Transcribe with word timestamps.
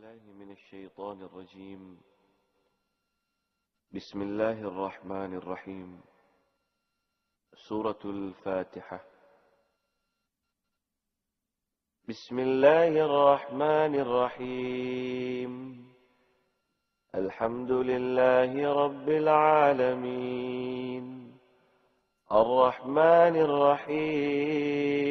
بالله 0.00 0.44
من 0.44 0.50
الشيطان 0.50 1.22
الرجيم. 1.22 2.00
بسم 3.92 4.22
الله 4.22 4.52
الرحمن 4.52 5.34
الرحيم. 5.34 6.00
سورة 7.68 7.98
الفاتحة. 8.04 9.04
بسم 12.08 12.38
الله 12.38 12.88
الرحمن 12.88 14.00
الرحيم. 14.00 15.84
الحمد 17.14 17.70
لله 17.70 18.84
رب 18.84 19.08
العالمين. 19.08 21.04
الرحمن 22.32 23.36
الرحيم. 23.36 25.10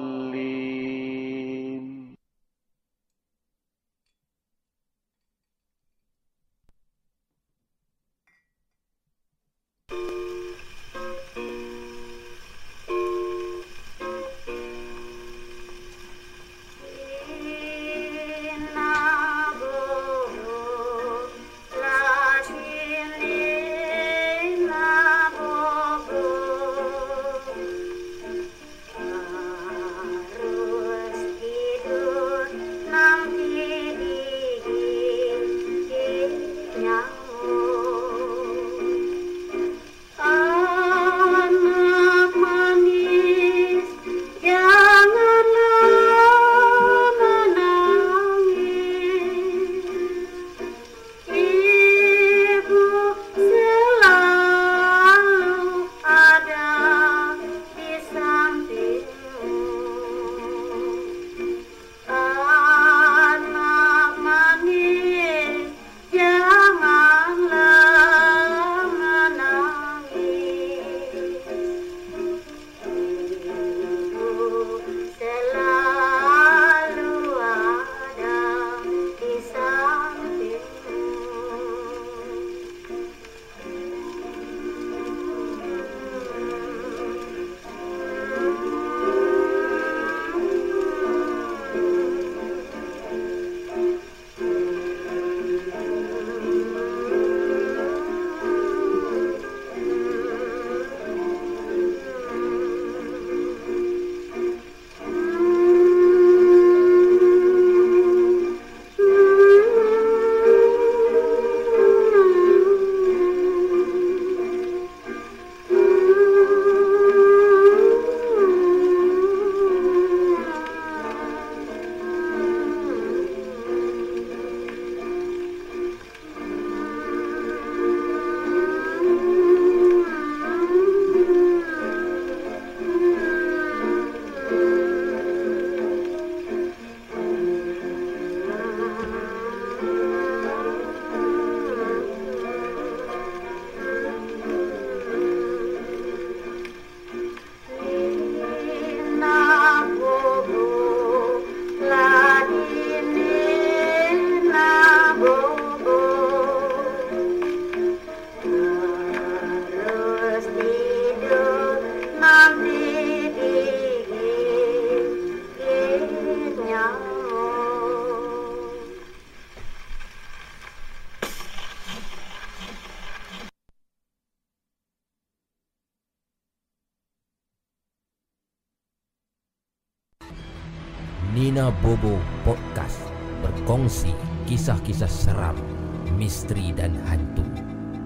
Misteri 186.31 186.71
dan 186.71 186.95
hantu. 187.11 187.43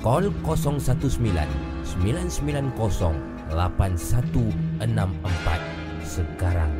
Call 0.02 0.34
019 0.42 1.46
990 2.02 2.74
8164 3.54 4.82
sekarang. 6.02 6.74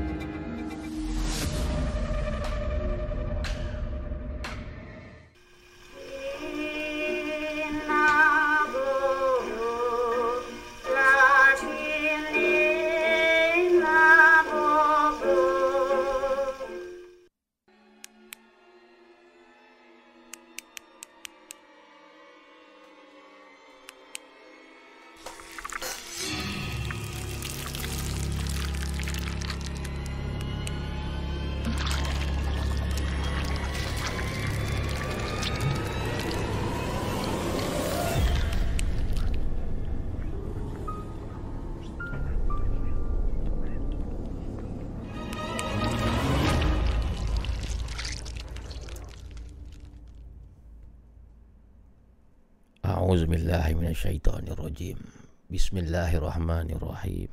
Bismillahirrahmanirrahim. 54.76 55.00
Bismillahirrahmanirrahim. 55.48 57.32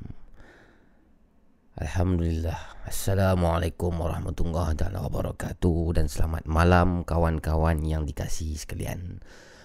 Alhamdulillah 1.73 2.85
Assalamualaikum 2.87 3.97
warahmatullahi 3.97 4.77
wabarakatuh 4.77 5.97
Dan 5.97 6.05
selamat 6.05 6.45
malam 6.45 7.01
kawan-kawan 7.01 7.81
yang 7.81 8.05
dikasihi 8.05 8.55
sekalian 8.55 9.19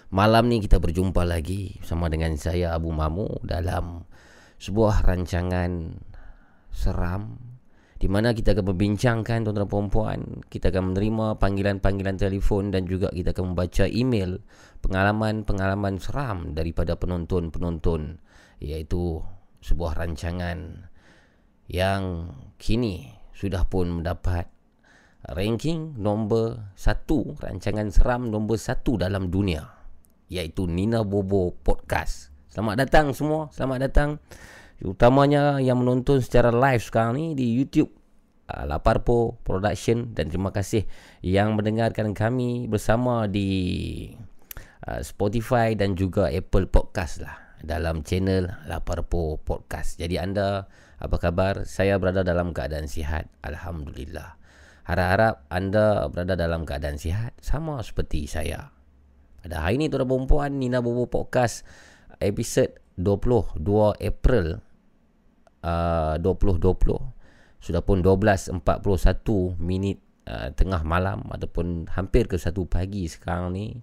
Malam 0.09 0.49
ni 0.49 0.65
kita 0.65 0.81
berjumpa 0.81 1.23
lagi 1.29 1.77
Sama 1.85 2.09
dengan 2.09 2.35
saya 2.41 2.73
Abu 2.75 2.91
Mamu 2.97 3.45
Dalam 3.45 4.09
sebuah 4.57 5.05
rancangan 5.05 6.01
Seram 6.73 7.48
di 7.99 8.07
mana 8.07 8.31
kita 8.31 8.55
akan 8.55 8.71
membincangkan 8.75 9.43
tuan-tuan 9.43 9.67
dan 9.67 9.91
puan 9.91 10.21
kita 10.47 10.71
akan 10.71 10.95
menerima 10.95 11.27
panggilan-panggilan 11.43 12.15
telefon 12.15 12.71
dan 12.71 12.87
juga 12.87 13.11
kita 13.11 13.35
akan 13.35 13.55
membaca 13.55 13.91
email 13.91 14.39
pengalaman-pengalaman 14.79 15.99
seram 15.99 16.55
daripada 16.55 16.95
penonton-penonton 16.95 18.23
iaitu 18.63 19.19
sebuah 19.59 19.99
rancangan 19.99 20.87
yang 21.67 22.33
kini 22.63 23.19
sudah 23.35 23.67
pun 23.67 23.91
mendapat 23.91 24.47
ranking 25.35 25.99
nombor 25.99 26.71
satu 26.79 27.35
rancangan 27.43 27.91
seram 27.91 28.31
nombor 28.31 28.63
satu 28.63 28.95
dalam 28.95 29.27
dunia 29.27 29.67
iaitu 30.31 30.71
Nina 30.71 31.03
Bobo 31.03 31.51
Podcast. 31.51 32.31
Selamat 32.47 32.87
datang 32.87 33.11
semua 33.11 33.51
selamat 33.51 33.79
datang 33.91 34.23
Utamanya 34.79 35.59
yang 35.59 35.83
menonton 35.83 36.23
secara 36.23 36.55
live 36.55 36.79
sekarang 36.79 37.19
ni 37.19 37.27
di 37.35 37.51
YouTube 37.51 37.91
uh, 38.47 38.63
Laparpo 38.63 39.35
Production 39.43 40.15
dan 40.15 40.31
terima 40.31 40.55
kasih 40.55 40.87
yang 41.19 41.59
mendengarkan 41.59 42.15
kami 42.15 42.71
bersama 42.71 43.27
di 43.27 43.51
uh, 44.87 45.03
Spotify 45.03 45.75
dan 45.75 45.99
juga 45.99 46.31
Apple 46.31 46.71
Podcast 46.71 47.27
lah 47.27 47.35
dalam 47.59 48.07
channel 48.07 48.47
Laparpo 48.71 49.43
Podcast. 49.43 49.99
Jadi 49.99 50.15
anda 50.15 50.71
apa 51.03 51.17
kabar? 51.19 51.67
Saya 51.67 51.99
berada 51.99 52.23
dalam 52.23 52.55
keadaan 52.55 52.87
sihat. 52.87 53.27
Alhamdulillah. 53.43 54.39
Harap-harap 54.87 55.43
anda 55.51 56.07
berada 56.07 56.39
dalam 56.39 56.63
keadaan 56.63 57.03
sihat 57.03 57.35
sama 57.43 57.83
seperti 57.83 58.31
saya. 58.31 58.71
Pada 59.43 59.67
hari 59.67 59.83
ini 59.83 59.91
tuan-tuan 59.91 60.55
Nina 60.55 60.79
Bobo 60.79 61.11
Podcast 61.11 61.67
episod 62.23 62.73
22 62.95 63.59
April 64.03 64.68
uh, 65.63 66.19
2020 66.21 67.19
sudah 67.59 67.83
pun 67.83 67.99
12.41 68.01 68.63
minit 69.59 69.99
uh, 70.31 70.55
tengah 70.55 70.87
malam 70.87 71.27
ataupun 71.27 71.91
hampir 71.91 72.31
ke 72.31 72.39
satu 72.39 72.71
pagi 72.71 73.11
sekarang 73.11 73.51
ni. 73.55 73.83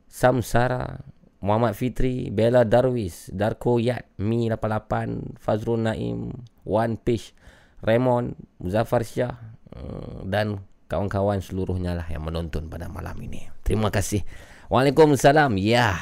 Samsara, 0.10 1.06
Muhammad 1.46 1.78
Fitri, 1.78 2.34
Bella 2.34 2.66
Darwis, 2.66 3.30
Darko 3.30 3.78
Yat, 3.78 4.10
Mi 4.18 4.50
88, 4.50 5.38
Fazrul 5.38 5.86
Naim, 5.86 6.34
One 6.66 6.98
Pish, 6.98 7.38
Raymond, 7.86 8.34
Muzaffar 8.58 9.06
Syah 9.06 9.38
hmm, 9.70 10.26
dan 10.26 10.66
kawan-kawan 10.90 11.46
seluruhnya 11.46 11.94
lah 11.94 12.10
yang 12.10 12.26
menonton 12.26 12.66
pada 12.66 12.90
malam 12.90 13.14
ini. 13.22 13.46
Terima 13.62 13.94
kasih. 13.94 14.26
Waalaikumsalam. 14.74 15.54
Ya. 15.62 15.94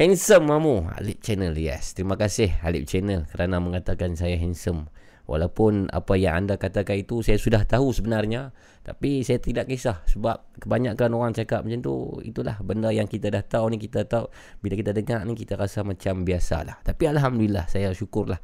Handsome 0.00 0.48
mamu. 0.48 0.88
Alip 0.96 1.20
Channel. 1.20 1.52
Yes. 1.56 1.92
Terima 1.92 2.16
kasih 2.16 2.56
Alip 2.64 2.88
Channel 2.88 3.28
kerana 3.28 3.60
mengatakan 3.60 4.16
saya 4.16 4.40
handsome. 4.40 4.88
Walaupun 5.24 5.88
apa 5.88 6.20
yang 6.20 6.44
anda 6.44 6.60
katakan 6.60 7.00
itu 7.00 7.24
saya 7.24 7.40
sudah 7.40 7.64
tahu 7.64 7.96
sebenarnya 7.96 8.52
Tapi 8.84 9.24
saya 9.24 9.40
tidak 9.40 9.72
kisah 9.72 10.04
Sebab 10.04 10.60
kebanyakan 10.60 11.16
orang 11.16 11.32
cakap 11.32 11.64
macam 11.64 11.80
tu 11.80 12.20
Itulah 12.20 12.60
benda 12.60 12.92
yang 12.92 13.08
kita 13.08 13.32
dah 13.32 13.40
tahu 13.40 13.72
ni 13.72 13.80
Kita 13.80 14.04
tahu. 14.04 14.28
Bila 14.60 14.76
kita 14.76 14.92
dengar 14.92 15.24
ni 15.24 15.32
kita 15.32 15.56
rasa 15.56 15.80
macam 15.80 16.28
biasa 16.28 16.68
lah 16.68 16.76
Tapi 16.84 17.08
Alhamdulillah 17.08 17.64
saya 17.72 17.88
syukurlah 17.96 18.36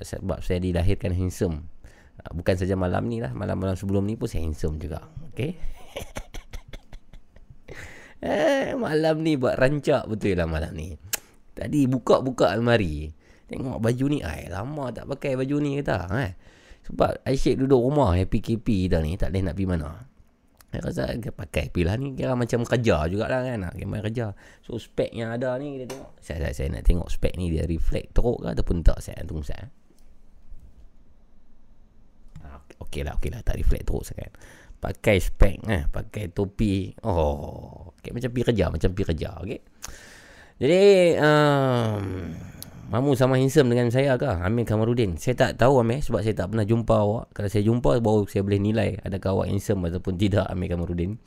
Sebab 0.00 0.40
saya 0.40 0.64
dilahirkan 0.64 1.12
handsome. 1.12 1.68
Bukan 2.32 2.56
saja 2.56 2.72
malam 2.72 3.04
ni 3.04 3.20
lah 3.20 3.36
Malam-malam 3.36 3.76
sebelum 3.76 4.08
ni 4.08 4.16
pun 4.16 4.24
saya 4.24 4.48
handsome 4.48 4.80
juga 4.80 5.04
Okay 5.36 5.52
eh, 8.24 8.72
Malam 8.72 9.20
ni 9.20 9.36
buat 9.36 9.60
rancak 9.60 10.08
betul 10.08 10.40
lah 10.40 10.48
malam 10.48 10.72
ni. 10.72 10.96
Tadi 11.52 11.84
buka-buka 11.84 12.48
almari 12.48 13.12
Tengok 13.48 13.78
baju 13.80 14.04
ni 14.08 14.18
Ay, 14.24 14.48
Lama 14.48 14.90
tak 14.94 15.08
pakai 15.08 15.36
baju 15.36 15.56
ni 15.60 15.80
kata 15.80 16.08
eh? 16.20 16.32
Sebab 16.84 17.24
Aisyik 17.24 17.64
duduk 17.64 17.80
rumah 17.80 18.12
PKP 18.16 18.92
dah 18.92 19.00
ni 19.00 19.16
Tak 19.16 19.32
boleh 19.32 19.42
nak 19.44 19.54
pergi 19.56 19.68
mana 19.68 19.88
Saya 20.68 20.80
rasa 20.84 21.02
pakai 21.16 21.72
pilah 21.72 21.96
ni 21.96 22.12
Kira 22.12 22.36
macam 22.36 22.60
kerja 22.64 23.08
jugalah 23.08 23.40
kan 23.40 23.72
Kira 23.72 23.98
kerja 24.04 24.26
So 24.60 24.76
spek 24.76 25.12
yang 25.16 25.32
ada 25.32 25.56
ni 25.56 25.80
Kita 25.80 25.96
tengok 25.96 26.10
saya, 26.20 26.38
saya, 26.48 26.52
saya 26.52 26.68
nak 26.76 26.84
tengok 26.84 27.08
spek 27.08 27.34
ni 27.40 27.48
Dia 27.48 27.64
reflect 27.64 28.12
teruk 28.12 28.44
ke 28.44 28.48
Ataupun 28.52 28.84
tak 28.84 29.00
Saya 29.00 29.24
tunggu 29.24 29.44
saya 29.48 29.64
ah, 32.44 32.60
Okey 32.84 33.02
lah, 33.02 33.16
okey 33.18 33.30
lah. 33.32 33.40
Tak 33.42 33.56
reflect 33.58 33.84
teruk 33.88 34.04
sangat. 34.06 34.30
Pakai 34.78 35.16
spek, 35.16 35.64
eh, 35.64 35.82
pakai 35.88 36.28
topi. 36.30 36.92
Oh, 37.08 37.96
okay, 37.96 38.12
macam 38.12 38.28
pergi 38.30 38.44
kerja, 38.52 38.64
macam 38.68 38.88
pergi 38.92 39.06
kerja, 39.16 39.30
okey. 39.40 39.60
Jadi, 40.60 40.82
um, 41.18 42.04
Mamu 42.94 43.18
sama 43.18 43.42
handsome 43.42 43.74
dengan 43.74 43.90
saya 43.90 44.14
ke? 44.14 44.30
Amir 44.46 44.62
Kamarudin. 44.62 45.18
Saya 45.18 45.34
tak 45.34 45.58
tahu 45.58 45.82
Amir 45.82 45.98
Sebab 45.98 46.22
saya 46.22 46.30
tak 46.30 46.54
pernah 46.54 46.62
jumpa 46.62 46.94
awak. 46.94 47.34
Kalau 47.34 47.50
saya 47.50 47.66
jumpa 47.66 47.98
Baru 47.98 48.22
saya 48.30 48.46
boleh 48.46 48.62
nilai 48.62 49.02
Adakah 49.02 49.34
awak 49.34 49.46
handsome 49.50 49.90
Ataupun 49.90 50.14
tidak 50.14 50.46
Amir 50.46 50.70
Kamarudin. 50.70 51.18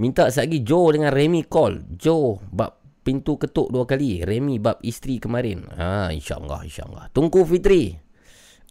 Minta 0.00 0.32
lagi 0.32 0.64
Joe 0.64 0.96
dengan 0.96 1.12
Remy 1.12 1.44
call. 1.52 1.84
Joe 2.00 2.40
Bab 2.48 2.80
pintu 3.04 3.36
ketuk 3.36 3.68
dua 3.68 3.84
kali. 3.84 4.24
Remy 4.24 4.56
bab 4.56 4.80
isteri 4.80 5.20
kemarin. 5.20 5.68
Ha, 5.68 6.08
InsyaAllah 6.16 6.64
InsyaAllah. 6.64 7.12
Tungku 7.12 7.44
Fitri. 7.44 7.92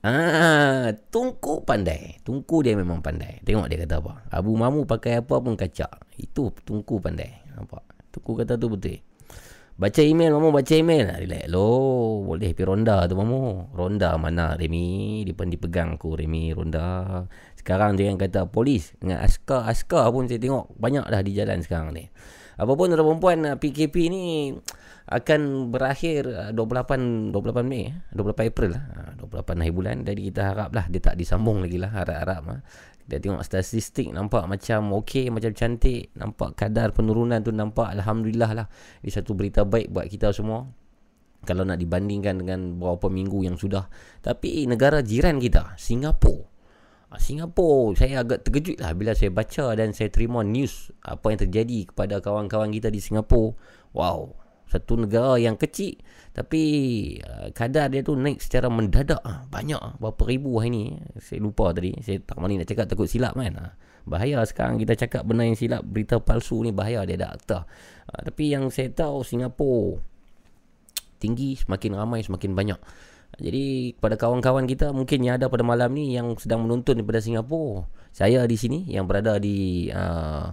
Ah, 0.01 0.89
Tungku 1.13 1.61
pandai. 1.61 2.17
Tungku 2.25 2.65
dia 2.65 2.73
memang 2.73 3.05
pandai. 3.05 3.37
Tengok 3.45 3.69
dia 3.69 3.85
kata 3.85 4.01
apa. 4.01 4.25
Abu 4.33 4.57
Mamu 4.57 4.89
pakai 4.89 5.21
apa 5.21 5.37
pun 5.37 5.53
kacak. 5.53 6.09
Itu 6.17 6.49
Tungku 6.65 6.97
pandai. 6.97 7.37
Nampak? 7.53 7.85
Tungku 8.09 8.33
kata 8.33 8.57
tu 8.57 8.65
betul 8.65 9.10
Baca 9.79 10.01
email 10.03 10.31
Mamu 10.35 10.51
baca 10.51 10.73
email. 10.75 11.07
Relax. 11.15 11.45
Lo 11.47 11.67
Boleh 12.27 12.51
pergi 12.51 12.67
ronda 12.67 13.07
tu 13.07 13.15
Mamu? 13.15 13.71
Ronda 13.75 14.15
mana 14.19 14.55
Remy? 14.55 15.23
Dia 15.27 15.33
pun 15.35 15.47
dipegang 15.47 15.95
aku 15.95 16.15
Remy 16.15 16.51
ronda. 16.51 17.23
Sekarang 17.55 17.95
dia 17.95 18.11
yang 18.11 18.19
kata 18.19 18.49
Polis 18.49 18.95
Dengan 18.99 19.23
askar 19.23 19.67
Askar 19.69 20.09
pun 20.11 20.27
saya 20.27 20.41
tengok 20.41 20.75
Banyak 20.75 21.07
dah 21.07 21.21
di 21.23 21.31
jalan 21.31 21.63
sekarang 21.63 21.95
ni. 21.95 22.07
Apapun 22.61 22.93
tuan 22.93 23.01
perempuan 23.01 23.39
PKP 23.57 23.95
ni 24.13 24.53
akan 25.09 25.73
berakhir 25.73 26.53
28 26.53 27.33
28 27.33 27.65
Mei 27.65 27.89
28 28.13 28.51
April 28.53 28.71
28 29.17 29.61
hari 29.65 29.73
bulan. 29.73 29.95
Jadi 30.05 30.21
kita 30.29 30.53
haraplah 30.53 30.85
dia 30.85 31.01
tak 31.01 31.17
disambung 31.17 31.63
lagi 31.65 31.81
lah 31.81 31.89
harap-harap 31.89 32.61
kita 33.07 33.17
tengok 33.19 33.41
statistik 33.43 34.13
nampak 34.13 34.45
macam 34.45 34.95
okey, 35.01 35.27
macam 35.33 35.51
cantik. 35.51 36.13
Nampak 36.15 36.55
kadar 36.55 36.93
penurunan 36.95 37.41
tu 37.41 37.51
nampak 37.51 37.91
Alhamdulillah 37.97 38.51
lah. 38.55 38.67
Ini 39.01 39.11
satu 39.11 39.35
berita 39.35 39.65
baik 39.67 39.91
buat 39.91 40.07
kita 40.07 40.31
semua. 40.31 40.69
Kalau 41.41 41.65
nak 41.65 41.81
dibandingkan 41.81 42.37
dengan 42.45 42.77
beberapa 42.77 43.09
minggu 43.09 43.49
yang 43.49 43.57
sudah. 43.57 43.89
Tapi 44.21 44.69
negara 44.69 45.01
jiran 45.01 45.41
kita, 45.41 45.73
Singapura. 45.75 46.45
Ah, 47.11 47.19
Singapura, 47.19 47.97
saya 47.97 48.23
agak 48.23 48.47
terkejut 48.47 48.79
lah 48.79 48.95
bila 48.95 49.11
saya 49.11 49.33
baca 49.33 49.75
dan 49.75 49.91
saya 49.91 50.07
terima 50.07 50.47
news 50.47 50.95
apa 51.03 51.33
yang 51.33 51.39
terjadi 51.43 51.79
kepada 51.91 52.23
kawan-kawan 52.23 52.71
kita 52.71 52.87
di 52.87 53.03
Singapura. 53.03 53.57
Wow, 53.91 54.39
Satu 54.71 54.95
negara 54.95 55.35
yang 55.35 55.59
kecil 55.59 55.99
tapi 56.31 56.63
uh, 57.27 57.51
kadar 57.51 57.91
dia 57.91 57.99
tu 57.99 58.15
naik 58.15 58.39
secara 58.39 58.71
mendadak 58.71 59.19
ah. 59.19 59.43
Banyak 59.51 59.81
ah. 59.83 59.93
Berapa 59.99 60.23
ribu 60.31 60.63
hari 60.63 60.71
ni 60.71 60.83
Saya 61.19 61.43
lupa 61.43 61.75
tadi 61.75 61.91
Saya 61.99 62.23
tak 62.23 62.39
mahu 62.39 62.55
nak 62.55 62.67
cakap 62.71 62.87
takut 62.87 63.07
silap 63.11 63.35
kan 63.35 63.51
ah. 63.59 63.71
Bahaya 64.07 64.39
sekarang 64.47 64.79
kita 64.79 64.95
cakap 64.95 65.27
benda 65.27 65.43
yang 65.43 65.59
silap 65.59 65.83
Berita 65.83 66.23
palsu 66.23 66.63
ni 66.63 66.71
bahaya 66.71 67.03
dia 67.03 67.19
ada 67.19 67.35
akta 67.35 67.67
uh, 68.07 68.21
Tapi 68.23 68.47
yang 68.47 68.71
saya 68.71 68.87
tahu 68.95 69.27
Singapura 69.27 69.99
Tinggi 71.19 71.59
semakin 71.59 71.99
ramai 71.99 72.23
semakin 72.23 72.55
banyak 72.55 72.79
jadi 73.39 73.95
kepada 73.95 74.19
kawan-kawan 74.19 74.67
kita 74.67 74.91
mungkin 74.91 75.23
yang 75.23 75.39
ada 75.39 75.47
pada 75.47 75.63
malam 75.63 75.95
ni 75.95 76.11
yang 76.11 76.35
sedang 76.35 76.67
menonton 76.67 76.99
daripada 76.99 77.23
Singapura. 77.23 77.87
Saya 78.11 78.43
di 78.43 78.59
sini 78.59 78.91
yang 78.91 79.07
berada 79.07 79.39
di 79.39 79.87
uh, 79.87 80.51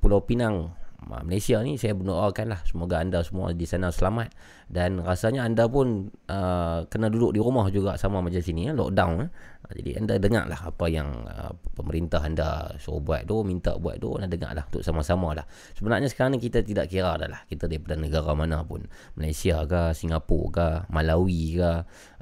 Pulau 0.00 0.24
Pinang 0.24 0.72
Malaysia 1.04 1.60
ni 1.60 1.76
saya 1.76 1.92
berdoakan 1.92 2.46
lah 2.52 2.60
semoga 2.64 3.00
anda 3.00 3.20
semua 3.20 3.52
di 3.52 3.68
sana 3.68 3.92
selamat 3.92 4.32
dan 4.72 5.04
rasanya 5.04 5.44
anda 5.44 5.68
pun 5.68 6.08
uh, 6.32 6.88
kena 6.88 7.12
duduk 7.12 7.36
di 7.36 7.40
rumah 7.40 7.68
juga 7.68 8.00
sama 8.00 8.24
macam 8.24 8.40
sini 8.40 8.68
ya, 8.68 8.72
lockdown 8.72 9.28
eh. 9.28 9.30
Jadi 9.64 9.96
anda 9.96 10.20
dengar 10.20 10.44
lah 10.44 10.60
apa 10.68 10.92
yang 10.92 11.24
uh, 11.24 11.48
pemerintah 11.72 12.20
anda 12.20 12.76
suruh 12.76 13.00
buat 13.00 13.24
tu, 13.24 13.40
minta 13.48 13.72
buat 13.80 13.96
tu, 13.96 14.12
anda 14.20 14.28
dengar 14.28 14.52
lah 14.52 14.68
untuk 14.68 14.84
sama-sama 14.84 15.32
lah. 15.32 15.48
Sebenarnya 15.72 16.12
sekarang 16.12 16.36
ni 16.36 16.40
kita 16.44 16.60
tidak 16.60 16.92
kira 16.92 17.16
dah 17.16 17.28
lah. 17.32 17.40
Kita 17.48 17.64
daripada 17.64 17.96
negara 17.96 18.36
mana 18.36 18.60
pun. 18.60 18.84
Malaysia 19.16 19.64
ke, 19.64 19.96
Singapura 19.96 20.52
ke, 20.52 20.66
Malawi 20.92 21.56
ke, 21.56 21.72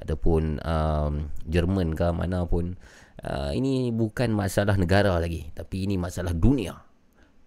ataupun 0.07 0.63
um, 0.63 1.13
Jerman 1.43 1.91
ke, 1.99 2.07
mana 2.15 2.47
pun. 2.47 2.79
Uh, 3.19 3.51
ini 3.51 3.91
bukan 3.91 4.31
masalah 4.31 4.79
negara 4.79 5.19
lagi. 5.19 5.51
Tapi 5.51 5.83
ini 5.83 5.99
masalah 5.99 6.31
dunia. 6.31 6.92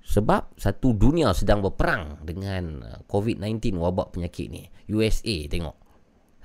Sebab 0.06 0.54
satu 0.54 0.94
dunia 0.94 1.34
sedang 1.34 1.66
berperang 1.66 2.22
dengan 2.22 2.86
uh, 2.86 2.98
COVID-19 3.10 3.74
wabak 3.74 4.14
penyakit 4.14 4.46
ni. 4.46 4.62
USA 4.86 5.50
tengok. 5.50 5.76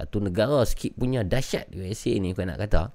Satu 0.01 0.17
negara 0.17 0.65
sikit 0.65 0.97
punya 0.97 1.21
dahsyat 1.21 1.69
USA 1.77 2.17
ni 2.17 2.33
kau 2.33 2.41
nak 2.41 2.57
kata 2.57 2.89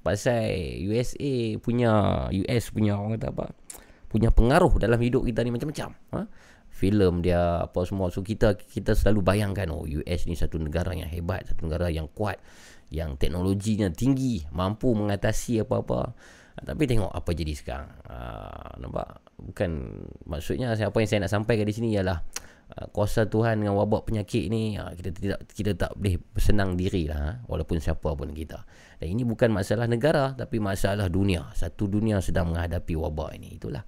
pasal 0.00 0.46
USA 0.86 1.58
punya 1.60 1.92
US 2.30 2.64
punya 2.72 2.96
orang 2.96 3.18
kata 3.18 3.28
apa 3.34 3.46
punya 4.10 4.30
pengaruh 4.34 4.74
dalam 4.78 4.98
hidup 4.98 5.22
kita 5.22 5.46
ni 5.46 5.54
macam-macam 5.54 5.90
ha? 6.14 6.26
filem 6.70 7.22
dia 7.22 7.66
apa 7.66 7.80
semua 7.86 8.08
so 8.10 8.22
kita 8.22 8.58
kita 8.58 8.94
selalu 8.94 9.22
bayangkan 9.22 9.70
oh 9.70 9.86
US 9.86 10.26
ni 10.26 10.34
satu 10.34 10.58
negara 10.58 10.94
yang 10.94 11.10
hebat 11.10 11.46
satu 11.46 11.66
negara 11.66 11.90
yang 11.90 12.10
kuat 12.10 12.38
yang 12.90 13.14
teknologinya 13.18 13.90
tinggi 13.90 14.42
mampu 14.50 14.90
mengatasi 14.94 15.62
apa-apa 15.62 16.14
tapi 16.60 16.84
tengok 16.90 17.10
apa 17.14 17.30
jadi 17.30 17.52
sekarang 17.54 17.90
ha, 18.10 18.16
nampak 18.82 19.22
bukan 19.40 19.70
maksudnya 20.28 20.76
apa 20.76 20.96
yang 21.00 21.08
saya 21.08 21.20
nak 21.24 21.32
sampaikan 21.32 21.64
di 21.64 21.74
sini 21.74 21.88
ialah 21.96 22.20
Ah, 22.70 22.86
kuasa 22.86 23.26
Tuhan 23.26 23.66
dengan 23.66 23.74
wabak 23.74 24.06
penyakit 24.06 24.46
ni 24.46 24.78
ah, 24.78 24.94
kita 24.94 25.10
tidak 25.10 25.42
kita 25.50 25.74
tak 25.74 25.90
boleh 25.98 26.22
bersenang 26.22 26.78
diri 26.78 27.10
lah 27.10 27.18
ha, 27.18 27.30
walaupun 27.50 27.82
siapa 27.82 28.14
pun 28.14 28.30
kita. 28.30 28.62
Dan 29.02 29.10
ini 29.10 29.26
bukan 29.26 29.50
masalah 29.50 29.90
negara 29.90 30.38
tapi 30.38 30.62
masalah 30.62 31.10
dunia. 31.10 31.50
Satu 31.58 31.90
dunia 31.90 32.22
sedang 32.22 32.54
menghadapi 32.54 32.94
wabak 32.94 33.34
ini 33.42 33.58
itulah. 33.58 33.82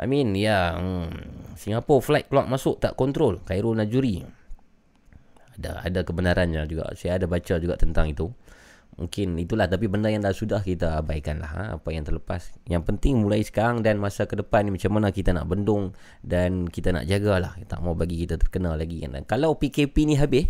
I 0.00 0.08
mean 0.08 0.32
yang 0.32 1.12
Singapore 1.52 2.00
flight 2.00 2.32
keluar 2.32 2.48
masuk 2.48 2.80
tak 2.80 2.96
kontrol. 2.96 3.44
Cairo 3.44 3.76
Najuri. 3.76 4.24
Ada 5.60 5.84
ada 5.84 6.00
kebenarannya 6.00 6.64
juga. 6.64 6.96
Saya 6.96 7.20
ada 7.20 7.28
baca 7.28 7.60
juga 7.60 7.76
tentang 7.76 8.08
itu 8.08 8.32
Mungkin 8.94 9.34
itulah 9.42 9.66
tapi 9.66 9.90
benda 9.90 10.06
yang 10.06 10.22
dah 10.22 10.30
sudah 10.30 10.62
kita 10.62 11.02
abaikan 11.02 11.42
lah 11.42 11.50
ha? 11.50 11.64
apa 11.74 11.88
yang 11.90 12.06
terlepas. 12.06 12.54
Yang 12.70 12.94
penting 12.94 13.26
mulai 13.26 13.42
sekarang 13.42 13.82
dan 13.82 13.98
masa 13.98 14.30
ke 14.30 14.38
depan 14.38 14.70
ni 14.70 14.78
macam 14.78 14.94
mana 14.94 15.10
kita 15.10 15.34
nak 15.34 15.50
bendung 15.50 15.90
dan 16.22 16.70
kita 16.70 16.94
nak 16.94 17.10
jagalah. 17.10 17.58
Tak 17.66 17.82
mau 17.82 17.98
bagi 17.98 18.22
kita 18.22 18.38
terkena 18.38 18.78
lagi 18.78 19.02
kan. 19.02 19.18
Dan 19.18 19.26
kalau 19.26 19.58
PKP 19.58 20.06
ni 20.06 20.14
habis, 20.14 20.46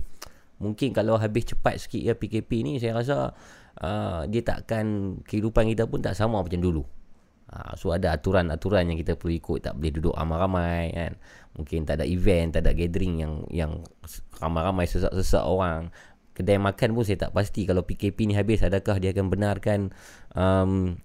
mungkin 0.61 0.93
kalau 0.93 1.17
habis 1.17 1.57
cepat 1.57 1.81
sikit 1.81 2.05
ya 2.05 2.13
PKP 2.13 2.51
ni 2.69 2.73
saya 2.77 3.01
rasa 3.01 3.33
uh, 3.81 4.29
dia 4.29 4.45
takkan 4.45 5.19
kehidupan 5.25 5.65
kita 5.73 5.89
pun 5.89 6.05
tak 6.05 6.13
sama 6.13 6.45
macam 6.45 6.61
dulu. 6.61 6.85
Uh, 7.49 7.73
so 7.81 7.97
ada 7.97 8.13
aturan-aturan 8.13 8.89
yang 8.93 8.99
kita 9.01 9.17
perlu 9.17 9.41
ikut 9.41 9.69
tak 9.69 9.73
boleh 9.79 9.93
duduk 9.93 10.13
ramai-ramai 10.13 10.93
kan. 10.93 11.13
Mungkin 11.57 11.89
tak 11.89 12.03
ada 12.03 12.05
event, 12.05 12.61
tak 12.61 12.67
ada 12.67 12.77
gathering 12.77 13.25
yang 13.25 13.35
yang 13.49 13.73
ramai-ramai 14.37 14.85
sesak-sesak 14.85 15.45
orang 15.49 15.89
kedai 16.35 16.59
makan 16.59 16.93
pun 16.93 17.07
saya 17.07 17.17
tak 17.27 17.33
pasti. 17.33 17.65
Kalau 17.65 17.87
PKP 17.87 18.29
ni 18.29 18.35
habis 18.35 18.61
adakah 18.61 18.99
dia 18.99 19.15
akan 19.15 19.27
benarkan 19.31 19.95
um, 20.35 20.99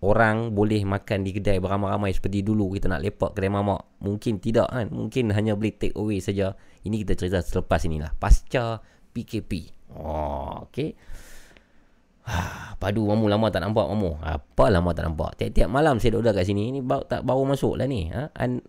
orang 0.00 0.56
boleh 0.56 0.80
makan 0.88 1.22
di 1.22 1.36
kedai 1.36 1.60
beramai-ramai 1.60 2.10
seperti 2.16 2.40
dulu? 2.40 2.72
Kita 2.74 2.88
nak 2.88 3.04
lepak 3.04 3.36
kedai 3.36 3.52
mamak. 3.52 4.00
Mungkin 4.00 4.40
tidak 4.40 4.72
kan? 4.72 4.88
Mungkin 4.88 5.30
hanya 5.36 5.52
boleh 5.54 5.76
take 5.76 5.94
away 5.94 6.18
saja. 6.24 6.56
Ini 6.82 7.04
kita 7.04 7.14
cerita 7.20 7.44
selepas 7.44 7.84
inilah. 7.84 8.16
Pasca 8.16 8.80
PKP 9.12 9.80
oh, 9.94 10.70
okey. 10.70 10.96
Padu 12.80 13.02
mamu 13.10 13.26
lama 13.26 13.50
tak 13.50 13.64
nampak 13.64 13.86
mamu? 13.90 14.16
Apa 14.22 14.70
lama 14.70 14.90
tak 14.94 15.10
nampak? 15.10 15.36
Tiap-tiap 15.40 15.68
malam 15.68 15.98
saya 15.98 16.16
duduk 16.16 16.36
kat 16.36 16.46
sini 16.46 16.70
Ini 16.72 16.80
baru, 16.84 17.04
tak 17.08 17.24
baru 17.26 17.42
masuk 17.48 17.80
lah 17.80 17.88
ni 17.88 18.12
ha? 18.12 18.28
An, 18.36 18.60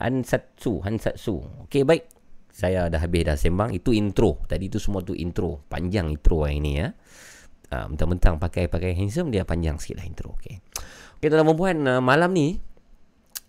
Ansatsu 0.00 0.80
Hansatsu 0.84 1.66
Okey 1.66 1.82
baik 1.82 2.19
saya 2.60 2.92
dah 2.92 3.00
habis 3.00 3.24
dah 3.24 3.40
sembang. 3.40 3.72
Itu 3.72 3.96
intro. 3.96 4.44
Tadi 4.44 4.68
itu 4.68 4.76
semua 4.76 5.00
tu 5.00 5.16
intro. 5.16 5.64
Panjang 5.72 6.12
intro 6.12 6.44
yang 6.44 6.60
ini 6.60 6.72
ya. 6.76 6.92
Uh, 7.72 7.88
mentang-mentang 7.88 8.36
pakai 8.36 8.68
pakai 8.68 8.92
handsome 8.92 9.32
dia 9.32 9.48
panjang 9.48 9.80
sikit 9.80 10.04
lah 10.04 10.04
intro. 10.04 10.36
Okey. 10.36 10.60
Okey 11.16 11.28
tuan 11.32 11.48
puan 11.56 11.80
uh, 11.88 12.04
malam 12.04 12.36
ni 12.36 12.60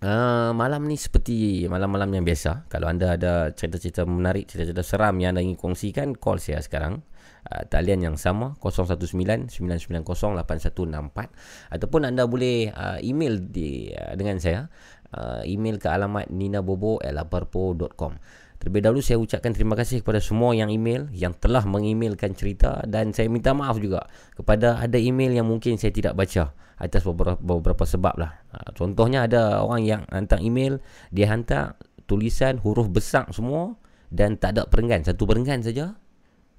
Uh, 0.01 0.49
malam 0.57 0.89
ni 0.89 0.97
seperti 0.97 1.69
malam-malam 1.69 2.09
yang 2.09 2.25
biasa. 2.25 2.65
Kalau 2.73 2.89
anda 2.89 3.13
ada 3.13 3.53
cerita-cerita 3.53 4.01
menarik 4.01 4.49
Cerita-cerita 4.49 4.81
seram 4.81 5.13
yang 5.21 5.37
anda 5.37 5.45
ingin 5.45 5.61
kongsikan 5.61 6.17
Call 6.17 6.41
saya 6.41 6.57
sekarang. 6.57 7.05
Uh, 7.45 7.61
Talian 7.69 8.01
yang 8.01 8.17
sama 8.17 8.57
019-990-8164 8.65 11.21
Ataupun 11.69 12.09
anda 12.09 12.25
boleh 12.25 12.73
uh, 12.73 12.97
email 13.05 13.45
di, 13.45 13.93
uh, 13.93 14.17
dengan 14.17 14.41
saya 14.41 14.73
uh, 15.13 15.45
Email 15.45 15.77
ke 15.77 15.85
alamat 15.85 16.33
ninabobo.laparpo.com 16.33 18.40
Terlebih 18.61 18.81
dahulu 18.85 19.01
saya 19.01 19.17
ucapkan 19.17 19.57
terima 19.57 19.73
kasih 19.73 20.05
kepada 20.05 20.21
semua 20.21 20.53
yang 20.53 20.69
email 20.69 21.09
Yang 21.09 21.41
telah 21.41 21.65
mengemailkan 21.65 22.37
cerita 22.37 22.85
Dan 22.85 23.09
saya 23.09 23.25
minta 23.25 23.57
maaf 23.57 23.81
juga 23.81 24.05
Kepada 24.37 24.77
ada 24.77 25.01
email 25.01 25.33
yang 25.33 25.49
mungkin 25.49 25.81
saya 25.81 25.89
tidak 25.89 26.13
baca 26.13 26.53
Atas 26.77 27.01
beberapa, 27.01 27.41
beberapa 27.41 27.89
sebab 27.89 28.21
lah. 28.21 28.37
Ha, 28.53 28.77
Contohnya 28.77 29.25
ada 29.25 29.65
orang 29.65 29.81
yang 29.81 30.01
hantar 30.13 30.37
email 30.45 30.77
Dia 31.09 31.33
hantar 31.33 31.73
tulisan 32.05 32.61
huruf 32.61 32.85
besar 32.93 33.25
semua 33.33 33.81
Dan 34.13 34.37
tak 34.37 34.53
ada 34.53 34.69
perenggan 34.69 35.01
Satu 35.01 35.25
perenggan 35.25 35.65
saja 35.65 35.97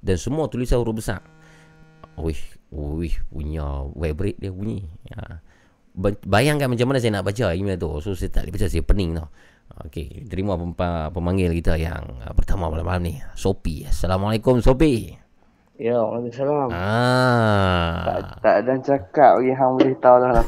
Dan 0.03 0.19
semua 0.19 0.51
tulisan 0.51 0.83
huruf 0.83 0.99
besar. 0.99 1.23
Wih, 2.19 2.43
wih 2.75 3.15
punya 3.31 3.87
vibrate 3.95 4.37
dia 4.43 4.51
bunyi. 4.51 4.83
Ha. 5.15 5.39
Bayangkan 6.27 6.67
macam 6.67 6.91
mana 6.91 6.99
saya 6.99 7.15
nak 7.15 7.31
baca 7.31 7.55
email 7.55 7.79
tu. 7.79 7.89
So 8.03 8.19
saya 8.19 8.29
tak 8.35 8.51
boleh 8.51 8.53
baca, 8.59 8.67
saya 8.67 8.83
pening 8.83 9.11
tau 9.15 9.31
Okey, 9.73 10.29
terima 10.29 10.61
pemanggil 11.09 11.49
kita 11.57 11.81
yang 11.81 12.05
uh, 12.21 12.37
pertama 12.37 12.69
malam-malam 12.69 13.09
ni. 13.09 13.15
Sopi. 13.33 13.89
Assalamualaikum 13.89 14.61
Sopi. 14.61 15.17
Ya, 15.81 15.97
Waalaikumsalam. 15.97 16.69
Ah. 16.69 18.05
Tak, 18.05 18.21
tak 18.45 18.55
ada 18.61 18.73
cakap 18.85 19.41
bagi 19.41 19.53
hang 19.57 19.73
boleh 19.81 19.97
tahu 19.97 20.17
lah. 20.21 20.45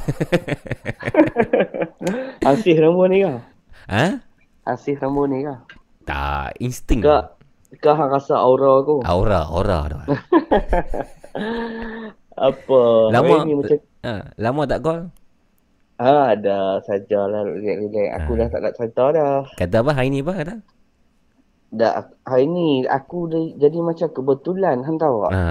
Asih 2.53 2.77
nombor 2.85 3.09
ni 3.09 3.25
kah? 3.25 3.41
Ha? 3.89 4.21
Asih 4.69 5.01
nombor 5.01 5.33
ni 5.33 5.49
kah? 5.49 5.65
Tak, 6.05 6.61
insting. 6.61 7.01
Kak, 7.01 7.41
hang 7.81 8.13
rasa 8.13 8.37
aura 8.37 8.85
aku? 8.85 9.01
Aura, 9.09 9.49
aura 9.49 9.79
tu. 9.89 9.99
Apa? 12.35 12.81
Lama, 13.09 13.35
ni 13.49 13.57
macam... 13.57 13.79
ha, 14.05 14.13
lama 14.37 14.63
tak 14.69 14.81
call? 14.85 15.01
Ah, 15.95 16.35
dah 16.35 16.83
sajalah 16.83 17.47
relax-relax. 17.47 18.09
Aku 18.19 18.31
Ah. 18.35 18.37
dah 18.37 18.47
tak 18.51 18.61
nak 18.61 18.73
cerita 18.75 19.05
dah. 19.11 19.35
Kata 19.55 19.77
apa 19.79 19.91
hari 19.95 20.09
ni 20.11 20.21
apa 20.21 20.33
kata? 20.35 20.55
Dah, 21.71 21.93
hari 22.23 22.47
ni 22.47 22.69
aku 22.83 23.27
dah, 23.27 23.43
jadi 23.59 23.79
macam 23.79 24.09
kebetulan, 24.09 24.83
hang 24.83 24.99
tahu 24.99 25.27
tak? 25.27 25.33
Ha. 25.35 25.45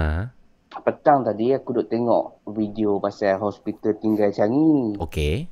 Petang 0.74 1.22
tadi 1.22 1.54
aku 1.54 1.70
duk 1.72 1.86
tengok 1.86 2.44
video 2.50 2.98
pasal 2.98 3.38
hospital 3.38 3.94
tinggal 3.96 4.28
Changi. 4.28 4.98
Okey. 4.98 5.46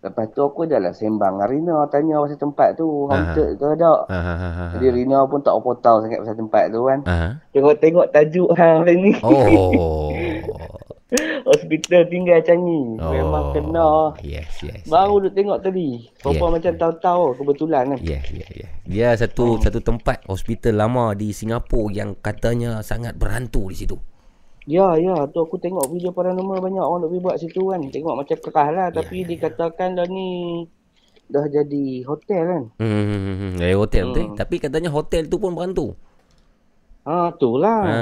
Lepas 0.00 0.28
tu 0.32 0.44
aku 0.44 0.68
dah 0.68 0.76
lah 0.76 0.92
sembang 0.92 1.40
dengan 1.40 1.48
Rina 1.48 1.76
tanya 1.88 2.20
pasal 2.20 2.36
tempat 2.36 2.76
tu. 2.76 3.08
Ah. 3.08 3.32
Haunted 3.32 3.56
ke 3.56 3.68
tak? 3.72 4.00
Ha 4.12 4.18
ha 4.18 4.34
ha. 4.34 4.48
ha. 4.50 4.64
Jadi 4.74 4.86
Rina 4.90 5.24
pun 5.24 5.40
tak 5.40 5.56
apa 5.56 5.70
tahu 5.78 5.96
sangat 6.04 6.20
pasal 6.20 6.36
tempat 6.36 6.64
tu 6.68 6.80
kan. 6.84 7.00
Ha. 7.04 7.16
Tengok-tengok 7.52 8.06
tajuk 8.10 8.48
hang 8.52 8.84
hari 8.84 8.94
ni. 9.00 9.12
Oh. 9.24 10.12
Hospital 11.44 12.08
tinggal 12.08 12.40
Changi. 12.42 12.82
oh. 12.98 13.12
Memang 13.12 13.44
kena. 13.54 13.90
Yes, 14.24 14.50
yes. 14.64 14.84
Baru 14.88 15.22
duk 15.22 15.34
tengok 15.36 15.62
tadi. 15.62 16.08
Perempuan 16.18 16.50
Yeah. 16.50 16.56
macam 16.60 16.72
tahu-tahu 16.80 17.24
kebetulan 17.40 17.84
kan. 17.94 17.98
Ya, 18.02 18.20
ya, 18.32 18.46
ya. 18.50 18.68
Dia 18.84 19.08
satu 19.14 19.58
satu 19.60 19.80
tempat 19.84 20.24
hospital 20.26 20.80
lama 20.80 21.14
di 21.14 21.30
Singapura 21.30 21.92
yang 21.94 22.16
katanya 22.18 22.82
sangat 22.82 23.14
berhantu 23.14 23.70
di 23.70 23.76
situ. 23.76 23.96
Ya, 24.64 24.96
ya. 24.96 25.28
Tu 25.28 25.38
aku 25.38 25.60
tengok 25.60 25.92
video 25.92 26.10
paranormal 26.10 26.58
banyak 26.58 26.80
orang 26.80 27.04
duk 27.04 27.10
pergi 27.12 27.24
buat 27.24 27.36
situ 27.36 27.62
kan. 27.68 27.80
Tengok 27.92 28.14
macam 28.16 28.36
kerah 28.40 28.68
lah. 28.72 28.88
Tapi 28.88 29.16
ya, 29.20 29.24
ya. 29.24 29.28
dikatakan 29.36 29.88
dah 30.00 30.06
ni 30.08 30.28
dah 31.28 31.44
jadi 31.48 32.04
hotel 32.04 32.42
kan. 32.44 32.62
Hmm, 32.80 32.88
hmm, 32.88 33.04
hmm, 33.08 33.36
hmm. 33.36 33.52
Dari 33.60 33.74
hotel. 33.76 34.06
Hmm. 34.12 34.36
Tapi 34.36 34.56
katanya 34.60 34.90
hotel 34.92 35.28
tu 35.28 35.36
pun 35.36 35.52
berantu. 35.52 35.92
Ha, 37.04 37.36
tu 37.36 37.60
lah. 37.60 37.82
Ha, 37.84 37.98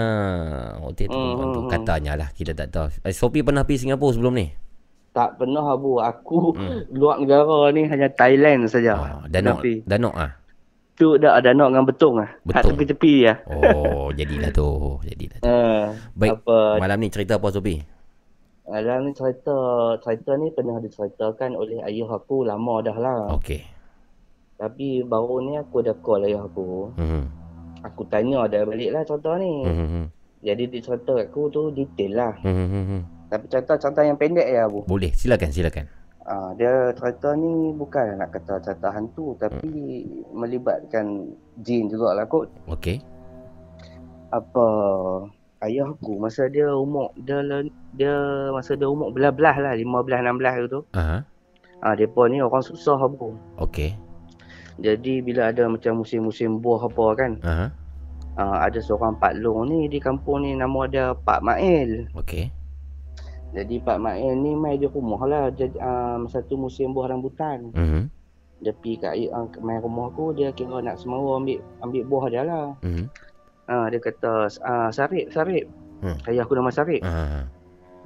hotel 0.80 1.06
tu 1.06 1.14
Hmm, 1.14 1.35
hmm. 1.37 1.66
Katanya 1.66 2.14
lah, 2.14 2.28
kita 2.30 2.54
tak 2.54 2.71
tahu. 2.71 2.87
Eh, 3.02 3.11
Sophie 3.11 3.42
pernah 3.42 3.62
pergi 3.62 3.82
Singapura 3.82 4.14
sebelum 4.14 4.30
ni? 4.32 4.47
Tak 5.11 5.37
pernah 5.37 5.66
Abu. 5.68 5.99
Aku 5.99 6.54
Hmm. 6.54 6.87
luar 6.97 7.18
negara 7.18 7.68
ni 7.71 7.85
hanya 7.85 8.06
Thailand 8.09 8.64
saja. 8.64 8.94
Oh, 8.94 9.26
Danok, 9.26 9.59
Tapi 9.59 9.82
Danok 9.85 10.14
ah. 10.14 10.32
tu 10.94 11.18
dah 11.18 11.35
ada 11.35 11.50
nak 11.50 11.68
dengan 11.68 11.85
betung 11.85 12.14
ah. 12.16 12.30
Kat 12.47 12.62
Betung. 12.62 12.78
tepi-tepi 12.78 13.14
ya. 13.23 13.35
Oh, 13.44 14.14
jadilah 14.14 14.49
tu. 14.49 14.71
Jadilah 15.02 15.38
tu. 15.38 15.47
Ha, 15.47 15.90
Baik. 16.14 16.30
apa 16.38 16.56
Malam 16.78 16.97
ni 16.97 17.09
cerita 17.11 17.37
apa 17.37 17.50
Sophie? 17.50 17.82
dalam 18.62 19.04
ni 19.04 19.12
cerita 19.12 19.52
cerita 19.99 20.32
ni 20.32 20.49
pernah 20.49 20.78
diceritakan 20.78 21.52
oleh 21.52 21.82
ayah 21.82 22.09
aku 22.09 22.40
lama 22.40 22.80
dah 22.80 22.97
lah. 22.97 23.21
Okey. 23.35 23.61
Tapi 24.54 25.02
baru 25.02 25.42
ni 25.42 25.59
aku 25.59 25.82
ada 25.82 25.92
call 25.92 26.25
ayah 26.25 26.40
aku. 26.40 26.94
Hmm. 26.94 27.26
Aku 27.83 28.07
tanya 28.07 28.47
dah 28.47 28.62
balik 28.62 28.91
lah 28.95 29.03
cerita 29.03 29.39
ni. 29.39 29.53
Hmm. 29.67 29.89
hmm, 29.91 30.07
Jadi 30.43 30.62
dia 30.71 30.81
cerita 30.83 31.12
kat 31.19 31.27
aku 31.31 31.43
tu 31.51 31.62
detail 31.75 32.12
lah. 32.15 32.35
hmm, 32.43 32.67
hmm, 32.67 32.85
hmm. 32.87 33.03
Tapi 33.33 33.45
cerita-cerita 33.49 34.01
yang 34.05 34.19
pendek 34.21 34.45
ya 34.45 34.69
Abu. 34.69 34.85
Boleh, 34.85 35.11
silakan, 35.17 35.49
silakan. 35.49 35.89
Ah, 36.23 36.55
dia 36.55 36.95
cerita 36.95 37.35
ni 37.35 37.75
bukan 37.75 38.15
nak 38.15 38.31
kata 38.31 38.62
cerita 38.62 38.95
hantu 38.95 39.35
tapi 39.43 40.07
melibatkan 40.31 41.35
jin 41.59 41.91
jugalah 41.91 42.23
kot. 42.31 42.47
Okey. 42.71 43.03
Apa 44.31 44.67
ayah 45.67 45.91
aku 45.91 46.23
masa 46.23 46.47
dia 46.47 46.71
umur 46.71 47.11
dia 47.19 47.43
dia 47.99 48.15
masa 48.55 48.79
dia 48.79 48.87
umur 48.87 49.11
belah-belah 49.11 49.59
lah 49.59 49.73
15 49.75 50.71
16 50.71 50.71
tu. 50.71 50.81
Aha. 50.95 51.27
Ah 51.83 51.95
depa 51.99 52.31
ni 52.31 52.39
orang 52.39 52.62
susah 52.62 53.03
Abu. 53.03 53.35
Okey. 53.59 53.99
Jadi 54.81 55.21
bila 55.21 55.52
ada 55.52 55.69
macam 55.69 56.00
musim-musim 56.00 56.61
buah 56.62 56.88
apa 56.88 57.07
kan. 57.19 57.33
Aha. 57.45 57.67
Ah, 58.33 58.64
ada 58.64 58.81
seorang 58.81 59.21
Pak 59.21 59.37
Long 59.45 59.69
ni 59.69 59.93
di 59.93 60.00
kampung 60.00 60.41
ni 60.41 60.57
nama 60.57 60.88
dia 60.88 61.12
Pak 61.12 61.45
Mail. 61.45 62.09
Okey. 62.17 62.49
Jadi 63.52 63.76
Pak 63.85 64.00
Mail 64.00 64.33
ni 64.41 64.57
mai 64.57 64.81
di 64.81 64.88
rumah 64.88 65.21
lah 65.29 65.52
jadi, 65.52 65.76
uh, 65.76 66.17
masa 66.25 66.41
tu 66.49 66.57
musim 66.57 66.97
buah 66.97 67.12
rambutan. 67.12 67.69
Mhm. 67.76 68.09
Dia 68.64 68.73
pergi 68.73 68.97
kat 68.97 69.12
uh, 69.29 69.45
main 69.61 69.85
rumah 69.85 70.09
aku 70.09 70.33
dia 70.33 70.49
kira 70.57 70.81
nak 70.81 70.97
semua 70.97 71.37
ambil 71.37 71.61
ambil 71.85 72.02
buah 72.09 72.25
dia 72.33 72.43
lah. 72.49 72.73
Mhm. 72.81 73.05
Ah 73.69 73.87
dia 73.93 74.00
kata 74.00 74.49
ah 74.64 74.88
Sarip 74.88 75.29
Sarip. 75.29 75.69
Hmm. 76.00 76.17
Ayah 76.25 76.49
aku 76.49 76.57
nama 76.57 76.73
Sarip. 76.73 77.05
Aha. 77.05 77.45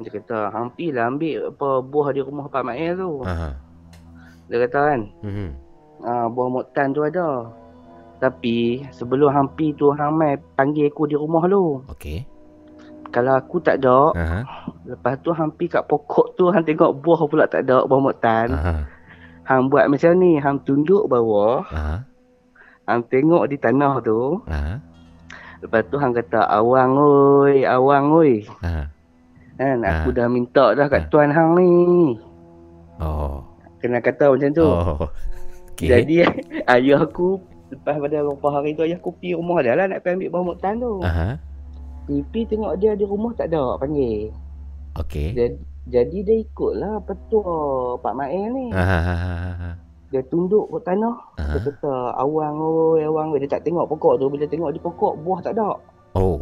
Dia 0.03 0.11
kata 0.11 0.51
hampilah 0.51 1.07
ambil 1.15 1.55
apa 1.55 1.69
buah 1.79 2.09
di 2.11 2.21
rumah 2.27 2.51
Pak 2.51 2.67
Mail 2.67 2.99
tu. 2.99 3.23
Aha. 3.23 3.55
Dia 4.51 4.59
kata 4.67 4.79
kan 4.83 5.01
Mhm. 5.23 5.49
Ah 6.07 6.31
buah 6.31 6.49
moktan 6.49 6.95
tu 6.95 7.03
ada. 7.03 7.51
Tapi 8.17 8.81
sebelum 8.89 9.29
hampi 9.29 9.77
tu 9.77 9.93
hang 9.93 10.17
mai 10.17 10.41
panggil 10.57 10.89
aku 10.89 11.05
di 11.05 11.19
rumah 11.19 11.45
tu. 11.45 11.85
Okey. 11.93 12.25
Kalau 13.13 13.37
aku 13.37 13.61
tak 13.61 13.81
ada, 13.81 14.13
Aha. 14.13 14.41
lepas 14.85 15.17
tu 15.21 15.31
hampi 15.31 15.69
kat 15.69 15.85
pokok 15.85 16.37
tu 16.37 16.49
hang 16.49 16.65
tengok 16.65 16.97
buah 17.01 17.21
pula 17.25 17.45
tak 17.45 17.65
ada, 17.65 17.85
buah 17.85 18.03
moktan. 18.03 18.49
Aha. 18.53 18.75
Hang 19.47 19.71
buat 19.71 19.87
macam 19.87 20.11
ni, 20.19 20.37
hang 20.37 20.59
tunduk 20.67 21.07
bawah, 21.07 21.63
Aha. 21.71 22.03
hang 22.85 23.03
tengok 23.07 23.47
di 23.47 23.57
tanah 23.57 24.03
tu. 24.03 24.43
Aha. 24.49 24.81
Lepas 25.65 25.87
tu 25.89 25.97
hang 25.97 26.13
kata, 26.13 26.45
awang 26.51 26.93
oi, 26.99 27.65
awang 27.65 28.13
oi. 28.13 28.45
Aha. 28.61 28.85
Kan, 29.57 29.81
aku 29.81 30.09
Ah. 30.13 30.15
dah 30.21 30.27
minta 30.29 30.67
dah 30.77 30.85
kat 30.85 31.07
Ah. 31.07 31.09
tuan 31.09 31.31
hang 31.33 31.57
ni. 31.57 31.73
Oh. 33.01 33.41
Kena 33.81 34.01
kata 34.01 34.29
macam 34.29 34.51
tu. 34.53 34.67
Oh. 34.67 35.09
Okey. 35.77 35.93
Jadi 35.93 36.25
ayah 36.81 37.05
aku 37.05 37.37
lepas 37.69 38.01
pada 38.01 38.25
beberapa 38.25 38.49
hari 38.49 38.73
tu 38.73 38.81
ayah 38.89 38.97
aku 38.97 39.13
pergi 39.13 39.37
rumah 39.37 39.61
dia 39.61 39.77
lah 39.77 39.85
nak 39.85 40.01
pergi 40.01 40.17
ambil 40.17 40.29
buah 40.33 40.45
moktan 40.49 40.75
tu. 40.81 40.93
Aha. 41.05 41.37
Pipi 42.09 42.41
tengok 42.49 42.73
dia 42.81 42.97
di 42.97 43.05
rumah 43.05 43.37
tak 43.37 43.53
ada 43.53 43.77
panggil. 43.77 44.33
Okey. 44.97 45.37
Jadi, 45.37 45.57
jadi 45.85 46.19
dia 46.25 46.37
ikutlah 46.41 47.05
petua 47.05 47.57
Pak 48.01 48.15
Mail 48.17 48.49
ni. 48.57 48.67
Aha. 48.73 48.99
Aha. 49.05 49.71
Dia 50.09 50.25
tunduk 50.33 50.65
kat 50.73 50.97
tanah. 50.97 51.17
Dia 51.37 51.45
Aha. 51.45 51.59
kata 51.61 51.93
awang 52.25 52.57
oi, 52.57 53.05
awang. 53.05 53.37
Dia 53.37 53.45
tak 53.45 53.69
tengok 53.69 53.85
pokok 53.93 54.17
tu. 54.17 54.33
Bila 54.33 54.49
tengok 54.49 54.73
di 54.73 54.81
pokok 54.81 55.13
buah 55.21 55.45
tak 55.45 55.61
ada. 55.61 55.77
Oh. 56.17 56.41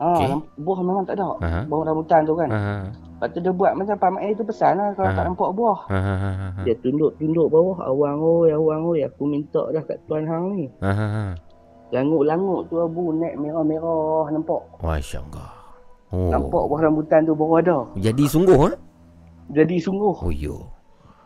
Ha, 0.00 0.06
Okey. 0.16 0.28
okay. 0.32 0.64
buah 0.64 0.80
memang 0.80 1.04
tak 1.04 1.20
ada. 1.20 1.28
Aha. 1.44 1.60
Buah 1.68 1.92
rambutan 1.92 2.24
tu 2.24 2.32
kan. 2.32 2.48
Aha. 2.48 2.76
Lepas 3.16 3.32
tu 3.32 3.40
dia 3.40 3.48
buat 3.48 3.72
macam 3.72 3.96
Pak 3.96 4.10
Mail 4.12 4.36
tu 4.36 4.44
pesan 4.44 4.76
lah 4.76 4.92
kalau 4.92 5.08
Ah. 5.08 5.16
tak 5.16 5.24
nampak 5.24 5.50
buah. 5.50 5.80
Aha. 5.88 6.14
Aha. 6.20 6.48
Dia 6.62 6.76
tunduk-tunduk 6.76 7.48
bawah. 7.48 7.80
Awang 7.82 8.20
oi, 8.20 8.52
awang 8.52 8.82
oi. 8.86 9.00
Aku 9.02 9.24
minta 9.24 9.64
dah 9.66 9.80
kat 9.80 9.96
tuan 10.04 10.28
hang 10.28 10.52
ni. 10.52 10.68
Aha. 10.78 11.32
Langut-langut 11.88 12.68
tu 12.68 12.76
abu 12.76 13.16
naik 13.16 13.38
merah-merah 13.38 14.28
nampak. 14.28 14.60
Masya-Allah. 14.78 15.48
Oh. 16.12 16.28
Nampak 16.28 16.62
buah 16.68 16.80
rambutan 16.82 17.24
tu 17.24 17.32
baru 17.32 17.54
ada. 17.56 17.78
Jadi 17.96 18.24
sungguh 18.26 18.58
ah? 18.62 18.76
Jadi 19.48 19.80
sungguh. 19.80 20.16
Oh 20.18 20.28
yo. 20.28 20.68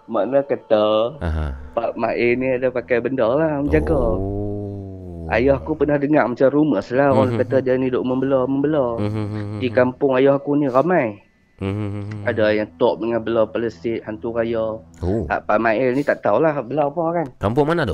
Makna 0.06 0.42
kata 0.42 1.18
Aha. 1.18 1.46
Pak 1.70 1.94
Mail 1.94 2.34
ni 2.36 2.48
ada 2.50 2.70
pakai 2.70 3.02
benda 3.02 3.26
lah 3.26 3.58
menjaga. 3.58 3.98
Oh. 3.98 5.26
Ayah 5.26 5.54
aku 5.56 5.74
pernah 5.74 5.94
dengar 5.94 6.26
macam 6.26 6.50
rumours 6.50 6.90
lah 6.90 7.10
orang 7.10 7.34
Mhm. 7.34 7.38
kata 7.38 7.56
dia 7.60 7.74
ni 7.74 7.86
duk 7.86 8.02
membela-membela. 8.02 8.98
Mhm. 8.98 9.58
Di 9.58 9.68
kampung 9.70 10.14
ayah 10.14 10.34
aku 10.34 10.54
ni 10.54 10.66
ramai. 10.66 11.22
Mhm. 11.60 12.24
Ada 12.24 12.52
yang 12.52 12.68
top 12.74 12.98
dengan 12.98 13.20
bela 13.20 13.44
Palestin, 13.44 14.00
hantu 14.02 14.32
raya. 14.32 14.80
Oh. 14.98 15.28
Ah, 15.28 15.38
Pak 15.38 15.56
Mail 15.56 15.92
ni 15.92 16.00
tak 16.00 16.20
tahulah 16.20 16.56
bela 16.60 16.88
apa 16.88 17.02
kan. 17.14 17.26
Kampung 17.36 17.68
mana 17.68 17.84
tu? 17.84 17.92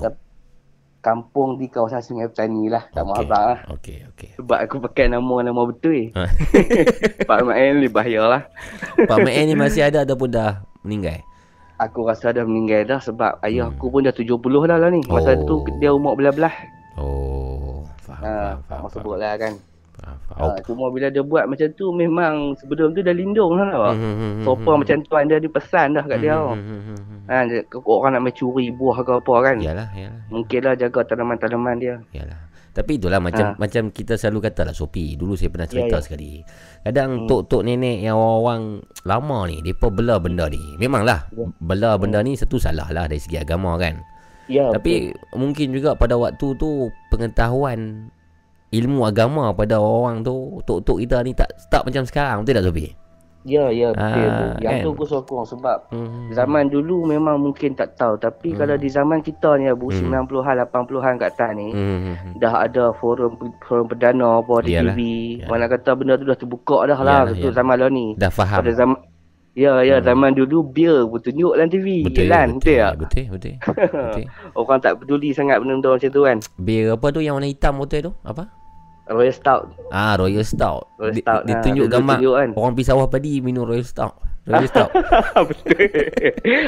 Kampung 1.03 1.55
di 1.55 1.67
kawasan 1.67 1.99
Sungai 2.01 2.27
Petani 2.27 2.67
lah. 2.67 2.83
Tak 2.91 3.03
mahu 3.03 3.15
Okey. 3.17 3.27
abang 3.27 3.45
lah. 3.45 3.59
Okey, 3.69 3.97
okey. 4.11 4.31
Sebab 4.37 4.59
aku 4.61 4.77
pakai 4.81 5.07
nama-nama 5.07 5.63
betul. 5.63 6.11
Ah. 6.15 6.27
Pak 7.31 7.41
Mail 7.43 7.79
ni 7.79 7.87
bahaya 7.87 8.23
lah. 8.25 8.43
Pak 9.11 9.19
Mek 9.21 9.35
ni 9.45 9.55
masih 9.55 9.83
ada 9.83 10.03
ataupun 10.03 10.31
dah 10.31 10.63
meninggal? 10.83 11.23
Aku 11.77 12.03
rasa 12.03 12.31
dah 12.31 12.43
meninggal 12.43 12.87
dah 12.87 12.99
sebab 12.99 13.39
ayah 13.43 13.67
Hmm. 13.67 13.77
aku 13.77 13.87
pun 13.89 14.03
dah 14.03 14.11
70 14.11 14.35
dah 14.65 14.79
lah 14.79 14.89
ni. 14.89 14.99
Masa 15.05 15.35
Oh. 15.37 15.45
tu 15.45 15.77
dia 15.77 15.91
umur 15.91 16.15
belah-belah. 16.15 16.55
Oh, 16.97 17.85
faham, 18.01 18.23
Ha, 18.23 18.31
faham, 18.33 18.57
faham, 18.65 18.81
faham, 18.81 18.91
sebut 18.91 19.17
lah 19.21 19.35
kan. 19.37 19.53
Faham. 19.99 20.53
Ha, 20.53 20.61
cuma 20.63 20.89
bila 20.89 21.09
dia 21.09 21.21
buat 21.21 21.45
macam 21.47 21.69
tu 21.73 21.89
memang 21.91 22.53
sebelum 22.57 22.93
tu 22.93 23.01
dah 23.01 23.13
lindung 23.13 23.57
lah 23.57 23.69
tau. 23.71 23.93
Mhm, 23.93 24.13
mhm, 24.13 24.45
Sopa 24.45 24.71
mhm. 24.71 24.79
macam 24.85 24.97
tuan 25.03 25.25
dia 25.27 25.39
dipesan 25.39 25.97
dah 25.97 26.05
kat 26.05 26.19
dia. 26.21 26.35
Mhm, 26.35 26.41
tau. 26.41 26.53
mhm, 26.53 26.67
mhm, 26.69 26.95
mhm. 26.95 27.19
Ha, 27.27 27.37
dia- 27.45 27.65
orang 27.83 28.11
nak 28.13 28.23
main 28.23 28.35
curi 28.35 28.67
buah 28.71 28.99
ke 29.01 29.13
apa 29.15 29.35
kan. 29.43 29.57
Yalah, 29.59 29.89
yalah, 29.95 30.21
Mungkinlah 30.29 30.75
jaga 30.77 31.01
tanaman-tanaman 31.05 31.77
dia. 31.79 31.97
yalah. 32.13 32.41
Tapi 32.71 33.01
itulah 33.01 33.25
macam 33.25 33.47
Ha. 33.47 33.57
macam 33.57 33.89
kita 33.89 34.21
selalu 34.21 34.53
kata 34.53 34.69
lah 34.69 34.77
Sopi. 34.77 35.17
Dulu 35.17 35.33
saya 35.33 35.49
pernah 35.49 35.65
cerita 35.65 35.97
Ya, 35.97 35.99
ya. 35.99 36.05
sekali. 36.05 36.33
Kadang 36.85 37.11
Hmm. 37.11 37.27
tok-tok 37.27 37.65
nenek 37.65 38.05
yang 38.05 38.21
orang 38.21 38.85
lama 39.01 39.49
ni, 39.49 39.65
depa 39.65 39.89
bela 39.89 40.21
benda 40.21 40.45
ni. 40.53 40.61
Memanglah 40.77 41.25
Ya. 41.33 41.49
bela 41.57 41.97
benda 41.97 42.21
ni 42.21 42.37
satu 42.37 42.61
salah 42.61 42.93
lah 42.93 43.09
dari 43.09 43.17
segi 43.17 43.41
agama 43.41 43.81
kan. 43.81 43.97
Ya, 44.47 44.69
Tapi 44.71 45.09
mungkin 45.33 45.73
juga 45.73 45.97
pada 45.97 46.15
waktu 46.15 46.53
tu 46.55 46.87
pengetahuan 47.09 48.13
ilmu 48.77 49.01
agama 49.03 49.51
pada 49.53 49.77
orang 49.77 50.21
tu 50.21 50.35
tok-tok 50.63 51.01
kita 51.01 51.17
ni 51.21 51.33
tak 51.33 51.49
tak 51.67 51.83
macam 51.83 52.03
sekarang 52.03 52.37
betul 52.41 52.55
tak 52.55 52.67
Sopi? 52.67 52.87
Ya, 53.47 53.71
ya, 53.71 53.95
betul. 53.95 54.27
Ah. 54.27 54.59
Yang 54.59 54.75
kan? 54.75 54.83
tu 54.83 54.91
aku 54.91 55.05
sokong 55.07 55.47
sebab 55.47 55.79
Hmm. 55.95 56.35
zaman 56.35 56.67
dulu 56.67 57.07
memang 57.07 57.39
mungkin 57.39 57.79
tak 57.79 57.95
tahu. 57.95 58.19
Tapi 58.19 58.51
Hmm. 58.51 58.59
kalau 58.59 58.75
di 58.75 58.91
zaman 58.91 59.23
kita 59.23 59.55
ni 59.55 59.71
Abu, 59.71 59.87
Hmm. 59.87 60.03
90-an, 60.03 60.59
80-an 60.59 61.15
kat 61.15 61.31
atas 61.31 61.55
ni, 61.55 61.71
Hmm. 61.71 62.35
dah 62.37 62.67
ada 62.67 62.91
forum 62.93 63.39
forum 63.63 63.87
perdana 63.87 64.43
apa 64.43 64.67
di 64.67 64.75
Yalah, 64.75 64.91
TV. 64.91 64.99
yalah. 65.39 65.47
Mana 65.47 65.65
kata 65.71 65.91
benda 65.95 66.19
tu 66.19 66.27
dah 66.27 66.35
terbuka 66.35 66.91
dah 66.91 66.99
lah 66.99 67.21
betul 67.25 67.55
zaman 67.55 67.77
lah 67.79 67.87
ni. 67.87 68.19
Dah 68.19 68.35
faham. 68.35 68.59
Pada 68.59 68.73
zaman 68.75 68.99
Ya, 69.57 69.81
ya, 69.81 69.97
Hmm. 69.97 70.05
zaman 70.05 70.37
dulu 70.37 70.69
bir 70.69 71.09
pun 71.09 71.17
tunjuk 71.17 71.57
dalam 71.57 71.73
TV. 71.73 72.05
Betul, 72.05 72.29
Iklan, 72.29 72.49
betul, 72.53 72.61
betul 72.61 72.77
tak? 72.77 72.93
betul, 73.01 73.25
betul, 73.33 73.55
betul. 74.05 74.25
Orang 74.53 74.79
tak 74.85 74.93
peduli 75.01 75.33
sangat 75.33 75.65
benda-benda 75.65 75.97
macam 75.97 76.11
tu 76.13 76.21
kan. 76.21 76.39
Bir 76.61 76.93
apa 76.93 77.07
tu 77.09 77.25
yang 77.25 77.41
warna 77.41 77.49
hitam 77.49 77.81
betul 77.81 78.01
tu? 78.05 78.13
Apa? 78.21 78.53
Royal 79.07 79.31
Stout. 79.31 79.71
Ah, 79.89 80.15
Royal 80.15 80.43
Stout. 80.43 80.83
Royal 80.97 81.13
Di- 81.13 81.23
Stout. 81.23 81.43
Dia 81.43 81.57
tunjuk 81.61 81.87
dia 81.87 81.95
gambar 81.95 82.17
tunjuk 82.17 82.35
kan. 82.35 82.49
orang 82.53 82.73
pergi 82.75 82.87
sawah 82.87 83.07
padi 83.07 83.33
minum 83.39 83.63
Royal 83.63 83.83
Stout. 83.83 84.15
Royal 84.45 84.67
Stout. 84.67 84.91
Betul. 85.49 85.79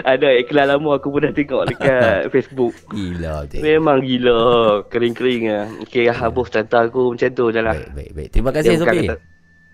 Ada 0.03 0.29
iklan 0.37 0.67
lama 0.69 0.91
aku 0.93 1.09
pun 1.09 1.21
dah 1.21 1.31
tengok 1.31 1.63
dekat 1.67 2.27
Facebook. 2.33 2.75
Gila 2.89 3.43
betul. 3.45 3.61
Memang 3.61 3.99
gila. 4.01 4.39
Kering-kering 4.85 5.43
ah. 5.49 5.67
Okey, 5.81 6.07
habis 6.09 6.47
cerita 6.49 6.79
aku 6.81 7.13
macam 7.13 7.29
tu 7.29 7.45
je 7.49 7.61
lah. 7.61 7.75
Baik, 7.75 7.91
baik, 7.93 8.11
baik. 8.13 8.29
Terima 8.31 8.51
kasih 8.51 8.75
Sofi. 8.77 9.07
kata- 9.07 9.23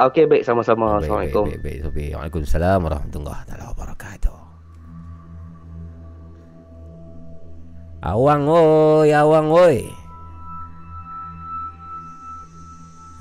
Okey, 0.02 0.24
baik 0.26 0.42
sama-sama. 0.42 0.86
Baik, 0.90 1.06
Assalamualaikum. 1.06 1.44
Baik, 1.46 1.60
baik, 1.60 1.64
baik, 1.64 1.78
Sofi. 1.82 2.04
Waalaikumsalam 2.12 2.78
warahmatullahi 2.82 3.42
taala 3.46 3.64
wabarakatuh. 3.70 4.36
Awang 8.04 8.42
oi, 8.44 9.08
awang 9.10 9.48
oi. 9.48 9.78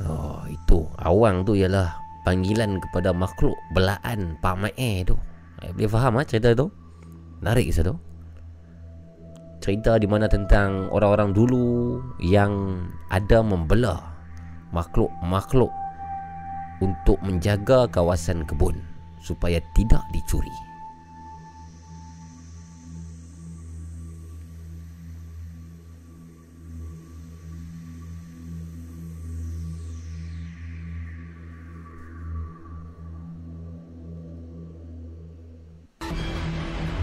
Oh, 0.04 0.44
itu 0.52 0.84
awang 1.00 1.48
tu 1.48 1.56
ialah 1.56 1.96
panggilan 2.28 2.80
kepada 2.80 3.16
makhluk 3.16 3.56
belaan 3.72 4.36
Pak 4.44 4.56
Mae 4.60 5.04
tu. 5.08 5.16
Eh, 5.64 5.72
boleh 5.72 5.92
faham 5.92 6.20
ah 6.20 6.26
cerita 6.28 6.52
tu? 6.52 6.68
Menarik 7.40 7.72
ke 7.72 7.84
tu? 7.84 7.96
cerita 9.64 9.96
di 9.96 10.04
mana 10.04 10.28
tentang 10.28 10.92
orang-orang 10.92 11.32
dulu 11.32 11.96
yang 12.20 12.84
ada 13.08 13.40
membelah 13.40 14.12
makhluk-makhluk 14.76 15.72
untuk 16.84 17.16
menjaga 17.24 17.88
kawasan 17.88 18.44
kebun 18.44 18.76
supaya 19.24 19.64
tidak 19.72 20.04
dicuri. 20.12 20.52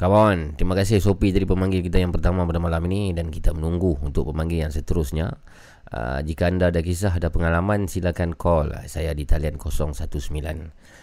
sekarang. 0.00 0.16
Kawan, 0.16 0.38
terima 0.56 0.72
kasih 0.72 0.96
Sopi 1.04 1.28
jadi 1.28 1.44
pemanggil 1.44 1.84
kita 1.84 2.00
yang 2.00 2.08
pertama 2.08 2.48
pada 2.48 2.56
malam 2.56 2.80
ini 2.88 3.12
dan 3.12 3.28
kita 3.28 3.52
menunggu 3.52 4.00
untuk 4.00 4.32
pemanggil 4.32 4.64
yang 4.64 4.72
seterusnya. 4.72 5.36
Uh, 5.90 6.22
jika 6.22 6.46
anda 6.46 6.70
ada 6.70 6.80
kisah, 6.80 7.18
ada 7.18 7.34
pengalaman, 7.34 7.90
silakan 7.90 8.32
call. 8.38 8.70
Saya 8.86 9.12
di 9.12 9.26
talian 9.26 9.58
019 9.58 10.00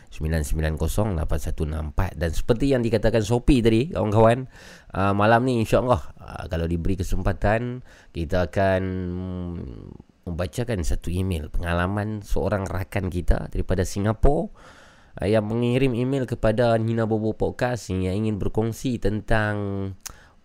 990 0.08 0.80
8164 0.80 2.16
dan 2.16 2.32
seperti 2.32 2.72
yang 2.72 2.82
dikatakan 2.82 3.22
Sopi 3.22 3.60
tadi, 3.60 3.92
kawan-kawan, 3.92 4.48
uh, 4.96 5.14
malam 5.14 5.44
ni 5.46 5.62
insya-Allah 5.62 6.02
uh, 6.18 6.46
kalau 6.48 6.66
diberi 6.66 6.96
kesempatan 6.96 7.84
kita 8.16 8.48
akan 8.48 8.82
membacakan 10.28 10.84
satu 10.84 11.12
email 11.12 11.52
pengalaman 11.52 12.24
seorang 12.24 12.64
rakan 12.68 13.12
kita 13.12 13.52
daripada 13.52 13.84
Singapura 13.84 14.52
yang 15.26 15.50
mengirim 15.50 15.98
email 15.98 16.30
kepada 16.30 16.78
Nina 16.78 17.10
Bobo 17.10 17.34
Podcast 17.34 17.90
yang 17.90 18.06
ingin 18.06 18.38
berkongsi 18.38 19.02
tentang 19.02 19.56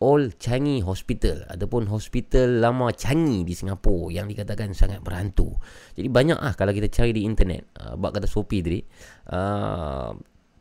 Old 0.02 0.34
Changi 0.42 0.82
Hospital 0.82 1.46
ataupun 1.46 1.86
hospital 1.86 2.58
lama 2.58 2.90
Changi 2.90 3.46
di 3.46 3.54
Singapura 3.54 4.10
yang 4.10 4.26
dikatakan 4.26 4.74
sangat 4.74 4.98
berhantu. 4.98 5.54
Jadi 5.94 6.08
banyak 6.10 6.38
ah 6.42 6.56
kalau 6.58 6.74
kita 6.74 6.90
cari 6.90 7.14
di 7.14 7.22
internet, 7.22 7.70
uh, 7.78 7.94
bab 7.94 8.10
kata 8.10 8.26
Sopi 8.26 8.58
tadi, 8.64 8.82
uh, 9.30 10.10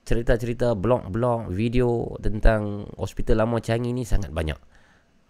cerita-cerita 0.06 0.78
blog-blog 0.78 1.50
video 1.50 2.14
tentang 2.22 2.86
hospital 3.02 3.48
lama 3.48 3.58
Changi 3.58 3.96
ni 3.98 4.06
sangat 4.06 4.30
banyak. 4.30 4.71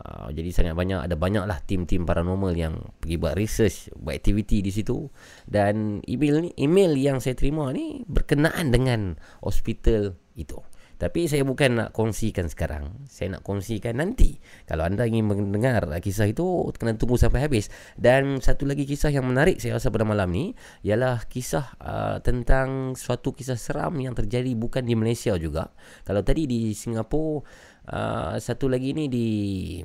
Uh, 0.01 0.33
jadi 0.33 0.49
sangat 0.49 0.73
banyak 0.73 0.97
ada 0.97 1.13
banyaklah 1.13 1.61
tim-tim 1.61 2.09
paranormal 2.09 2.57
yang 2.57 2.89
pergi 2.97 3.21
buat 3.21 3.37
research, 3.37 3.93
buat 4.01 4.17
aktiviti 4.17 4.65
di 4.65 4.73
situ 4.73 5.13
dan 5.45 6.01
email 6.09 6.41
ni 6.41 6.49
email 6.57 6.97
yang 6.97 7.21
saya 7.21 7.37
terima 7.37 7.69
ni 7.69 8.01
berkenaan 8.09 8.73
dengan 8.73 9.21
hospital 9.45 10.17
itu. 10.33 10.57
Tapi 11.01 11.25
saya 11.25 11.41
bukan 11.41 11.81
nak 11.81 11.89
kongsikan 11.97 12.45
sekarang. 12.45 13.09
Saya 13.09 13.33
nak 13.33 13.41
kongsikan 13.41 13.97
nanti. 13.97 14.37
Kalau 14.69 14.85
anda 14.85 15.09
ingin 15.09 15.33
mendengar 15.33 15.81
kisah 15.97 16.29
itu, 16.29 16.69
kena 16.77 16.93
tunggu 16.93 17.17
sampai 17.17 17.41
habis. 17.41 17.73
Dan 17.97 18.37
satu 18.37 18.69
lagi 18.69 18.85
kisah 18.85 19.09
yang 19.09 19.25
menarik 19.25 19.57
saya 19.57 19.81
rasa 19.81 19.89
pada 19.89 20.05
malam 20.05 20.29
ni, 20.29 20.53
ialah 20.85 21.25
kisah 21.25 21.73
uh, 21.81 22.21
tentang 22.21 22.93
suatu 22.93 23.33
kisah 23.33 23.57
seram 23.57 23.97
yang 23.97 24.13
terjadi 24.13 24.53
bukan 24.53 24.85
di 24.85 24.93
Malaysia 24.93 25.33
juga. 25.41 25.73
Kalau 26.05 26.21
tadi 26.21 26.45
di 26.45 26.69
Singapura, 26.77 27.49
uh, 27.89 28.37
satu 28.37 28.69
lagi 28.69 28.93
ni 28.93 29.09
di 29.09 29.27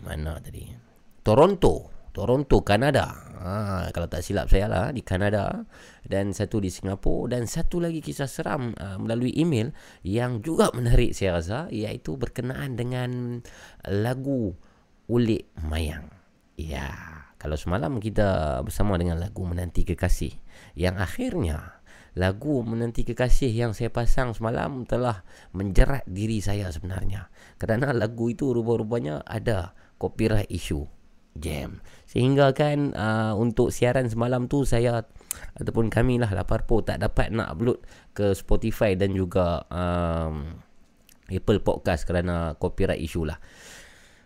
mana 0.02 0.37
tadi? 0.42 0.66
Toronto. 1.22 1.94
Toronto, 2.16 2.64
Kanada. 2.64 3.12
Ha, 3.37 3.92
kalau 3.92 4.09
tak 4.09 4.24
silap 4.24 4.48
saya 4.48 4.66
lah 4.72 4.88
di 4.88 5.04
Kanada 5.04 5.68
dan 6.00 6.32
satu 6.32 6.59
di 6.59 6.72
Singapura 6.72 7.37
dan 7.37 7.44
satu 7.44 7.76
lagi 7.76 8.00
kisah 8.00 8.24
seram 8.24 8.72
uh, 8.72 8.96
melalui 8.96 9.37
email 9.37 9.76
yang 10.00 10.40
juga 10.40 10.72
menarik 10.72 11.12
saya 11.12 11.37
rasa 11.37 11.59
iaitu 11.68 12.16
berkenaan 12.16 12.74
dengan 12.74 13.44
lagu 13.85 14.56
Ulik 15.06 15.52
Mayang. 15.62 16.09
Ya, 16.56 16.88
kalau 17.37 17.61
semalam 17.61 18.00
kita 18.00 18.59
bersama 18.64 18.96
dengan 18.96 19.20
lagu 19.20 19.44
Menanti 19.44 19.85
Kekasih 19.85 20.32
yang 20.72 20.96
akhirnya 20.96 21.85
lagu 22.16 22.64
Menanti 22.64 23.04
Kekasih 23.04 23.52
yang 23.52 23.76
saya 23.76 23.92
pasang 23.92 24.32
semalam 24.32 24.88
telah 24.88 25.20
menjerat 25.52 26.09
diri 26.09 26.40
saya 26.40 26.72
sebenarnya. 26.72 27.28
Kerana 27.56 27.92
lagu 27.96 28.28
itu 28.28 28.52
rupa-rupanya 28.52 29.24
ada 29.24 29.72
copyright 29.96 30.52
issue 30.52 30.84
jam. 31.36 31.84
Sehingga 32.08 32.52
kan 32.56 32.96
uh, 32.96 33.36
untuk 33.36 33.72
siaran 33.72 34.08
semalam 34.08 34.48
tu 34.48 34.64
saya 34.64 35.04
ataupun 35.56 35.92
kami 35.92 36.16
lah 36.16 36.32
lapar 36.32 36.64
po 36.64 36.80
tak 36.80 37.04
dapat 37.04 37.28
nak 37.32 37.56
upload 37.56 37.84
ke 38.16 38.32
Spotify 38.32 38.96
dan 38.96 39.12
juga 39.12 39.64
um, 39.68 40.56
Apple 41.28 41.60
Podcast 41.60 42.08
kerana 42.08 42.56
copyright 42.56 43.00
issue 43.02 43.28
lah 43.28 43.36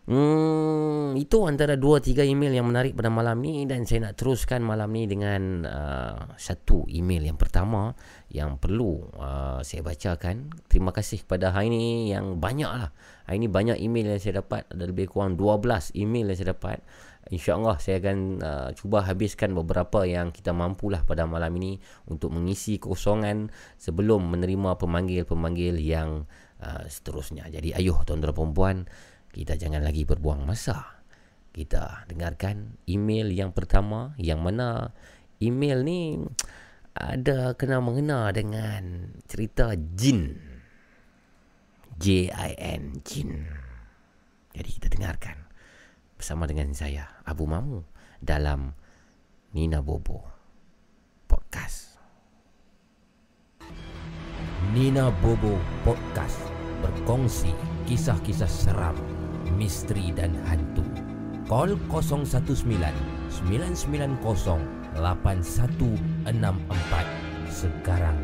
Hmm, 0.08 1.12
itu 1.20 1.44
antara 1.44 1.76
dua 1.76 2.00
tiga 2.00 2.24
email 2.24 2.56
yang 2.56 2.72
menarik 2.72 2.96
pada 2.96 3.12
malam 3.12 3.44
ni 3.44 3.68
dan 3.68 3.84
saya 3.84 4.10
nak 4.10 4.16
teruskan 4.16 4.64
malam 4.64 4.88
ni 4.96 5.04
dengan 5.04 5.68
uh, 5.68 6.34
satu 6.40 6.88
email 6.88 7.28
yang 7.28 7.36
pertama 7.36 7.92
yang 8.32 8.56
perlu 8.56 9.12
uh, 9.20 9.60
saya 9.60 9.84
bacakan. 9.84 10.50
Terima 10.72 10.90
kasih 10.96 11.28
kepada 11.28 11.52
hari 11.52 11.68
ni 11.68 11.84
yang 12.10 12.40
banyak 12.40 12.66
lah. 12.66 12.90
Hari 13.28 13.44
ni 13.44 13.48
banyak 13.52 13.76
email 13.76 14.16
yang 14.16 14.22
saya 14.22 14.40
dapat. 14.40 14.64
Ada 14.72 14.88
lebih 14.88 15.12
kurang 15.12 15.36
12 15.36 15.92
email 16.00 16.32
yang 16.32 16.38
saya 16.40 16.56
dapat. 16.56 16.80
InsyaAllah 17.30 17.76
saya 17.78 18.00
akan 18.00 18.18
uh, 18.40 18.68
cuba 18.72 19.04
habiskan 19.04 19.52
beberapa 19.52 20.08
yang 20.08 20.32
kita 20.32 20.56
mampulah 20.56 21.04
pada 21.04 21.28
malam 21.28 21.52
ini 21.60 21.78
untuk 22.08 22.32
mengisi 22.32 22.80
kosongan 22.80 23.52
sebelum 23.76 24.32
menerima 24.32 24.80
pemanggil-pemanggil 24.80 25.76
yang 25.78 26.24
uh, 26.58 26.84
seterusnya. 26.88 27.46
Jadi 27.52 27.76
ayuh 27.76 28.00
tuan-tuan 28.08 28.34
perempuan, 28.34 28.76
kita 29.30 29.54
jangan 29.54 29.82
lagi 29.82 30.02
berbuang 30.02 30.42
masa. 30.42 31.02
Kita 31.50 32.06
dengarkan 32.06 32.78
email 32.86 33.30
yang 33.30 33.50
pertama 33.50 34.14
yang 34.18 34.42
mana 34.42 34.94
email 35.42 35.82
ni 35.82 36.18
ada 36.94 37.54
kena 37.54 37.82
mengena 37.82 38.30
dengan 38.30 39.14
cerita 39.26 39.74
jin. 39.74 40.38
J-I-N, 42.00 43.04
jin. 43.04 43.44
Jadi 44.56 44.70
kita 44.72 44.88
dengarkan 44.88 45.36
bersama 46.16 46.48
dengan 46.48 46.72
saya, 46.72 47.22
Abu 47.28 47.44
Mamu 47.44 47.84
dalam 48.18 48.72
Nina 49.52 49.84
Bobo 49.84 50.24
Podcast. 51.28 51.98
Nina 54.72 55.12
Bobo 55.20 55.58
Podcast 55.82 56.40
berkongsi 56.80 57.52
kisah-kisah 57.84 58.48
seram 58.48 58.96
misteri 59.56 60.12
dan 60.14 60.36
hantu. 60.46 60.84
Call 61.50 61.74
019 61.90 62.62
990 63.46 64.62
8164 64.94 67.50
sekarang. 67.50 68.18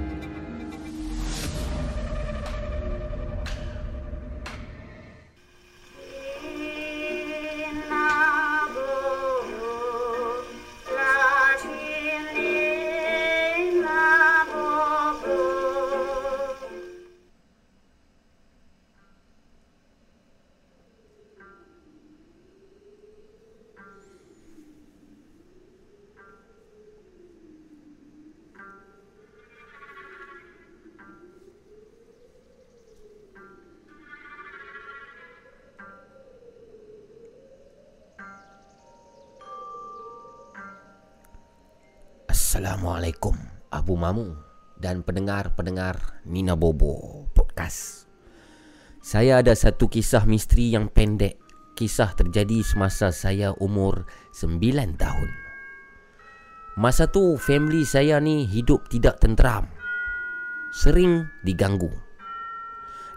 Mamu 44.07 44.39
dan 44.79 45.03
pendengar-pendengar 45.03 46.23
Nina 46.31 46.55
Bobo 46.55 47.27
Podcast. 47.35 48.07
Saya 49.03 49.43
ada 49.43 49.51
satu 49.51 49.91
kisah 49.91 50.23
misteri 50.31 50.71
yang 50.71 50.87
pendek. 50.87 51.43
Kisah 51.75 52.15
terjadi 52.15 52.63
semasa 52.63 53.11
saya 53.11 53.51
umur 53.59 54.07
9 54.31 54.63
tahun. 54.95 55.31
Masa 56.79 57.11
tu 57.11 57.35
family 57.35 57.83
saya 57.83 58.23
ni 58.23 58.47
hidup 58.47 58.87
tidak 58.87 59.19
tenteram. 59.19 59.67
Sering 60.71 61.27
diganggu. 61.43 61.91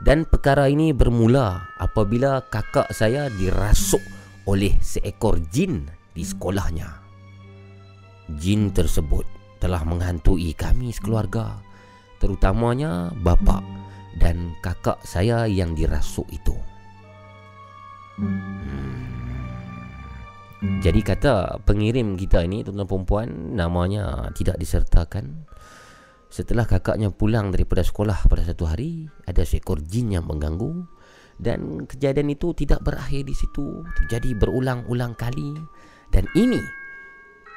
Dan 0.01 0.25
perkara 0.25 0.73
ini 0.73 0.89
bermula 0.89 1.69
apabila 1.77 2.41
kakak 2.49 2.89
saya 2.97 3.29
dirasuk 3.29 4.01
oleh 4.49 4.73
seekor 4.81 5.37
jin 5.53 5.85
di 6.17 6.25
sekolahnya. 6.25 6.89
Jin 8.41 8.73
tersebut 8.73 9.38
telah 9.59 9.83
menghantui 9.83 10.55
kami 10.55 10.95
sekeluarga, 10.95 11.59
terutamanya 12.17 13.11
bapa 13.19 13.59
dan 14.19 14.55
kakak 14.63 14.99
saya 15.03 15.45
yang 15.45 15.75
dirasuk 15.75 16.27
itu. 16.31 16.55
Hmm. 18.19 19.19
Jadi 20.59 20.99
kata 20.99 21.63
pengirim 21.63 22.19
kita 22.19 22.43
ini 22.43 22.67
tuan-tuan 22.67 22.87
perempuan 22.87 23.27
namanya 23.55 24.27
tidak 24.35 24.59
disertakan. 24.59 25.47
Setelah 26.27 26.67
kakaknya 26.67 27.09
pulang 27.15 27.49
daripada 27.49 27.79
sekolah 27.81 28.27
pada 28.27 28.43
satu 28.43 28.67
hari, 28.67 29.07
ada 29.23 29.41
seekor 29.47 29.79
jin 29.81 30.13
yang 30.13 30.27
mengganggu 30.27 30.83
dan 31.39 31.87
kejadian 31.87 32.35
itu 32.35 32.51
tidak 32.51 32.83
berakhir 32.83 33.23
di 33.23 33.31
situ, 33.31 33.87
terjadi 34.03 34.35
berulang-ulang 34.35 35.15
kali 35.15 35.55
dan 36.11 36.27
ini 36.35 36.59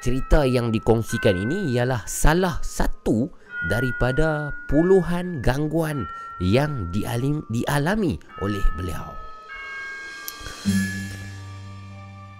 cerita 0.02 0.42
yang 0.42 0.74
dikongsikan 0.74 1.38
ini 1.38 1.70
ialah 1.72 2.02
salah 2.10 2.58
satu 2.60 3.30
daripada 3.70 4.50
puluhan 4.66 5.38
gangguan 5.38 6.10
yang 6.42 6.90
dialim, 6.90 7.46
dialami 7.46 8.18
oleh 8.42 8.62
beliau. 8.74 9.14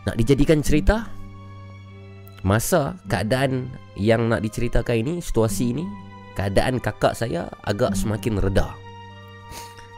Nak 0.02 0.18
dijadikan 0.18 0.58
cerita 0.58 1.06
Masa 2.42 2.98
keadaan 3.06 3.70
yang 3.94 4.26
nak 4.26 4.42
diceritakan 4.42 4.98
ini 4.98 5.14
Situasi 5.22 5.70
ini 5.70 5.86
keadaan 6.34 6.82
kakak 6.82 7.14
saya 7.14 7.46
agak 7.62 7.94
semakin 7.94 8.42
reda. 8.42 8.74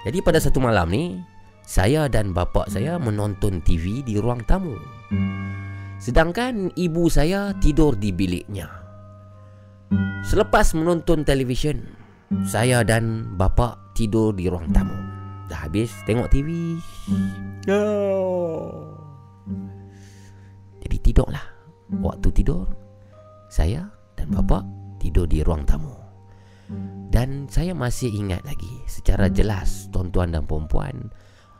Jadi 0.04 0.20
pada 0.20 0.36
satu 0.36 0.60
malam 0.60 0.92
ni, 0.92 1.16
saya 1.64 2.04
dan 2.12 2.36
bapa 2.36 2.68
saya 2.68 3.00
menonton 3.00 3.64
TV 3.64 4.04
di 4.04 4.20
ruang 4.20 4.44
tamu. 4.44 4.76
Sedangkan 6.04 6.68
ibu 6.76 7.08
saya 7.08 7.56
tidur 7.64 7.96
di 7.96 8.12
biliknya. 8.12 8.68
Selepas 10.20 10.76
menonton 10.76 11.24
televisyen, 11.24 11.80
saya 12.44 12.84
dan 12.84 13.32
bapa 13.40 13.80
tidur 13.96 14.36
di 14.36 14.52
ruang 14.52 14.68
tamu. 14.76 14.92
Dah 15.48 15.64
habis 15.64 15.96
tengok 16.04 16.28
TV. 16.28 16.76
Jadi 20.84 20.96
tidurlah. 21.00 21.46
Waktu 22.04 22.28
tidur, 22.36 22.68
saya 23.48 23.88
dan 24.12 24.28
bapa 24.28 24.60
tidur 25.00 25.24
di 25.24 25.40
ruang 25.40 25.64
tamu. 25.64 25.96
Dan 27.08 27.48
saya 27.48 27.72
masih 27.72 28.12
ingat 28.12 28.44
lagi 28.44 28.84
secara 28.92 29.32
jelas 29.32 29.88
tuan-tuan 29.88 30.32
dan 30.32 30.44
puan-puan 30.48 31.12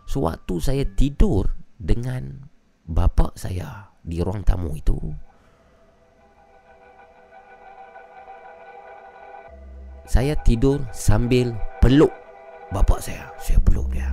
Sewaktu 0.05 0.61
saya 0.61 0.85
tidur 0.85 1.49
dengan 1.81 2.45
bapa 2.85 3.33
saya 3.37 3.94
di 4.05 4.21
ruang 4.21 4.45
tamu 4.45 4.77
itu 4.77 4.97
Saya 10.05 10.37
tidur 10.45 10.85
sambil 10.93 11.57
peluk 11.81 12.13
bapa 12.69 13.01
saya 13.01 13.33
Saya 13.41 13.57
peluk 13.65 13.89
dia 13.89 14.13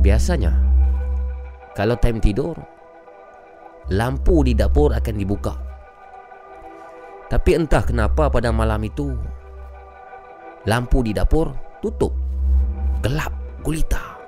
Biasanya 0.00 0.56
Kalau 1.76 2.00
time 2.00 2.24
tidur 2.24 2.56
lampu 3.90 4.46
di 4.46 4.54
dapur 4.54 4.94
akan 4.94 5.14
dibuka. 5.18 5.54
Tapi 7.30 7.50
entah 7.58 7.82
kenapa 7.82 8.30
pada 8.30 8.50
malam 8.54 8.82
itu 8.86 9.14
lampu 10.66 11.02
di 11.02 11.14
dapur 11.14 11.50
tutup. 11.82 12.14
Gelap 13.00 13.32
gulita. 13.64 14.20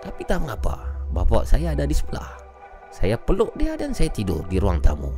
Tapi 0.00 0.24
tak 0.24 0.40
mengapa. 0.40 0.88
Bapa 1.12 1.44
saya 1.44 1.76
ada 1.76 1.84
di 1.84 1.92
sebelah. 1.92 2.36
Saya 2.88 3.20
peluk 3.20 3.52
dia 3.60 3.76
dan 3.76 3.92
saya 3.92 4.08
tidur 4.08 4.40
di 4.48 4.56
ruang 4.56 4.80
tamu. 4.80 5.12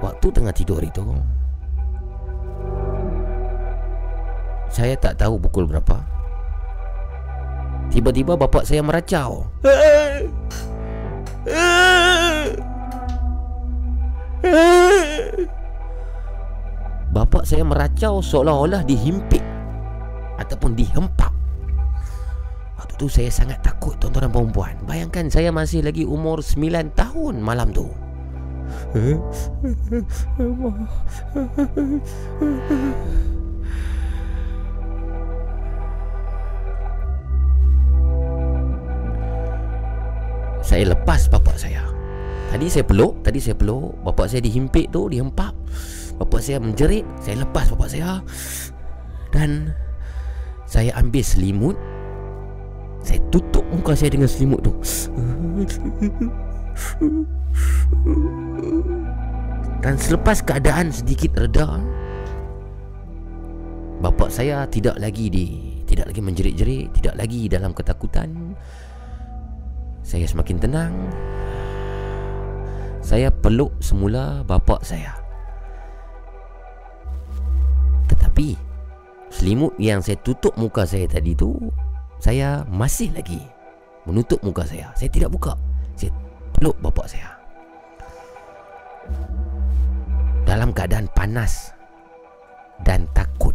Waktu 0.00 0.26
tengah 0.32 0.54
tidur 0.56 0.80
itu 0.80 1.04
Saya 4.72 4.96
tak 4.96 5.20
tahu 5.20 5.36
pukul 5.36 5.68
berapa 5.68 6.00
Tiba-tiba 7.92 8.32
bapak 8.32 8.64
saya 8.64 8.80
meracau 8.80 9.44
Bapak 17.10 17.42
saya 17.42 17.66
meracau 17.66 18.22
seolah-olah 18.22 18.86
dihimpit 18.86 19.42
Ataupun 20.38 20.78
dihempap 20.78 21.34
Waktu 22.78 22.94
tu 22.96 23.10
saya 23.10 23.28
sangat 23.28 23.60
takut 23.60 23.98
tuan-tuan 23.98 24.30
dan 24.30 24.32
perempuan 24.32 24.74
Bayangkan 24.86 25.26
saya 25.26 25.50
masih 25.50 25.82
lagi 25.82 26.06
umur 26.06 26.38
9 26.40 26.94
tahun 26.94 27.34
malam 27.42 27.74
tu 27.74 27.90
saya 40.70 40.86
lepas 40.94 41.26
bapak 41.26 41.56
saya. 41.58 41.82
Tadi 42.50 42.66
saya 42.66 42.82
peluk, 42.86 43.22
tadi 43.22 43.38
saya 43.38 43.54
peluk, 43.54 43.94
bapak 44.02 44.26
saya 44.26 44.42
dihimpit 44.42 44.90
tu, 44.90 45.06
dihempap. 45.06 45.54
Bapak 46.20 46.44
saya 46.44 46.60
menjerit, 46.60 47.08
saya 47.24 47.40
lepas 47.40 47.72
bapak 47.72 47.88
saya. 47.88 48.20
Dan 49.32 49.72
saya 50.68 50.92
ambil 51.00 51.24
selimut. 51.24 51.76
Saya 53.00 53.16
tutup 53.32 53.64
muka 53.72 53.96
saya 53.96 54.12
dengan 54.12 54.28
selimut 54.28 54.60
tu. 54.60 54.76
Dan 59.80 59.96
selepas 59.96 60.44
keadaan 60.44 60.92
sedikit 60.92 61.32
reda, 61.40 61.80
bapak 64.04 64.28
saya 64.28 64.68
tidak 64.68 65.00
lagi 65.00 65.32
di 65.32 65.46
tidak 65.88 66.12
lagi 66.12 66.20
menjerit-jerit, 66.20 66.92
tidak 67.00 67.16
lagi 67.16 67.48
dalam 67.48 67.72
ketakutan. 67.72 68.52
Saya 70.00 70.24
semakin 70.24 70.56
tenang 70.56 70.94
Saya 73.04 73.28
peluk 73.28 73.76
semula 73.84 74.40
bapa 74.42 74.80
saya 74.80 75.29
Tetapi 78.40 78.56
Selimut 79.30 79.76
yang 79.76 80.00
saya 80.00 80.16
tutup 80.24 80.56
muka 80.56 80.88
saya 80.88 81.04
tadi 81.04 81.36
tu 81.36 81.52
Saya 82.16 82.64
masih 82.72 83.12
lagi 83.12 83.36
Menutup 84.08 84.40
muka 84.40 84.64
saya. 84.64 84.88
Saya 84.96 85.12
tidak 85.12 85.28
buka. 85.28 85.52
Saya 85.92 86.08
peluk 86.56 86.72
bapa 86.80 87.04
saya. 87.04 87.36
Dalam 90.48 90.72
keadaan 90.72 91.04
panas 91.12 91.76
Dan 92.80 93.04
takut. 93.12 93.52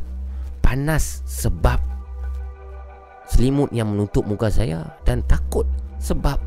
Panas 0.62 1.26
sebab 1.26 1.82
Selimut 3.26 3.74
yang 3.74 3.90
menutup 3.90 4.22
muka 4.30 4.54
saya 4.54 4.86
Dan 5.02 5.26
takut 5.26 5.66
sebab 5.98 6.38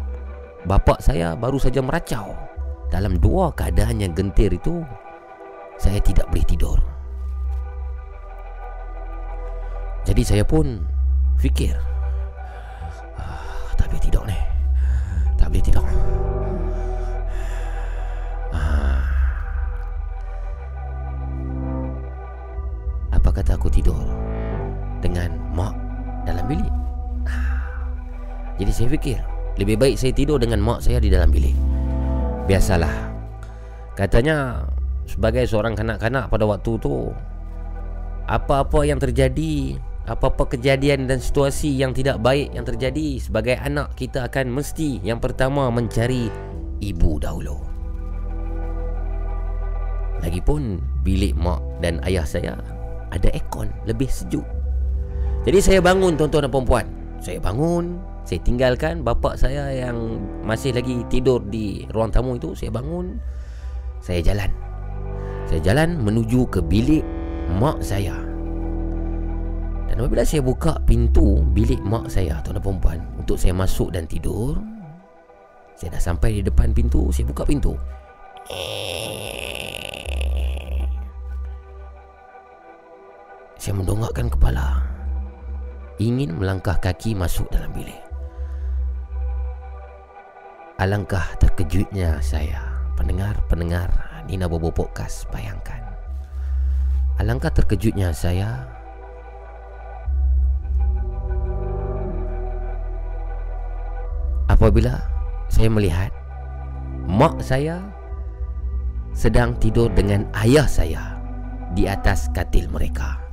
Bapak 0.63 1.03
saya 1.03 1.35
baru 1.35 1.59
saja 1.59 1.83
meracau. 1.83 2.39
Dalam 2.87 3.19
dua 3.19 3.51
keadaan 3.51 3.99
yang 3.99 4.15
gentir 4.15 4.55
itu 4.55 4.87
Saya 5.75 5.99
tidak 5.99 6.31
boleh 6.31 6.47
tidur 6.47 6.98
Jadi 10.05 10.23
saya 10.23 10.45
pun 10.47 10.83
Fikir 11.39 11.75
ah, 13.19 13.67
Tak 13.79 13.91
boleh 13.91 14.03
tidur 14.03 14.23
ni 14.27 14.39
Tak 15.39 15.47
boleh 15.51 15.65
tidur 15.65 15.85
ah. 18.55 19.03
Apa 23.15 23.29
kata 23.31 23.57
aku 23.57 23.71
tidur 23.73 24.03
Dengan 24.99 25.35
mak 25.55 25.75
dalam 26.27 26.45
bilik. 26.45 26.75
Jadi 28.59 28.73
saya 28.75 28.89
fikir 28.91 29.19
lebih 29.59 29.75
baik 29.79 29.95
saya 29.99 30.15
tidur 30.15 30.39
dengan 30.39 30.63
mak 30.63 30.83
saya 30.83 30.99
di 31.03 31.11
dalam 31.11 31.31
bilik 31.31 31.55
Biasalah 32.47 33.11
Katanya 33.95 34.67
Sebagai 35.07 35.47
seorang 35.47 35.75
kanak-kanak 35.75 36.31
pada 36.31 36.45
waktu 36.47 36.79
tu 36.79 37.11
Apa-apa 38.27 38.87
yang 38.87 39.03
terjadi 39.03 39.79
apa-apa 40.09 40.57
kejadian 40.57 41.05
dan 41.05 41.21
situasi 41.21 41.77
yang 41.77 41.93
tidak 41.93 42.21
baik 42.25 42.53
yang 42.57 42.65
terjadi 42.65 43.21
sebagai 43.21 43.61
anak 43.61 43.93
kita 43.93 44.25
akan 44.25 44.49
mesti 44.49 45.05
yang 45.05 45.21
pertama 45.21 45.69
mencari 45.69 46.33
ibu 46.81 47.21
dahulu. 47.21 47.59
Lagipun 50.19 50.83
bilik 51.07 51.37
mak 51.39 51.63
dan 51.79 52.03
ayah 52.03 52.27
saya 52.27 52.59
ada 53.15 53.29
aircon 53.33 53.71
lebih 53.87 54.11
sejuk. 54.11 54.45
Jadi 55.47 55.59
saya 55.63 55.81
bangun 55.81 56.19
tuan-tuan 56.19 56.45
dan 56.45 56.53
puan 56.53 56.87
Saya 57.19 57.39
bangun, 57.43 57.99
saya 58.23 58.39
tinggalkan 58.45 59.03
bapak 59.03 59.35
saya 59.35 59.73
yang 59.75 60.23
masih 60.47 60.71
lagi 60.71 61.03
tidur 61.11 61.43
di 61.43 61.83
ruang 61.91 62.15
tamu 62.15 62.39
itu, 62.39 62.55
saya 62.55 62.71
bangun. 62.71 63.19
Saya 63.99 64.23
jalan. 64.23 64.51
Saya 65.51 65.61
jalan 65.65 65.99
menuju 65.99 66.47
ke 66.47 66.61
bilik 66.63 67.03
mak 67.59 67.83
saya. 67.83 68.28
Dan 69.89 70.05
apabila 70.05 70.23
saya 70.23 70.45
buka 70.45 70.77
pintu 70.85 71.41
bilik 71.57 71.81
mak 71.81 72.13
saya, 72.13 72.39
tuan 72.45 72.61
dan 72.61 72.63
perempuan, 72.63 73.01
untuk 73.17 73.41
saya 73.41 73.57
masuk 73.57 73.89
dan 73.91 74.05
tidur, 74.05 74.61
saya 75.75 75.97
dah 75.97 76.03
sampai 76.13 76.39
di 76.39 76.43
depan 76.45 76.77
pintu, 76.77 77.09
saya 77.09 77.25
buka 77.25 77.49
pintu. 77.49 77.73
Saya 83.59 83.75
mendongakkan 83.75 84.29
kepala. 84.29 84.85
Ingin 85.99 86.39
melangkah 86.39 86.79
kaki 86.79 87.17
masuk 87.17 87.51
dalam 87.51 87.75
bilik. 87.75 88.09
Alangkah 90.79 91.27
terkejutnya 91.43 92.23
saya 92.23 92.63
Pendengar-pendengar 92.95 93.91
Nina 94.31 94.47
Bobo 94.47 94.71
Podcast 94.71 95.27
Bayangkan 95.35 95.83
Alangkah 97.19 97.51
terkejutnya 97.51 98.15
saya 98.15 98.78
Apabila 104.59 104.99
saya 105.47 105.71
melihat 105.71 106.11
Mak 107.07 107.39
saya 107.41 107.79
Sedang 109.15 109.55
tidur 109.63 109.87
dengan 109.95 110.27
ayah 110.35 110.67
saya 110.67 111.15
Di 111.79 111.87
atas 111.87 112.27
katil 112.35 112.67
mereka 112.67 113.29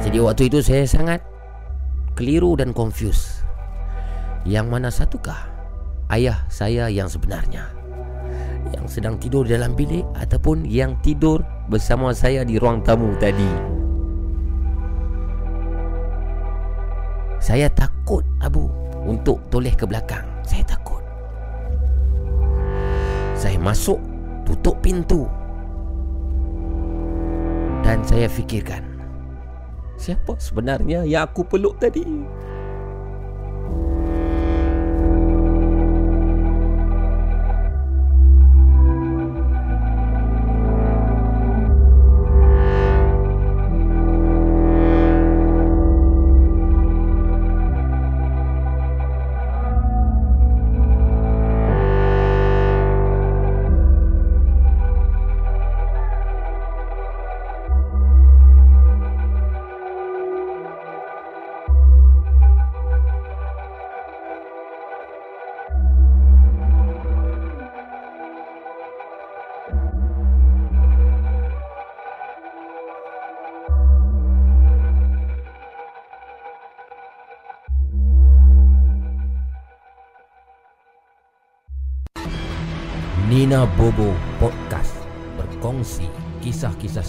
Jadi 0.00 0.16
waktu 0.16 0.48
itu 0.48 0.58
saya 0.64 0.88
sangat 0.88 1.20
keliru 2.16 2.56
dan 2.56 2.72
confused. 2.72 3.44
Yang 4.48 4.66
mana 4.66 4.88
satukah 4.88 5.44
ayah 6.10 6.40
saya 6.48 6.88
yang 6.88 7.06
sebenarnya? 7.06 7.68
Yang 8.72 8.98
sedang 8.98 9.20
tidur 9.20 9.44
dalam 9.44 9.76
bilik 9.76 10.02
ataupun 10.16 10.64
yang 10.64 10.96
tidur 11.04 11.44
bersama 11.68 12.16
saya 12.16 12.48
di 12.48 12.56
ruang 12.56 12.80
tamu 12.80 13.12
tadi? 13.20 13.80
Saya 17.40 17.72
takut 17.72 18.20
Abu 18.44 18.68
untuk 19.08 19.40
toleh 19.48 19.72
ke 19.72 19.88
belakang. 19.88 20.28
Saya 20.44 20.60
takut. 20.68 21.00
Saya 23.32 23.56
masuk, 23.56 23.96
tutup 24.44 24.76
pintu. 24.84 25.24
Dan 27.80 28.04
saya 28.04 28.28
fikirkan, 28.28 28.84
Siapa 30.00 30.36
sebenarnya 30.40 31.04
yang 31.04 31.28
aku 31.28 31.44
peluk 31.44 31.76
tadi? 31.76 32.00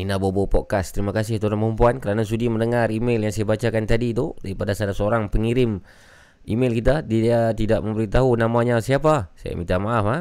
Nina 0.00 0.16
Bobo 0.16 0.48
Podcast. 0.48 0.96
Terima 0.96 1.12
kasih 1.12 1.36
tuan 1.36 1.60
dan 1.60 1.76
puan 1.76 2.00
kerana 2.00 2.24
sudi 2.24 2.48
mendengar 2.48 2.88
email 2.88 3.20
yang 3.20 3.36
saya 3.36 3.44
bacakan 3.44 3.84
tadi 3.84 4.16
tu 4.16 4.32
daripada 4.40 4.72
salah 4.72 4.96
seorang 4.96 5.28
pengirim 5.28 5.84
email 6.48 6.72
kita. 6.72 7.04
Dia 7.04 7.52
tidak 7.52 7.84
memberitahu 7.84 8.32
namanya 8.40 8.80
siapa. 8.80 9.28
Saya 9.36 9.60
minta 9.60 9.76
maaf 9.76 10.04
ha. 10.08 10.18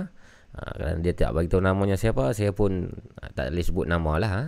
ha 0.52 0.62
kerana 0.76 1.00
dia 1.00 1.16
tak 1.16 1.32
bagi 1.32 1.48
tahu 1.48 1.64
namanya 1.64 1.96
siapa, 1.96 2.36
saya 2.36 2.52
pun 2.52 2.92
ha, 3.24 3.32
tak 3.32 3.56
boleh 3.56 3.64
sebut 3.64 3.88
nama 3.88 4.12
lah 4.20 4.32
ha. 4.36 4.44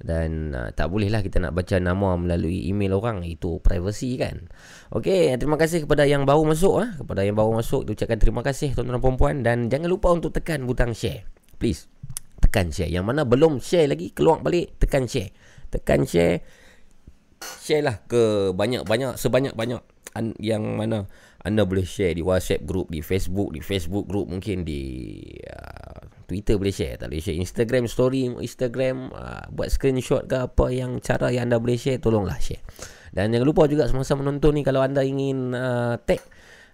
Dan 0.00 0.56
uh, 0.56 0.72
tak 0.72 0.88
bolehlah 0.88 1.20
kita 1.20 1.36
nak 1.36 1.52
baca 1.52 1.76
nama 1.76 2.18
melalui 2.18 2.66
email 2.66 2.98
orang 2.98 3.22
Itu 3.22 3.62
privacy 3.62 4.18
kan 4.18 4.50
Okey, 4.90 5.36
terima 5.38 5.54
kasih 5.54 5.86
kepada 5.86 6.02
yang 6.08 6.26
baru 6.26 6.42
masuk 6.42 6.74
ha. 6.82 6.96
Kepada 6.98 7.22
yang 7.22 7.38
baru 7.38 7.60
masuk, 7.60 7.86
ucapkan 7.86 8.18
terima 8.18 8.42
kasih 8.42 8.74
tuan-tuan 8.74 8.98
dan 8.98 9.14
puan 9.20 9.36
Dan 9.46 9.58
jangan 9.70 9.86
lupa 9.86 10.10
untuk 10.10 10.34
tekan 10.34 10.66
butang 10.66 10.90
share 10.90 11.22
Please 11.60 11.91
tekan 12.42 12.74
share. 12.74 12.90
Yang 12.90 13.04
mana 13.06 13.22
belum 13.22 13.62
share 13.62 13.86
lagi, 13.86 14.10
keluar 14.10 14.42
balik, 14.42 14.74
tekan 14.82 15.06
share. 15.06 15.30
Tekan 15.70 16.02
share. 16.02 16.42
Share 17.42 17.82
lah 17.82 18.02
ke 18.06 18.50
banyak-banyak, 18.54 19.18
sebanyak-banyak 19.18 19.82
yang 20.38 20.76
mana 20.76 21.08
anda 21.42 21.66
boleh 21.66 21.82
share 21.82 22.14
di 22.14 22.22
WhatsApp 22.22 22.62
group, 22.62 22.86
di 22.92 23.02
Facebook, 23.02 23.50
di 23.50 23.58
Facebook 23.58 24.06
group 24.06 24.30
mungkin 24.30 24.62
di 24.62 24.82
uh, 25.50 25.98
Twitter 26.30 26.54
boleh 26.54 26.70
share. 26.70 27.02
Tak 27.02 27.10
boleh 27.10 27.22
share 27.22 27.38
Instagram 27.38 27.90
story, 27.90 28.30
Instagram 28.30 29.10
uh, 29.10 29.50
buat 29.50 29.72
screenshot 29.72 30.22
ke 30.30 30.38
apa 30.38 30.70
yang 30.70 31.02
cara 31.02 31.34
yang 31.34 31.50
anda 31.50 31.58
boleh 31.58 31.74
share, 31.74 31.98
tolonglah 31.98 32.38
share. 32.38 32.62
Dan 33.10 33.34
jangan 33.34 33.44
lupa 33.44 33.66
juga 33.66 33.90
semasa 33.90 34.14
menonton 34.14 34.54
ni 34.54 34.62
kalau 34.62 34.80
anda 34.80 35.02
ingin 35.02 35.52
uh, 35.52 35.98
tag 35.98 36.22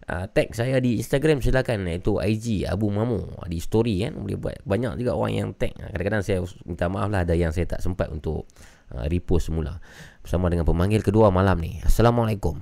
uh, 0.09 0.27
tag 0.33 0.51
saya 0.57 0.81
di 0.81 0.97
Instagram 0.99 1.45
silakan. 1.45 1.85
Iaitu 1.87 2.19
IG 2.19 2.65
Abu 2.65 2.89
Mamu. 2.89 3.45
Di 3.47 3.61
story 3.61 4.09
kan? 4.09 4.17
Boleh 4.17 4.41
buat 4.41 4.57
banyak 4.65 4.99
juga 4.99 5.13
orang 5.15 5.33
yang 5.37 5.49
tag. 5.55 5.77
Kadang-kadang 5.77 6.25
saya 6.25 6.41
minta 6.65 6.89
maaf 6.89 7.13
lah 7.13 7.23
ada 7.23 7.37
yang 7.37 7.53
saya 7.53 7.69
tak 7.69 7.85
sempat 7.85 8.09
untuk 8.09 8.49
uh, 8.97 9.05
repost 9.07 9.53
semula. 9.53 9.79
Bersama 10.25 10.49
dengan 10.49 10.65
pemanggil 10.65 11.05
kedua 11.05 11.29
malam 11.29 11.61
ni. 11.61 11.79
Assalamualaikum. 11.85 12.59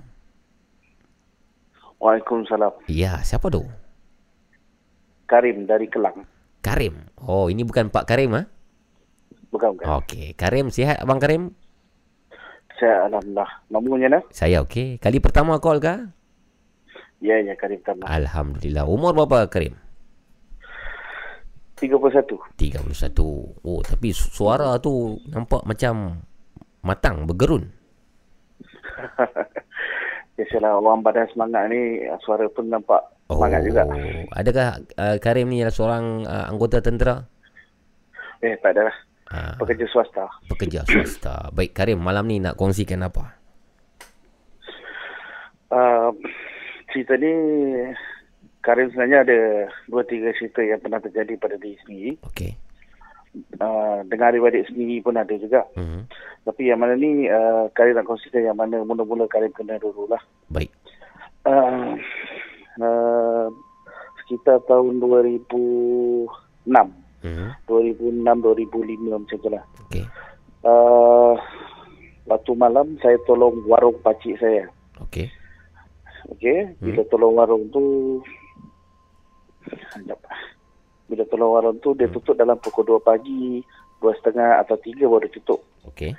Waalaikumsalam. 1.97 2.91
Ya 2.93 3.23
siapa 3.25 3.49
tu? 3.49 3.65
Karim 5.27 5.65
dari 5.65 5.89
Kelang. 5.89 6.29
Karim. 6.61 7.09
Oh 7.23 7.49
ini 7.49 7.63
bukan 7.63 7.89
Pak 7.89 8.05
Karim 8.05 8.37
ha? 8.37 8.43
Bukan 9.49 9.79
bukan. 9.79 9.87
Okey. 10.03 10.37
Karim 10.37 10.69
sihat 10.69 11.01
Abang 11.01 11.23
Karim? 11.23 11.57
Saya 12.77 13.09
Alhamdulillah. 13.09 13.51
Namanya 13.73 14.21
nak 14.21 14.25
Saya 14.29 14.61
okey. 14.63 15.01
Kali 15.01 15.19
pertama 15.19 15.57
call 15.57 15.81
kah 15.81 16.13
Ya 17.21 17.41
ya 17.41 17.57
Karim 17.57 17.81
Tanah 17.81 18.05
Alhamdulillah. 18.07 18.85
Umur 18.85 19.17
berapa 19.17 19.49
Karim? 19.49 19.75
31 21.77 22.57
31 22.57 23.61
Oh 23.69 23.81
tapi 23.85 24.09
su- 24.17 24.33
suara 24.33 24.81
tu 24.81 25.21
Nampak 25.29 25.69
macam 25.69 26.25
Matang 26.81 27.27
Bergerun. 27.29 27.67
Biasalah 30.37 30.81
orang 30.81 31.01
badan 31.05 31.27
semangat 31.33 31.69
ni 31.73 32.05
Suara 32.25 32.47
pun 32.53 32.69
nampak 32.69 33.01
semangat 33.27 33.61
juga. 33.67 33.83
Adakah 34.37 34.67
uh, 34.95 35.17
Karim 35.19 35.51
ni 35.51 35.61
adalah 35.65 35.75
seorang 35.75 36.05
uh, 36.23 36.47
anggota 36.47 36.79
tentera? 36.79 37.27
Eh 38.45 38.55
tak 38.63 38.77
ada 38.77 38.87
lah. 38.87 38.97
Ah, 39.27 39.55
pekerja 39.59 39.91
swasta. 39.91 40.23
pekerja 40.47 40.87
swasta. 40.87 41.51
Baik 41.51 41.75
Karim, 41.75 41.99
malam 41.99 42.31
ni 42.31 42.39
nak 42.39 42.55
kongsikan 42.55 43.03
apa? 43.03 43.35
Uh, 45.67 46.15
cerita 46.97 47.13
ni 47.21 47.33
Karim 48.65 48.89
sebenarnya 48.89 49.21
ada 49.21 49.39
dua 49.85 50.01
tiga 50.09 50.33
cerita 50.33 50.65
yang 50.65 50.81
pernah 50.81 50.97
terjadi 50.97 51.37
pada 51.37 51.61
diri 51.61 51.77
sendiri. 51.85 52.17
Okey. 52.33 52.57
Uh, 53.61 54.01
dengan 54.09 54.33
adik-adik 54.33 54.65
sendiri 54.73 55.05
pun 55.05 55.21
ada 55.21 55.37
juga. 55.37 55.61
Mhm. 55.77 56.09
Tapi 56.49 56.73
yang 56.73 56.81
mana 56.81 56.97
ni 56.97 57.29
uh, 57.29 57.69
Karim 57.77 58.01
nak 58.01 58.09
kongsikan 58.09 58.49
yang 58.49 58.57
mana 58.57 58.81
mula-mula 58.81 59.29
Karim 59.29 59.53
kena 59.53 59.77
dululah. 59.77 60.19
Baik. 60.49 60.73
Uh, 61.45 62.01
uh, 62.81 63.53
sekitar 64.25 64.65
tahun 64.65 65.05
2006. 65.05 66.33
Mhm. 67.21 67.49
2006 67.69 68.25
2005 68.25 69.21
macam 69.21 69.37
tu 69.37 69.51
lah. 69.53 69.65
Okey. 69.85 70.05
Uh, 70.65 71.37
waktu 72.25 72.53
malam 72.57 72.97
saya 73.05 73.21
tolong 73.29 73.61
warung 73.69 74.01
pakcik 74.01 74.41
saya. 74.41 74.65
Okey. 75.05 75.29
Okey, 76.33 76.77
bila 76.83 77.03
tolong 77.09 77.35
warung 77.37 77.65
tu 77.71 77.85
Sekejap. 79.67 80.21
Bila 81.07 81.23
tolong 81.31 81.53
warung 81.55 81.79
tu 81.83 81.95
dia 81.95 82.11
tutup 82.11 82.35
dalam 82.35 82.59
pukul 82.59 82.87
2 82.87 83.03
pagi, 83.03 83.63
2.30 84.03 84.63
atau 84.63 84.77
3 84.79 85.07
baru 85.07 85.27
tutup. 85.31 85.61
Okey. 85.87 86.15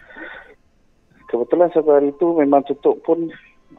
Kebetulan 1.28 1.68
satu 1.76 1.92
hari 1.92 2.16
tu 2.16 2.40
memang 2.40 2.64
tutup 2.64 2.96
pun 3.04 3.28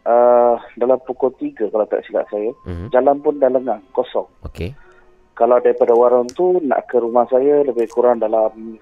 uh, 0.04 0.54
dalam 0.76 1.00
pukul 1.04 1.32
3 1.36 1.72
kalau 1.72 1.86
tak 1.88 2.04
silap 2.04 2.28
saya. 2.28 2.52
Mhm. 2.68 2.92
Jalan 2.92 3.16
pun 3.24 3.40
dah 3.40 3.48
lengang, 3.48 3.80
kosong. 3.96 4.28
Okey. 4.44 4.76
Kalau 5.32 5.56
daripada 5.62 5.94
warung 5.96 6.28
tu 6.34 6.58
nak 6.60 6.90
ke 6.90 6.98
rumah 6.98 7.24
saya 7.30 7.62
lebih 7.64 7.88
kurang 7.88 8.20
dalam 8.20 8.76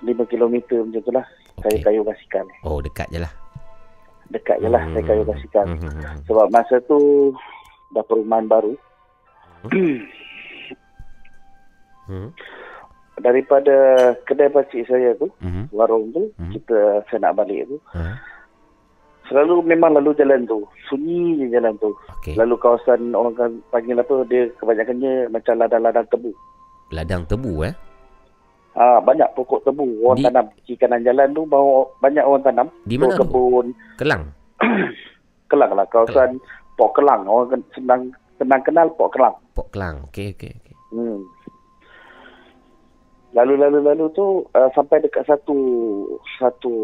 5 0.00 0.30
km 0.32 0.80
macam 0.88 1.02
tu 1.04 1.12
lah. 1.12 1.26
Saya 1.60 1.76
Okey. 1.76 1.84
kayu 1.84 2.00
basikal. 2.00 2.46
Oh, 2.64 2.80
dekat 2.80 3.08
je 3.12 3.20
lah. 3.20 3.32
Dekat 4.30 4.62
je 4.62 4.68
lah 4.70 4.82
saya 4.86 5.02
kayu 5.02 5.22
basikal. 5.26 5.66
Mhm. 5.66 6.22
Sebab 6.30 6.46
masa 6.54 6.78
tu 6.86 7.30
dah 7.90 8.04
perumahan 8.06 8.46
baru. 8.46 8.74
Daripada 13.20 13.74
kedai 14.24 14.48
pakcik 14.48 14.88
saya 14.88 15.12
tu, 15.20 15.28
Mhm. 15.44 15.68
warung 15.70 16.08
tu, 16.08 16.32
Hmm. 16.40 16.50
kita 16.56 17.04
saya 17.06 17.28
nak 17.28 17.44
balik 17.44 17.68
tu. 17.68 17.76
Ah, 17.92 18.16
Selalu 19.28 19.62
memang 19.62 19.94
lalu 19.94 20.10
jalan 20.18 20.42
tu. 20.42 20.66
Sunyi 20.90 21.38
je 21.38 21.54
jalan 21.54 21.70
tu. 21.78 21.94
Okey. 22.18 22.34
Lalu 22.34 22.54
kawasan 22.58 23.14
orang 23.14 23.34
kan 23.38 23.50
panggil 23.70 23.94
apa, 23.94 24.26
dia 24.26 24.50
kebanyakannya 24.58 25.30
macam 25.30 25.54
ladang-ladang 25.54 26.02
tebu. 26.10 26.34
Ladang 26.90 27.22
tebu 27.30 27.62
eh. 27.62 27.70
Ah 28.72 29.02
banyak 29.02 29.26
pokok 29.34 29.62
tebu 29.62 29.82
orang 30.00 30.18
Di- 30.18 30.26
tanam. 30.26 30.46
Di 30.62 30.74
kanan 30.74 31.02
jalan 31.02 31.28
tu 31.30 31.42
bawa 31.44 31.82
banyak 31.98 32.22
orang 32.22 32.42
tanam. 32.42 32.66
Di 32.84 32.94
mana 32.94 33.14
tu? 33.14 33.26
Kebun, 33.26 33.66
Kelang. 33.96 34.30
kelang 35.50 35.72
lah. 35.74 35.86
Kawasan 35.86 36.38
Pok 36.74 36.94
Kelang. 36.94 37.26
Orang 37.26 37.62
senang 37.72 38.14
senang 38.36 38.62
kenal 38.62 38.86
Pok 38.94 39.10
Kelang. 39.10 39.34
Pok 39.52 39.68
Kelang. 39.70 40.06
Okey, 40.06 40.32
okey, 40.32 40.54
okey. 40.54 40.74
Hmm. 40.90 41.26
Lalu-lalu-lalu 43.30 44.10
tu 44.10 44.26
uh, 44.50 44.70
sampai 44.70 44.98
dekat 44.98 45.22
satu 45.22 45.54
satu 46.34 46.74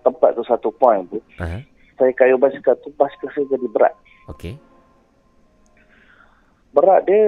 tempat 0.00 0.32
tu 0.32 0.40
satu 0.44 0.72
point 0.72 1.04
tu 1.06 1.20
Ah, 1.36 1.60
saya 1.96 2.08
kayu 2.16 2.40
basikal 2.40 2.72
tu 2.80 2.88
basikal 2.96 3.28
saya 3.30 3.44
jadi 3.50 3.68
berat. 3.68 3.92
okey. 4.28 4.56
Berat 6.72 7.04
dia 7.04 7.24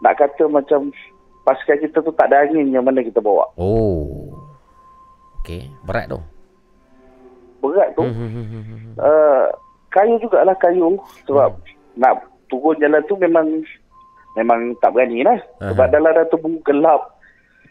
nak 0.00 0.16
kata 0.16 0.48
macam 0.48 0.88
basikal 1.48 1.80
kita 1.80 2.04
tu 2.04 2.12
tak 2.12 2.28
ada 2.28 2.44
angin 2.44 2.68
yang 2.68 2.84
mana 2.84 3.00
kita 3.00 3.24
bawa. 3.24 3.48
Oh. 3.56 4.36
Okey, 5.40 5.64
berat 5.88 6.12
tu. 6.12 6.20
Berat 7.64 7.88
tu 7.96 8.04
uh, 8.04 9.44
kayu 9.88 10.20
jugalah 10.20 10.52
kayu 10.60 11.00
sebab 11.24 11.56
nak 11.96 12.20
turun 12.52 12.76
jalan 12.76 13.00
tu 13.08 13.16
memang 13.16 13.48
memang 14.36 14.76
tak 14.84 14.92
berani 14.92 15.24
lah. 15.24 15.40
Sebab 15.64 15.88
Aha. 15.88 15.94
dalam 15.96 16.12
dah 16.12 16.28
tubuh 16.28 16.52
gelap. 16.68 17.16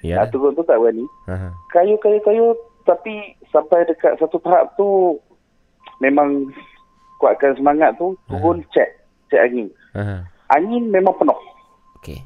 Ya. 0.01 0.25
Nak 0.25 0.33
turun 0.33 0.57
tu 0.57 0.65
tak 0.65 0.81
berani. 0.81 1.05
Aha. 1.29 1.53
kayu-kayu-kayu 1.69 2.57
tapi 2.87 3.37
sampai 3.51 3.83
dekat 3.85 4.17
satu 4.17 4.41
tahap 4.41 4.73
tu 4.79 5.19
memang 5.99 6.49
kuatkan 7.19 7.53
semangat 7.59 7.93
tu 7.99 8.15
turun 8.31 8.63
cek 8.71 8.89
cek 9.27 9.43
angin 9.43 9.67
Aha. 9.91 10.23
angin 10.55 10.87
memang 10.87 11.11
penuh 11.19 11.35
Okey. 11.99 12.23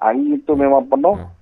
Angin 0.00 0.40
tu 0.44 0.56
memang 0.56 0.84
penuh 0.84 1.16
Hmm. 1.16 1.32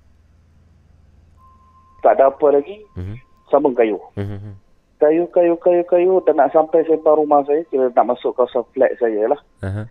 tak 1.99 2.15
ada 2.15 2.31
apa 2.31 2.47
lagi 2.51 2.79
Mhm. 2.95 3.15
sambung 3.47 3.75
kayu 3.75 3.99
Mhm. 4.15 4.55
kayu-kayu-kayu-kayu 4.99 6.19
dan 6.27 6.35
nak 6.35 6.51
sampai 6.51 6.83
sempang 6.83 7.15
rumah 7.15 7.43
saya 7.43 7.63
kira 7.67 7.87
nak 7.91 8.15
masuk 8.15 8.35
kawasan 8.35 8.63
flat 8.71 8.91
saya 8.99 9.31
lah 9.31 9.39
Aha. 9.63 9.83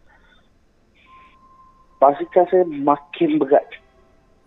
basikal 1.99 2.45
saya 2.49 2.65
makin 2.65 3.41
berat 3.41 3.65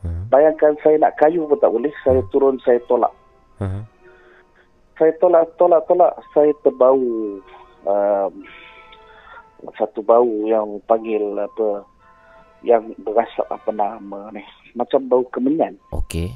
Aha. 0.06 0.22
bayangkan 0.30 0.74
saya 0.82 0.98
nak 0.98 1.18
kayu 1.18 1.46
pun 1.46 1.58
tak 1.60 1.70
boleh 1.70 1.94
saya 2.02 2.22
turun 2.32 2.58
saya 2.62 2.80
tolak 2.86 3.14
Aha. 3.60 3.84
saya 4.98 5.12
tolak 5.18 5.50
tolak 5.58 5.82
tolak 5.86 6.14
saya 6.32 6.54
terbau 6.62 6.98
um, 7.86 8.32
satu 9.78 10.02
bau 10.02 10.26
yang 10.50 10.82
panggil 10.90 11.38
apa 11.38 11.86
yang 12.62 12.82
berasap 13.00 13.46
apa 13.48 13.70
nama 13.70 14.30
ni 14.30 14.42
macam 14.72 15.02
bau 15.06 15.26
kemenyan 15.28 15.74
Okey. 15.92 16.30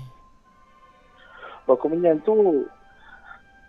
bau 1.63 1.77
kemenyan 1.77 2.17
tu 2.21 2.65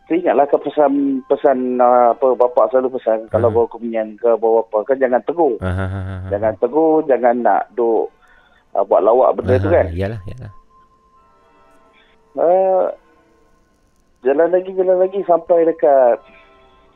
saya 0.07 0.23
ingatlah 0.23 0.47
ke 0.47 0.57
pesan 0.63 0.93
pesan 1.27 1.59
uh, 1.77 2.15
apa 2.15 2.27
bapak 2.33 2.71
selalu 2.71 2.95
pesan 2.95 3.27
kalau 3.27 3.51
Hmm. 3.51 3.57
bau 3.57 3.69
kemenyan 3.69 4.15
ke 4.15 4.31
bau 4.37 4.63
apa 4.63 4.87
kan 4.87 4.97
jangan 4.97 5.19
tegur. 5.23 5.59
Aha. 5.59 6.31
jangan 6.31 6.55
tegur 6.57 7.03
jangan 7.05 7.43
nak 7.43 7.67
duk 7.75 8.07
uh, 8.73 8.83
buat 8.83 9.03
lawak 9.03 9.35
benda 9.35 9.59
tu 9.59 9.67
Aha. 9.67 9.77
kan 9.77 9.87
Yalah, 9.91 10.21
yalah. 10.25 10.53
Uh, 12.37 12.87
jalan 14.23 14.49
lagi, 14.51 14.71
jalan 14.73 14.99
lagi 14.99 15.21
sampai 15.25 15.65
dekat 15.65 16.21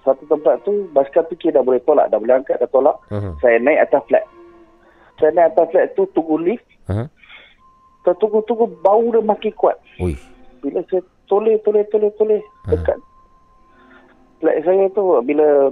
satu 0.00 0.24
tempat 0.26 0.60
tu, 0.62 0.88
basikal 0.90 1.24
tu 1.24 1.36
dah 1.36 1.60
boleh 1.60 1.80
tolak, 1.80 2.08
dah 2.08 2.16
boleh 2.16 2.36
angkat, 2.36 2.56
dah 2.56 2.68
tolak. 2.68 2.96
Aha. 3.08 3.36
Saya 3.40 3.56
naik 3.56 3.84
atas 3.84 4.00
flat. 4.06 4.24
Saya 5.20 5.30
naik 5.36 5.52
atas 5.52 5.68
flat 5.70 5.86
tu, 5.92 6.08
tunggu 6.16 6.40
lift. 6.40 6.64
Aha. 6.88 7.04
Tertunggu-tunggu, 8.02 8.80
bau 8.80 9.04
dia 9.12 9.20
makin 9.20 9.52
kuat. 9.52 9.76
Ui. 10.00 10.16
Bila 10.64 10.80
saya 10.88 11.04
toleh, 11.28 11.60
toleh, 11.60 11.84
toleh, 11.92 12.10
toleh 12.16 12.40
Ha. 12.64 12.72
dekat 12.72 12.96
flat 14.40 14.56
saya 14.64 14.88
tu, 14.96 15.04
bila 15.20 15.68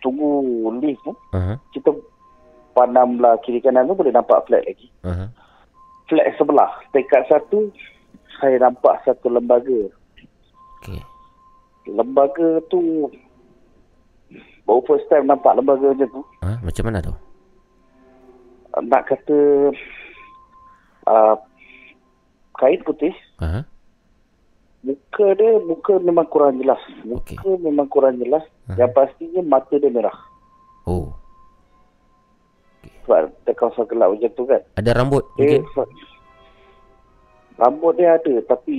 tunggu 0.00 0.40
lift 0.80 1.04
tu, 1.04 1.12
Aha. 1.36 1.60
kita 1.76 1.92
pandang 2.72 3.20
belah 3.20 3.36
kiri 3.44 3.60
kanan 3.60 3.88
tu 3.88 3.92
boleh 3.92 4.12
nampak 4.12 4.40
flat 4.48 4.64
lagi. 4.64 4.88
Aha. 5.04 5.28
Flat 6.08 6.32
sebelah, 6.40 6.72
dekat 6.96 7.28
satu, 7.28 7.68
saya 8.40 8.56
nampak 8.56 9.00
satu 9.04 9.28
lembaga. 9.28 9.92
Okey. 10.80 11.00
lembaga 11.86 12.58
tu 12.66 13.06
baru 14.66 14.82
first 14.86 15.06
time 15.06 15.30
nampak 15.30 15.54
lembaga 15.54 15.94
macam 15.94 16.08
tu 16.10 16.22
Ha, 16.42 16.58
macam 16.62 16.84
mana 16.86 16.98
tu? 16.98 17.14
Nak 18.78 19.06
kata 19.06 19.38
uh, 21.04 21.34
kain 22.54 22.80
putih 22.82 23.12
Aha. 23.38 23.64
muka 24.80 25.26
dia 25.34 25.50
muka 25.60 25.96
memang 25.98 26.26
kurang 26.26 26.56
jelas 26.56 26.80
muka 27.02 27.36
Okey. 27.36 27.56
memang 27.58 27.88
kurang 27.88 28.16
jelas 28.16 28.44
Aha. 28.68 28.76
yang 28.78 28.92
pastinya 28.92 29.40
mata 29.42 29.74
dia 29.74 29.88
merah 29.88 30.14
Oh. 30.86 31.10
sebab 33.02 33.26
dia 33.42 33.52
kawasan 33.52 33.86
gelap 33.86 34.12
macam 34.12 34.30
tu 34.32 34.44
kan 34.44 34.62
Ada 34.76 34.90
rambut 34.94 35.24
dia, 35.34 35.58
mungkin? 35.58 35.88
rambut 37.56 37.92
dia 37.96 38.14
ada 38.14 38.34
tapi 38.46 38.76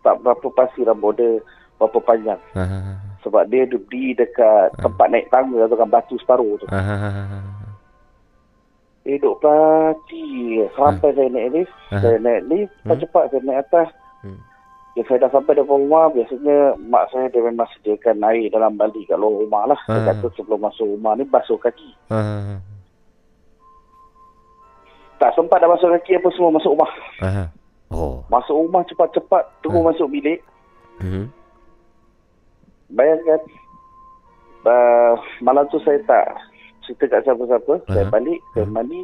tak 0.00 0.20
berapa 0.20 0.46
pasti 0.52 0.80
rambut 0.80 1.16
dia 1.16 1.42
berapa 1.74 1.98
panjang 1.98 2.40
Aha. 2.54 3.00
sebab 3.20 3.48
dia 3.48 3.64
berdiri 3.64 4.14
dekat 4.16 4.76
tempat 4.78 5.06
naik 5.08 5.26
tangga 5.28 5.64
tu 5.64 5.74
kan 5.74 5.88
batu 5.88 6.14
separuh 6.18 6.54
tu 6.56 6.66
Aha. 6.68 7.40
Dia 9.00 9.16
duduk 9.16 9.40
parti 9.40 10.28
Sampai 10.72 11.10
saya 11.12 11.28
naik 11.28 11.48
lift 11.52 11.74
Aha. 11.88 11.98
Saya 11.98 12.18
naik 12.18 12.42
lift 12.46 12.72
Cepat-cepat 12.82 13.24
saya 13.28 13.42
naik 13.42 13.60
atas 13.64 13.88
Hmm. 14.20 14.36
Ya, 14.92 15.02
saya 15.06 15.24
dah 15.24 15.32
sampai 15.32 15.56
depan 15.56 15.80
rumah 15.80 16.12
Biasanya 16.12 16.76
mak 16.78 17.08
saya 17.08 17.28
dia 17.28 17.40
memang 17.40 17.64
sediakan 17.72 18.20
air 18.22 18.48
dalam 18.48 18.76
balik 18.76 19.00
kat 19.06 19.16
luar 19.16 19.32
rumah 19.40 19.62
lah 19.66 19.80
Dia 19.88 19.96
Ah. 19.96 20.06
kata 20.12 20.28
sebelum 20.34 20.60
masuk 20.60 20.84
rumah 20.86 21.16
ni 21.16 21.24
basuh 21.24 21.56
kaki 21.56 21.88
Aha. 22.10 22.60
Tak 25.16 25.32
sempat 25.32 25.56
dah 25.58 25.68
basuh 25.68 25.88
kaki 25.90 26.16
apa 26.16 26.28
semua 26.30 26.52
masuk 26.52 26.72
rumah 26.72 26.90
Aha. 27.22 27.44
Oh. 27.88 28.20
Masuk 28.28 28.56
rumah 28.58 28.84
cepat-cepat 28.84 29.42
Tunggu 29.60 29.80
Ah. 29.80 29.88
masuk 29.88 30.08
bilik 30.10 30.44
Mhm. 31.00 31.24
Bayangkan 32.90 33.40
uh, 34.62 35.16
Malam 35.40 35.64
tu 35.68 35.80
saya 35.80 35.96
tak 36.04 36.28
Cerita 36.82 37.04
kat 37.08 37.20
siapa-siapa 37.24 37.74
Saya 37.86 38.04
Aha. 38.06 38.12
balik 38.12 38.40
Saya 38.52 38.64
Ah. 38.66 38.72
mandi 38.72 39.00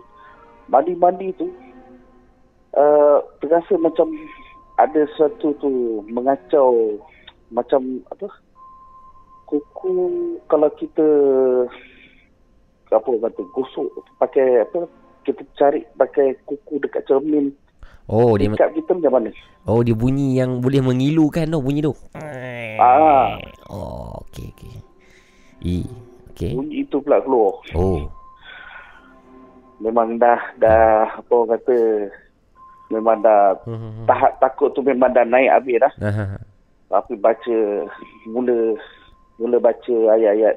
Mandi-mandi 0.67 1.29
tu 1.35 1.47
uh, 2.75 3.19
Terasa 3.39 3.75
macam 3.77 4.11
ada 4.77 5.09
sesuatu 5.09 5.57
tu 5.57 5.71
mengacau 6.05 7.01
macam 7.49 7.81
apa 8.13 8.29
kuku 9.47 9.95
kalau 10.45 10.69
kita 10.75 11.07
apa 12.87 13.09
kata 13.09 13.41
gosok 13.53 13.89
pakai 14.19 14.61
apa 14.61 14.85
kita 15.25 15.43
cari 15.57 15.81
pakai 15.97 16.37
kuku 16.45 16.77
dekat 16.79 17.09
cermin 17.09 17.51
Oh 18.07 18.37
dia 18.37 18.47
dekat 18.47 18.71
kita 18.77 18.95
macam 18.95 19.13
mana 19.17 19.31
Oh 19.65 19.81
dia 19.81 19.97
bunyi 19.97 20.37
yang 20.37 20.61
boleh 20.61 20.79
mengilukan 20.79 21.49
tu 21.49 21.59
bunyi 21.59 21.81
tu. 21.81 21.95
ah 22.79 23.35
Oh 23.67 24.23
okey 24.29 24.53
okey. 24.53 24.75
I 25.65 25.89
okey. 26.37 26.53
bunyi 26.53 26.85
itu 26.85 27.01
pula 27.01 27.19
keluar 27.19 27.57
Oh. 27.73 28.05
memang 29.79 30.17
dah 30.17 30.41
dah 30.57 31.09
apa 31.17 31.33
orang 31.33 31.57
kata 31.57 31.77
memang 32.89 33.19
dah 33.19 33.57
Hmm. 33.65 34.05
tahap 34.05 34.37
takut 34.39 34.71
tu 34.71 34.81
memang 34.81 35.11
dah 35.11 35.25
naik 35.25 35.51
habis 35.51 35.81
dah 35.81 35.93
Ah, 36.87 37.03
tapi 37.03 37.19
baca 37.19 37.57
mula 38.25 38.79
mula 39.37 39.59
baca 39.59 39.95
ayat-ayat 40.15 40.55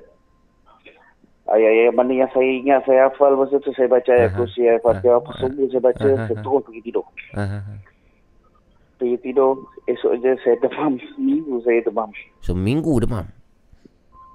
ayat-ayat 1.48 1.92
mana 1.92 2.12
yang 2.16 2.30
saya 2.30 2.46
ingat 2.46 2.80
saya 2.86 3.10
hafal 3.10 3.34
masa 3.34 3.58
tu 3.58 3.74
saya 3.74 3.90
baca 3.90 4.08
ayat 4.08 4.30
Aha. 4.30 4.38
kursi 4.38 4.62
ayat 4.64 4.80
fatihah 4.80 5.18
apa 5.18 5.26
Aha. 5.28 5.40
semua 5.42 5.66
saya 5.66 5.82
baca 5.82 6.06
Aha. 6.06 6.24
saya 6.24 6.38
terus 6.38 6.62
pergi 6.62 6.82
tidur 6.86 7.06
ah. 7.34 7.62
pergi 8.96 9.18
tidur 9.20 9.54
esok 9.86 10.14
je 10.18 10.32
saya 10.40 10.56
demam 10.60 10.92
seminggu 11.10 11.56
saya 11.60 11.80
demam 11.82 12.10
Seminggu 12.40 12.94
demam. 13.00 13.26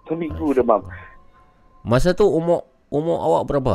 seminggu 0.05 0.47
demam 0.53 0.83
Masa 1.85 2.11
tu 2.11 2.25
umur 2.25 2.65
umur 2.89 3.21
awak 3.21 3.45
berapa? 3.47 3.75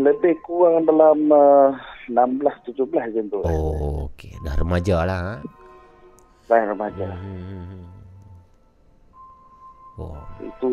lebih 0.00 0.32
kurang 0.40 0.88
dalam 0.88 1.28
uh, 1.28 1.68
16 2.08 2.40
17 2.72 2.88
macam 2.88 3.24
tu 3.28 3.38
Oh 3.44 4.08
okey 4.08 4.32
dah 4.40 4.56
remaja 4.56 5.04
lah. 5.04 5.20
Ha? 5.20 5.34
saya 6.42 6.72
remaja 6.72 7.04
Hmm. 7.12 7.84
Oh. 9.94 10.16
itu 10.40 10.70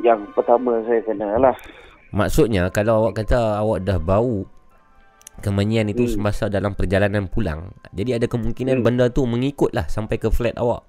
yang 0.00 0.24
pertama 0.32 0.80
saya 0.82 1.04
kena 1.04 1.36
lah 1.36 1.52
Maksudnya 2.10 2.72
kalau 2.72 3.04
awak 3.04 3.20
kata 3.20 3.60
awak 3.60 3.84
dah 3.84 4.00
bau 4.00 4.48
kemenyan 5.36 5.86
itu 5.86 6.08
Hmm. 6.08 6.12
semasa 6.16 6.46
dalam 6.46 6.72
perjalanan 6.72 7.26
pulang. 7.26 7.68
Jadi 7.90 8.16
ada 8.16 8.24
kemungkinan 8.24 8.80
Hmm. 8.80 8.86
benda 8.86 9.10
tu 9.10 9.22
mengikutlah 9.22 9.84
sampai 9.86 10.16
ke 10.16 10.30
flat 10.30 10.56
awak. 10.56 10.86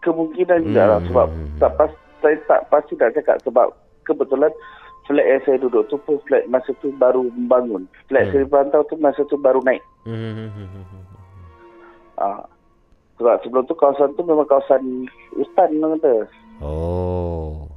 kemungkinan 0.00 0.58
juga 0.64 0.82
lah 0.86 0.98
Hmm. 0.98 1.06
sebab 1.06 1.28
tak 1.56 1.72
pas, 1.76 1.90
saya 2.24 2.36
tak 2.48 2.60
pasti 2.72 2.96
tak 2.96 3.12
cakap 3.12 3.36
sebab 3.44 3.68
kebetulan 4.02 4.48
flat 5.04 5.26
yang 5.28 5.42
saya 5.44 5.60
duduk 5.60 5.84
tu 5.92 6.00
pun 6.02 6.16
flat 6.24 6.48
masa 6.48 6.72
tu 6.80 6.88
baru 6.96 7.28
membangun. 7.28 7.84
Flat 8.08 8.24
Hmm. 8.24 8.32
saya 8.32 8.44
pantau 8.48 8.80
tu 8.88 8.96
masa 8.96 9.20
tu 9.28 9.36
baru 9.36 9.60
naik. 9.60 9.84
Hmm. 10.08 10.48
Ah. 12.16 12.40
Sebab 13.14 13.36
sebelum 13.44 13.62
tu 13.68 13.76
kawasan 13.76 14.10
tu 14.16 14.24
memang 14.24 14.48
kawasan 14.48 15.06
hutan 15.36 15.70
orang 15.78 16.00
kata. 16.00 16.14
Oh. 16.58 17.68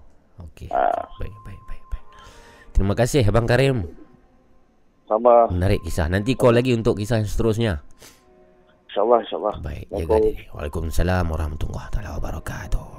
Okey. 0.50 0.72
Ah. 0.72 1.06
Baik, 1.20 1.36
baik, 1.45 1.62
baik, 1.68 1.84
baik. 1.91 2.06
Terima 2.74 2.93
kasih 2.95 3.22
Abang 3.22 3.45
Karim. 3.45 3.86
Sama 5.08 5.48
Menarik 5.52 5.84
kisah. 5.84 6.08
Nanti 6.10 6.34
call 6.34 6.58
lagi 6.58 6.72
untuk 6.74 6.98
kisah 6.98 7.20
yang 7.22 7.30
seterusnya. 7.30 7.74
insyaAllah 8.89 9.20
insyaAllah. 9.22 9.56
Baik, 9.62 9.86
jaga 9.93 10.16
diri. 10.26 10.43
Waalaikumsalam 10.52 11.26
warahmatullahi 11.30 11.89
wabarakatuh. 12.18 12.97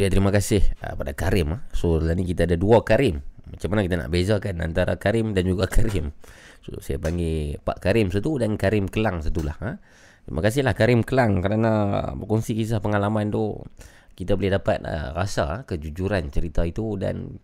Dia 0.00 0.08
terima 0.08 0.32
kasih 0.32 0.64
uh, 0.80 0.96
pada 0.96 1.12
Karim 1.12 1.52
ah. 1.52 1.60
So 1.76 2.00
lah 2.00 2.16
ni 2.16 2.24
kita 2.24 2.48
ada 2.48 2.56
dua 2.56 2.80
Karim. 2.80 3.20
Macam 3.52 3.68
mana 3.68 3.84
kita 3.84 3.96
nak 4.00 4.08
bezakan 4.08 4.56
antara 4.64 4.96
Karim 4.96 5.36
dan 5.36 5.44
juga 5.44 5.68
Karim. 5.76 6.16
So 6.64 6.80
saya 6.80 6.96
panggil 6.96 7.60
Pak 7.60 7.84
Karim 7.84 8.08
satu 8.08 8.40
dan 8.40 8.56
Karim 8.56 8.88
Kelang 8.88 9.20
satulah 9.20 9.60
ha. 9.60 9.76
Terima 10.24 10.40
kasihlah 10.40 10.72
Karim 10.72 11.04
Kelang 11.04 11.44
kerana 11.44 11.70
berkongsi 12.16 12.56
kisah 12.56 12.80
pengalaman 12.80 13.28
tu 13.28 13.60
kita 14.16 14.40
boleh 14.40 14.56
dapat 14.56 14.80
uh, 14.84 15.12
rasa 15.12 15.44
uh, 15.44 15.58
kejujuran 15.68 16.32
cerita 16.32 16.64
itu 16.64 16.96
dan 16.96 17.36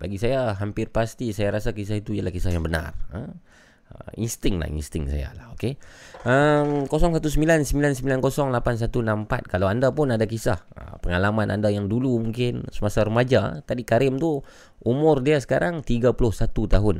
bagi 0.00 0.18
saya 0.18 0.56
hampir 0.58 0.90
pasti 0.90 1.30
saya 1.30 1.54
rasa 1.60 1.70
kisah 1.76 2.00
itu 2.00 2.16
ialah 2.16 2.34
kisah 2.34 2.50
yang 2.50 2.66
benar. 2.66 2.96
Ha? 3.14 3.20
Uh, 3.90 4.22
insting 4.22 4.62
lah 4.62 4.70
insting 4.70 5.10
saya 5.10 5.34
lah 5.34 5.50
okey? 5.58 5.74
Um, 6.22 6.86
0199908164 6.86 9.50
kalau 9.50 9.66
anda 9.66 9.90
pun 9.90 10.14
ada 10.14 10.30
kisah 10.30 10.62
uh, 10.78 11.02
pengalaman 11.02 11.50
anda 11.50 11.74
yang 11.74 11.90
dulu 11.90 12.22
mungkin 12.22 12.70
semasa 12.70 13.02
remaja 13.02 13.66
tadi 13.66 13.82
Karim 13.82 14.22
tu 14.22 14.46
umur 14.84 15.20
dia 15.20 15.40
sekarang 15.40 15.84
31 15.84 16.16
tahun. 16.70 16.96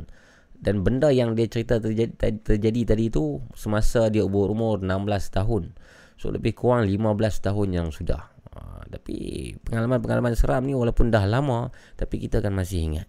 Dan 0.61 0.85
benda 0.85 1.09
yang 1.09 1.33
dia 1.33 1.49
cerita 1.49 1.81
terjadi, 1.81 2.13
terjadi 2.45 2.93
tadi 2.93 3.09
tu 3.09 3.41
semasa 3.57 4.13
dia 4.13 4.21
berumur 4.29 4.77
16 4.77 4.93
tahun. 5.33 5.73
So 6.21 6.29
lebih 6.29 6.53
kurang 6.53 6.85
15 6.85 7.17
tahun 7.41 7.69
yang 7.73 7.87
sudah. 7.89 8.29
Uh, 8.53 8.85
tapi 8.93 9.49
pengalaman-pengalaman 9.65 10.37
seram 10.37 10.61
ni 10.61 10.77
walaupun 10.77 11.09
dah 11.09 11.25
lama 11.25 11.73
tapi 11.95 12.21
kita 12.21 12.43
kan 12.43 12.53
masih 12.53 12.83
ingat 12.83 13.07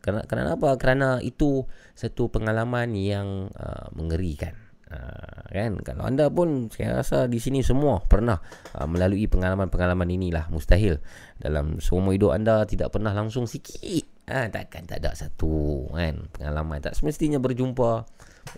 kerana, 0.00 0.24
kerana 0.24 0.48
apa? 0.56 0.74
Kerana 0.80 1.08
itu 1.20 1.68
satu 1.92 2.32
pengalaman 2.32 2.96
yang 2.96 3.52
uh, 3.52 3.88
mengerikan. 3.92 4.56
Uh, 4.90 5.46
kan? 5.52 5.78
Kalau 5.86 6.02
anda 6.02 6.26
pun 6.26 6.66
saya 6.72 6.98
rasa 6.98 7.30
di 7.30 7.38
sini 7.38 7.62
semua 7.62 8.02
pernah 8.02 8.42
uh, 8.74 8.88
melalui 8.88 9.28
pengalaman-pengalaman 9.30 10.08
inilah 10.08 10.48
mustahil. 10.50 10.98
Dalam 11.38 11.78
seumur 11.78 12.16
hidup 12.16 12.34
anda 12.34 12.64
tidak 12.64 12.90
pernah 12.90 13.14
langsung 13.14 13.44
sikit. 13.44 14.08
Ah 14.26 14.50
takkan 14.50 14.88
tak 14.88 15.04
ada 15.04 15.14
satu 15.14 15.86
kan? 15.94 16.26
Pengalaman 16.34 16.82
tak 16.82 16.96
semestinya 16.98 17.38
berjumpa. 17.38 18.08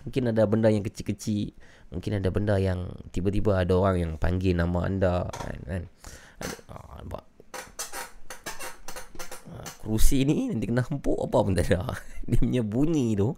Mungkin 0.09 0.33
ada 0.33 0.47
benda 0.47 0.71
yang 0.71 0.87
kecil-kecil. 0.87 1.53
Mungkin 1.93 2.23
ada 2.23 2.33
benda 2.33 2.57
yang 2.57 2.89
tiba-tiba 3.13 3.61
ada 3.61 3.77
orang 3.77 3.97
yang 4.01 4.13
panggil 4.17 4.57
nama 4.57 4.89
anda 4.89 5.29
kan? 5.29 5.59
Kan? 5.69 5.83
Ada- 6.41 6.63
ah, 6.73 6.97
nampak 7.03 7.25
Ah, 9.53 9.65
kerusi 9.85 10.25
ni 10.25 10.49
nanti 10.49 10.65
kena 10.65 10.81
hempuk 10.81 11.21
apa 11.21 11.37
pun 11.45 11.53
tak 11.53 11.69
ada. 11.69 11.93
Dia 12.29 12.41
punya 12.41 12.63
bunyi 12.65 13.13
tu. 13.13 13.37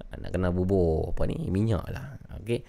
Ah, 0.00 0.16
nak 0.16 0.30
kena 0.32 0.48
bubur 0.48 1.12
apa 1.12 1.28
ni 1.28 1.52
minyak 1.52 1.84
lah. 1.92 2.16
Okey. 2.40 2.64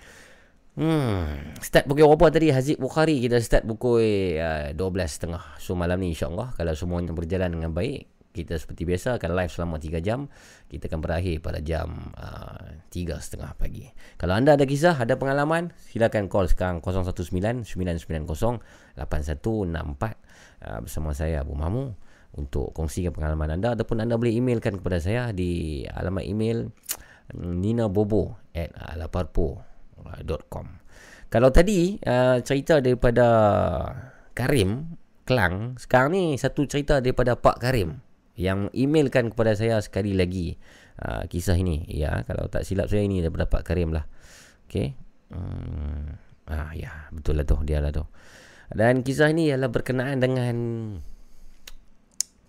Hmm, 0.74 1.54
start 1.62 1.86
pukul 1.86 2.10
berapa 2.10 2.34
tadi 2.34 2.50
Haziq 2.50 2.82
Bukhari 2.82 3.22
kita 3.22 3.38
start 3.38 3.62
pukul 3.64 4.02
uh, 4.42 4.74
12.30. 4.74 5.62
So 5.62 5.78
malam 5.78 6.02
ni 6.02 6.18
insya-Allah 6.18 6.50
kalau 6.58 6.74
semuanya 6.74 7.14
berjalan 7.14 7.54
dengan 7.54 7.70
baik, 7.78 8.10
kita 8.34 8.58
seperti 8.58 8.82
biasa 8.90 9.22
akan 9.22 9.30
live 9.38 9.54
selama 9.54 9.78
3 9.78 10.02
jam. 10.02 10.26
Kita 10.66 10.90
akan 10.90 11.00
berakhir 11.06 11.46
pada 11.46 11.62
jam 11.62 12.10
uh, 12.18 12.82
3.30 12.90 13.54
pagi. 13.54 13.86
Kalau 14.18 14.34
anda 14.34 14.58
ada 14.58 14.66
kisah, 14.66 14.98
ada 14.98 15.14
pengalaman, 15.14 15.70
silakan 15.94 16.26
call 16.26 16.50
sekarang 16.50 16.82
019 16.82 17.62
990 17.70 18.98
8164 18.98 20.23
uh, 20.64 20.80
bersama 20.82 21.12
saya 21.12 21.44
Abu 21.44 21.54
Mamu 21.54 21.94
untuk 22.34 22.74
kongsikan 22.74 23.14
pengalaman 23.14 23.60
anda. 23.60 23.78
Ataupun 23.78 24.02
anda 24.02 24.18
boleh 24.18 24.34
emailkan 24.34 24.80
kepada 24.82 24.98
saya 24.98 25.30
di 25.36 25.84
alamat 25.86 26.24
email 26.26 26.72
ninabobo 27.34 28.36
at 28.52 28.74
alaparpo.com 28.76 30.68
Kalau 31.32 31.50
tadi 31.50 31.98
uh, 32.04 32.38
cerita 32.44 32.84
daripada 32.84 33.28
Karim 34.36 35.00
Kelang 35.24 35.80
Sekarang 35.80 36.12
ni 36.12 36.36
satu 36.36 36.68
cerita 36.68 37.00
daripada 37.00 37.40
Pak 37.40 37.64
Karim 37.64 38.04
yang 38.34 38.68
emailkan 38.74 39.30
kepada 39.30 39.54
saya 39.54 39.78
sekali 39.78 40.18
lagi. 40.18 40.58
Uh, 40.98 41.26
kisah 41.30 41.54
ini. 41.54 41.86
Ya 41.86 42.26
kalau 42.26 42.50
tak 42.50 42.66
silap 42.66 42.90
saya 42.90 43.06
ini 43.06 43.22
daripada 43.22 43.46
Pak 43.46 43.62
Karim 43.62 43.94
lah. 43.94 44.10
Okey? 44.66 44.98
Hmm, 45.30 46.18
ah 46.50 46.74
ya 46.74 47.14
betul 47.14 47.38
lah 47.38 47.46
tu. 47.46 47.62
Dia 47.62 47.78
lah 47.78 47.94
tu 47.94 48.06
dan 48.74 49.06
kisah 49.06 49.30
ini 49.30 49.54
ialah 49.54 49.70
berkenaan 49.70 50.18
dengan 50.22 50.56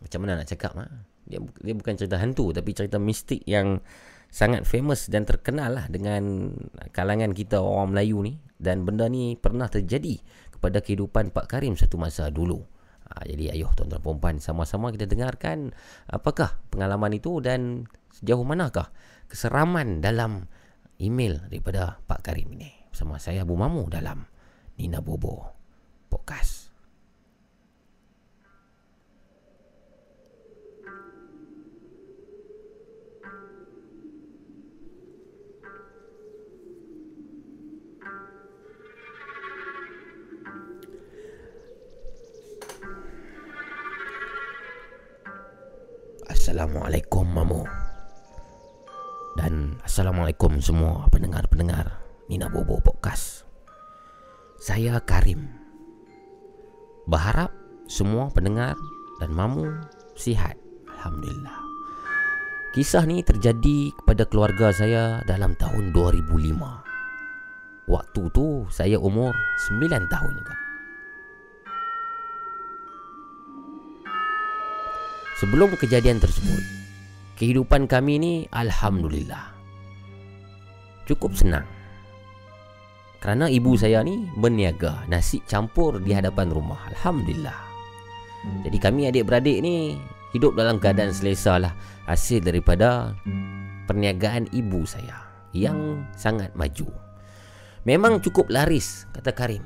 macam 0.00 0.18
mana 0.20 0.40
nak 0.40 0.48
cakap 0.48 0.76
ha? 0.76 0.84
dia 1.24 1.40
dia 1.40 1.72
bukan 1.72 1.96
cerita 1.96 2.20
hantu 2.20 2.52
tapi 2.52 2.76
cerita 2.76 3.00
mistik 3.00 3.40
yang 3.48 3.80
sangat 4.28 4.66
famous 4.66 5.06
dan 5.08 5.22
terkenal 5.24 5.78
lah 5.78 5.86
dengan 5.86 6.52
kalangan 6.90 7.30
kita 7.30 7.62
orang 7.62 7.94
Melayu 7.94 8.18
ni 8.26 8.34
dan 8.58 8.82
benda 8.82 9.06
ni 9.06 9.38
pernah 9.38 9.70
terjadi 9.70 10.18
kepada 10.50 10.82
kehidupan 10.82 11.30
Pak 11.30 11.46
Karim 11.46 11.78
satu 11.78 12.00
masa 12.02 12.34
dulu. 12.34 12.58
Ha, 13.04 13.22
jadi 13.30 13.54
ayuh 13.54 13.70
tuan-tuan 13.78 14.02
perempuan 14.02 14.36
sama-sama 14.42 14.90
kita 14.90 15.06
dengarkan 15.06 15.70
apakah 16.10 16.58
pengalaman 16.72 17.14
itu 17.14 17.38
dan 17.38 17.86
sejauh 18.10 18.42
manakah 18.42 18.90
keseraman 19.30 20.02
dalam 20.02 20.50
email 20.98 21.38
daripada 21.46 22.02
Pak 22.02 22.26
Karim 22.26 22.58
ini. 22.58 22.74
Bersama 22.90 23.22
saya 23.22 23.46
Abu 23.46 23.54
Mamu 23.54 23.86
dalam 23.86 24.26
Nina 24.80 24.98
Bobo 24.98 25.53
Podcast. 26.14 26.70
Assalamualaikum 46.30 47.26
Mamu. 47.26 47.66
Dan 49.34 49.82
Assalamualaikum 49.82 50.62
semua 50.62 51.10
pendengar-pendengar 51.10 51.98
Nina 52.30 52.46
Bobo 52.46 52.78
Podcast. 52.78 53.42
Saya 54.62 55.02
Karim 55.02 55.63
Berharap 57.04 57.52
semua 57.84 58.32
pendengar 58.32 58.76
dan 59.20 59.30
Mamu 59.36 59.68
sihat. 60.16 60.56
Alhamdulillah. 60.88 61.64
Kisah 62.74 63.06
ni 63.06 63.22
terjadi 63.22 63.94
kepada 64.02 64.26
keluarga 64.26 64.74
saya 64.74 65.22
dalam 65.30 65.54
tahun 65.54 65.94
2005 65.94 66.58
Waktu 67.86 68.22
tu 68.34 68.66
saya 68.66 68.98
umur 68.98 69.30
9 69.30 70.10
tahun 70.10 70.32
juga 70.34 70.54
Sebelum 75.38 75.78
kejadian 75.78 76.18
tersebut 76.18 76.62
Kehidupan 77.38 77.86
kami 77.86 78.18
ni 78.18 78.34
Alhamdulillah 78.50 79.54
Cukup 81.06 81.30
senang 81.38 81.83
Kerana 83.24 83.48
ibu 83.48 83.72
saya 83.72 84.04
ni 84.04 84.28
Berniaga 84.36 85.08
nasi 85.08 85.40
campur 85.48 85.96
di 85.96 86.12
hadapan 86.12 86.52
rumah. 86.52 86.76
Alhamdulillah. 86.92 87.56
Jadi 88.68 88.76
kami 88.76 89.08
adik-beradik 89.08 89.64
ni 89.64 89.96
Hidup 90.36 90.52
dalam 90.52 90.76
keadaan 90.76 91.08
selesa 91.08 91.56
lah. 91.56 91.72
Hasil 92.04 92.44
daripada 92.44 93.16
Perniagaan 93.88 94.52
ibu 94.52 94.84
saya 94.84 95.24
Yang 95.56 96.04
sangat 96.20 96.52
maju. 96.52 96.84
Memang 97.88 98.20
cukup 98.20 98.52
laris 98.52 99.08
Kata 99.16 99.32
Karim. 99.32 99.64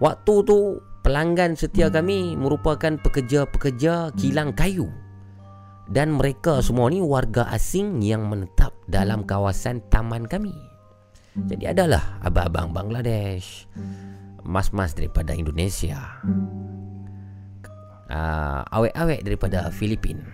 Waktu 0.00 0.34
tu 0.48 0.80
pelanggan 1.04 1.52
setia 1.52 1.92
kami 1.92 2.32
merupakan 2.32 2.96
pekerja-pekerja 2.96 4.16
kilang 4.16 4.56
kayu. 4.56 4.88
Dan 5.92 6.16
mereka 6.16 6.64
semua 6.64 6.88
ni 6.88 7.04
warga 7.04 7.44
asing 7.52 8.00
yang 8.00 8.24
menetap 8.24 8.72
dalam 8.88 9.22
kawasan 9.22 9.84
taman 9.92 10.24
kami. 10.24 10.65
Jadi 11.36 11.68
adalah 11.68 12.16
abang-abang 12.24 12.72
Bangladesh, 12.72 13.68
mas-mas 14.40 14.96
daripada 14.96 15.36
Indonesia, 15.36 16.00
uh, 18.08 18.64
awek-awek 18.72 19.20
daripada 19.20 19.68
Filipin 19.68 20.24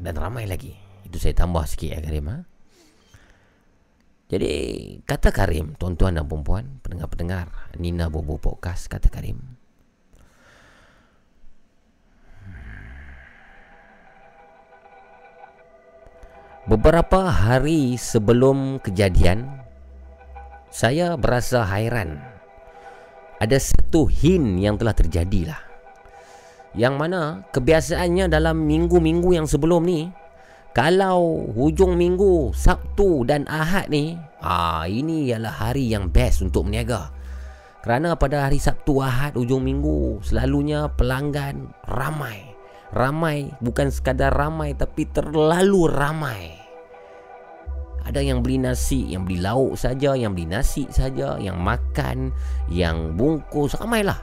dan 0.00 0.16
ramai 0.16 0.48
lagi. 0.48 0.72
Itu 1.04 1.20
saya 1.20 1.36
tambah 1.36 1.60
sikit 1.68 1.92
ya 1.92 2.00
Karim. 2.00 2.32
Ha? 2.32 2.38
Jadi 4.32 4.52
kata 5.04 5.28
Karim, 5.28 5.76
tuan-tuan 5.76 6.16
dan 6.16 6.26
puan 6.26 6.80
pendengar-pendengar 6.80 7.76
Nina 7.76 8.08
Bobo 8.08 8.40
Podcast 8.40 8.88
kata 8.88 9.12
Karim. 9.12 9.38
Beberapa 16.66 17.30
hari 17.30 17.94
sebelum 17.94 18.82
kejadian 18.82 19.55
Saya 20.76 21.16
berasa 21.16 21.64
hairan. 21.64 22.20
Ada 23.40 23.56
satu 23.56 24.12
hin 24.12 24.60
yang 24.60 24.76
telah 24.76 24.92
terjadi 24.92 25.48
lah 25.48 25.60
Yang 26.76 26.94
mana 27.00 27.20
kebiasaannya 27.48 28.28
dalam 28.28 28.60
minggu-minggu 28.68 29.40
yang 29.40 29.48
sebelum 29.48 29.88
ni 29.88 30.12
Kalau 30.76 31.48
hujung 31.56 31.96
minggu 31.96 32.52
Sabtu 32.52 33.24
dan 33.24 33.48
Ahad 33.48 33.88
ni 33.88 34.20
ah 34.44 34.84
Ini 34.84 35.32
ialah 35.32 35.52
hari 35.52 35.96
yang 35.96 36.12
best 36.12 36.44
untuk 36.44 36.68
meniaga. 36.68 37.08
Kerana 37.80 38.12
pada 38.20 38.44
hari 38.44 38.60
Sabtu 38.60 39.00
Ahad 39.00 39.32
hujung 39.40 39.64
minggu 39.64 40.20
Selalunya 40.28 40.92
pelanggan 40.92 41.72
ramai. 41.88 42.52
Ramai 42.92 43.48
bukan 43.64 43.88
sekadar 43.88 44.32
ramai 44.36 44.76
tapi 44.76 45.08
terlalu 45.08 45.88
ramai. 45.88 46.65
Ada 48.06 48.22
yang 48.22 48.38
beli 48.38 48.62
nasi, 48.62 49.10
yang 49.10 49.26
beli 49.26 49.42
lauk 49.42 49.74
saja, 49.74 50.14
yang 50.14 50.30
beli 50.30 50.46
nasi 50.46 50.86
saja, 50.94 51.34
yang 51.42 51.58
makan, 51.58 52.30
yang 52.70 53.18
bungkus, 53.18 53.74
ramailah. 53.74 54.22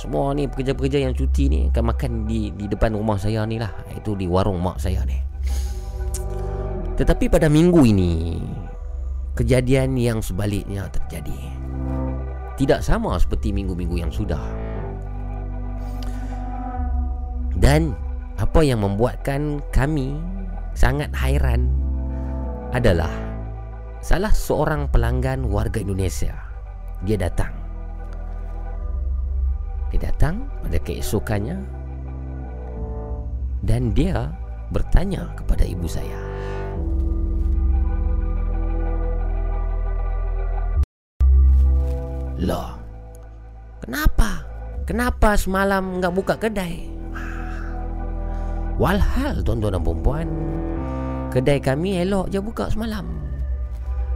Semua 0.00 0.32
ni 0.32 0.48
pekerja-pekerja 0.48 1.04
yang 1.04 1.12
cuti 1.12 1.52
ni 1.52 1.60
akan 1.68 1.84
makan 1.92 2.12
di 2.24 2.48
di 2.56 2.64
depan 2.64 2.96
rumah 2.96 3.20
saya 3.20 3.44
ni 3.44 3.60
lah. 3.60 3.68
Itu 3.92 4.16
di 4.16 4.24
warung 4.24 4.56
mak 4.64 4.80
saya 4.80 5.04
ni. 5.04 5.20
Tetapi 6.96 7.28
pada 7.28 7.52
minggu 7.52 7.80
ini 7.84 8.40
kejadian 9.36 10.00
yang 10.00 10.24
sebaliknya 10.24 10.88
terjadi. 10.88 11.36
Tidak 12.56 12.80
sama 12.80 13.20
seperti 13.20 13.52
minggu-minggu 13.52 13.96
yang 14.00 14.12
sudah. 14.12 14.40
Dan 17.60 17.92
apa 18.40 18.64
yang 18.64 18.80
membuatkan 18.80 19.60
kami 19.72 20.16
sangat 20.72 21.12
hairan 21.12 21.68
adalah 22.70 23.10
salah 23.98 24.30
seorang 24.30 24.86
pelanggan 24.94 25.42
warga 25.50 25.82
Indonesia. 25.82 26.34
Dia 27.02 27.18
datang. 27.18 27.50
Dia 29.90 30.06
datang 30.06 30.46
pada 30.62 30.78
keesokannya 30.78 31.58
dan 33.66 33.90
dia 33.90 34.30
bertanya 34.70 35.34
kepada 35.34 35.66
ibu 35.66 35.90
saya. 35.90 36.20
Loh, 42.40 42.78
kenapa? 43.82 44.46
Kenapa 44.86 45.34
semalam 45.36 45.98
enggak 45.98 46.14
buka 46.14 46.34
kedai? 46.38 46.88
Walhal 48.80 49.44
tuan-tuan 49.44 49.76
dan 49.76 49.82
perempuan 49.84 50.26
Kedai 51.30 51.62
kami 51.62 52.02
elok 52.02 52.26
je 52.34 52.42
buka 52.42 52.66
semalam. 52.66 53.06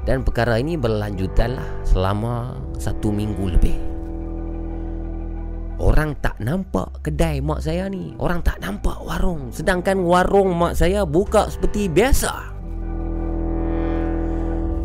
Dan 0.04 0.20
perkara 0.20 0.60
ini 0.60 0.76
berlanjutan 0.76 1.56
lah 1.56 1.70
Selama 1.86 2.58
satu 2.76 3.14
minggu 3.14 3.54
lebih. 3.54 3.78
Orang 5.78 6.18
tak 6.18 6.38
nampak 6.42 7.06
kedai 7.06 7.38
mak 7.38 7.62
saya 7.62 7.86
ni. 7.86 8.18
Orang 8.18 8.42
tak 8.42 8.58
nampak 8.58 8.98
warung. 9.06 9.54
Sedangkan 9.54 10.02
warung 10.02 10.58
mak 10.58 10.74
saya 10.74 11.06
buka 11.06 11.46
seperti 11.46 11.86
biasa. 11.86 12.54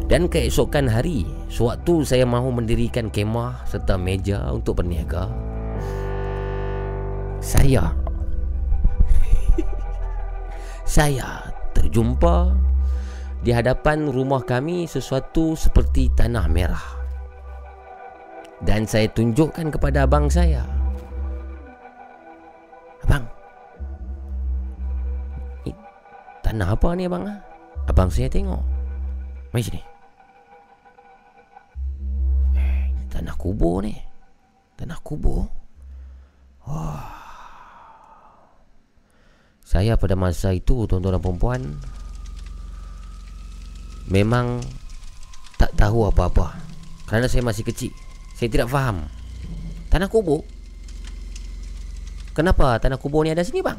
Dan 0.10 0.26
keesokan 0.26 0.90
hari 0.90 1.22
Sewaktu 1.54 2.02
saya 2.02 2.26
mahu 2.26 2.50
mendirikan 2.50 3.14
kemah 3.14 3.62
Serta 3.70 3.94
meja 3.94 4.42
untuk 4.50 4.82
berniaga 4.82 5.30
Saya 7.38 7.94
saya 10.98 11.49
terjumpa 11.80 12.52
di 13.40 13.56
hadapan 13.56 14.12
rumah 14.12 14.44
kami 14.44 14.84
sesuatu 14.84 15.56
seperti 15.56 16.12
tanah 16.12 16.46
merah. 16.52 16.88
Dan 18.60 18.84
saya 18.84 19.08
tunjukkan 19.08 19.72
kepada 19.72 20.04
abang 20.04 20.28
saya. 20.28 20.68
Abang. 23.08 23.24
Tanah 26.44 26.76
apa 26.76 26.90
ni 27.00 27.08
abang? 27.08 27.24
Abang 27.88 28.12
saya 28.12 28.28
tengok. 28.28 28.60
Mari 29.56 29.64
sini. 29.64 29.82
Eh, 32.60 32.84
tanah 33.08 33.40
kubur 33.40 33.80
ni. 33.88 33.96
Tanah 34.76 35.00
kubur. 35.00 35.48
Wah. 36.68 37.19
Saya 39.70 39.94
pada 40.02 40.18
masa 40.18 40.50
itu 40.58 40.90
Tuan-tuan 40.90 41.14
dan 41.14 41.22
perempuan 41.22 41.62
Memang 44.10 44.66
Tak 45.62 45.78
tahu 45.78 46.10
apa-apa. 46.10 46.58
Kerana 47.06 47.30
saya 47.30 47.46
masih 47.46 47.62
kecil 47.62 47.94
Saya 48.34 48.50
tidak 48.50 48.74
faham. 48.74 49.06
Tanah 49.94 50.10
kubur. 50.10 50.42
Kenapa 52.34 52.82
tanah 52.82 52.98
kubur 52.98 53.22
ni 53.22 53.30
ada 53.30 53.46
sini 53.46 53.62
bang? 53.62 53.78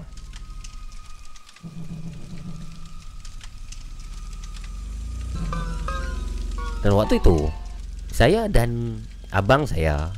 Dan 6.86 6.94
waktu 6.94 7.18
itu 7.18 7.50
Saya 8.14 8.46
dan 8.46 9.02
Abang 9.34 9.66
saya 9.66 10.14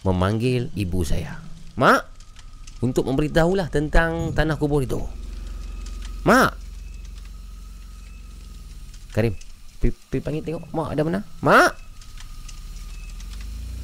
Memanggil 0.00 0.72
ibu 0.72 1.04
saya. 1.04 1.40
Mak 1.76 2.13
Untuk 2.84 3.08
memberitahulah 3.08 3.72
tentang 3.72 4.36
tanah 4.36 4.60
kubur 4.60 4.84
itu. 4.84 5.00
Mak. 6.28 6.52
Karim 9.16 9.32
Pergi 9.80 10.20
panggil 10.20 10.44
tengok 10.44 10.68
Mak 10.68 10.88
ada 10.92 11.00
mana? 11.00 11.20
Mak. 11.40 11.72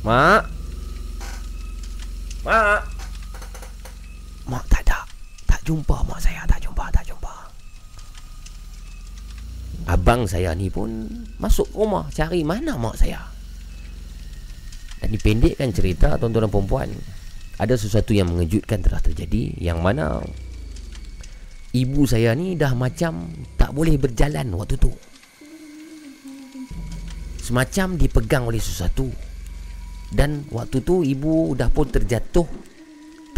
Mak. 0.05 0.43
Mak. 2.45 2.81
Mak 4.53 4.65
tak 4.69 4.81
ada. 4.85 4.99
Tak 5.49 5.61
jumpa 5.65 5.97
mak 6.05 6.21
saya 6.21 6.45
Tak 6.45 6.61
jumpa 6.61 6.85
Tak 6.93 7.05
jumpa. 7.09 7.35
Abang 9.89 10.29
saya 10.29 10.53
ni 10.53 10.69
pun 10.69 11.09
Masuk 11.41 11.73
rumah 11.73 12.05
Cari 12.13 12.45
mana 12.45 12.77
mak 12.77 13.01
saya. 13.01 13.25
Dan 15.01 15.17
dipendekkan 15.17 15.73
cerita 15.73 16.21
Tuan-tuan 16.21 16.45
dan 16.45 16.53
perempuan 16.53 16.93
Ada 17.61 17.77
sesuatu 17.77 18.17
yang 18.17 18.33
mengejutkan 18.33 18.81
Telah 18.81 19.05
terjadi 19.05 19.53
Yang 19.61 19.79
mana 19.85 20.25
Ibu 21.71 22.09
saya 22.09 22.35
ni 22.35 22.57
dah 22.57 22.73
macam 22.73 23.31
Tak 23.55 23.71
boleh 23.71 23.95
berjalan 23.95 24.51
waktu 24.59 24.75
tu. 24.75 24.91
Semacam 27.39 27.95
dipegang 27.95 28.51
oleh 28.51 28.59
sesuatu. 28.59 29.07
Dan 30.11 30.51
waktu 30.51 30.83
tu 30.83 31.07
ibu 31.07 31.55
dah 31.55 31.71
pun 31.71 31.87
terjatuh 31.87 32.47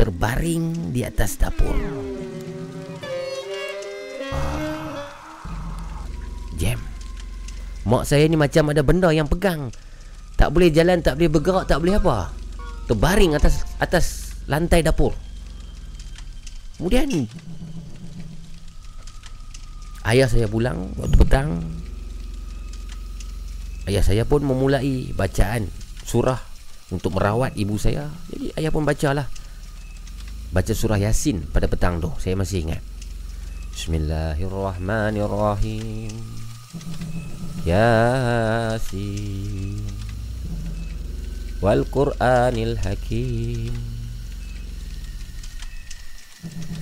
Terbaring 0.00 0.96
di 0.96 1.04
atas 1.04 1.36
dapur. 1.36 1.76
Ah, 4.32 5.12
Jam. 6.56 6.80
Mak 7.84 8.08
saya 8.08 8.24
ni 8.32 8.40
macam 8.40 8.72
ada 8.72 8.80
benda 8.80 9.12
yang 9.12 9.28
pegang. 9.28 9.68
Tak 10.40 10.56
boleh 10.56 10.72
jalan, 10.72 11.04
tak 11.04 11.20
boleh 11.20 11.28
bergerak, 11.28 11.68
tak 11.68 11.84
boleh 11.84 12.00
apa 12.00 12.41
Terbaring 12.90 13.38
atas 13.38 13.62
atas 13.78 14.34
lantai 14.50 14.82
dapur 14.82 15.14
Kemudian 16.76 17.30
Ayah 20.02 20.26
saya 20.26 20.50
pulang 20.50 20.90
waktu 20.98 21.14
petang 21.14 21.62
Ayah 23.86 24.02
saya 24.02 24.22
pun 24.22 24.46
memulai 24.46 25.10
bacaan 25.14 25.66
surah 26.06 26.52
untuk 26.92 27.16
merawat 27.16 27.56
ibu 27.56 27.80
saya. 27.80 28.12
Jadi 28.30 28.54
ayah 28.60 28.70
pun 28.70 28.86
bacalah. 28.86 29.26
Baca 30.52 30.76
surah 30.76 31.00
Yasin 31.00 31.48
pada 31.48 31.64
petang 31.66 31.96
tu. 31.98 32.12
Saya 32.20 32.36
masih 32.36 32.60
ingat. 32.68 32.84
Bismillahirrahmanirrahim. 33.72 36.12
Yasin. 37.64 39.91
Wal 41.62 41.86
Qur'anil 41.86 42.74
Hakim. 42.82 43.70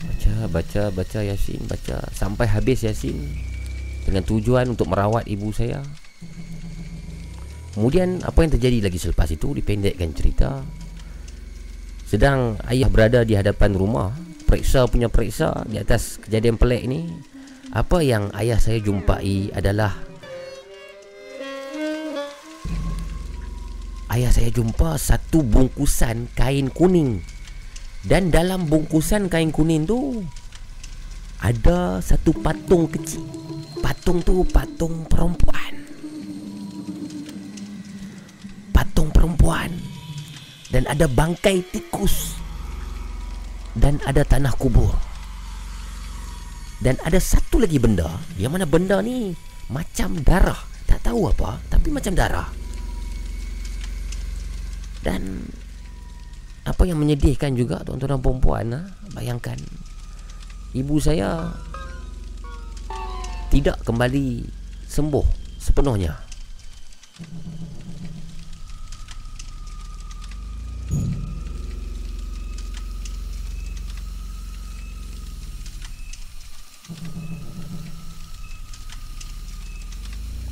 Baca, 0.09 0.49
baca, 0.49 0.83
baca 0.89 1.21
Yasin, 1.21 1.61
baca. 1.69 2.01
Sampai 2.17 2.49
habis 2.49 2.81
Yasin. 2.89 3.21
Dengan 4.09 4.25
tujuan 4.25 4.73
untuk 4.73 4.89
merawat 4.89 5.29
ibu 5.29 5.53
saya. 5.53 5.85
Kemudian 7.77 8.25
apa 8.25 8.41
yang 8.41 8.57
terjadi 8.57 8.89
lagi 8.89 8.97
selepas 8.97 9.29
itu? 9.29 9.53
Dipendekkan 9.53 10.17
cerita. 10.17 10.65
Sedang 12.09 12.57
ayah 12.65 12.89
berada 12.89 13.21
di 13.21 13.37
hadapan 13.37 13.77
rumah. 13.77 14.17
Periksa 14.49 14.91
punya 14.91 15.07
periksa 15.07 15.63
Di 15.69 15.79
atas 15.79 16.17
kejadian 16.25 16.57
pelik 16.57 16.89
ni. 16.89 17.05
Apa 17.71 18.01
yang 18.01 18.33
ayah 18.33 18.57
saya 18.57 18.81
jumpai 18.81 19.53
adalah 19.53 20.10
Ayah 24.11 24.35
saya 24.35 24.51
jumpa 24.51 24.99
satu 24.99 25.47
bungkusan 25.47 26.35
kain 26.35 26.67
kuning. 26.75 27.23
Dan 28.03 28.35
dalam 28.35 28.67
bungkusan 28.67 29.31
kain 29.31 29.55
kuning 29.55 29.87
tu 29.87 30.27
Ada 31.39 32.03
satu 32.03 32.35
patung 32.35 32.91
kecil. 32.91 33.23
Patung 33.79 34.19
tu 34.27 34.43
patung 34.51 35.07
perempuan. 35.07 35.73
Patung 38.75 39.15
perempuan. 39.15 39.71
Dan 40.75 40.91
ada 40.91 41.07
bangkai 41.07 41.63
tikus. 41.71 42.35
Dan 43.79 44.03
ada 44.03 44.27
tanah 44.27 44.59
kubur. 44.59 44.91
Dan 46.83 46.99
ada 47.07 47.23
satu 47.23 47.63
lagi 47.63 47.79
benda. 47.79 48.11
Yang 48.35 48.59
mana 48.59 48.67
benda 48.67 48.99
ni 49.07 49.39
macam 49.71 50.19
darah. 50.27 50.59
Tak 50.91 51.07
tahu 51.07 51.31
apa 51.31 51.63
tapi 51.71 51.95
macam 51.95 52.11
darah 52.19 52.60
dan 55.01 55.49
apa 56.69 56.83
yang 56.85 57.01
menyedihkan 57.01 57.57
juga 57.57 57.81
tuan-tuan 57.83 58.21
dan 58.21 58.39
puan 58.41 58.67
ha? 58.77 58.81
bayangkan 59.17 59.57
ibu 60.77 61.01
saya 61.01 61.51
tidak 63.51 63.81
kembali 63.83 64.47
sembuh 64.87 65.27
sepenuhnya 65.59 66.15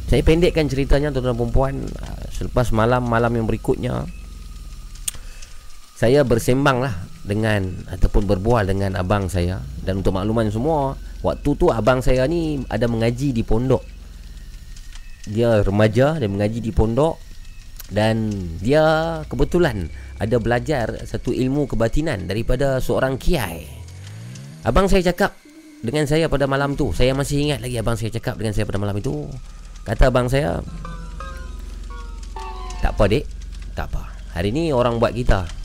Saya 0.08 0.24
pendekkan 0.24 0.64
ceritanya 0.72 1.12
tuan-tuan 1.12 1.36
dan 1.36 1.52
puan 1.52 1.76
ah, 2.00 2.16
Selepas 2.32 2.72
malam-malam 2.72 3.28
yang 3.28 3.44
berikutnya 3.44 4.08
Saya 5.98 6.22
bersembang 6.22 6.78
lah 6.78 6.94
dengan 7.26 7.74
Ataupun 7.90 8.30
berbual 8.30 8.70
dengan 8.70 8.94
abang 8.94 9.26
saya. 9.26 9.58
Dan 9.82 10.06
untuk 10.06 10.14
makluman 10.14 10.46
semua 10.46 10.94
Waktu 11.18 11.50
tu 11.58 11.66
abang 11.74 11.98
saya 11.98 12.22
ni 12.30 12.62
ada 12.70 12.86
mengaji 12.86 13.34
di 13.34 13.42
pondok. 13.42 13.82
Dia 15.26 15.66
remaja 15.66 16.14
dan 16.22 16.30
mengaji 16.30 16.62
di 16.62 16.70
pondok. 16.70 17.18
Dan 17.90 18.30
dia 18.62 19.18
kebetulan 19.26 19.90
ada 20.20 20.36
belajar 20.38 21.02
satu 21.08 21.34
ilmu 21.34 21.66
kebatinan 21.66 22.30
Daripada 22.30 22.78
seorang 22.78 23.18
kiai. 23.18 23.66
Abang 24.62 24.86
saya 24.86 25.10
cakap 25.10 25.34
dengan 25.82 26.06
saya 26.06 26.30
pada 26.30 26.46
malam 26.46 26.78
tu. 26.78 26.94
Saya 26.94 27.18
masih 27.18 27.50
ingat 27.50 27.58
lagi 27.58 27.74
abang 27.82 27.98
saya 27.98 28.14
cakap 28.14 28.38
dengan 28.38 28.54
saya 28.54 28.70
pada 28.70 28.78
malam 28.78 28.94
itu. 28.94 29.26
Kata 29.82 30.14
abang 30.14 30.30
saya 30.30 30.62
Tak 32.78 32.94
apa 32.94 33.04
dek. 33.10 33.24
Tak 33.74 33.90
apa. 33.90 34.02
Hari 34.38 34.54
ni 34.54 34.70
orang 34.70 35.02
buat 35.02 35.10
kita 35.10 35.58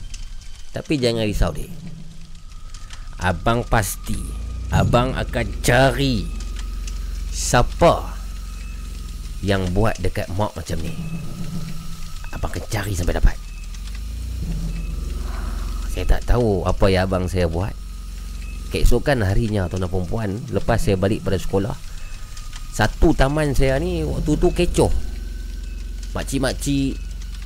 Tapi 0.74 0.98
jangan 0.98 1.22
risau 1.22 1.54
dek 1.54 1.70
Abang 3.22 3.62
pasti 3.62 4.18
Abang 4.74 5.14
akan 5.14 5.46
cari 5.62 6.26
Siapa 7.30 8.18
Yang 9.40 9.62
buat 9.70 9.94
dekat 10.02 10.26
mak 10.34 10.52
macam 10.58 10.82
ni 10.82 10.92
Abang 12.34 12.50
akan 12.50 12.64
cari 12.66 12.92
sampai 12.98 13.14
dapat 13.14 13.38
Saya 15.94 16.04
tak 16.10 16.26
tahu 16.26 16.66
Apa 16.66 16.90
yang 16.90 17.06
abang 17.06 17.30
saya 17.30 17.46
buat 17.46 17.72
Keesokan 18.74 19.22
harinya 19.22 19.70
Tuan-tuan 19.70 19.88
perempuan 19.94 20.30
Lepas 20.50 20.82
saya 20.82 20.98
balik 20.98 21.22
pada 21.22 21.38
sekolah 21.38 21.94
satu 22.74 23.14
taman 23.14 23.54
saya 23.54 23.78
ni 23.78 24.02
waktu 24.02 24.34
tu 24.34 24.50
kecoh. 24.50 24.90
Makcik-makcik, 26.10 26.98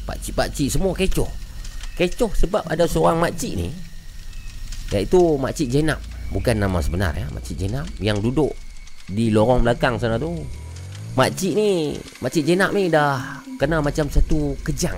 pakcik-pakcik 0.08 0.72
semua 0.72 0.96
kecoh. 0.96 1.28
Kecoh 1.98 2.30
sebab 2.30 2.62
ada 2.70 2.86
seorang 2.86 3.18
makcik 3.18 3.58
ni. 3.58 3.74
Iaitu 4.94 5.18
makcik 5.34 5.66
Jenab, 5.66 5.98
bukan 6.30 6.54
nama 6.54 6.78
sebenar 6.78 7.10
ya, 7.18 7.26
makcik 7.34 7.58
Jenab 7.58 7.90
yang 7.98 8.22
duduk 8.22 8.54
di 9.10 9.34
lorong 9.34 9.66
belakang 9.66 9.98
sana 9.98 10.14
tu. 10.14 10.46
Makcik 11.18 11.58
ni, 11.58 11.98
makcik 12.22 12.46
Jenab 12.46 12.70
ni 12.70 12.86
dah 12.86 13.42
kena 13.58 13.82
macam 13.82 14.06
satu 14.06 14.54
kejang. 14.62 14.94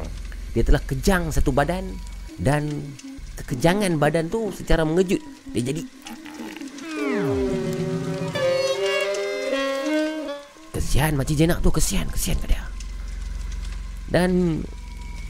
Dia 0.52 0.60
telah 0.60 0.84
kejang 0.84 1.32
satu 1.32 1.48
badan 1.48 1.88
dan 2.36 2.68
kekejangan 3.40 3.96
badan 3.96 4.28
tu 4.28 4.52
secara 4.52 4.84
mengejut. 4.84 5.24
Dia 5.56 5.72
jadi 5.72 5.82
Kesian 10.76 11.16
Makcik 11.16 11.36
Jenak 11.40 11.64
tu 11.64 11.72
Kesian 11.72 12.06
Kesian 12.12 12.36
ke 12.44 12.52
dia. 12.52 12.64
Dan 14.12 14.60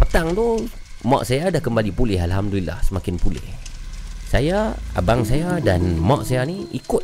Petang 0.00 0.34
tu 0.34 0.66
Mak 1.01 1.24
saya 1.24 1.48
dah 1.48 1.64
kembali 1.64 1.96
pulih 1.96 2.20
Alhamdulillah 2.20 2.84
Semakin 2.84 3.16
pulih. 3.16 3.40
Saya, 4.28 4.76
abang 4.92 5.24
saya 5.24 5.57
dan 5.59 5.96
mak 5.96 6.28
saya 6.28 6.44
ni 6.44 6.68
ikut. 6.76 7.03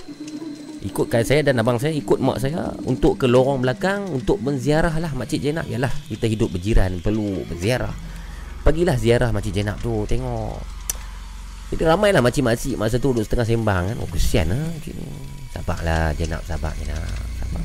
Ikutkan 0.84 1.24
saya 1.24 1.42
dan 1.42 1.59
abang 1.59 1.80
saya 1.80 1.97
ikut 1.97 2.20
mak 2.20 2.38
saya 2.38 2.76
Untuk 2.84 3.16
ke 3.16 3.26
lorong 3.26 3.64
belakang 3.64 4.05
Untuk 4.12 4.44
menziarah 4.44 4.92
lah 5.01 5.16
Makcik 5.16 5.40
Jenab. 5.40 5.64
Yalah 5.66 5.90
kita 6.12 6.28
hidup 6.28 6.53
berjiran 6.53 7.01
Perlu 7.01 7.40
berziarah. 7.49 7.90
Pergilah 8.61 9.01
ziarah 9.01 9.32
Makcik 9.32 9.64
Jenab 9.64 9.80
tu 9.80 10.05
Tengok. 10.05 10.61
Jadi 11.72 11.82
ramailah 11.82 12.20
makcik-makcik 12.20 12.76
Masa 12.76 13.01
tu 13.01 13.16
duduk 13.16 13.24
setengah 13.24 13.49
sembang 13.49 13.82
kan. 13.90 13.97
Oh 13.97 14.09
kesian 14.12 14.53
lah 14.53 14.61
Sabarlah 15.57 16.12
Jenab 16.20 16.44
Sabar 16.44 16.76
Jenab 16.76 17.01
Sabar. 17.40 17.64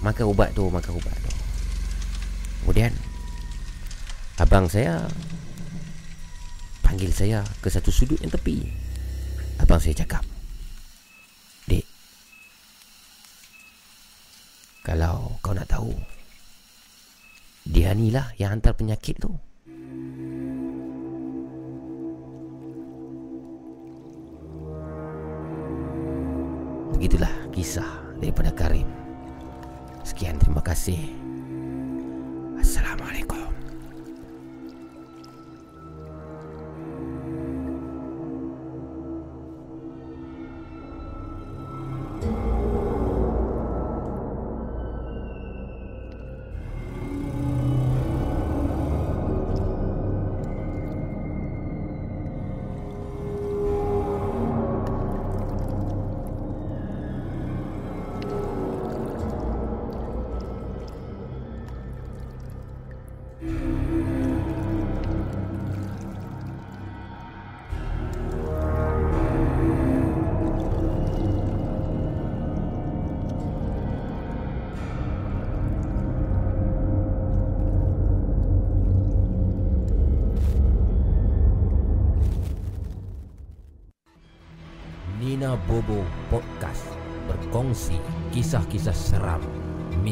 Makan 0.00 0.24
ubat 0.32 0.56
tu 0.56 0.64
Makan 0.72 0.92
ubat 0.96 1.14
tu. 1.20 1.32
Kemudian 2.64 2.90
Abang 4.36 4.68
saya 4.68 5.08
Panggil 6.84 7.08
saya 7.08 7.40
Ke 7.64 7.72
satu 7.72 7.88
sudut 7.88 8.20
yang 8.20 8.28
tepi. 8.28 8.68
Abang 9.56 9.80
saya 9.80 9.96
cakap 9.96 10.20
Dek 11.64 11.88
Kalau 14.84 15.40
kau 15.40 15.56
nak 15.56 15.72
tahu 15.72 15.88
Dia 17.64 17.96
ni 17.96 18.12
lah 18.12 18.30
yang 18.38 18.54
hantar 18.54 18.78
penyakit 18.78 19.18
tu. 19.18 19.32
Begitulah 26.94 27.34
kisah 27.50 28.06
daripada 28.22 28.54
Karim. 28.54 28.88
Sekian 30.06 30.38
terima 30.38 30.62
kasih. 30.62 31.10
Assalamualaikum 32.62 33.35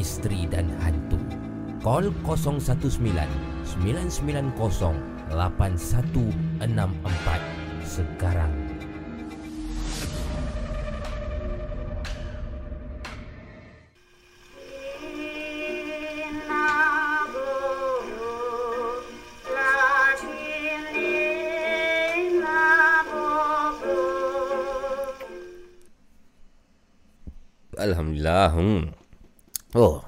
misteri 0.05 0.45
dan 0.45 0.69
hantu. 0.85 1.17
Call 1.81 2.13
019 2.21 3.01
990 3.81 4.53
8164 5.33 7.41
sekarang. 7.81 8.53
Alhamdulillah. 27.75 28.53
Hmm. 28.53 29.04
Oh, 29.75 29.99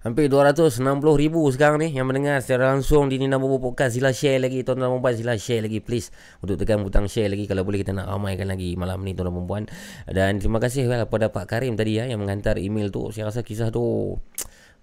hampir 0.00 0.32
260 0.32 0.80
ribu 1.20 1.44
sekarang 1.52 1.84
ni 1.84 1.92
yang 1.92 2.08
mendengar 2.08 2.40
secara 2.40 2.72
langsung 2.72 3.12
di 3.12 3.20
Nina 3.20 3.36
Bobo 3.36 3.60
Podcast. 3.60 4.00
Sila 4.00 4.16
share 4.16 4.40
lagi 4.40 4.64
tuan-tuan 4.64 4.96
dan 4.96 5.04
puan. 5.04 5.12
Sila 5.12 5.36
share 5.36 5.60
lagi 5.60 5.84
please. 5.84 6.08
Untuk 6.40 6.56
tekan 6.56 6.80
butang 6.80 7.04
share 7.04 7.28
lagi. 7.28 7.44
Kalau 7.44 7.60
boleh 7.60 7.84
kita 7.84 7.92
nak 7.92 8.08
ramaikan 8.08 8.48
lagi 8.48 8.80
malam 8.80 9.04
ni 9.04 9.12
tuan-tuan 9.12 9.36
dan 9.36 9.44
puan. 9.44 9.64
Dan 10.08 10.40
terima 10.40 10.56
kasih 10.56 10.88
well, 10.88 11.04
kepada 11.04 11.28
Pak 11.28 11.52
Karim 11.52 11.76
tadi 11.76 12.00
ya 12.00 12.08
yang 12.08 12.24
menghantar 12.24 12.56
email 12.56 12.88
tu. 12.88 13.12
Saya 13.12 13.28
rasa 13.28 13.44
kisah 13.44 13.68
tu 13.68 14.16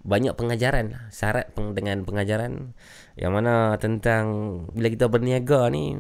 banyak 0.06 0.38
pengajaran 0.38 1.10
syarat 1.10 1.50
peng, 1.58 1.74
dengan 1.74 2.06
pengajaran 2.06 2.78
yang 3.18 3.34
mana 3.34 3.74
tentang 3.82 4.26
bila 4.70 4.94
kita 4.94 5.10
berniaga 5.10 5.74
ni 5.74 5.98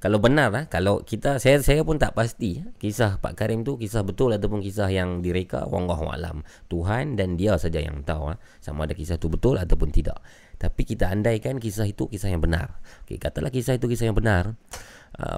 kalau 0.00 0.16
benar 0.16 0.48
lah 0.48 0.64
kalau 0.64 1.04
kita 1.04 1.36
saya 1.36 1.60
saya 1.60 1.84
pun 1.84 2.00
tak 2.00 2.16
pasti 2.16 2.64
kisah 2.80 3.20
Pak 3.20 3.36
Karim 3.36 3.68
tu 3.68 3.76
kisah 3.76 4.00
betul 4.00 4.32
ataupun 4.32 4.64
kisah 4.64 4.88
yang 4.88 5.20
direka 5.20 5.68
wallahu 5.68 6.08
alam 6.08 6.40
Tuhan 6.72 7.20
dan 7.20 7.36
dia 7.36 7.60
saja 7.60 7.84
yang 7.84 8.00
tahu 8.00 8.32
lah, 8.32 8.40
sama 8.64 8.88
ada 8.88 8.96
kisah 8.96 9.20
tu 9.20 9.28
betul 9.28 9.60
ataupun 9.60 9.92
tidak. 9.92 10.16
Tapi 10.56 10.88
kita 10.88 11.12
andaikan 11.12 11.60
kisah 11.60 11.84
itu 11.84 12.08
kisah 12.08 12.32
yang 12.32 12.40
benar. 12.40 12.80
Okey 13.04 13.20
katalah 13.20 13.52
kisah 13.52 13.76
itu 13.76 13.92
kisah 13.92 14.08
yang 14.08 14.16
benar 14.16 14.56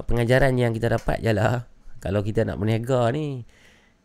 pengajaran 0.06 0.54
yang 0.54 0.70
kita 0.70 0.94
dapat 0.94 1.18
ialah 1.26 1.66
kalau 1.98 2.22
kita 2.22 2.46
nak 2.46 2.62
berniaga 2.62 3.10
ni 3.10 3.42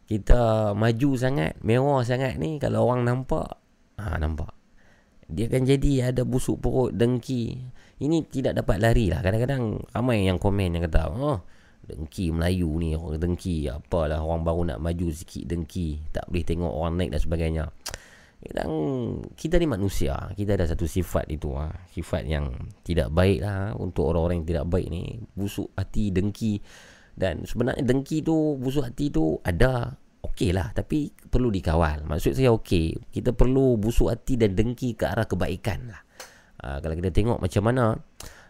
kita 0.10 0.74
maju 0.74 1.10
sangat 1.22 1.54
mewah 1.62 2.02
sangat 2.02 2.42
ni 2.42 2.58
kalau 2.58 2.90
orang 2.90 3.06
nampak 3.06 3.62
ha 4.02 4.18
nampak. 4.18 4.58
Dia 5.30 5.52
akan 5.54 5.70
jadi 5.70 6.10
ada 6.10 6.26
busuk 6.26 6.66
perut 6.66 6.98
dengki 6.98 7.62
ini 7.98 8.22
tidak 8.30 8.62
dapat 8.62 8.78
lari 8.78 9.10
lah. 9.10 9.26
Kadang-kadang 9.26 9.82
ramai 9.90 10.30
yang 10.30 10.38
komen 10.38 10.70
yang 10.78 10.86
kata 10.86 11.10
Oh 11.10 11.42
dengki 11.88 12.30
Melayu 12.30 12.70
ni 12.78 12.94
Orang 12.94 13.18
dengki 13.18 13.66
Apalah 13.72 14.22
orang 14.22 14.44
baru 14.44 14.62
nak 14.76 14.80
maju 14.84 15.08
sikit 15.10 15.48
dengki 15.48 16.04
Tak 16.12 16.28
boleh 16.30 16.46
tengok 16.46 16.74
orang 16.74 16.94
naik 17.00 17.12
dan 17.16 17.22
sebagainya. 17.24 17.66
Kadang 18.38 18.72
kita 19.34 19.58
ni 19.58 19.66
manusia 19.66 20.14
Kita 20.38 20.54
ada 20.54 20.70
satu 20.70 20.86
sifat 20.86 21.26
itu 21.34 21.58
ha. 21.58 21.74
Sifat 21.90 22.28
yang 22.30 22.54
tidak 22.86 23.10
baik 23.10 23.42
lah 23.42 23.74
Untuk 23.80 24.14
orang-orang 24.14 24.46
yang 24.46 24.48
tidak 24.48 24.66
baik 24.70 24.88
ni. 24.94 25.18
Busuk 25.34 25.74
hati, 25.74 26.14
dengki. 26.14 26.62
Dan 27.18 27.50
sebenarnya 27.50 27.82
dengki 27.82 28.22
tu 28.22 28.62
Busuk 28.62 28.86
hati 28.86 29.10
tu 29.10 29.42
Ada 29.42 29.90
Okey 30.22 30.54
lah 30.54 30.70
Tapi 30.70 31.10
perlu 31.34 31.50
dikawal. 31.50 32.06
Maksud 32.06 32.38
saya 32.38 32.54
okey 32.54 33.10
Kita 33.10 33.34
perlu 33.34 33.74
busuk 33.82 34.14
hati 34.14 34.38
dan 34.38 34.54
dengki 34.54 34.94
Ke 34.94 35.10
arah 35.10 35.26
kebaikan 35.26 35.90
lah 35.90 36.07
uh, 36.64 36.78
Kalau 36.80 36.96
kita 36.98 37.10
tengok 37.14 37.38
macam 37.42 37.62
mana 37.66 37.84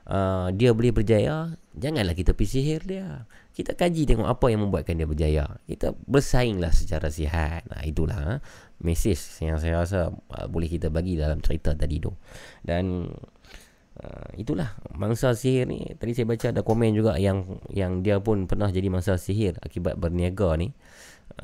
uh, 0.07 0.47
Dia 0.53 0.71
boleh 0.71 0.91
berjaya 0.91 1.55
Janganlah 1.77 2.17
kita 2.17 2.33
pergi 2.33 2.57
sihir 2.57 2.81
dia. 2.89 3.29
Kita 3.53 3.77
kaji 3.77 4.09
tengok 4.09 4.25
apa 4.25 4.49
yang 4.49 4.65
membuatkan 4.65 4.97
dia 4.97 5.05
berjaya. 5.05 5.45
Kita 5.69 5.93
bersainglah 6.09 6.73
secara 6.73 7.13
sihat. 7.13 7.69
Nah, 7.69 7.85
Itulah 7.85 8.17
uh, 8.17 8.37
Mesej 8.81 9.21
yang 9.45 9.61
saya 9.61 9.85
rasa 9.85 10.09
uh, 10.09 10.47
Boleh 10.49 10.73
kita 10.73 10.89
bagi 10.89 11.21
dalam 11.21 11.37
cerita 11.37 11.77
tadi 11.77 12.01
tu. 12.01 12.09
Dan 12.65 13.13
Uh, 13.97 14.29
itulah 14.37 14.77
mangsa 14.93 15.33
sihir 15.33 15.65
ni 15.65 15.81
tadi 15.97 16.13
saya 16.13 16.29
baca 16.29 16.53
ada 16.53 16.61
komen 16.61 16.93
juga 16.93 17.17
yang 17.17 17.57
yang 17.73 18.05
dia 18.05 18.21
pun 18.21 18.45
pernah 18.45 18.69
jadi 18.69 18.93
mangsa 18.93 19.17
sihir 19.17 19.57
akibat 19.57 19.97
berniaga 19.97 20.53
ni 20.53 20.69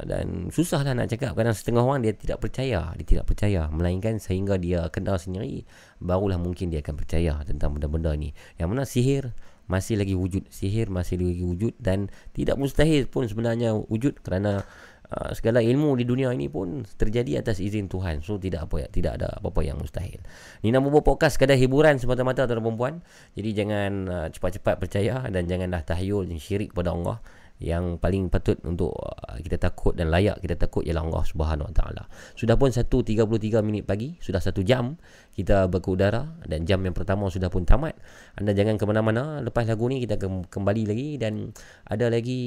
dan 0.02 0.50
susahlah 0.50 0.98
nak 0.98 1.14
cakap 1.14 1.38
kadang 1.38 1.54
setengah 1.54 1.86
orang 1.86 2.02
dia 2.02 2.18
tidak 2.18 2.42
percaya 2.42 2.90
dia 2.98 3.06
tidak 3.06 3.26
percaya 3.30 3.70
melainkan 3.70 4.18
sehingga 4.18 4.58
dia 4.58 4.90
kenal 4.90 5.22
sendiri 5.22 5.70
barulah 6.02 6.42
mungkin 6.42 6.74
dia 6.74 6.82
akan 6.82 6.98
percaya 6.98 7.38
tentang 7.46 7.78
benda-benda 7.78 8.18
ni 8.18 8.34
yang 8.58 8.74
mana 8.74 8.90
sihir 8.90 9.38
masih 9.70 10.02
lagi 10.02 10.18
wujud 10.18 10.50
sihir 10.50 10.90
masih 10.90 11.22
lagi 11.22 11.46
wujud 11.46 11.78
dan 11.78 12.10
tidak 12.34 12.58
mustahil 12.58 13.06
pun 13.06 13.30
sebenarnya 13.30 13.78
wujud 13.78 14.18
kerana 14.26 14.66
Uh, 15.14 15.30
segala 15.38 15.62
ilmu 15.62 15.94
di 15.94 16.10
dunia 16.10 16.34
ini 16.34 16.50
pun 16.50 16.82
terjadi 16.98 17.46
atas 17.46 17.62
izin 17.62 17.86
Tuhan. 17.86 18.26
So 18.26 18.42
tidak 18.42 18.66
apa 18.66 18.82
ya, 18.82 18.88
tidak 18.90 19.22
ada 19.22 19.38
apa-apa 19.38 19.62
yang 19.62 19.78
mustahil. 19.78 20.18
Ini 20.66 20.74
nama 20.74 20.90
buat 20.90 21.06
podcast 21.06 21.38
sekadar 21.38 21.54
hiburan 21.54 22.02
semata-mata 22.02 22.50
tuan 22.50 22.66
perempuan. 22.66 22.94
Jadi 23.38 23.50
jangan 23.54 23.92
uh, 24.10 24.28
cepat-cepat 24.34 24.82
percaya 24.82 25.22
dan 25.30 25.46
janganlah 25.46 25.86
tahyul 25.86 26.26
syirik 26.42 26.74
kepada 26.74 26.98
Allah 26.98 27.22
yang 27.62 28.02
paling 28.02 28.28
patut 28.28 28.58
untuk 28.66 28.92
uh, 28.98 29.38
kita 29.40 29.56
takut 29.56 29.94
dan 29.94 30.10
layak 30.10 30.42
kita 30.42 30.58
takut 30.58 30.82
ialah 30.84 31.06
Allah 31.06 31.24
Subhanahu 31.24 31.70
Wa 31.72 31.76
Taala. 31.76 32.04
Sudah 32.34 32.58
pun 32.60 32.74
1.33 32.74 33.24
minit 33.62 33.88
pagi, 33.88 34.18
sudah 34.20 34.42
satu 34.42 34.66
jam 34.66 34.98
kita 35.38 35.70
berkudara 35.70 36.34
dan 36.44 36.68
jam 36.68 36.84
yang 36.84 36.92
pertama 36.92 37.30
sudah 37.32 37.48
pun 37.48 37.64
tamat. 37.64 37.96
Anda 38.36 38.52
jangan 38.58 38.76
ke 38.76 38.84
mana-mana, 38.84 39.40
lepas 39.40 39.64
lagu 39.70 39.86
ni 39.88 40.04
kita 40.04 40.20
kembali 40.50 40.84
lagi 40.90 41.10
dan 41.22 41.54
ada 41.88 42.12
lagi 42.12 42.44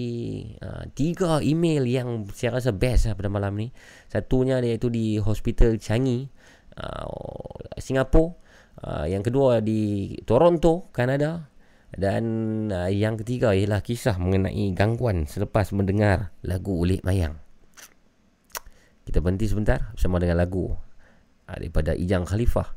uh, 0.60 0.84
tiga 0.92 1.40
email 1.40 1.86
yang 1.86 2.26
saya 2.34 2.58
rasa 2.60 2.74
best 2.76 3.08
lah 3.08 3.14
pada 3.14 3.30
malam 3.32 3.56
ni. 3.56 3.72
Satunya 4.12 4.60
iaitu 4.60 4.92
di 4.92 5.16
Hospital 5.22 5.80
Changi, 5.80 6.28
uh, 6.76 7.80
Singapura. 7.80 8.44
Uh, 8.76 9.08
yang 9.08 9.24
kedua 9.24 9.64
di 9.64 10.12
Toronto, 10.28 10.92
Kanada 10.92 11.55
Dan 11.96 12.24
uh, 12.68 12.92
yang 12.92 13.16
ketiga 13.16 13.56
ialah 13.56 13.80
kisah 13.80 14.20
mengenai 14.20 14.68
gangguan 14.76 15.24
selepas 15.24 15.72
mendengar 15.72 16.28
lagu 16.44 16.76
Ulik 16.76 17.00
Mayang. 17.08 17.40
Kita 19.08 19.24
berhenti 19.24 19.48
sebentar 19.48 19.96
bersama 19.96 20.20
dengan 20.20 20.36
lagu 20.36 20.76
uh, 20.76 21.56
daripada 21.56 21.96
Ijang 21.96 22.28
Khalifah. 22.28 22.68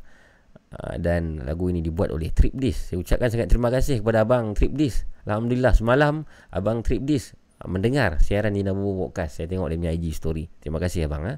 Uh, 0.70 0.96
dan 1.02 1.44
lagu 1.44 1.68
ini 1.68 1.84
dibuat 1.84 2.16
oleh 2.16 2.32
Trip 2.32 2.56
Disc. 2.56 2.96
Saya 2.96 3.04
ucapkan 3.04 3.28
sangat 3.28 3.52
terima 3.52 3.68
kasih 3.68 4.00
kepada 4.00 4.24
abang 4.24 4.56
Trip 4.56 4.72
Disc. 4.72 5.04
Alhamdulillah 5.28 5.76
semalam 5.76 6.24
abang 6.56 6.80
Trip 6.80 7.04
Disc 7.04 7.36
uh, 7.60 7.68
mendengar 7.68 8.24
siaran 8.24 8.56
di 8.56 8.64
Nabu 8.64 8.96
Podcast. 8.96 9.44
Saya 9.44 9.52
tengok 9.52 9.68
dia 9.68 9.78
punya 9.84 9.94
IG 10.00 10.16
story. 10.16 10.48
Terima 10.64 10.80
kasih 10.80 11.12
abang. 11.12 11.28
Uh. 11.28 11.36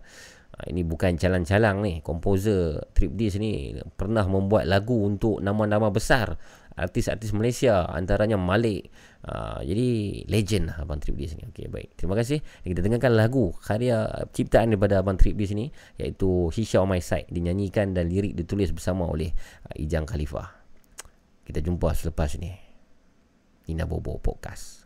Ini 0.62 0.86
bukan 0.86 1.18
calang-calang 1.18 1.82
ni. 1.82 2.06
Komposer 2.06 2.94
Trip 2.94 3.18
Disc 3.18 3.42
ni 3.42 3.74
pernah 3.98 4.30
membuat 4.30 4.70
lagu 4.70 5.02
untuk 5.02 5.42
nama-nama 5.42 5.90
besar 5.90 6.38
artis-artis 6.76 7.36
Malaysia 7.36 7.88
antaranya 7.88 8.40
Malik. 8.40 8.92
Uh, 9.22 9.62
jadi 9.62 9.90
legend 10.34 10.74
lah 10.74 10.82
Abang 10.82 10.98
Trip 10.98 11.14
Dis 11.14 11.38
ni. 11.38 11.46
Okey 11.46 11.70
baik. 11.70 11.94
Terima 11.94 12.18
kasih. 12.18 12.42
Kita 12.42 12.82
dengarkan 12.82 13.14
lagu 13.14 13.54
karya 13.62 14.10
ciptaan 14.34 14.74
daripada 14.74 15.00
Abang 15.04 15.20
Trip 15.20 15.38
Dis 15.38 15.54
ni 15.54 15.70
iaitu 16.02 16.50
Shisha 16.50 16.82
on 16.82 16.90
My 16.90 17.04
Side 17.04 17.30
dinyanyikan 17.30 17.94
dan 17.94 18.10
lirik 18.10 18.34
ditulis 18.34 18.74
bersama 18.74 19.06
oleh 19.06 19.30
uh, 19.70 19.76
Ijang 19.78 20.10
Khalifah. 20.10 20.50
Kita 21.46 21.60
jumpa 21.62 21.94
selepas 21.94 22.38
ni. 22.40 22.50
Nina 23.70 23.86
Bobo 23.86 24.18
Podcast. 24.18 24.84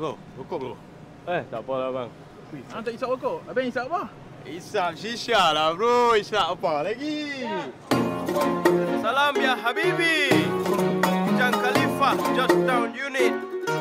Bro, 0.00 0.16
rokok 0.40 0.56
bro. 0.56 0.74
Eh, 1.28 1.44
tak 1.52 1.60
apa 1.60 1.74
lah 1.76 1.88
bang. 1.92 2.10
Ah, 2.72 2.80
tak 2.80 2.96
isap 2.96 3.12
rokok. 3.12 3.44
Abang 3.44 3.68
isap 3.68 3.84
apa? 3.92 4.29
Isap 4.46 4.96
shisha 4.96 5.52
lah 5.52 5.76
bro. 5.76 6.16
Isap 6.16 6.56
apa 6.56 6.88
lagi? 6.88 7.44
Salam 9.04 9.34
ya 9.36 9.52
Habibi. 9.56 10.32
Jang 11.36 11.56
Khalifa, 11.56 12.16
Georgetown 12.32 12.92
Unit. 12.96 13.34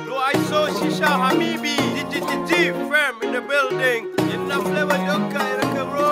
Blue 0.04 0.20
ISO 0.36 0.68
Shisha 0.76 1.08
Habibi. 1.08 1.80
DGTG 2.12 2.76
firm 2.92 3.16
in 3.24 3.32
the 3.32 3.42
building. 3.44 4.12
Enough 4.28 4.66
flavor 4.68 5.00
joka 5.08 5.42
iraka 5.56 5.84
bro. 5.88 6.12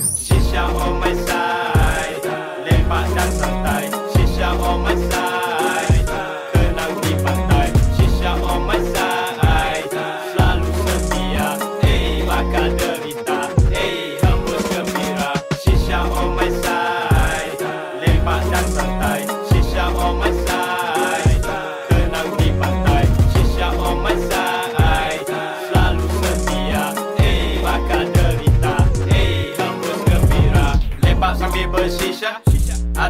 Shisha 0.00 0.64
on 0.64 0.94
my 1.00 1.12
side. 1.28 2.24
Lepak 2.64 3.04
dan 3.12 3.30
santai. 3.36 3.84
Shisha 4.16 4.48
on 4.56 4.80
my 4.80 4.96
side. 5.12 5.33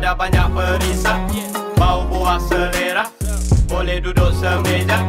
Ada 0.04 0.20
banyak 0.20 0.48
perisai. 0.52 1.48
Bau 1.80 2.04
buah 2.04 2.36
selera. 2.36 3.08
Boleh 3.64 4.04
duduk 4.04 4.36
semeja. 4.36 5.00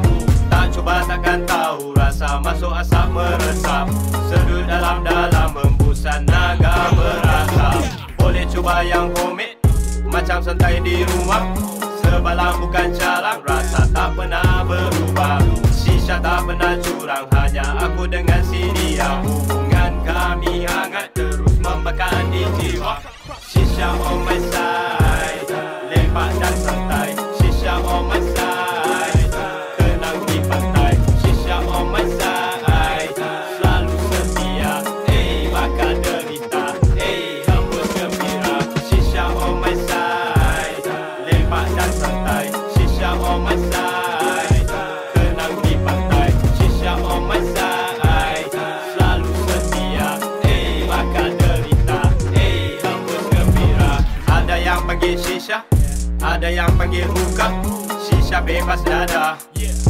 Tak 0.48 0.72
cuba 0.72 1.04
takkan 1.04 1.44
tahu 1.44 1.92
rasa 2.00 2.40
masuk 2.40 2.72
asap 2.72 3.12
meresap. 3.12 3.92
Sedut 4.32 4.64
dalam-dalam 4.64 5.52
membusan 5.52 6.24
naga 6.24 6.96
berasap. 6.96 7.84
Boleh 8.16 8.48
cuba 8.48 8.88
yang 8.88 9.12
homemade. 9.20 9.60
Macam 10.08 10.40
santai 10.40 10.80
di 10.80 11.04
rumah. 11.04 11.44
Sebalang 12.00 12.64
bukan 12.64 12.88
calang. 12.96 13.44
Rasa 13.44 13.84
tak 13.92 14.16
pernah 14.16 14.64
berubah. 14.64 15.44
Shisha 15.76 16.24
tak 16.24 16.48
pernah 16.48 16.72
curang. 16.80 17.28
Hanya 17.36 17.84
aku 17.84 18.08
dengan 18.08 18.40
si 18.48 18.72
dia. 18.72 19.20
Hubungan 19.28 19.92
kami 20.08 20.64
hangat 20.64 21.12
terus 21.12 21.52
membakar 21.60 22.16
di 22.32 22.48
jiwa. 22.64 23.15
Shisha 23.76 23.92
on 24.08 24.24
my 24.24 24.40
side. 24.40 25.52
Lepak 25.92 26.32
dan 26.40 26.56
santai. 26.56 26.85
Shisha 58.36 58.44
bebas 58.44 58.84
dada. 58.84 59.40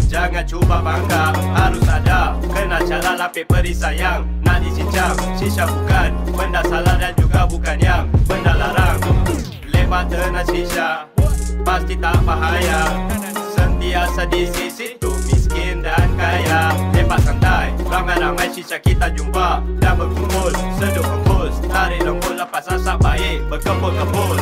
Jangan 0.06 0.46
cuba 0.46 0.78
bangga, 0.78 1.34
harus 1.34 1.82
ada 1.89 2.38
Kena 2.54 2.78
cara 2.86 3.18
lapik 3.18 3.50
peri 3.50 3.74
sayang. 3.74 4.22
Nak 4.46 4.62
dicincang, 4.62 5.18
shisha 5.34 5.66
bukan. 5.66 6.14
Benda 6.30 6.62
salah 6.70 6.93
dan 6.93 7.18
juga 7.18 7.50
bukan 7.50 7.74
yang 7.82 8.06
Benda 8.30 8.54
larang. 8.54 9.02
Lepas 9.66 10.06
ternak 10.14 10.46
shisha 10.46 11.10
Pasti 11.66 11.98
tak 11.98 12.22
bahaya. 12.22 12.86
Sentiasa 13.58 14.30
di 14.30 14.46
sisi 14.46 14.93
tu 15.02 15.10
miskin 15.26 15.82
dan 15.82 16.06
kaya. 16.14 16.70
Lepas 16.93 17.26
santai, 17.26 17.74
ramai-ramai 17.89 18.46
shisha 18.54 18.78
kita 18.78 19.10
jumpa. 19.10 19.66
Dan 19.82 19.98
berkumpul, 19.98 20.54
seduh 20.78 21.02
hembus 21.02 21.66
Tarik 21.66 22.06
lembut 22.06 22.38
lepas 22.38 22.66
asap 22.70 22.98
baik 23.02 23.41
Berkepul-kepul 23.50 24.38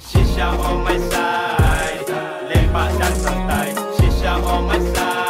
Shisha 0.00 0.58
on 0.58 0.82
my 0.82 0.98
side. 0.98 2.10
Lepak 2.50 2.90
dan 2.98 3.14
santai. 3.14 3.70
Shisha 3.94 4.42
on 4.42 4.66
my 4.66 4.78
side 4.90 5.23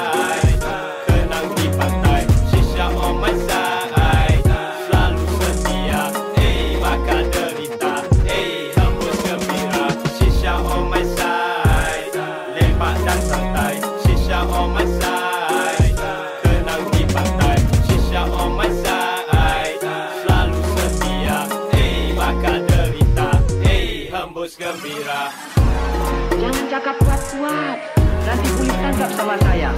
tangkap 28.94 29.10
sama 29.18 29.34
saya. 29.42 29.74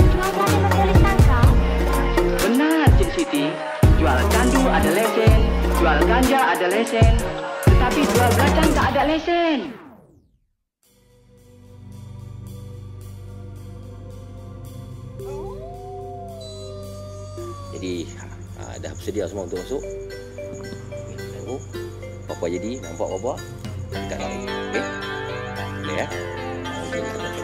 Jual 0.00 0.30
berapa 0.32 0.68
polis 0.72 0.96
tangkap? 1.04 1.48
Benar, 2.40 2.88
Cik 2.96 3.10
Siti. 3.12 3.44
Jual 4.00 4.16
candu 4.32 4.64
ada 4.64 4.90
lesen, 4.96 5.40
jual 5.76 5.98
ganja 6.08 6.40
ada 6.56 6.66
lesen. 6.72 7.12
Tetapi 7.68 8.00
jual 8.08 8.28
belacang 8.32 8.70
tak 8.72 8.86
ada 8.96 9.02
lesen. 9.12 9.58
Jadi 17.76 18.08
ha, 18.16 18.24
dah 18.80 18.92
bersedia 18.96 19.28
semua 19.28 19.44
untuk 19.44 19.60
masuk. 19.60 19.84
Okey, 19.84 21.16
tunggu. 21.36 21.56
Apa 22.32 22.44
jadi? 22.48 22.80
Nampak 22.80 23.08
apa? 23.20 23.32
Dekat 23.92 24.16
lari. 24.16 24.38
Okey. 24.48 24.84
Boleh 25.84 25.96
ya? 26.00 26.08
Ha, 26.92 26.98
okey, 26.98 27.41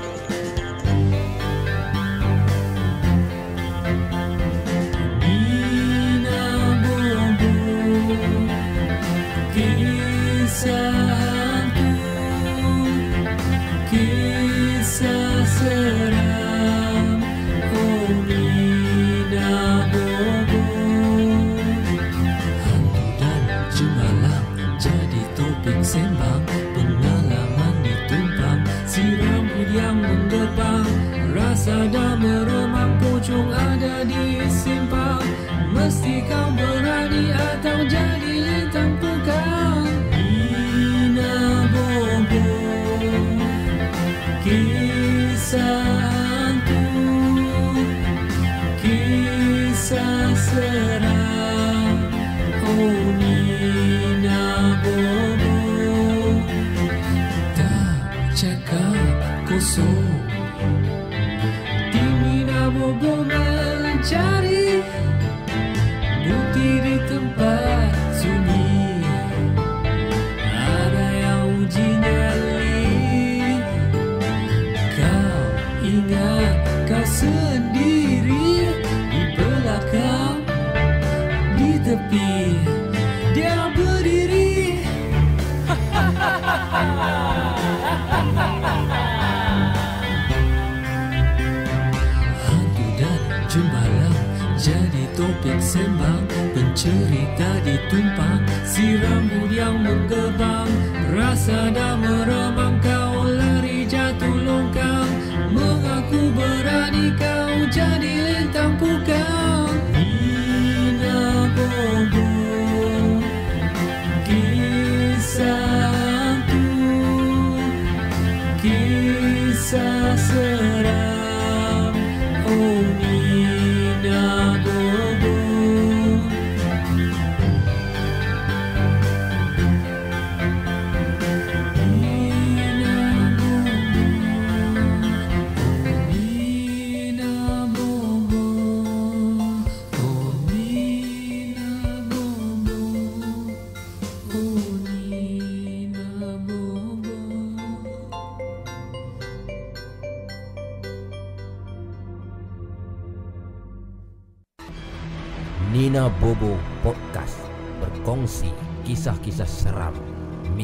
topik 95.39 95.63
sembang 95.63 96.27
Pencerita 96.55 97.63
ditumpang 97.63 98.43
Si 98.67 98.99
rambut 98.99 99.51
yang 99.55 99.79
menggebang 99.87 100.71
Rasa 101.15 101.71
dah 101.71 101.95
meremang 101.95 102.83
Kau 102.83 103.08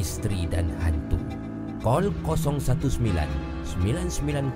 misteri 0.05 0.45
dan 0.45 0.69
hantu. 0.85 1.17
Call 1.81 2.13
019 2.29 3.01
990 3.81 4.53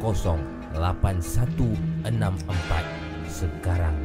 8164 0.76 2.04
sekarang. 3.32 3.96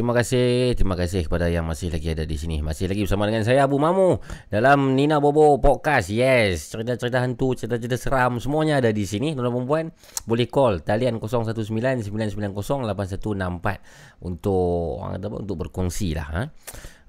Terima 0.00 0.16
kasih, 0.16 0.72
terima 0.80 0.96
kasih 0.96 1.28
kepada 1.28 1.52
yang 1.52 1.68
masih 1.68 1.92
lagi 1.92 2.08
ada 2.08 2.24
di 2.24 2.32
sini. 2.32 2.64
Masih 2.64 2.88
lagi 2.88 3.04
bersama 3.04 3.28
dengan 3.28 3.44
saya 3.44 3.68
Abu 3.68 3.76
Mamu 3.76 4.16
dalam 4.48 4.96
Nina 4.96 5.20
Bobo 5.20 5.60
Podcast. 5.60 6.08
Yes, 6.08 6.72
cerita-cerita 6.72 7.20
hantu, 7.20 7.52
cerita-cerita 7.52 8.00
seram 8.00 8.40
semuanya 8.40 8.80
ada 8.80 8.96
di 8.96 9.04
sini. 9.04 9.36
Tuan-tuan 9.36 9.60
dan 9.60 9.68
puan, 9.68 9.86
boleh 10.24 10.48
call 10.48 10.80
talian 10.80 11.20
019 11.20 12.08
990 12.08 12.48
8164 12.48 14.24
untuk 14.24 15.04
untuk 15.36 15.68
berkongsi 15.68 16.16
lah. 16.16 16.28
Ha? 16.32 16.42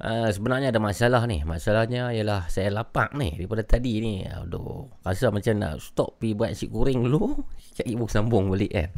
Uh, 0.03 0.27
sebenarnya 0.35 0.75
ada 0.75 0.83
masalah 0.83 1.23
ni. 1.31 1.47
Masalahnya 1.47 2.11
ialah 2.11 2.51
saya 2.51 2.75
lapak 2.75 3.15
ni 3.15 3.39
daripada 3.39 3.63
tadi 3.63 4.03
ni. 4.03 4.27
Aduh, 4.27 4.91
rasa 4.99 5.31
macam 5.31 5.55
nak 5.63 5.79
stop 5.79 6.19
pergi 6.19 6.35
buat 6.35 6.51
nasi 6.51 6.67
goreng 6.67 7.07
dulu. 7.07 7.39
Cari 7.79 7.95
ibu 7.95 8.03
sambung 8.11 8.51
balik 8.51 8.75
kan. 8.75 8.91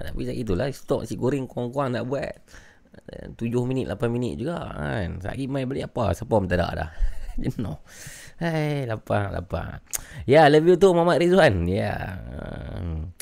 Tapi 0.00 0.32
saya 0.32 0.32
itulah 0.32 0.72
stop 0.72 1.04
nasi 1.04 1.20
goreng 1.20 1.44
kurang-kurang 1.44 1.92
nak 1.92 2.08
buat. 2.08 2.32
7 3.36 3.40
minit 3.68 3.90
8 3.90 4.10
minit 4.10 4.40
juga 4.40 4.70
kan 4.74 5.20
Sehari 5.20 5.46
main 5.46 5.66
balik 5.66 5.92
apa 5.92 6.14
Siapa 6.16 6.30
pun 6.30 6.46
tak 6.48 6.58
ada 6.58 6.68
dah 6.74 6.90
Jenuh 7.42 7.78
Hai 8.38 8.86
lapar 8.86 9.30
lapar 9.30 9.82
Ya 10.26 10.46
love 10.50 10.66
you 10.66 10.76
tu 10.78 10.90
Muhammad 10.94 11.22
Rizwan 11.22 11.66
Ya 11.66 12.18
Hmm. 12.74 13.14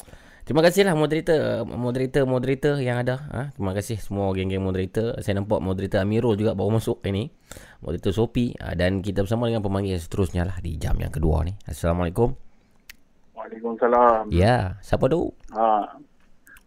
Terima 0.43 0.59
kasih 0.59 0.83
lah 0.89 0.99
moderator 0.99 1.63
Moderator 1.69 2.27
Moderator 2.27 2.75
yang 2.83 2.99
ada 2.99 3.23
ha? 3.31 3.43
Terima 3.55 3.73
kasih 3.77 4.01
semua 4.03 4.35
geng-geng 4.35 4.65
moderator 4.65 5.15
Saya 5.23 5.39
nampak 5.39 5.63
moderator 5.63 6.03
Amirul 6.03 6.35
juga 6.35 6.59
baru 6.59 6.83
masuk 6.83 7.05
ini 7.07 7.31
Moderator 7.79 8.11
Sopi 8.11 8.51
ha, 8.59 8.75
Dan 8.75 9.05
kita 9.05 9.23
bersama 9.23 9.47
dengan 9.47 9.63
pemanggil 9.63 10.03
seterusnya 10.03 10.43
lah 10.43 10.59
Di 10.59 10.75
jam 10.81 10.99
yang 10.99 11.15
kedua 11.15 11.47
ni 11.47 11.55
Assalamualaikum 11.69 12.35
Waalaikumsalam. 13.39 14.31
Ya 14.35 14.79
Siapa 14.83 15.07
tu? 15.07 15.31
Ha. 15.55 15.99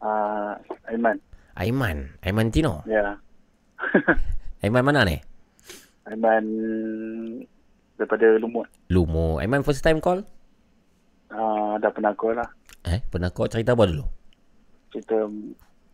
Uh, 0.06 0.54
Aiman. 0.92 1.18
Aiman 1.56 2.20
Aiman 2.22 2.52
Tino 2.52 2.84
Ya. 2.86 3.16
Aiman 4.60 4.84
mana 4.84 5.08
ni? 5.08 5.18
Aiman 6.06 6.44
daripada 7.96 8.28
Lumut. 8.38 8.68
Lumo 8.92 9.40
Aiman 9.40 9.64
first 9.64 9.82
time 9.82 10.04
call? 10.04 10.22
Uh, 11.32 11.76
dah 11.80 11.90
pernah 11.92 12.14
call 12.14 12.38
lah. 12.38 12.50
Eh 12.86 13.02
pernah 13.08 13.32
kau 13.32 13.48
cerita 13.48 13.74
apa 13.74 13.88
dulu? 13.88 14.06
Cerita 14.94 15.16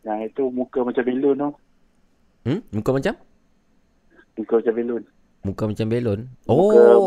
yang 0.01 0.19
itu 0.25 0.49
muka 0.49 0.81
macam 0.81 1.03
belon 1.05 1.37
tu. 1.37 1.49
Hmm? 2.49 2.59
Muka 2.73 2.89
macam? 2.97 3.13
Muka 4.33 4.53
macam 4.59 4.73
belon. 4.73 5.03
Muka 5.41 5.63
macam 5.69 5.87
belon. 5.89 6.19
Oh, 6.45 6.57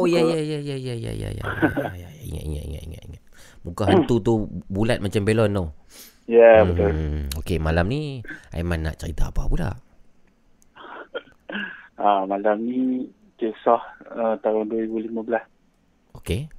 muka- 0.03 0.11
ya 0.11 0.21
ya 0.23 0.39
ya 0.41 0.59
ya 0.59 0.77
ya 0.79 0.95
ya 0.95 1.13
ya 1.13 1.31
ya. 1.31 1.45
ya, 1.45 1.47
ya, 1.91 1.91
ya. 1.99 2.09
Ingat 2.25 2.45
ingat 2.47 2.65
ingat 2.67 2.83
ingat 2.87 3.03
ingat. 3.11 3.23
Muka 3.67 3.83
hantu 3.91 4.15
tu 4.23 4.33
bulat 4.71 4.99
macam 5.03 5.23
belon 5.27 5.51
tu. 5.51 5.65
Ya, 6.25 6.65
betul. 6.65 6.93
Hmm. 6.93 7.23
Okey, 7.37 7.61
malam 7.61 7.85
ni 7.93 8.25
Aiman 8.57 8.81
nak 8.81 8.97
cerita 8.97 9.29
apa 9.29 9.45
pula? 9.49 9.71
Ah, 11.95 12.27
malam 12.27 12.59
ni 12.67 13.07
kisah 13.39 13.81
uh, 14.13 14.35
tahun 14.43 14.67
2015. 14.67 15.15
Okey. 16.19 16.51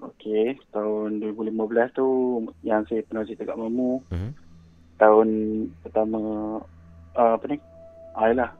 Okey, 0.00 0.56
tahun 0.72 1.20
2015 1.20 1.98
tu 1.98 2.08
yang 2.64 2.80
saya 2.88 3.04
pernah 3.04 3.28
cerita 3.28 3.44
kat 3.44 3.58
Mamu. 3.60 4.00
Hmm. 4.08 4.32
Tahun 4.96 5.28
pertama 5.84 6.18
uh, 7.14 7.32
apa 7.36 7.44
ni? 7.44 7.60
Ah, 8.16 8.32
yalah. 8.32 8.50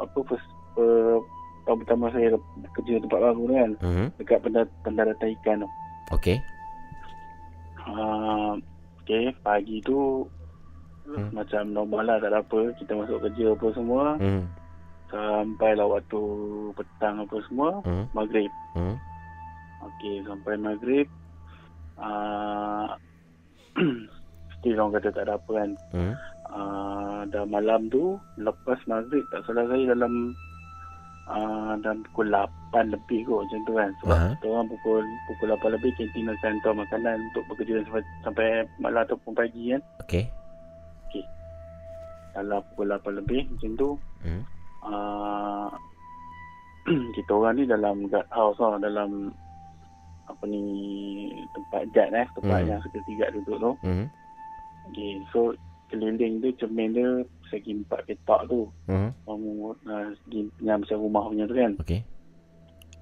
Apa 0.00 0.18
first 0.26 0.48
uh, 0.80 1.20
tahun 1.68 1.84
pertama 1.84 2.08
saya 2.10 2.34
kerja 2.80 3.04
tempat 3.04 3.20
baru 3.20 3.42
tu 3.44 3.54
kan. 3.54 3.70
Hmm. 3.84 4.08
Dekat 4.16 4.38
pendaratan 4.80 5.28
ikan 5.38 5.62
tu. 5.66 5.68
Okey. 6.14 6.40
Uh, 7.84 8.56
Okey, 9.04 9.36
pagi 9.44 9.84
tu 9.84 10.24
Hmm. 11.04 11.28
macam 11.36 11.76
normal 11.76 12.08
lah 12.08 12.16
tak 12.16 12.32
ada 12.32 12.40
apa. 12.40 12.72
Kita 12.80 12.96
masuk 12.96 13.20
kerja 13.20 13.52
apa 13.52 13.66
semua. 13.76 14.16
Hmm. 14.16 14.48
Sampailah 15.12 15.84
waktu 15.84 16.20
petang 16.72 17.20
apa 17.20 17.36
semua. 17.44 17.84
Hmm. 17.84 18.08
Maghrib. 18.16 18.48
Hmm. 18.72 18.96
Okey, 19.84 20.24
sampai 20.24 20.56
maghrib. 20.56 21.04
Uh, 22.00 22.96
still 24.56 24.80
orang 24.80 24.96
kata 24.96 25.12
tak 25.12 25.28
ada 25.28 25.36
apa 25.36 25.52
kan. 25.52 25.70
Hmm. 25.92 26.14
Uh, 26.48 27.20
dah 27.28 27.44
malam 27.44 27.92
tu, 27.92 28.16
lepas 28.40 28.80
maghrib 28.88 29.28
tak 29.28 29.44
salah 29.44 29.68
saya 29.68 29.92
dalam 29.92 30.32
uh, 31.26 31.72
dalam 31.78 32.04
pukul 32.06 32.28
8 32.28 32.48
lebih 32.90 33.24
kot 33.24 33.44
macam 33.44 33.60
tu 33.62 33.72
kan. 33.72 33.90
Sebab 34.00 34.16
Aha. 34.16 34.28
kita 34.34 34.46
orang 34.46 34.68
pukul 34.68 35.00
pukul 35.26 35.48
8 35.52 35.74
lebih 35.74 35.90
kantin 35.94 36.26
akan 36.26 36.50
hantar 36.52 36.72
makanan 36.74 37.16
untuk 37.30 37.44
bekerja 37.48 37.74
sampai, 37.84 38.02
sampai 38.22 38.46
malam 38.78 39.02
ataupun 39.02 39.32
pagi 39.32 39.62
kan. 39.70 39.82
Okey. 40.02 40.24
okey. 41.06 41.24
Dalam 42.32 42.60
pukul 42.70 42.86
8 42.90 43.14
lebih 43.16 43.40
macam 43.48 43.72
tu, 43.74 43.90
Hmm. 44.20 44.42
uh, 44.82 45.68
kita 47.16 47.30
orang 47.30 47.56
ni 47.56 47.64
dalam 47.64 48.08
guard 48.08 48.28
house 48.28 48.56
lah, 48.56 48.76
dalam 48.76 49.32
apa 50.24 50.44
ni 50.44 50.64
tempat 51.52 51.84
guard 51.90 52.10
eh, 52.14 52.26
tempat 52.34 52.58
Hmm. 52.58 52.68
yang 52.68 52.80
security 52.80 53.12
guard 53.14 53.32
duduk 53.34 53.56
tu. 53.58 53.72
Hmm. 53.82 54.06
Okey, 54.84 55.24
so 55.28 55.56
keliling 55.92 56.40
tu 56.40 56.48
cermin 56.56 56.90
dia 56.96 57.08
segi 57.52 57.76
empat 57.76 58.08
petak 58.08 58.48
tu. 58.48 58.68
Hmm. 58.88 59.12
Kamu 59.28 59.76
uh, 59.86 60.08
segi 60.24 60.48
yang 60.64 60.82
macam 60.82 60.98
rumah 61.00 61.24
punya 61.28 61.44
tu 61.46 61.56
kan. 61.56 61.72
Okey. 61.80 62.00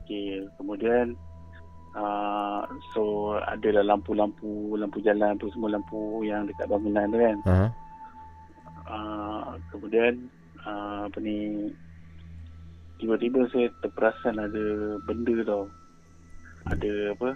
Okey, 0.02 0.44
kemudian 0.58 1.14
uh, 1.94 2.66
so 2.92 3.34
ada 3.38 3.68
lah 3.80 3.94
lampu-lampu 3.94 4.74
lampu 4.74 4.98
jalan 5.00 5.38
tu 5.38 5.46
semua 5.54 5.78
lampu 5.78 6.26
yang 6.26 6.44
dekat 6.44 6.66
bangunan 6.66 7.06
tu 7.08 7.18
kan. 7.22 7.36
Ha. 7.46 7.56
Uh, 8.82 9.46
kemudian 9.70 10.26
uh, 10.66 11.06
apa 11.06 11.18
ni 11.22 11.70
tiba-tiba 12.98 13.46
saya 13.54 13.70
terperasan 13.80 14.42
ada 14.42 14.98
benda 15.06 15.36
tau. 15.46 15.64
Ada 16.66 17.14
apa? 17.14 17.30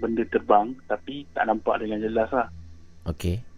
Benda 0.00 0.22
terbang 0.32 0.72
tapi 0.88 1.28
tak 1.36 1.44
nampak 1.50 1.82
dengan 1.82 2.00
jelas 2.00 2.30
lah. 2.32 2.48
Okey. 3.04 3.49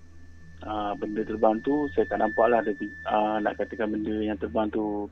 Uh, 0.65 0.93
benda 0.95 1.23
terbang 1.23 1.57
tu 1.61 1.87
saya 1.91 2.05
tak 2.07 2.19
nampak 2.19 2.47
lah 2.47 2.59
ada 2.59 2.73
uh, 3.07 3.37
nak 3.39 3.55
katakan 3.57 3.91
benda 3.91 4.15
yang 4.23 4.37
terbang 4.37 4.67
tu 4.69 5.07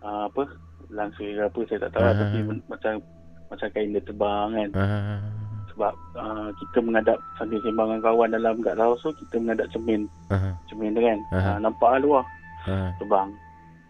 uh, 0.00 0.26
apa 0.26 0.46
langsung 0.88 1.24
ke 1.24 1.40
apa 1.40 1.60
saya 1.64 1.78
tak 1.80 1.90
tahu 1.92 2.02
lah 2.02 2.10
Ah. 2.10 2.18
tapi 2.20 2.38
men- 2.40 2.66
macam 2.66 2.92
macam 3.46 3.68
kain 3.70 3.90
dia 3.90 4.02
terbang 4.02 4.48
kan 4.52 4.68
Ha. 4.72 4.84
sebab 5.68 5.92
uh, 6.14 6.48
kita 6.52 6.78
menghadap 6.80 7.18
sambil 7.34 7.58
sembang 7.60 7.88
dengan 7.88 8.02
kawan 8.04 8.28
dalam 8.30 8.54
kat 8.60 8.74
house 8.76 9.00
tu 9.00 9.10
kita 9.16 9.34
menghadap 9.36 9.66
cermin 9.70 10.02
Ha. 10.28 10.54
cermin 10.66 10.92
tu 10.92 11.00
kan 11.00 11.18
Ah. 11.30 11.38
uh, 11.54 11.58
nampak 11.60 11.88
lah 11.88 12.00
luar 12.00 12.24
Ha. 12.66 12.94
terbang 12.96 13.28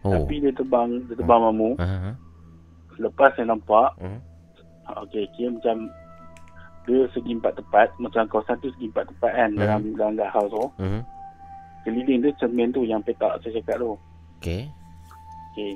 Oh. 0.00 0.12
tapi 0.12 0.40
dia 0.40 0.52
terbang 0.52 0.88
dia 1.06 1.14
terbang 1.14 1.40
mamu 1.42 1.70
Ha. 1.76 2.12
lepas 2.96 3.32
saya 3.32 3.48
nampak 3.48 3.92
Hmm. 3.96 4.20
uh, 4.86 5.04
okey 5.04 5.24
kira 5.30 5.52
macam 5.52 5.88
dia 6.84 7.04
segi 7.10 7.32
empat 7.32 7.54
tepat 7.54 7.88
macam 7.96 8.24
kawasan 8.26 8.56
tu 8.58 8.72
segi 8.72 8.88
empat 8.88 9.06
tepat 9.08 9.32
kan 9.32 9.50
Hmm. 9.50 9.60
dalam 9.60 9.80
dalam 9.94 10.12
kat 10.16 10.30
house 10.30 10.50
tu 10.50 10.64
Hmm. 10.76 11.02
keliling 11.82 12.20
dia 12.20 12.32
cermin 12.36 12.68
tu 12.70 12.82
yang 12.82 13.00
petak 13.00 13.40
saya 13.40 13.56
cakap 13.56 13.76
tu 13.78 13.92
Okey. 14.40 14.64
Okey. 15.52 15.72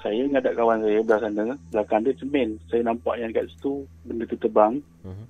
Saya 0.00 0.24
ngadap 0.26 0.56
kawan 0.56 0.80
saya 0.80 0.98
belah 1.04 1.20
sana, 1.20 1.44
belakang 1.70 2.00
dia 2.02 2.16
cermin. 2.16 2.56
Saya 2.66 2.82
nampak 2.82 3.14
yang 3.14 3.30
kat 3.30 3.46
situ 3.46 3.84
benda 4.02 4.24
tu 4.24 4.34
terbang. 4.34 4.80
Mhm. 5.04 5.24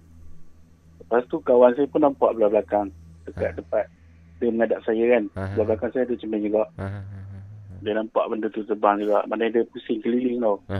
Lepas 1.02 1.26
tu 1.26 1.36
kawan 1.42 1.74
saya 1.74 1.84
pun 1.84 2.00
nampak 2.00 2.30
belah 2.32 2.48
belakang 2.48 2.88
dekat 3.26 3.58
tempat 3.58 3.84
dia 4.38 4.48
menghadap 4.48 4.80
saya 4.86 5.04
kan. 5.10 5.24
Aha. 5.36 5.52
Belah 5.52 5.66
belakang 5.68 5.90
saya 5.90 6.02
ada 6.06 6.14
cermin 6.16 6.46
juga. 6.46 6.64
Ha. 6.78 6.86
Dia 7.82 7.92
nampak 7.92 8.24
benda 8.30 8.46
tu 8.46 8.62
terbang 8.62 8.96
juga. 8.96 9.20
Mana 9.26 9.50
dia 9.50 9.66
pusing 9.68 10.00
keliling 10.00 10.38
tau. 10.38 10.56
Ha. 10.70 10.78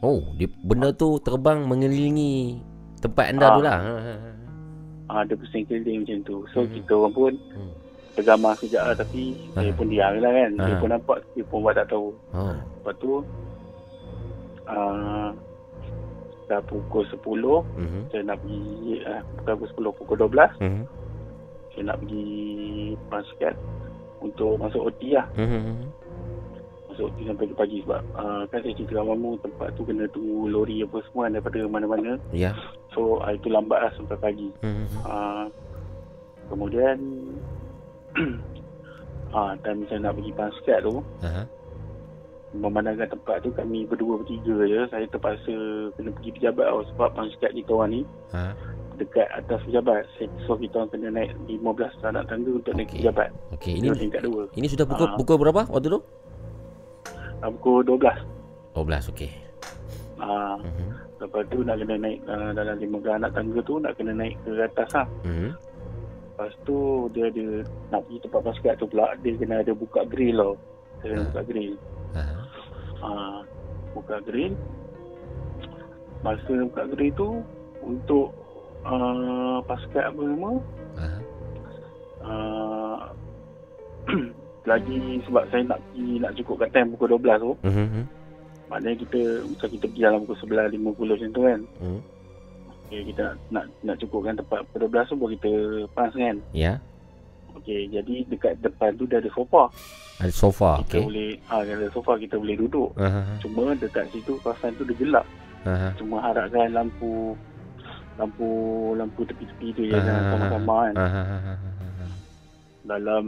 Oh, 0.00 0.18
dia, 0.34 0.48
benda 0.64 0.88
tu 0.90 1.20
terbang 1.20 1.60
mengelilingi 1.60 2.58
tempat 2.98 3.26
anda 3.28 3.46
Ah. 3.46 3.52
tu 3.52 3.62
lah. 3.62 3.78
Ha. 3.78 3.92
Ah 5.08 5.22
dia 5.22 5.34
pusing 5.34 5.62
keliling 5.64 6.02
macam 6.02 6.18
tu. 6.22 6.36
So 6.50 6.58
Mhm. 6.60 6.72
kita 6.74 6.92
orang 6.94 7.12
pun 7.12 7.32
Hmm. 7.52 7.70
tergamar 8.12 8.52
sekejap 8.56 8.82
lah 8.84 8.96
tapi 8.96 9.22
saya 9.52 9.68
Aha. 9.68 9.76
pun 9.76 9.86
diam 9.86 10.12
lah 10.16 10.32
kan. 10.32 10.50
Dia 10.56 10.66
Aha. 10.68 10.80
pun 10.80 10.88
nampak 10.88 11.16
dia 11.32 11.44
pun 11.44 11.58
buat 11.60 11.74
tak 11.74 11.88
tahu. 11.88 12.08
Oh. 12.32 12.54
Lepas 12.76 12.94
tu 12.96 13.12
uh, 14.66 15.28
dah 16.46 16.60
pukul 16.62 17.02
10 17.04 17.62
Mhm. 17.76 18.00
saya 18.08 18.22
nak 18.24 18.38
pergi 18.40 18.62
uh, 19.02 19.20
bukan 19.36 19.54
pukul 19.56 19.70
10 19.84 19.94
pukul 19.94 20.16
12 20.20 20.52
Mhm. 20.60 20.82
saya 21.68 21.82
nak 21.84 21.96
pergi 22.00 22.26
basket 23.06 23.54
untuk 24.18 24.54
masuk 24.56 24.86
OT 24.86 25.10
lah 25.12 25.26
Mhm. 25.34 25.74
Masuk 26.96 27.12
OT 27.12 27.28
sampai 27.28 27.52
pagi 27.52 27.78
sebab 27.84 28.00
uh, 28.14 28.42
kan 28.48 28.58
saya 28.58 28.72
cerita 28.72 28.92
dengan 28.94 29.12
mamu 29.12 29.36
tempat 29.38 29.68
tu 29.76 29.84
kena 29.84 30.08
tunggu 30.08 30.48
lori 30.48 30.80
apa 30.80 30.96
semua 31.04 31.28
daripada 31.28 31.60
mana-mana 31.66 32.16
Ya. 32.32 32.56
so 32.90 33.20
uh, 33.20 33.28
itu 33.30 33.46
lambat 33.46 33.78
lah 33.78 33.92
sampai 33.92 34.16
pagi 34.16 34.48
Mhm. 34.58 34.86
uh, 35.02 35.44
kemudian 36.48 36.96
uh, 39.36 39.52
time 39.62 39.84
saya 39.86 40.00
nak 40.00 40.16
pergi 40.16 40.32
basket 40.32 40.78
tu 40.80 41.04
Ha. 41.20 41.44
memandangkan 42.56 43.12
tempat 43.12 43.44
tu 43.44 43.52
kami 43.52 43.84
berdua 43.84 44.16
bertiga 44.16 44.56
je 44.64 44.80
saya 44.88 45.04
terpaksa 45.04 45.52
kena 45.92 46.08
pergi 46.10 46.30
pejabat 46.32 46.64
tau 46.64 46.80
sebab 46.88 47.08
basket 47.14 47.52
kita 47.52 47.70
orang 47.70 47.90
ni 47.92 48.00
Ha. 48.32 48.56
dekat 48.96 49.28
atas 49.30 49.60
pejabat 49.68 50.00
so 50.42 50.56
kita 50.56 50.80
orang 50.80 50.90
kena 50.90 51.08
naik 51.12 51.36
15 51.44 51.60
anak 52.02 52.24
tangga 52.24 52.50
untuk 52.54 52.72
naik 52.72 52.88
Okey. 52.88 53.04
pejabat 53.04 53.28
Okey, 53.52 53.72
ini 53.76 53.86
tingkat 53.92 54.24
dua 54.24 54.48
ini 54.50 54.64
sudah 54.64 54.88
pukul 54.88 55.06
Ah. 55.06 55.14
pukul 55.14 55.36
berapa 55.36 55.68
waktu 55.68 55.88
tu? 55.90 56.00
Uh, 57.40 57.50
pukul 57.52 57.82
12 57.82 58.22
12 58.72 59.10
okey. 59.10 59.30
uh, 60.18 60.56
Mhm. 60.58 60.88
lepas 61.16 61.42
tu 61.46 61.58
nak 61.60 61.76
kena 61.78 61.96
naik 61.96 62.18
uh, 62.24 62.50
dalam 62.52 62.76
15 62.76 63.08
anak 63.14 63.30
tangga 63.32 63.60
tu 63.62 63.74
nak 63.78 63.92
kena 63.96 64.12
naik 64.12 64.36
ke 64.42 64.50
atas 64.58 64.88
lah 64.92 65.06
Mhm. 65.22 65.48
lepas 66.28 66.52
tu 66.62 66.76
dia 67.10 67.24
ada 67.26 67.46
nak 67.90 68.00
pergi 68.02 68.18
tempat 68.22 68.40
basket 68.44 68.74
tu 68.76 68.86
pula 68.86 69.06
dia 69.18 69.32
kena 69.34 69.60
ada 69.60 69.72
buka 69.72 70.04
grill 70.04 70.36
tau 70.36 70.54
dia 70.98 71.06
kena 71.06 71.18
Ah. 71.18 71.26
buka 71.26 71.42
grill 71.44 71.74
Ha. 72.12 72.22
uh, 73.02 73.38
buka 73.92 74.16
grill 74.22 74.54
masa 76.20 76.52
buka 76.64 76.82
grill 76.86 77.12
tu 77.14 77.28
untuk 77.80 78.32
uh, 78.82 79.60
basket 79.62 80.04
apa 80.04 80.20
nama 80.20 80.50
Ha. 80.96 81.08
uh, 82.22 82.98
lagi 84.66 84.98
sebab 85.22 85.42
saya 85.46 85.62
nak 85.64 85.78
pergi 85.86 86.18
nak 86.18 86.32
cukupkan 86.34 86.68
time 86.70 86.88
pukul 86.90 87.08
12 87.14 87.38
tu 87.38 87.52
Mhm. 87.62 88.02
maknanya 88.66 88.96
kita 88.98 89.20
macam 89.46 89.68
kita 89.70 89.84
pergi 89.86 90.02
dalam 90.02 90.20
pukul 90.22 90.38
11.50 90.42 90.74
macam 91.08 91.30
tu 91.30 91.42
kan 91.42 91.60
Mhm. 91.78 92.00
okay, 92.80 93.00
kita 93.04 93.22
nak, 93.22 93.34
nak 93.48 93.64
nak 93.82 93.96
cukupkan 93.96 94.34
tempat 94.34 94.58
pukul 94.66 94.80
12 94.84 95.06
tu 95.06 95.14
baru 95.14 95.30
kita 95.32 95.50
pass 95.90 96.12
kan 96.12 96.36
Ya. 96.52 96.72
Okey, 97.56 97.88
jadi 97.88 98.14
dekat 98.28 98.60
depan 98.60 98.92
tu 98.94 99.06
dia 99.06 99.16
ada 99.16 99.32
sofa. 99.32 99.64
Ada 100.18 100.28
sofa 100.28 100.76
Kita 100.78 100.92
okey. 100.92 101.02
boleh 101.04 101.30
ah 101.48 101.64
ada 101.64 101.88
sofa 101.88 102.12
kita 102.16 102.36
boleh 102.36 102.52
duduk. 102.54 102.92
Ha. 102.94 103.40
Cuma 103.40 103.72
dekat 103.72 104.12
situ 104.12 104.36
kawasan 104.38 104.76
tu 104.76 104.84
dia 104.84 104.92
gelap. 104.94 105.24
Ha. 105.64 105.96
Cuma 105.96 106.20
harapkan 106.20 106.68
lampu 106.70 107.32
lampu 108.14 108.48
lampu 108.92 109.24
tepi-tepi 109.24 109.68
tu 109.72 109.82
je 109.82 109.92
Ah. 109.92 110.04
jangan 110.04 110.22
sama-sama 110.30 110.74
kan. 110.84 110.94
Ha. 110.96 111.22
Dalam 112.86 113.24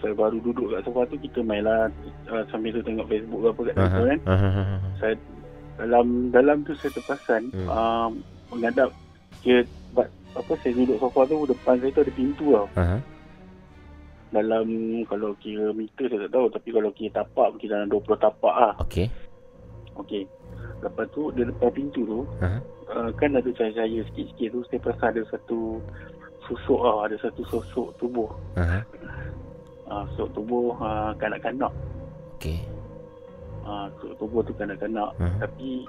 saya 0.00 0.12
baru 0.12 0.40
duduk 0.40 0.70
kat 0.70 0.82
sofa 0.82 1.04
tu 1.06 1.16
kita 1.16 1.40
mainlah 1.40 1.88
uh, 2.26 2.42
sambil 2.46 2.72
tu 2.72 2.82
tengok 2.82 3.06
Facebook 3.06 3.40
ke 3.40 3.48
apa 3.48 3.60
kat 3.62 3.74
situ 3.76 4.02
kan. 4.02 4.18
Saya 4.96 5.14
dalam 5.76 6.06
dalam 6.28 6.56
tu 6.62 6.72
saya 6.74 6.90
terperasan 6.90 7.42
Hmm. 7.50 7.68
um, 7.68 8.10
menghadap 8.50 8.88
sebab 9.40 10.06
apa 10.32 10.52
saya 10.58 10.72
duduk 10.74 10.96
sofa 10.98 11.20
tu 11.24 11.44
depan 11.44 11.76
saya 11.76 11.90
tu 11.90 12.00
ada 12.00 12.12
pintu 12.12 12.46
tau. 12.50 12.66
Ha. 12.74 12.98
dalam 14.30 14.66
kalau 15.04 15.34
kira 15.36 15.72
meter 15.72 16.06
saya 16.06 16.22
tak 16.22 16.32
tahu 16.32 16.46
tapi 16.48 16.68
kalau 16.70 16.90
kira 16.92 17.10
tapak 17.16 17.50
mungkin 17.50 17.66
dalam 17.68 17.88
20 17.90 18.14
tapak 18.16 18.54
lah 18.54 18.74
Okey. 18.78 19.10
okey 19.96 20.22
lepas 20.80 21.02
tu 21.10 21.28
di 21.30 21.42
depan 21.42 21.70
pintu 21.70 22.00
tu 22.04 22.20
Ha. 22.38 22.62
uh, 22.88 23.10
kan 23.12 23.34
ada 23.34 23.50
cahaya-cahaya 23.50 24.06
sikit-sikit 24.06 24.48
tu 24.50 24.60
saya 24.64 24.78
perasan 24.80 25.08
ada 25.10 25.22
satu 25.28 25.82
susuk 26.46 26.78
lah 26.78 27.10
ada 27.10 27.18
satu 27.18 27.42
sosok 27.44 27.90
tubuh 27.96 28.30
Ha. 28.54 28.86
Uh, 29.90 30.04
sosok 30.14 30.28
tubuh 30.32 30.72
uh, 30.78 31.10
kanak-kanak 31.16 31.72
Okey. 32.38 32.62
uh, 33.62 33.86
sosok 33.98 34.14
tubuh 34.16 34.40
tu 34.40 34.52
kanak-kanak 34.54 35.10
Hmm. 35.18 35.36
tapi 35.38 35.84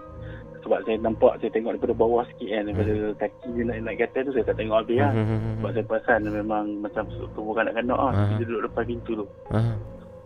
sebab 0.61 0.77
saya 0.85 0.93
nampak 0.99 1.41
saya 1.41 1.49
tengok 1.49 1.73
daripada 1.73 1.93
bawah 1.95 2.21
sikit 2.27 2.49
kan 2.51 2.63
daripada 2.69 2.93
kaki 3.17 3.47
dia 3.51 3.63
nak 3.65 3.75
naik 3.81 3.97
ke 3.97 4.05
atas 4.05 4.21
tu 4.25 4.31
saya 4.31 4.45
tak 4.45 4.57
tengok 4.57 4.77
habis 4.77 4.97
lah 4.99 5.11
Mhm. 5.11 5.51
sebab 5.57 5.69
saya 5.71 5.85
perasan 5.85 6.19
memang 6.27 6.65
macam 6.77 7.03
tubuh 7.33 7.53
kanak-kanak 7.55 7.97
lah 7.97 8.11
Hmm. 8.11 8.37
dia 8.37 8.45
duduk 8.45 8.63
depan 8.65 8.83
pintu 8.85 9.11
tu 9.15 9.27
Ha. 9.49 9.61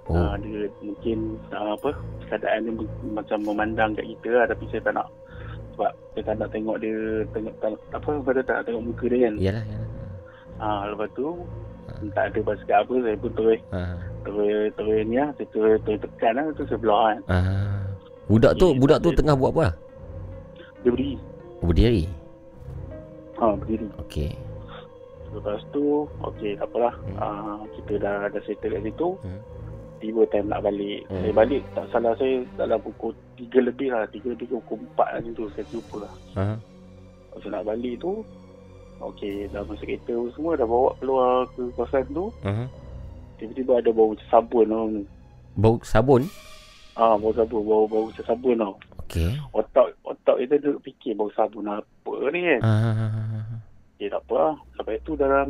Oh. 0.06 0.14
Uh, 0.14 0.38
dia 0.38 0.70
mungkin 0.80 1.18
uh, 1.50 1.74
apa 1.74 1.90
keadaan 2.28 2.62
dia 2.62 2.74
macam 3.10 3.38
memandang 3.42 3.90
kat 3.94 4.06
kita 4.06 4.30
lah 4.32 4.46
tapi 4.46 4.64
saya 4.70 4.82
tak 4.84 4.94
nak 4.94 5.08
sebab 5.74 5.92
saya 6.14 6.24
tak 6.24 6.36
nak 6.38 6.50
tengok 6.54 6.76
dia 6.78 6.96
tengok 7.34 7.54
tak, 7.58 7.70
apa 7.90 8.10
pada 8.22 8.40
tak 8.44 8.56
nak 8.56 8.66
tengok 8.66 8.84
muka 8.86 9.06
dia 9.10 9.20
kan. 9.26 9.34
Yalah, 9.42 9.64
yalah. 9.66 9.90
Ah 10.56 10.64
uh, 10.64 10.82
lepas 10.94 11.10
tu 11.12 11.28
tak 12.12 12.26
ada 12.28 12.40
basket 12.44 12.76
apa 12.76 12.94
saya 13.00 13.16
pun 13.16 13.32
terus 13.34 13.60
Ha. 13.70 13.82
terus 14.22 14.64
terus 14.74 15.00
ni 15.04 15.16
lah 15.16 15.30
saya 15.34 15.48
terus, 15.50 15.76
terus 15.82 16.00
tekan 16.00 16.32
lah 16.34 16.44
tu 16.54 16.64
saya 16.66 16.80
belah 16.80 17.04
kan. 17.06 17.20
Ha. 17.28 17.38
Budak 18.26 18.54
tu 18.56 18.68
Okey, 18.68 18.80
budak 18.80 18.98
tu 19.00 19.10
dia- 19.10 19.20
tengah 19.20 19.36
buat 19.36 19.52
apa? 19.52 19.68
Dia 20.82 20.90
berdiri. 20.90 21.16
Oh, 21.60 21.66
berdiri. 21.66 22.04
Ha 23.36 23.46
berdiri. 23.54 23.88
Okey. 24.00 24.32
Lepas 25.30 25.60
tu 25.70 25.84
okey 26.24 26.56
tak 26.56 26.66
apalah. 26.66 26.96
Hmm. 26.96 27.18
Ah 27.18 27.58
kita 27.74 27.94
dah 28.00 28.18
dah 28.30 28.42
settle 28.42 28.72
kat 28.72 28.82
situ. 28.84 29.10
Hmm. 29.22 29.42
Tiba 29.96 30.22
time 30.28 30.48
nak 30.48 30.62
balik. 30.62 31.04
Hmm. 31.08 31.22
Saya 31.22 31.34
balik 31.34 31.62
tak 31.72 31.86
salah 31.90 32.14
saya 32.16 32.36
dalam 32.56 32.80
pukul 32.80 33.12
3 33.36 33.60
lebih 33.62 33.92
lah. 33.92 34.08
3 34.08 34.32
lebih 34.32 34.48
ke 34.48 34.56
pukul 34.64 34.80
4 34.96 35.10
lah 35.10 35.20
tu. 35.34 35.46
Saya 35.52 35.66
lupa 35.70 35.96
lah. 36.02 36.14
Ha. 36.36 36.44
Masa 37.30 37.48
nak 37.52 37.64
balik 37.66 38.00
tu 38.00 38.24
Okey, 39.04 39.52
dah 39.52 39.62
masuk 39.68 39.84
kereta 39.86 40.16
semua 40.34 40.56
dah 40.56 40.64
bawa 40.64 40.96
keluar 40.98 41.46
ke 41.54 41.68
kawasan 41.76 42.08
tu. 42.10 42.32
Uh-huh. 42.32 42.68
Tiba-tiba 43.36 43.84
ada 43.84 43.90
bau 43.92 44.16
macam 44.16 44.28
sabun 44.32 44.66
tau. 44.72 44.88
Bau 45.56 45.76
sabun? 45.84 46.22
Ah, 46.96 47.20
bau 47.20 47.36
sabun, 47.36 47.62
bau 47.68 47.84
bau 47.86 48.08
macam 48.08 48.24
sabun 48.24 48.56
tau. 48.56 48.74
Okey. 49.06 49.36
Otak 49.52 49.94
otak 50.08 50.36
kita 50.40 50.56
duduk 50.64 50.82
fikir 50.88 51.12
bau 51.14 51.28
sabun 51.36 51.68
apa 51.68 52.14
ni 52.32 52.40
kan. 52.48 52.60
Ah. 52.64 53.44
Okay, 53.96 54.08
tak 54.08 54.24
apa 54.28 54.36
lah. 54.36 54.56
Sampai 54.76 55.00
tu 55.04 55.14
dalam 55.16 55.50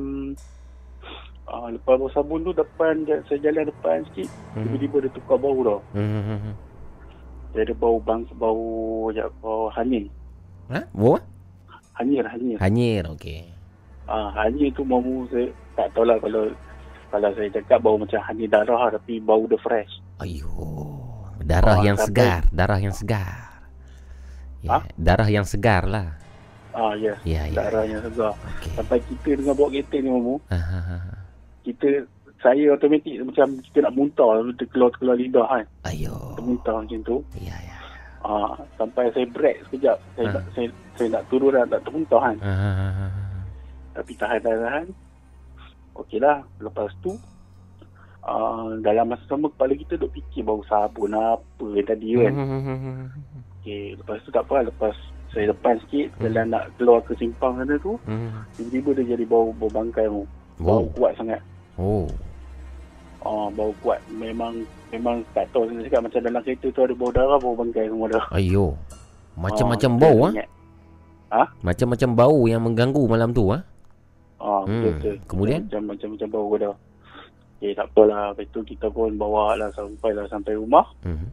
uh, 1.45 1.67
lepas 1.69 1.95
bau 1.97 2.09
sabun 2.09 2.41
tu 2.41 2.51
depan 2.51 3.05
saya 3.25 3.39
jalan 3.41 3.69
depan 3.69 4.01
sikit 4.11 4.29
Mhm. 4.57 4.63
tiba-tiba 4.65 4.97
dia 5.05 5.11
tukar 5.13 5.37
bau 5.37 5.59
tau. 5.61 5.79
Hmm. 5.93 6.53
Dia 7.53 7.63
ada 7.63 7.73
bau 7.77 7.97
bang 8.01 8.25
bau 8.35 8.59
ya, 9.13 9.29
bau 9.39 9.69
hanyir. 9.71 10.09
Ha? 10.73 10.81
Bau? 10.91 11.15
apa? 11.15 11.34
Hanyir, 11.95 12.23
hanyir. 12.25 12.57
Hanyir, 12.59 13.03
okey. 13.09 13.47
Ah, 14.05 14.29
hanyir 14.37 14.69
tu 14.71 14.83
mamu 14.83 15.25
saya 15.27 15.47
tak 15.73 15.89
tahu 15.91 16.03
lah 16.03 16.19
kalau 16.19 16.51
kalau 17.09 17.29
saya 17.31 17.49
cakap 17.49 17.79
bau 17.79 17.95
macam 17.95 18.19
hanyir 18.21 18.47
darah 18.47 18.91
tapi 18.91 19.17
bau 19.17 19.47
dia 19.47 19.57
fresh. 19.57 20.03
Ayo. 20.19 20.51
Darah 21.39 21.77
Oh, 21.77 21.83
yang 21.83 21.95
sampai- 21.95 22.25
segar, 22.25 22.41
darah 22.49 22.79
yang 22.79 22.91
segar. 22.91 23.63
Ya, 24.59 24.81
darah 24.95 25.29
yang 25.29 25.45
segar 25.45 25.85
lah. 25.85 26.17
Ah, 26.71 26.91
yes. 26.93 27.15
Ya, 27.23 27.45
ya. 27.45 27.55
Darahnya 27.55 28.01
segar. 28.01 28.33
Okey. 28.33 28.73
Sampai 28.73 28.97
kita 28.99 29.29
dengan 29.37 29.53
bawa 29.53 29.69
kereta 29.69 29.95
ni 29.95 30.09
mamu, 30.09 30.35
Ah, 30.49 30.57
ah, 30.57 30.85
ah. 30.91 31.03
kita 31.61 32.03
saya 32.37 32.69
automatik 32.69 33.15
macam 33.23 33.57
kita 33.63 33.77
nak 33.79 33.93
muntah, 33.93 34.29
kita 34.51 34.63
keluar-keluar 34.67 35.15
lidah 35.15 35.45
kan. 35.47 35.65
Ayo. 35.85 36.13
Kita 36.33 36.41
muntah 36.43 36.75
macam 36.77 36.99
tu. 37.01 37.17
Ya, 37.37 37.55
ya. 37.55 37.74
Ah, 38.25 38.57
sampai 38.73 39.13
saya 39.13 39.29
break 39.29 39.69
sekejap. 39.69 40.01
Saya, 40.17 40.25
Ah. 40.25 40.33
nak, 40.33 40.43
saya, 40.57 40.67
saya 40.97 41.07
nak 41.13 41.23
turun 41.29 41.53
dan 41.53 41.69
tak 41.69 41.85
termuntah 41.85 42.17
kan. 42.17 42.37
Ah, 42.41 42.49
ah, 42.49 42.73
ah, 42.73 42.93
ah. 43.05 43.11
Tapi 43.93 44.11
tahan-tahan. 44.17 44.85
Okeylah. 45.93 46.41
Lepas 46.57 46.89
tu, 46.99 47.13
uh, 48.25 48.67
dalam 48.81 49.13
masa 49.13 49.21
sama 49.29 49.47
kepala 49.47 49.77
kita 49.77 49.93
duk 49.95 50.11
fikir 50.11 50.41
bau 50.41 50.65
sabun 50.65 51.13
apa 51.13 51.69
tadi 51.85 52.17
kan. 52.17 52.33
Hmm. 52.33 53.07
Okey, 53.61 53.93
lepas 53.95 54.17
tu 54.25 54.33
tak 54.33 54.43
apa. 54.43 54.65
Lepas 54.67 54.95
saya 55.29 55.51
depan 55.51 55.77
sikit, 55.85 56.15
jalan 56.17 56.49
nak 56.49 56.65
keluar 56.75 56.99
ke 57.03 57.13
simpang 57.15 57.61
sana 57.61 57.77
tu, 57.77 57.95
Hmm. 58.03 58.41
tiba-tiba 58.57 58.89
dia 58.97 59.15
jadi 59.15 59.25
bau 59.27 59.53
bau 59.53 59.69
bangkai 59.69 60.09
tu. 60.09 60.25
Bau 60.57 60.81
Wow. 60.81 60.91
kuat 60.97 61.13
sangat. 61.15 61.41
Oh. 61.77 62.07
Ah, 63.21 63.47
bau 63.51 63.69
kuat. 63.79 63.99
Memang 64.09 64.65
memang 64.95 65.21
tak 65.31 65.45
tahu 65.49 65.67
saya 65.67 65.83
cakap 65.83 66.01
macam 66.03 66.21
dalam 66.21 66.41
kereta 66.41 66.67
tu 66.67 66.81
ada 66.81 66.93
bau 66.93 67.11
darah, 67.11 67.37
bau 67.37 67.53
bangkai 67.53 67.85
semua 67.85 68.07
dah. 68.07 68.23
Ayo. 68.31 68.75
Macam-macam 69.35 69.91
Ah, 69.91 69.99
bau 69.99 70.17
ah. 70.21 70.31
ingat. 70.31 70.49
Ha? 71.27 71.43
Macam-macam 71.61 72.09
bau 72.13 72.39
yang 72.45 72.61
mengganggu 72.61 73.03
malam 73.05 73.29
tu 73.29 73.49
ah. 73.49 73.61
Ah, 74.37 74.61
Hmm, 74.63 74.83
betul. 74.85 75.15
kemudian? 75.25 75.67
Macam 75.81 76.09
macam 76.11 76.29
bau 76.29 76.53
dah. 76.55 76.75
Okay, 77.55 77.71
tak 77.71 77.87
apalah. 77.89 78.31
Lepas 78.31 78.47
tu 78.51 78.59
kita 78.63 78.87
pun 78.87 79.15
bawa 79.15 79.55
lah 79.55 79.71
sampai 79.71 80.11
lah 80.11 80.27
sampai 80.27 80.53
rumah. 80.53 80.85
Hmm. 81.01 81.27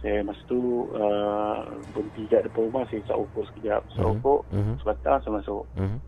Saya 0.00 0.18
masa 0.20 0.42
tu 0.44 0.58
uh, 0.90 1.62
berhenti 1.92 2.26
kat 2.26 2.42
depan 2.42 2.66
rumah. 2.66 2.82
Saya 2.88 2.98
isap 3.00 3.16
ukur 3.20 3.44
sekejap. 3.46 3.80
Isap 3.86 4.02
Mhm. 4.02 4.14
ukur. 4.18 4.38
Mhm. 4.50 4.74
Sebentar 4.76 5.16
saya 5.18 5.32
masuk. 5.34 5.62
Hmm. 5.72 5.98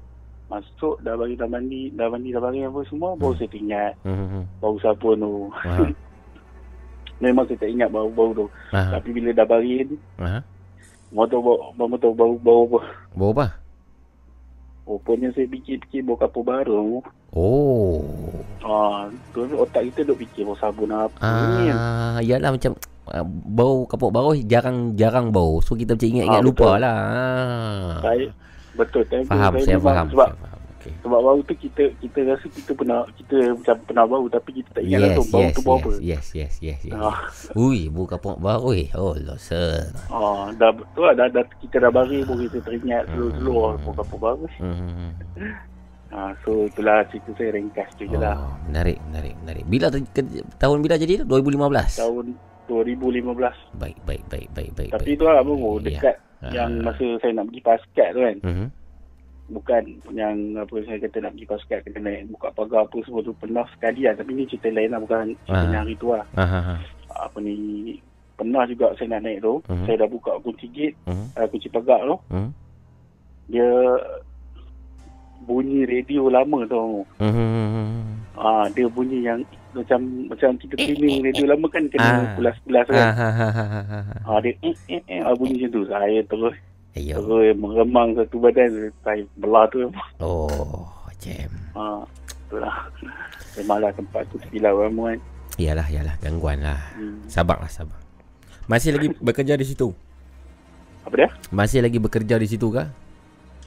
Masuk 0.45 0.97
dah 1.01 1.15
bagi 1.15 1.35
dah 1.35 1.47
mandi. 1.47 1.83
Dah 1.93 2.09
mandi 2.09 2.29
dah 2.29 2.43
bagi 2.43 2.61
apa 2.61 2.81
semua. 2.85 3.15
Baru 3.15 3.33
saya 3.33 3.47
teringat. 3.47 3.95
Hmm. 4.03 4.45
Bau 4.59 4.75
sabun 4.79 5.17
tu. 5.17 5.35
Wah. 5.55 5.89
Memang 7.25 7.49
saya 7.49 7.57
tak 7.57 7.73
ingat 7.73 7.89
bau-bau 7.89 8.37
tu. 8.37 8.47
Ah. 8.69 9.01
Tapi 9.01 9.09
bila 9.17 9.33
dah 9.33 9.49
bagi 9.49 9.89
ni. 9.89 9.97
Ah. 10.21 10.45
Motor 11.09 11.41
bau, 11.41 11.89
motor 11.89 12.13
bau, 12.13 12.37
bau 12.37 12.61
apa. 12.69 12.81
Bau 13.17 13.31
apa? 13.33 13.47
Rupanya 14.85 15.33
saya 15.33 15.49
fikir-fikir 15.49 16.05
bau 16.05 16.21
kapur 16.21 16.45
baru. 16.45 17.01
Oh. 17.33 18.05
Ah, 18.61 19.09
tu 19.33 19.49
otak 19.57 19.89
kita 19.89 20.05
duk 20.05 20.21
fikir 20.21 20.45
bau 20.45 20.57
sabun 20.61 20.93
apa 20.93 21.17
ni. 21.25 21.73
Ah, 21.73 22.21
yalah 22.21 22.53
macam 22.53 22.77
ah, 23.09 23.25
bau 23.27 23.89
kapuk 23.89 24.13
baru 24.13 24.37
jarang-jarang 24.45 25.33
bau. 25.33 25.65
So 25.65 25.73
kita 25.73 25.97
macam 25.97 26.09
ingat-ingat 26.13 26.41
Ah, 26.41 26.45
lupa 26.45 26.61
betul. 26.69 26.77
lah. 26.85 26.97
Ah. 27.01 27.93
Saya 28.05 28.25
betul 28.75 29.03
time 29.09 29.25
Faham, 29.25 29.53
saya 29.57 29.77
memang 29.81 29.85
faham. 29.89 30.07
Sebab 30.13 30.29
saya 30.29 30.37
faham. 30.45 30.54
Okay. 30.85 30.93
sebab 31.01 31.17
bau 31.19 31.41
tu 31.41 31.57
kita 31.57 31.81
kita 31.97 32.19
rasa 32.27 32.45
kita 32.47 32.71
pernah 32.71 33.01
kita 33.17 33.37
macam 33.55 33.77
pernah 33.83 34.05
bau 34.05 34.27
tapi 34.29 34.51
kita 34.55 34.69
tak 34.71 34.83
ingat 34.83 34.93
Yes, 34.95 35.05
langsung 35.09 35.29
bau 35.31 35.41
yes, 35.41 35.51
tu 35.51 35.63
bau 35.63 35.73
yes, 35.73 35.81
apa. 35.81 35.91
yes, 35.99 36.27
yes, 36.31 36.53
yes, 36.61 36.81
yes. 36.85 36.95
Ah. 36.95 37.19
Ui, 37.57 37.81
bau 37.89 38.05
kapuk 38.05 38.37
baru. 38.37 38.71
Oh, 38.93 39.17
lo 39.17 39.37
sir. 39.37 39.89
Ah, 40.07 40.53
dah 40.53 40.71
betul 40.71 41.09
dah, 41.11 41.27
dah 41.27 41.45
kita 41.59 41.77
dah 41.79 41.91
bagi 41.91 42.21
pun 42.21 42.37
kita 42.39 42.61
teringat 42.61 43.09
slow-slow 43.09 43.81
bau 43.81 43.95
kapur 43.95 44.19
baru. 44.21 44.45
Hmm. 44.59 45.17
Ah, 46.11 46.31
so 46.47 46.71
itulah 46.71 47.03
cerita 47.11 47.35
saya 47.35 47.51
ringkas 47.51 47.91
tu 47.99 48.07
je 48.07 48.15
lah. 48.15 48.39
Oh, 48.39 48.55
menarik, 48.65 49.03
menarik, 49.05 49.35
menarik. 49.37 49.65
Bila 49.67 49.91
tu- 49.91 50.07
ke- 50.07 50.23
tahun 50.55 50.79
bila 50.79 50.95
jadi 50.95 51.19
tu? 51.19 51.27
2015. 51.27 51.99
Tahun 51.99 52.25
2015. 52.71 53.51
Baik, 53.75 53.99
baik, 54.07 54.23
baik, 54.25 54.49
baik, 54.55 54.71
baik. 54.75 54.91
Tapi 54.95 55.05
baik. 55.05 55.19
tu 55.19 55.25
lah 55.25 55.43
bro, 55.43 55.59
Ya. 55.77 55.83
dekat 55.91 56.17
Ah. 56.39 56.53
yang 56.53 56.71
masa 56.81 57.19
saya 57.19 57.33
nak 57.35 57.51
pergi 57.51 57.63
paskat 57.63 58.09
tu 58.11 58.21
kan. 58.21 58.37
Mhm. 58.43 58.67
Bukan 59.45 59.83
yang 60.11 60.57
apa 60.57 60.73
saya 60.83 60.97
kata 60.99 61.21
nak 61.21 61.37
pergi 61.37 61.47
paskat 61.47 61.79
kena 61.85 62.01
naik 62.01 62.33
buka 62.33 62.49
pagar 62.51 62.89
apa 62.89 62.97
semua 63.05 63.21
tu 63.21 63.37
pernah 63.37 63.69
sekali 63.71 64.09
lah. 64.09 64.17
Tapi 64.17 64.31
ni 64.33 64.49
cerita 64.49 64.73
lain 64.73 64.89
lah 64.89 65.01
bukan 65.01 65.37
cerita 65.45 65.67
Ah. 65.69 65.79
hari 65.79 65.95
tu 65.95 66.09
lah. 66.09 66.25
Ah, 66.33 66.43
ah, 66.43 66.65
ah. 66.73 66.79
apa 67.15 67.39
ni 67.39 67.55
pernah 68.35 68.67
juga 68.67 68.91
saya 68.97 69.15
nak 69.15 69.23
naik 69.23 69.39
tu 69.39 69.63
Mhm. 69.65 69.85
saya 69.87 69.97
dah 70.03 70.09
buka 70.11 70.33
kunci 70.43 70.67
gate 70.67 70.97
Mhm. 71.07 71.27
uh, 71.39 71.47
kunci 71.47 71.69
pagar 71.71 72.03
tu 72.03 72.17
Mhm. 72.27 72.51
dia 73.47 73.69
bunyi 75.41 75.85
radio 75.85 76.27
lama 76.27 76.65
tu 76.65 77.05
Mhm. 77.21 78.35
ah 78.35 78.67
dia 78.73 78.89
bunyi 78.89 79.23
yang 79.23 79.41
macam 79.71 80.01
macam 80.27 80.57
kita 80.57 80.75
tuning 80.75 81.23
radio 81.23 81.45
lama 81.47 81.67
kan 81.69 81.85
Ah. 81.85 81.91
kena 81.93 82.11
pulas-pulas 82.35 82.87
kan 82.89 83.07
Ah, 83.15 84.03
ah 84.27 84.39
dia 84.41 84.59
eh, 84.63 84.75
eh, 84.89 85.03
eh, 85.07 85.35
bunyi 85.37 85.55
macam 85.61 85.71
tu 85.71 85.83
saya 85.87 86.19
terus 86.25 86.55
Ayo. 86.95 87.19
terus 87.19 87.55
meremang 87.55 88.15
satu 88.15 88.39
badan 88.39 88.71
saya 89.01 89.23
belah 89.37 89.67
tu 89.67 89.91
Oh, 90.17 90.87
macam. 91.05 91.49
ah 91.75 92.03
itulah 92.47 92.77
memanglah 93.57 93.91
tempat 93.93 94.23
tu 94.29 94.39
silau 94.47 94.79
lama 94.81 95.11
kan 95.11 95.19
Yalah, 95.55 95.87
yalah, 95.87 96.19
gangguan 96.19 96.59
lah. 96.61 96.83
hmm. 96.95 97.27
Sabarlah, 97.27 97.67
sabar. 97.69 97.95
Masih 98.67 98.91
lagi 98.91 99.11
bekerja 99.27 99.55
di 99.55 99.63
situ? 99.65 99.91
apa 101.05 101.15
dia 101.15 101.29
Masih 101.51 101.79
lagi 101.79 101.99
bekerja 101.99 102.35
di 102.37 102.47
situ 102.47 102.71
kah? 102.71 102.89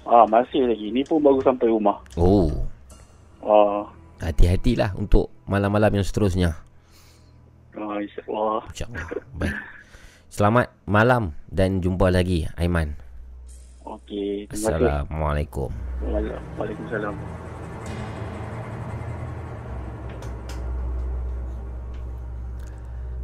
ah 0.04 0.24
masih 0.26 0.64
lagi 0.66 0.88
ni 0.88 1.04
pun 1.04 1.20
baru 1.20 1.40
sampai 1.40 1.68
rumah 1.68 2.00
Oh, 2.16 2.48
ah 3.40 3.88
hati-hatilah 4.18 4.96
untuk 4.96 5.28
malam-malam 5.46 5.92
yang 5.94 6.04
seterusnya. 6.04 6.56
ah 7.74 7.98
insyaallah 7.98 8.64
InsyaAllah. 8.66 9.08
Baik. 9.36 9.56
Selamat 10.28 10.68
malam 10.84 11.24
dan 11.48 11.80
jumpa 11.80 12.08
lagi, 12.08 12.48
Aiman. 12.54 12.96
Okey 13.96 14.52
terima 14.52 14.68
kasih 14.68 14.88
Assalamualaikum. 14.88 15.70
Waalaikumsalam. 16.60 17.16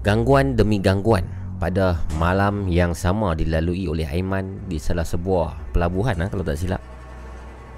Gangguan 0.03 0.60
demi 0.60 0.84
gangguan 0.84 1.23
pada 1.64 2.03
malam 2.19 2.68
yang 2.68 2.91
sama 2.91 3.31
dilalui 3.40 3.88
oleh 3.88 4.03
Aiman 4.03 4.68
di 4.68 4.76
salah 4.76 5.07
sebuah 5.07 5.72
pelabuhan 5.72 6.19
ha, 6.19 6.27
kalau 6.27 6.44
tak 6.44 6.60
silap. 6.60 6.84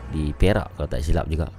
Di 0.09 0.33
Perak 0.33 0.73
kalau 0.73 0.89
tak 0.89 1.05
silap 1.05 1.29
juga. 1.29 1.53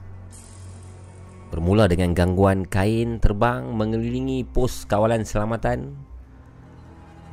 Bermula 1.54 1.86
dengan 1.86 2.10
gangguan 2.18 2.66
kain 2.66 3.22
terbang 3.22 3.70
mengelilingi 3.70 4.42
pos 4.42 4.90
kawalan 4.90 5.22
selamatan. 5.22 6.05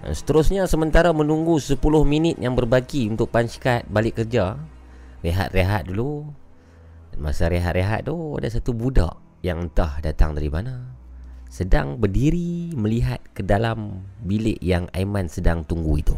Dan 0.03 0.11
seterusnya 0.11 0.67
sementara 0.67 1.15
menunggu 1.15 1.55
10 1.55 1.79
minit 2.03 2.35
yang 2.35 2.59
berbaki 2.59 3.07
untuk 3.07 3.31
pancikat 3.31 3.87
balik 3.87 4.19
kerja, 4.19 4.59
rehat-rehat 5.23 5.87
dulu. 5.87 6.27
Masa 7.15 7.47
rehat-rehat 7.47 8.03
tu 8.11 8.35
ada 8.35 8.51
satu 8.51 8.75
budak 8.75 9.15
yang 9.39 9.69
entah 9.71 10.03
datang 10.03 10.35
dari 10.35 10.51
mana 10.51 11.03
sedang 11.53 12.01
berdiri 12.01 12.73
melihat 12.73 13.21
ke 13.37 13.45
dalam 13.45 14.01
bilik 14.25 14.57
yang 14.57 14.89
Aiman 14.89 15.29
sedang 15.29 15.61
tunggu 15.61 16.01
itu. 16.01 16.17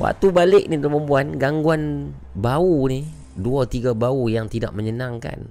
Waktu 0.00 0.32
balik 0.32 0.64
ni 0.72 0.80
tuan 0.80 0.96
perempuan, 0.96 1.26
gangguan 1.36 1.82
bau 2.32 2.88
ni, 2.88 3.04
dua 3.36 3.68
tiga 3.68 3.92
bau 3.92 4.24
yang 4.32 4.48
tidak 4.48 4.72
menyenangkan. 4.72 5.44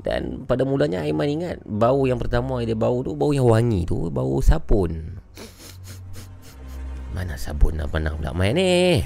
Dan 0.00 0.48
pada 0.48 0.64
mulanya 0.64 1.04
Aiman 1.04 1.28
ingat 1.28 1.60
bau 1.68 2.08
yang 2.08 2.16
pertama 2.16 2.64
dia 2.64 2.72
bau 2.72 3.04
tu 3.04 3.12
bau 3.12 3.36
yang 3.36 3.44
wangi 3.44 3.84
tu, 3.84 4.08
bau 4.08 4.40
sabun. 4.40 5.20
Mana 7.16 7.32
sabun 7.40 7.80
nak 7.80 7.88
pernah 7.88 8.12
pula? 8.12 8.36
Main 8.36 8.60
ni? 8.60 9.00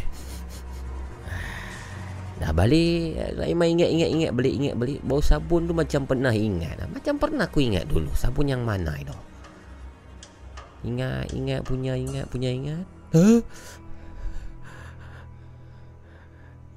Dah 2.42 2.50
balik. 2.50 3.38
Aiman 3.38 3.78
ingat-ingat-ingat 3.78 4.34
balik 4.34 4.54
Ingat 4.58 4.74
balik. 4.74 4.98
Bau 5.06 5.22
sabun 5.22 5.70
tu 5.70 5.76
macam 5.78 6.10
pernah 6.10 6.34
ingat 6.34 6.90
Macam 6.90 7.22
pernah 7.22 7.46
aku 7.46 7.62
ingat 7.62 7.86
dulu. 7.86 8.10
Sabun 8.18 8.50
yang 8.50 8.66
mana 8.66 8.98
itu? 8.98 9.14
Ingat 10.82 11.30
Ingat 11.30 11.62
punya 11.62 11.94
Ingat 11.94 12.26
punya 12.26 12.50
ingat. 12.50 12.82
Huh? 13.14 13.46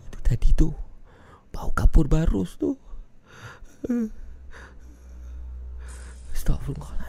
Itu 0.06 0.18
tadi 0.22 0.54
tu. 0.54 0.70
Bau 1.50 1.74
kapur 1.74 2.06
barus 2.06 2.62
tu. 2.62 2.78
Astagfirullahaladzim. 6.38 7.03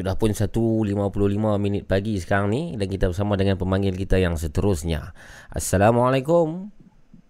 Sudah 0.00 0.16
pun 0.16 0.32
1.55 0.32 0.56
minit 1.60 1.84
pagi 1.84 2.16
sekarang 2.16 2.48
ni 2.48 2.72
Dan 2.72 2.88
kita 2.88 3.12
bersama 3.12 3.36
dengan 3.36 3.60
pemanggil 3.60 3.92
kita 3.92 4.16
yang 4.16 4.32
seterusnya 4.32 5.12
Assalamualaikum 5.52 6.72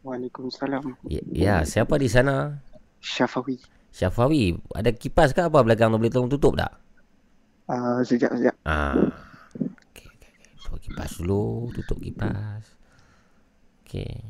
Waalaikumsalam. 0.06 0.96
Ya, 1.10 1.20
ya 1.34 1.54
siapa 1.66 2.00
di 2.00 2.06
sana? 2.08 2.62
Syafawi. 3.02 3.58
Syafawi 3.90 4.54
Ada 4.70 4.94
kipas 4.94 5.34
ke 5.34 5.42
apa 5.42 5.66
belakang 5.66 5.90
tu 5.90 5.98
boleh 5.98 6.14
tolong 6.14 6.30
tutup 6.30 6.54
tak? 6.54 6.78
Uh, 7.66 8.02
sekejap, 8.06 8.34
sekejap. 8.34 8.56
Ah. 8.66 8.98
Okey, 9.90 10.06
okey, 10.10 10.30
okey. 10.34 10.54
So, 10.58 10.74
kipas 10.82 11.22
dulu, 11.22 11.70
tutup 11.70 12.02
kipas. 12.02 12.66
Okey. 13.86 14.26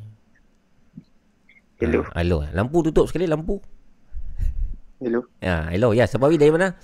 Hello. 1.81 2.05
Ah, 2.13 2.21
hello. 2.21 2.45
Lampu 2.53 2.85
tutup 2.85 3.09
sekali 3.09 3.25
lampu. 3.25 3.65
Hello. 5.01 5.25
Ya, 5.41 5.73
hello. 5.73 5.97
Ya, 5.97 6.05
Sabawi 6.05 6.37
dari 6.37 6.53
mana? 6.53 6.77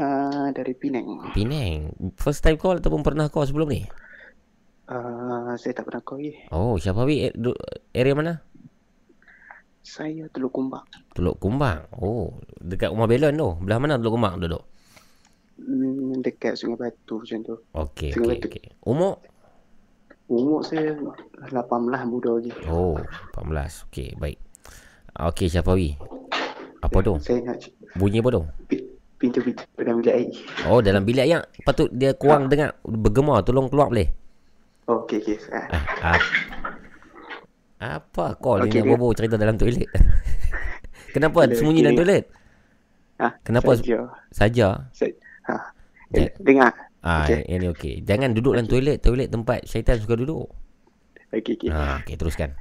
Uh, 0.00 0.48
dari 0.56 0.72
Penang. 0.72 1.28
Penang. 1.36 1.92
First 2.16 2.40
time 2.40 2.56
call 2.56 2.80
ataupun 2.80 3.04
pernah 3.04 3.28
call 3.28 3.44
sebelum 3.44 3.68
ni? 3.68 3.84
Uh, 4.88 5.52
saya 5.60 5.76
tak 5.76 5.92
pernah 5.92 6.00
call 6.00 6.24
lagi. 6.24 6.40
Oh, 6.48 6.80
Syafawi 6.80 7.28
eh, 7.28 7.32
du- 7.36 7.60
area 7.92 8.16
mana? 8.16 8.40
Saya 9.84 10.24
Teluk 10.32 10.56
Kumbang. 10.56 10.88
Teluk 11.12 11.36
Kumbang. 11.36 11.84
Oh, 12.00 12.32
dekat 12.64 12.88
rumah 12.88 13.04
Belon 13.04 13.36
tu. 13.36 13.50
Belah 13.60 13.76
mana 13.76 14.00
Teluk 14.00 14.16
Kumbang 14.16 14.40
duduk? 14.40 14.64
Hmm, 15.60 16.16
dekat 16.24 16.56
Sungai 16.56 16.80
Batu 16.88 17.20
macam 17.20 17.38
tu. 17.44 17.54
Okey, 17.76 18.16
okey, 18.16 18.40
okey. 18.48 18.64
Umur? 18.80 19.20
Umur 20.32 20.64
saya 20.64 20.96
18 21.44 22.08
muda 22.08 22.40
lagi. 22.40 22.48
Oh, 22.64 22.96
18. 23.36 23.84
Okey, 23.92 24.16
baik. 24.16 24.40
Okey, 25.12 25.52
Syafawi. 25.52 26.00
Apa 26.80 27.04
tu? 27.04 27.20
Saya 27.20 27.44
nak 27.44 27.60
Bunyi 28.00 28.24
apa 28.24 28.32
tu? 28.32 28.42
Pintu-pintu 29.20 29.60
dalam 29.76 30.00
bilik 30.00 30.14
air. 30.16 30.32
Oh, 30.64 30.80
dalam 30.80 31.04
bilik 31.04 31.26
yang 31.28 31.44
patut 31.62 31.92
dia 31.92 32.10
kurang 32.12 32.48
dengar 32.48 32.72
bergema, 32.82 33.38
tolong 33.40 33.68
keluar 33.68 33.92
boleh? 33.92 34.08
Oh, 34.88 35.04
okey, 35.04 35.20
okey. 35.20 35.36
Ah, 36.00 36.16
Ah, 37.78 37.96
apa 37.96 38.36
call 38.36 38.60
Okey, 38.60 38.68
okay, 38.70 38.80
ni 38.80 38.86
dia- 38.86 38.92
bobo 38.94 39.12
cerita 39.12 39.36
dalam 39.36 39.56
toilet? 39.56 39.88
Kenapa 41.14 41.44
Dia 41.44 41.56
sembunyi 41.56 41.80
dalam 41.80 41.94
kini- 41.94 42.00
toilet? 42.02 42.24
Ah, 43.16 43.32
Kenapa 43.40 43.70
saja. 43.74 43.98
Saja. 44.30 44.68
Ha. 45.46 45.56
Eh, 46.10 46.28
dengar. 46.36 46.72
Ah, 47.00 47.24
Okey. 47.24 47.40
ini 47.46 47.66
okey. 47.70 47.94
Jangan 48.02 48.32
duduk 48.32 48.52
dalam 48.52 48.66
toilet, 48.66 48.98
toilet 48.98 49.28
tempat 49.28 49.64
syaitan 49.64 49.96
suka 49.96 50.12
duduk. 50.14 50.48
Okey, 51.30 51.56
okey. 51.56 51.68
Ah, 51.68 52.00
okey, 52.00 52.16
teruskan. 52.16 52.52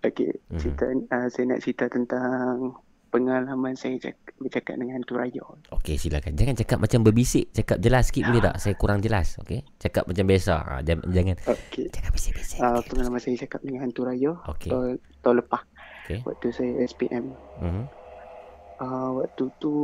Okey, 0.00 0.30
Mhm. 0.48 0.58
cerita 0.58 0.84
uh, 1.10 1.26
saya 1.26 1.44
nak 1.46 1.60
cerita 1.60 1.84
tentang 1.86 2.72
pengalaman 3.08 3.72
saya 3.72 3.96
cak- 3.98 4.16
bercakap 4.36 4.74
dengan 4.74 4.96
hantu 4.96 5.14
raya. 5.14 5.42
Okey, 5.72 5.96
silakan. 5.96 6.32
Jangan 6.32 6.54
cakap 6.54 6.78
macam 6.78 7.00
berbisik, 7.02 7.50
cakap 7.50 7.76
jelas 7.78 8.06
sikit 8.06 8.24
boleh 8.24 8.40
tak? 8.40 8.56
Saya 8.56 8.74
kurang 8.74 9.00
jelas, 9.00 9.34
okey? 9.38 9.64
Cakap 9.76 10.04
macam 10.04 10.24
biasa. 10.24 10.54
Ah, 10.58 10.80
jangan 10.80 11.08
jangan 11.08 11.36
Okey. 11.48 11.86
jangan 11.90 12.10
bisik-bisik. 12.10 12.58
Uh, 12.58 12.80
pengalaman 12.84 13.18
saya 13.18 13.36
cakap 13.38 13.60
dengan 13.60 13.80
hantu 13.82 14.02
raya 14.02 14.32
Okey. 14.46 14.68
tahun, 14.68 14.88
tahun 15.20 15.36
lepas. 15.38 15.62
Okey. 16.04 16.18
Waktu 16.22 16.46
saya 16.50 16.72
SPM. 16.82 17.24
Mhm. 17.58 17.84
Uh, 18.78 19.10
waktu 19.18 19.50
tu 19.58 19.74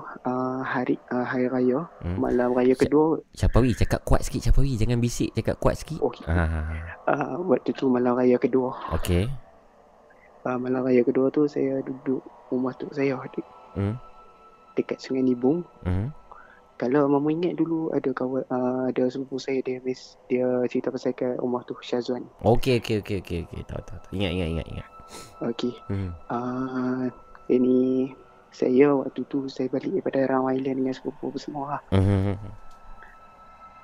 uh, 0.00 0.60
hari 0.62 0.96
uh, 1.06 1.20
hari 1.20 1.46
raya, 1.46 1.84
Hmm. 2.00 2.16
malam 2.16 2.48
raya 2.50 2.72
kedua. 2.72 3.20
Syapawi, 3.30 3.74
cakap 3.74 4.00
kuat 4.02 4.24
sikit 4.24 4.40
Syapawi. 4.42 4.72
Jangan 4.74 4.96
bisik, 4.96 5.30
cakap 5.32 5.58
kuat 5.58 5.76
sikit. 5.76 6.00
Okey. 6.00 6.24
Ah, 6.24 6.96
Uh, 7.04 7.44
waktu 7.46 7.70
tu 7.70 7.86
malam 7.86 8.14
raya 8.14 8.34
kedua. 8.34 8.72
okey. 8.94 9.28
Uh, 10.42 10.56
malam 10.56 10.80
raya 10.80 11.02
kedua 11.02 11.28
tu 11.28 11.44
saya 11.44 11.82
duduk 11.82 12.24
rumah 12.50 12.72
tu 12.76 12.86
saya 12.94 13.18
di, 13.32 13.42
Hmm. 13.76 13.94
dekat 14.72 14.98
Sungai 15.00 15.24
Nibung. 15.24 15.64
Mhm. 15.84 16.12
Kalau 16.76 17.08
mama 17.08 17.32
ingat 17.32 17.56
dulu 17.56 17.88
ada 17.88 18.12
kawan 18.12 18.44
uh, 18.52 18.92
ada 18.92 19.08
sepupu 19.08 19.40
saya 19.40 19.64
dia 19.64 19.80
mis, 19.80 20.20
dia 20.28 20.44
cerita 20.68 20.92
pasal 20.92 21.16
kat 21.16 21.40
rumah 21.40 21.64
tu 21.64 21.72
Syazwan. 21.80 22.28
Okey, 22.44 22.84
okey, 22.84 23.00
okey, 23.00 23.24
okey, 23.24 23.38
okey. 23.48 23.60
Tahu, 23.64 23.80
tahu, 23.80 23.96
tahu. 23.96 24.12
Ingat, 24.12 24.30
ingat, 24.36 24.48
ingat, 24.52 24.66
ingat. 24.68 24.88
Okey. 25.40 25.72
Hmm. 25.88 26.12
Uh, 26.28 27.08
ini 27.48 28.12
saya 28.52 28.92
waktu 28.92 29.24
tu 29.24 29.48
saya 29.48 29.72
balik 29.72 29.88
daripada 29.88 30.28
Ram 30.28 30.52
Island 30.52 30.84
dengan 30.84 30.92
sepupu 30.92 31.32
semua 31.40 31.80
lah. 31.80 31.82
Mhm. 31.96 32.36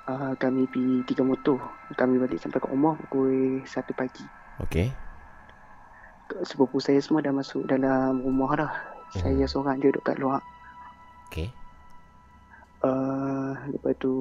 Uh, 0.03 0.33
kami 0.37 0.69
pergi 0.69 1.01
tiga 1.09 1.23
motor. 1.25 1.57
Kami 1.97 2.21
balik 2.21 2.37
sampai 2.37 2.61
ke 2.61 2.67
rumah 2.69 2.93
pukul 3.07 3.63
1 3.65 3.91
pagi. 3.97 4.25
Okey. 4.61 4.93
Sepupu 6.41 6.81
saya 6.81 6.97
semua 6.97 7.21
dah 7.21 7.29
masuk 7.29 7.69
dalam 7.69 8.17
rumah 8.25 8.51
dah. 8.57 8.73
Saya 9.13 9.45
seorang 9.45 9.77
je 9.77 9.93
duduk 9.93 10.01
kat 10.01 10.17
luar. 10.17 10.41
Okey. 11.29 11.53
Uh, 12.81 13.53
lepas 13.69 13.93
tu 14.01 14.13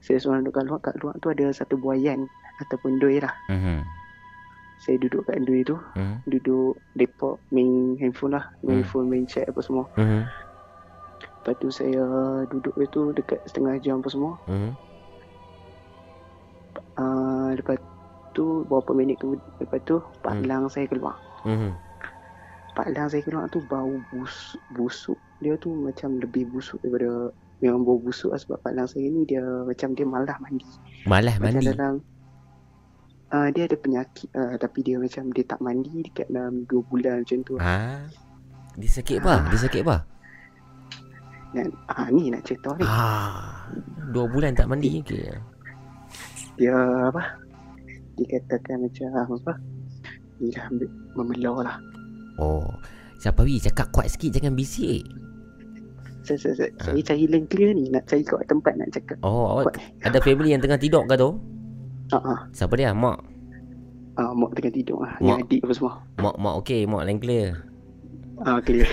saya 0.00 0.16
seorang 0.16 0.40
duduk 0.48 0.56
kat 0.56 0.64
luar. 0.64 0.80
Kat 0.80 0.96
luar 1.04 1.14
tu 1.20 1.28
ada 1.28 1.52
satu 1.52 1.76
buayan 1.76 2.24
ataupun 2.64 2.96
doi 2.96 3.20
lah. 3.20 3.34
Mhm. 3.52 3.84
Saya 4.80 4.96
duduk 5.04 5.28
kat 5.28 5.44
doi 5.44 5.60
tu. 5.68 5.76
Mhm. 5.76 6.16
Duduk 6.24 6.80
depok 6.96 7.36
main 7.52 8.00
handphone 8.00 8.40
lah. 8.40 8.48
Main 8.64 8.80
Hmm. 8.80 8.88
phone, 8.88 9.06
main 9.12 9.28
chat 9.28 9.44
apa 9.44 9.60
semua. 9.60 9.84
Mhm. 10.00 10.24
Lepas 11.20 11.54
tu 11.60 11.68
saya 11.68 12.04
duduk 12.48 12.72
itu 12.80 13.12
dekat 13.12 13.44
setengah 13.44 13.76
jam 13.84 14.00
apa 14.00 14.08
semua. 14.08 14.40
Mhm. 14.48 14.72
Uh, 16.98 17.54
lepas 17.54 17.78
tu 18.38 18.62
berapa 18.64 18.94
minit 18.94 19.18
kemudian 19.18 19.42
lepas 19.58 19.82
tu 19.82 19.98
Pak 20.22 20.38
Hmm. 20.38 20.46
Lang 20.46 20.62
saya 20.70 20.86
keluar. 20.86 21.18
Mhm. 21.42 21.74
Pak 22.72 22.94
Lang 22.94 23.10
saya 23.10 23.26
keluar 23.26 23.50
tu 23.50 23.58
bau 23.66 23.90
bus, 24.08 24.54
busuk. 24.70 25.18
Dia 25.42 25.58
tu 25.58 25.74
macam 25.74 26.22
lebih 26.22 26.46
busuk 26.46 26.78
daripada 26.78 27.34
memang 27.58 27.82
bau 27.82 27.98
busuk 27.98 28.30
lah 28.30 28.38
sebab 28.38 28.62
Pak 28.62 28.72
Lang 28.72 28.86
saya 28.86 29.10
ni 29.10 29.26
dia 29.26 29.42
macam 29.42 29.98
dia 29.98 30.06
malah 30.06 30.38
mandi. 30.38 30.70
Malah 31.02 31.34
Macam 31.42 31.58
mandi. 31.58 31.66
dalam 31.66 31.94
uh, 33.34 33.48
dia 33.50 33.66
ada 33.66 33.74
penyakit 33.74 34.30
uh, 34.32 34.54
tapi 34.54 34.86
dia 34.86 34.94
macam 34.96 35.34
dia 35.34 35.42
tak 35.42 35.58
mandi 35.58 36.06
dekat 36.06 36.30
dalam 36.30 36.62
2 36.70 36.78
bulan 36.86 37.26
macam 37.26 37.38
tu. 37.42 37.58
Ha? 37.58 38.06
Dia 38.78 38.90
sakit 38.94 39.18
apa? 39.18 39.34
Dia 39.50 39.58
sakit 39.66 39.82
apa? 39.82 39.96
Dan 41.48 41.66
ah 41.88 42.06
ni 42.12 42.30
nak 42.30 42.46
cerita 42.46 42.76
ni. 42.76 42.84
Ah. 42.84 43.66
Dua 44.08 44.24
bulan 44.24 44.52
tak 44.52 44.68
mandi 44.68 45.00
okey. 45.00 45.32
Dia 46.56 46.76
apa? 47.08 47.40
Dikatakan 48.18 48.82
macam 48.82 49.06
apa? 49.14 49.52
Dia 50.38 50.66
ambil 50.66 50.88
memelau 51.14 51.62
lah. 51.62 51.78
Oh. 52.36 52.66
Syapawi 53.18 53.58
cakap 53.58 53.90
kuat 53.90 54.06
sikit 54.08 54.30
jangan 54.32 54.54
bisik. 54.54 55.02
Saya, 56.22 56.38
saya, 56.38 56.54
saya, 56.56 56.70
Ah. 56.76 56.84
saya 56.92 57.02
cari 57.04 57.24
link 57.24 57.46
clear 57.48 57.72
ni 57.72 57.88
nak 57.88 58.04
cari 58.04 58.22
kat 58.22 58.44
tempat 58.44 58.74
nak 58.76 58.90
cakap. 58.92 59.16
Oh, 59.22 59.56
awak 59.56 59.72
Kuat. 59.72 59.82
ada 60.04 60.18
family 60.20 60.52
yang 60.52 60.60
tengah 60.60 60.76
tidur 60.76 61.02
ke 61.02 61.14
tu? 61.14 61.34
Ah 62.08 62.20
ah. 62.20 62.38
Siapa 62.52 62.74
dia? 62.74 62.92
Mak. 62.92 63.18
Ah 64.14 64.30
mak 64.32 64.50
tengah 64.54 64.70
tidur 64.70 64.98
lah. 65.00 65.14
Yang 65.18 65.38
adik 65.42 65.60
apa 65.62 65.72
semua. 65.72 65.92
Mak 66.16 66.36
mak 66.36 66.54
okey, 66.62 66.80
mak 66.84 67.02
lain 67.06 67.18
clear. 67.18 67.48
Ah 68.40 68.58
clear. 68.60 68.86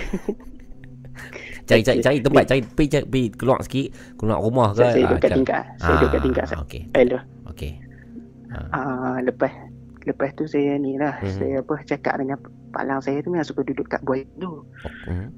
Cari 1.65 1.81
cari 1.81 1.97
cari 1.97 2.17
tempat 2.21 2.43
cari 2.45 2.61
pergi, 2.61 2.89
cari, 2.91 3.05
pergi 3.07 3.27
keluar 3.33 3.59
sikit, 3.61 3.87
keluar 4.15 4.37
rumah 4.37 4.69
ke. 4.71 4.85
Saya, 4.85 4.91
saya 4.91 5.01
Ah, 5.01 5.09
duduk 5.09 5.19
kat 5.19 5.31
tingkat. 5.33 5.63
Saya 5.75 5.89
duduk 5.91 6.09
kat 6.09 6.15
Ah, 6.15 6.23
tingkat. 6.23 6.45
Okey. 6.61 6.81
Hello. 6.93 7.17
Okey. 7.49 7.71
Ah, 8.71 9.17
lepas 9.19 9.51
lepas 10.05 10.29
tu 10.33 10.45
saya 10.45 10.77
ni 10.77 10.95
lah, 10.95 11.17
Mhm. 11.19 11.31
saya 11.31 11.55
apa 11.59 11.73
cakap 11.83 12.21
dengan 12.21 12.37
Pak 12.69 12.83
Lang 12.85 13.01
saya 13.01 13.19
tu 13.19 13.33
memang 13.33 13.43
suka 13.43 13.61
duduk 13.61 13.87
kat 13.87 14.01
buai 14.01 14.21
tu. 14.37 14.61
Hmm. 15.07 15.33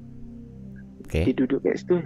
Dia 1.08 1.24
Okey. 1.24 1.40
duduk 1.40 1.64
kat 1.64 1.80
situ. 1.80 1.96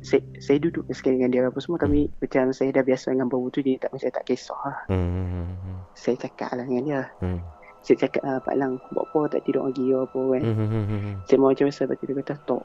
Saya, 0.00 0.22
saya 0.40 0.56
duduk 0.56 0.88
sekali 0.88 1.20
dengan 1.20 1.28
dia 1.28 1.42
apa 1.44 1.60
semua 1.60 1.76
tapi 1.76 2.08
macam 2.08 2.56
saya 2.56 2.72
dah 2.72 2.80
biasa 2.80 3.12
dengan 3.12 3.28
bau 3.28 3.44
tu 3.52 3.60
jadi 3.60 3.76
tak 3.76 3.92
macam 3.92 4.08
tak 4.08 4.24
kisah 4.24 4.56
lah. 4.64 4.78
Hmm. 4.88 5.52
Saya 5.92 6.16
cakap 6.16 6.56
lah 6.56 6.64
dengan 6.64 6.82
dia. 6.88 7.02
Hmm. 7.20 7.44
Saya 7.84 7.96
cakap 8.00 8.22
ah, 8.24 8.40
Pak 8.40 8.56
Lang 8.56 8.80
buat 8.90 9.04
apa 9.06 9.20
tak 9.36 9.40
tidur 9.44 9.68
lagi 9.68 9.84
apa 9.92 10.20
kan. 10.32 10.42
Hmm. 10.42 11.14
Saya 11.28 11.36
mau 11.36 11.52
macam 11.52 11.68
tu 11.68 12.04
dia 12.08 12.16
kata 12.16 12.34
tak. 12.48 12.62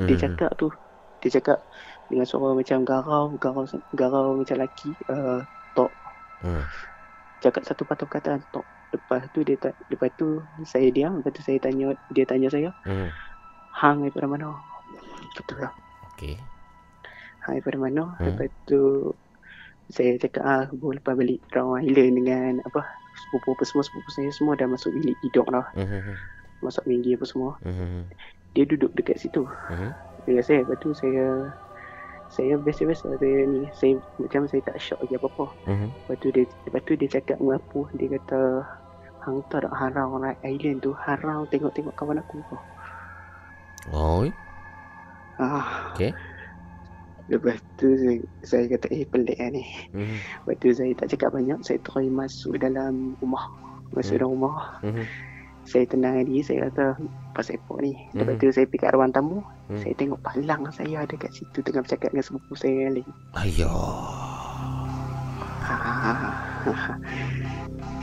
Dia 0.00 0.14
Hmm. 0.16 0.22
cakap 0.24 0.50
tu. 0.56 0.68
Dia 1.20 1.28
cakap 1.30 1.58
dengan 2.08 2.24
suara 2.24 2.56
macam 2.56 2.78
garau, 2.82 3.24
garau 3.36 3.64
garau 3.92 4.40
macam 4.40 4.56
lelaki. 4.56 4.96
Uh, 5.12 5.44
tok. 5.76 5.92
Hmm. 6.40 6.64
Cakap 7.40 7.62
satu 7.64 7.82
patah 7.82 8.06
perkataan 8.06 8.42
tok. 8.52 8.64
Lepas 8.94 9.26
tu 9.34 9.42
dia 9.42 9.58
tak, 9.58 9.74
lepas 9.90 10.06
tu 10.14 10.38
saya 10.62 10.86
diam, 10.94 11.18
lepas 11.18 11.34
tu 11.34 11.42
saya 11.42 11.58
tanya, 11.58 11.98
dia 12.14 12.22
tanya 12.22 12.46
saya, 12.46 12.70
Hmm. 12.86 13.10
hang 13.74 14.06
daripada 14.06 14.30
mana? 14.30 14.54
Gitu 15.34 15.54
lah. 15.58 15.74
Okey. 16.14 16.38
Hang 17.42 17.58
daripada 17.58 17.78
mana? 17.80 18.14
Hmm. 18.22 18.30
Lepas 18.30 18.48
tu 18.64 19.10
saya 19.90 20.16
cakap 20.16 20.44
ah, 20.46 20.64
boleh 20.72 21.02
lepas 21.02 21.12
balik 21.12 21.42
Round 21.52 21.84
Island 21.84 22.12
dengan 22.22 22.52
apa 22.64 22.86
sepupu 23.14 23.52
apa 23.52 23.64
semua 23.68 23.84
sepupu 23.84 24.08
saya 24.10 24.30
semua 24.32 24.56
dah 24.56 24.70
masuk 24.70 24.94
bilik 24.94 25.18
tidur 25.20 25.44
dah. 25.50 25.66
Hmm. 25.74 26.14
Masuk 26.62 26.86
minggi 26.86 27.18
apa 27.18 27.26
semua. 27.26 27.58
Hmm. 27.66 28.06
Dia 28.54 28.64
duduk 28.64 28.94
dekat 28.94 29.18
situ. 29.18 29.42
Hmm. 29.68 29.90
Dengan 30.24 30.40
saya, 30.46 30.62
lepas 30.64 30.78
tu 30.80 30.94
saya 30.96 31.50
saya 32.34 32.58
biasa-biasa 32.58 33.14
saya 33.14 33.38
ni 33.46 33.62
saya 33.70 33.94
macam 34.18 34.42
saya 34.50 34.60
tak 34.66 34.82
shock 34.82 34.98
lagi 35.06 35.14
apa-apa. 35.14 35.46
Hmm. 35.70 35.88
Lepas 35.94 36.16
tu 36.18 36.28
dia 36.34 36.44
lepas 36.66 36.82
tu 36.82 36.92
dia 36.98 37.08
cakap 37.08 37.38
mengapu 37.38 37.86
dia 37.94 38.10
kata 38.18 38.40
hang 39.22 39.38
tahu 39.46 39.62
tak 39.62 39.72
harau 39.72 40.18
naik 40.18 40.38
island 40.42 40.82
tu 40.82 40.90
harau 40.98 41.46
tengok-tengok 41.46 41.94
kawan 41.94 42.18
aku 42.18 42.42
kau. 42.50 42.58
Oh. 43.94 44.26
Ah. 45.38 45.94
Okey. 45.94 46.10
Lepas 47.24 47.56
tu 47.80 47.88
saya, 47.96 48.20
saya 48.44 48.64
kata 48.68 48.86
eh 48.92 49.06
pelik 49.08 49.38
lah 49.40 49.48
ni. 49.48 49.64
Hmm. 49.94 50.18
Lepas 50.44 50.54
tu 50.60 50.68
saya 50.74 50.92
tak 50.98 51.08
cakap 51.14 51.30
banyak 51.32 51.56
saya 51.62 51.78
try 51.86 52.04
masuk 52.10 52.58
dalam 52.58 53.14
rumah. 53.22 53.46
Masuk 53.94 54.18
Hmm. 54.18 54.20
dalam 54.20 54.32
rumah. 54.36 54.58
Hmm. 54.82 55.06
Saya 55.64 55.88
tenang 55.88 56.20
diri 56.28 56.44
saya 56.44 56.68
kata 56.68 57.00
pasal 57.32 57.56
apa 57.56 57.74
ni. 57.80 57.96
Lepas 58.12 58.36
Mhm. 58.36 58.40
tu 58.44 58.46
saya 58.52 58.66
pergi 58.68 58.82
kat 58.84 58.92
ruang 58.92 59.12
tamu. 59.14 59.40
Hmm. 59.64 59.80
Saya 59.80 59.94
tengok 59.96 60.20
palang 60.20 60.68
saya 60.68 61.08
ada 61.08 61.14
kat 61.16 61.32
situ 61.32 61.64
tengah 61.64 61.80
bercakap 61.80 62.12
dengan 62.12 62.24
sepupu 62.24 62.52
saya 62.52 62.88
yang 62.88 63.00
lain. 63.00 63.08
Ayo. 63.40 63.72
Ah. 65.64 66.36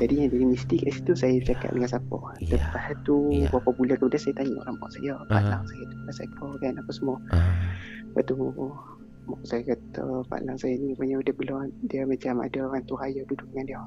Jadi 0.02 0.14
yang 0.26 0.30
jadi 0.34 0.46
mesti 0.50 0.76
kat 0.82 0.92
situ 0.98 1.12
saya 1.14 1.38
cakap 1.46 1.70
dengan 1.78 1.90
siapa. 1.94 2.18
Ya. 2.42 2.58
Lepas 2.58 2.98
tu 3.06 3.30
Ya. 3.30 3.46
berapa 3.54 3.70
bulan 3.78 3.96
kemudian 4.02 4.22
saya 4.22 4.34
tanya 4.42 4.58
orang 4.66 4.76
mak 4.82 4.90
saya, 4.98 5.14
palang 5.30 5.64
saya 5.70 5.84
tu 5.86 5.96
pasal 6.10 6.26
apa 6.26 6.46
kan 6.58 6.74
apa 6.82 6.92
semua. 6.92 7.18
Ah. 7.30 7.54
Lepas 8.10 8.24
tu 8.26 8.36
mak 9.30 9.42
saya 9.46 9.62
kata 9.62 10.06
palang 10.26 10.58
saya 10.58 10.74
ni 10.82 10.98
punya 10.98 11.22
dia 11.22 11.34
belum 11.38 11.70
dia 11.86 12.02
macam 12.10 12.42
ada 12.42 12.62
hantu 12.74 12.98
raya 12.98 13.22
duduk 13.30 13.46
dengan 13.54 13.66
dia. 13.70 13.82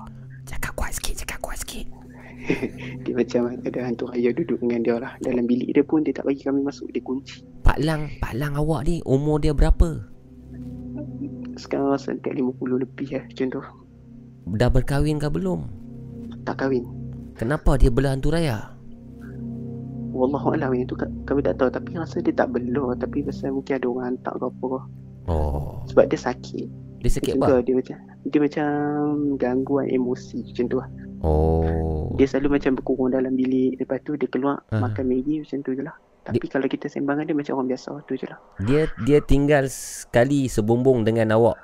Cakap 0.47 0.73
kuat 0.79 0.95
sikit, 0.95 1.27
cakap 1.27 1.39
kuat 1.43 1.59
sikit. 1.59 1.87
Dia 3.09 3.17
macam 3.17 3.57
ada 3.57 3.81
hantu 3.89 4.05
raya 4.13 4.29
duduk 4.37 4.61
dengan 4.61 4.85
dia 4.85 4.97
lah. 5.01 5.17
Dalam 5.25 5.49
bilik 5.49 5.73
dia 5.73 5.81
pun 5.81 6.05
dia 6.05 6.13
tak 6.13 6.29
bagi 6.29 6.45
kami 6.45 6.61
masuk, 6.61 6.93
dia 6.93 7.01
kunci. 7.01 7.41
Pak 7.75 7.83
Lang, 7.83 8.07
Pak 8.23 8.39
Lang 8.39 8.55
awak 8.55 8.87
ni 8.87 9.03
umur 9.03 9.43
dia 9.43 9.51
berapa? 9.51 9.99
Sekarang 11.57 11.91
rasa 11.91 12.15
dekat 12.15 12.39
50 12.39 12.55
lebih 12.79 13.11
lah 13.11 13.27
macam 13.27 13.47
tu. 13.51 13.63
Dah 14.55 14.71
berkahwin 14.71 15.19
ke 15.19 15.27
belum? 15.27 15.67
Tak 16.47 16.63
kahwin. 16.63 16.87
Kenapa 17.35 17.75
dia 17.75 17.91
belah 17.91 18.15
hantu 18.15 18.31
raya? 18.31 18.79
Wallahualam 20.15 20.71
yang 20.71 20.87
tu 20.87 20.95
ka- 20.95 21.11
kami 21.27 21.43
tak 21.43 21.59
tahu 21.59 21.67
tapi 21.67 21.99
rasa 21.99 22.23
dia 22.23 22.31
tak 22.31 22.55
belur 22.55 22.95
tapi 22.95 23.27
pasal 23.27 23.51
mungkin 23.51 23.75
ada 23.75 23.87
orang 23.91 24.07
hantar 24.07 24.35
ke 24.39 24.47
apa. 24.47 24.71
Oh. 25.27 25.83
Sebab 25.91 26.05
dia 26.07 26.19
sakit. 26.21 26.67
Dia 27.03 27.11
sakit 27.11 27.33
apa? 27.37 27.59
tu, 27.59 27.59
Dia 27.61 27.75
macam 27.75 27.97
dia 28.25 28.39
macam 28.39 28.69
gangguan 29.35 29.91
emosi 29.91 30.47
macam 30.47 30.65
tu 30.71 30.77
lah. 30.79 30.89
Oh. 31.27 32.15
Dia 32.15 32.31
selalu 32.31 32.63
macam 32.63 32.79
berkurung 32.79 33.11
dalam 33.11 33.35
bilik 33.35 33.83
lepas 33.83 33.99
tu 34.07 34.15
dia 34.15 34.31
keluar 34.31 34.63
Ah. 34.71 34.79
makan 34.79 35.11
Maggi 35.11 35.43
macam 35.43 35.59
tu 35.59 35.75
je 35.75 35.83
lah. 35.83 35.99
Tapi 36.25 36.47
kalau 36.49 36.65
kita 36.65 36.89
sembang 36.89 37.21
dengan 37.21 37.27
dia 37.29 37.37
macam 37.37 37.53
orang 37.61 37.69
biasa 37.77 37.91
tu 38.09 38.17
je 38.17 38.25
lah. 38.25 38.41
Dia 38.65 38.89
dia 39.05 39.21
tinggal 39.21 39.69
sekali 39.69 40.49
sebumbung 40.49 41.05
dengan 41.05 41.37
awak. 41.37 41.61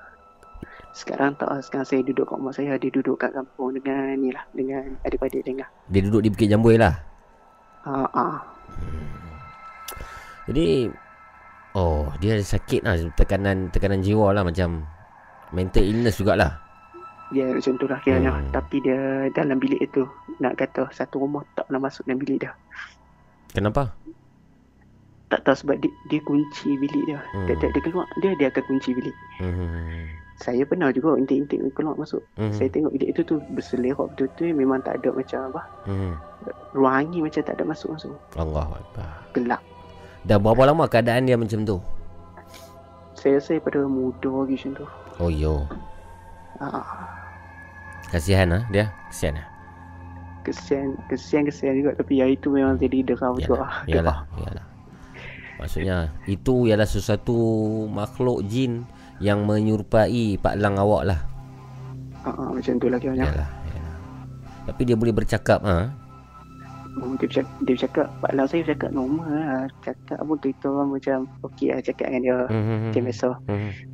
Sekarang 0.92 1.32
tak. 1.40 1.64
Sekarang 1.64 1.86
saya 1.88 2.04
duduk 2.04 2.28
kat 2.28 2.36
rumah 2.36 2.52
saya. 2.52 2.76
Dia 2.76 2.92
duduk 2.92 3.16
kat 3.16 3.32
kampung 3.32 3.72
dengan 3.72 4.20
ni 4.20 4.28
lah. 4.28 4.44
Dengan 4.52 5.00
adik-adik 5.06 5.48
dia 5.48 5.64
lah. 5.64 5.68
Dia 5.88 6.00
duduk 6.04 6.20
di 6.20 6.28
Bukit 6.28 6.48
Jambui 6.52 6.76
lah. 6.76 6.94
Ah, 7.88 8.04
ah. 8.12 8.36
Jadi 10.44 10.92
oh, 11.72 12.12
dia 12.20 12.36
ada 12.36 12.44
sakit 12.44 12.84
lah 12.84 13.00
tekanan 13.16 13.72
tekanan 13.72 14.04
jiwa 14.04 14.34
lah 14.36 14.44
macam 14.44 14.84
mental 15.56 15.88
illness 15.88 16.20
jugalah. 16.20 16.60
Dia 17.32 17.48
macam 17.48 17.78
tu 17.80 17.86
lah 17.88 17.96
kiranya. 18.04 18.36
Hmm. 18.36 18.52
Tapi 18.52 18.76
dia 18.84 19.30
dalam 19.32 19.56
bilik 19.56 19.80
itu. 19.80 20.04
Nak 20.42 20.58
kata 20.60 20.90
satu 20.92 21.22
rumah 21.22 21.46
tak 21.56 21.70
pernah 21.70 21.88
masuk 21.88 22.04
dalam 22.04 22.20
bilik 22.20 22.44
dia. 22.44 22.52
Kenapa? 23.50 23.94
Tak 25.30 25.46
tahu 25.46 25.56
sebab 25.62 25.76
dia, 25.78 25.90
dia 26.10 26.20
kunci 26.26 26.74
bilik 26.74 27.02
dia. 27.06 27.22
Hmm. 27.30 27.46
Hmm. 27.46 27.54
Dia, 27.54 27.70
dia 27.70 27.82
keluar, 27.86 28.06
dia 28.18 28.30
dia 28.34 28.46
akan 28.50 28.62
kunci 28.66 28.90
bilik. 28.92 29.16
Hmm. 29.38 30.10
Saya 30.40 30.64
pernah 30.64 30.88
juga 30.90 31.14
intik-intik 31.20 31.60
keluar 31.76 31.94
masuk. 31.94 32.24
Hmm. 32.34 32.50
Saya 32.50 32.66
tengok 32.72 32.90
bilik 32.96 33.14
itu 33.14 33.20
tu 33.22 33.38
berselerok 33.54 34.10
betul-betul 34.16 34.56
memang 34.56 34.82
tak 34.82 34.98
ada 34.98 35.14
macam 35.14 35.38
apa. 35.54 35.62
Hmm. 35.86 36.12
Ruang 36.74 36.94
angin 37.06 37.22
macam 37.22 37.42
tak 37.46 37.54
ada 37.54 37.64
masuk-masuk. 37.64 38.16
Allah 38.34 38.66
Akbar. 38.66 39.10
Gelap. 39.36 39.62
Dah 40.26 40.36
berapa 40.36 40.62
lama 40.66 40.84
keadaan 40.90 41.30
dia 41.30 41.38
macam 41.38 41.62
tu? 41.62 41.78
Saya 43.14 43.36
rasa 43.36 43.60
pada 43.60 43.84
muda 43.84 44.32
lagi 44.32 44.56
macam 44.56 44.72
tu. 44.80 44.86
Oh 45.20 45.28
yo. 45.28 45.68
Ah, 46.56 47.08
Kasihan 48.08 48.48
ah 48.50 48.64
dia. 48.72 48.90
Kasihan 49.12 49.44
ah. 49.44 49.46
kesian, 50.40 50.96
kesian, 51.06 51.42
kesian 51.44 51.72
juga. 51.84 51.90
Tapi 52.00 52.18
yang 52.18 52.32
itu 52.32 52.48
memang 52.48 52.80
jadi 52.80 53.04
derau 53.04 53.36
juga. 53.36 53.68
lah. 53.68 53.72
Yalah, 53.84 54.18
yalah. 54.48 54.64
Maksudnya 55.60 56.08
itu 56.24 56.64
ialah 56.64 56.88
sesuatu 56.88 57.36
makhluk 57.92 58.48
jin 58.48 58.88
yang 59.20 59.44
menyerupai 59.44 60.40
Pak 60.40 60.56
Lang 60.56 60.80
awak 60.80 61.12
lah. 61.12 61.20
Ah, 62.24 62.32
ah, 62.32 62.48
macam 62.48 62.80
tu 62.80 62.88
lah 62.88 62.96
kiranya. 62.96 63.28
Yalah, 63.28 63.48
yalah. 63.76 63.96
Tapi 64.72 64.82
dia 64.88 64.96
boleh 64.96 65.12
bercakap 65.12 65.60
ah. 65.60 65.92
Oh, 66.98 67.14
dia 67.20 67.28
bercakap, 67.28 67.52
dia 67.62 67.72
bercakap 67.76 68.06
Pak 68.24 68.32
Lang 68.32 68.46
saya 68.48 68.60
bercakap 68.64 68.90
normal 68.96 69.28
lah. 69.28 69.62
Cakap 69.84 70.16
apa 70.16 70.32
kita 70.40 70.66
orang 70.72 70.88
macam 70.96 71.18
okey 71.52 71.66
lah 71.70 71.80
cakap 71.84 72.06
dengan 72.08 72.22
dia. 72.24 72.38
Mhm, 72.48 72.76
Macam 72.88 73.02
biasa. 73.04 73.28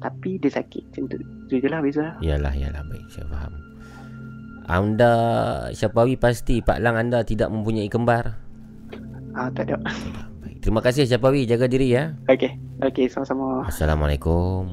Tapi 0.01 0.31
dia 0.39 0.51
sakit. 0.55 0.83
Macam 0.87 1.03
tu. 1.11 1.17
Tu 1.51 1.55
je 1.59 1.69
lah 1.69 1.81
beza. 1.83 2.07
Yalah, 2.23 2.55
yalah 2.55 2.83
baik 2.87 3.07
saya 3.11 3.27
faham. 3.27 3.53
Anda 4.67 5.13
Syapawi 5.71 6.19
pasti 6.19 6.59
Pak 6.59 6.83
Lang 6.83 6.99
anda 6.99 7.23
tidak 7.23 7.51
mempunyai 7.51 7.91
kembar. 7.91 8.35
Ah, 9.35 9.51
tak 9.53 9.71
ada. 9.71 9.79
Terima 10.67 10.83
kasih 10.83 11.07
Syapawi 11.07 11.47
jaga 11.47 11.71
diri 11.71 11.95
ya. 11.95 12.19
Okey. 12.27 12.59
Okey, 12.83 13.07
sama-sama. 13.07 13.63
Assalamualaikum. 13.71 14.67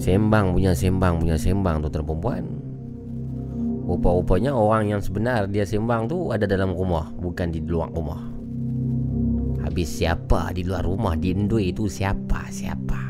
Sembang 0.00 0.56
punya 0.56 0.72
sembang 0.72 1.20
punya 1.20 1.36
sembang 1.36 1.84
tu 1.84 1.92
tuan 1.92 2.00
perempuan. 2.08 2.44
Rupa-rupanya 3.84 4.56
orang 4.56 4.88
yang 4.88 5.04
sebenar 5.04 5.52
dia 5.52 5.68
sembang 5.68 6.08
tu 6.08 6.32
ada 6.32 6.48
dalam 6.48 6.72
rumah 6.72 7.12
bukan 7.12 7.52
di 7.52 7.60
luar 7.60 7.92
rumah. 7.92 8.24
Habis 9.68 10.00
siapa 10.00 10.56
di 10.56 10.64
luar 10.64 10.88
rumah 10.88 11.12
di 11.12 11.36
Ndui 11.36 11.76
itu 11.76 11.92
siapa 11.92 12.48
siapa? 12.48 13.09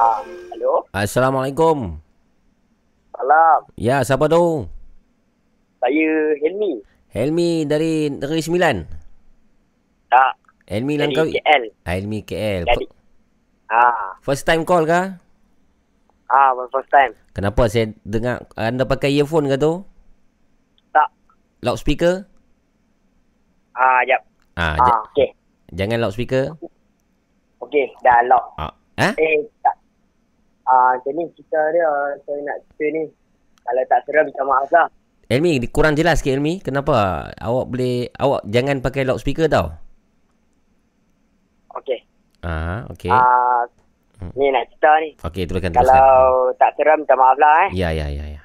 Ah, 0.00 0.24
hello. 0.48 0.80
Assalamualaikum. 0.90 2.00
Salam. 3.12 3.60
Ya, 3.76 4.00
siapa 4.00 4.24
tu? 4.26 4.64
Saya 5.76 6.08
Helmi. 6.40 6.80
Helmi 7.12 7.68
dari 7.68 8.08
Negeri 8.08 8.40
Sembilan. 8.40 8.76
Tak. 10.08 10.32
Helmi 10.66 10.96
Dari 10.96 11.02
Langkawi. 11.04 11.30
KL. 11.36 11.62
Ah, 11.84 11.92
Helmi 11.92 12.18
KL. 12.22 12.62
Jadi. 12.64 12.86
Ah, 13.68 14.16
First 14.20 14.48
time 14.48 14.64
call 14.64 14.88
kah? 14.88 15.20
ah, 16.26 16.50
my 16.54 16.64
first 16.70 16.88
time. 16.88 17.12
Kenapa 17.36 17.68
saya 17.68 17.92
dengar 18.00 18.48
anda 18.56 18.88
pakai 18.88 19.12
earphone 19.12 19.46
ke 19.46 19.58
tu? 19.58 19.84
Tak. 20.90 21.12
Loudspeaker? 21.60 22.24
Ah, 23.74 24.00
jap. 24.02 24.24
Ah, 24.56 24.80
Ah, 24.80 25.04
okey. 25.06 25.28
jangan 25.70 26.00
loudspeaker. 26.00 26.56
Okey, 27.60 27.84
dah 28.00 28.24
lock. 28.24 28.56
Ah, 28.56 28.72
eh? 28.96 29.12
Eh, 29.14 29.44
tak. 29.60 29.76
Ah, 30.70 30.94
macam 30.94 31.12
ni 31.12 31.26
cerita 31.34 31.58
dia, 31.74 31.90
saya 32.22 32.38
nak 32.46 32.58
cerita 32.70 32.84
ni. 32.94 33.02
Kalau 33.60 33.82
tak 33.84 34.00
seram, 34.06 34.24
minta 34.30 34.44
maaf 34.46 34.70
lah. 34.70 34.86
Elmi, 35.26 35.58
kurang 35.66 35.94
jelas 35.94 36.22
ke 36.22 36.30
Elmi? 36.30 36.58
Kenapa? 36.58 37.26
Awak 37.34 37.66
boleh 37.66 38.06
awak 38.14 38.42
jangan 38.46 38.78
pakai 38.78 39.02
loudspeaker 39.02 39.46
tau. 39.46 39.74
Okey. 41.74 42.02
Ah, 42.42 42.86
okey. 42.90 43.10
Ah, 43.10 43.66
ni 44.34 44.50
nak 44.50 44.66
cerita 44.70 44.90
ni. 44.98 45.10
Okey, 45.18 45.42
teruskan 45.46 45.70
teruskan. 45.70 45.90
Kalau 45.90 46.10
tak 46.54 46.70
seram, 46.74 47.02
minta 47.02 47.14
maaf 47.14 47.38
lah 47.38 47.66
eh. 47.66 47.70
Ya, 47.74 47.90
ya, 47.90 48.06
ya, 48.06 48.26
ya. 48.26 48.42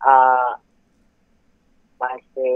Ah, 0.00 0.56
masa 1.96 2.48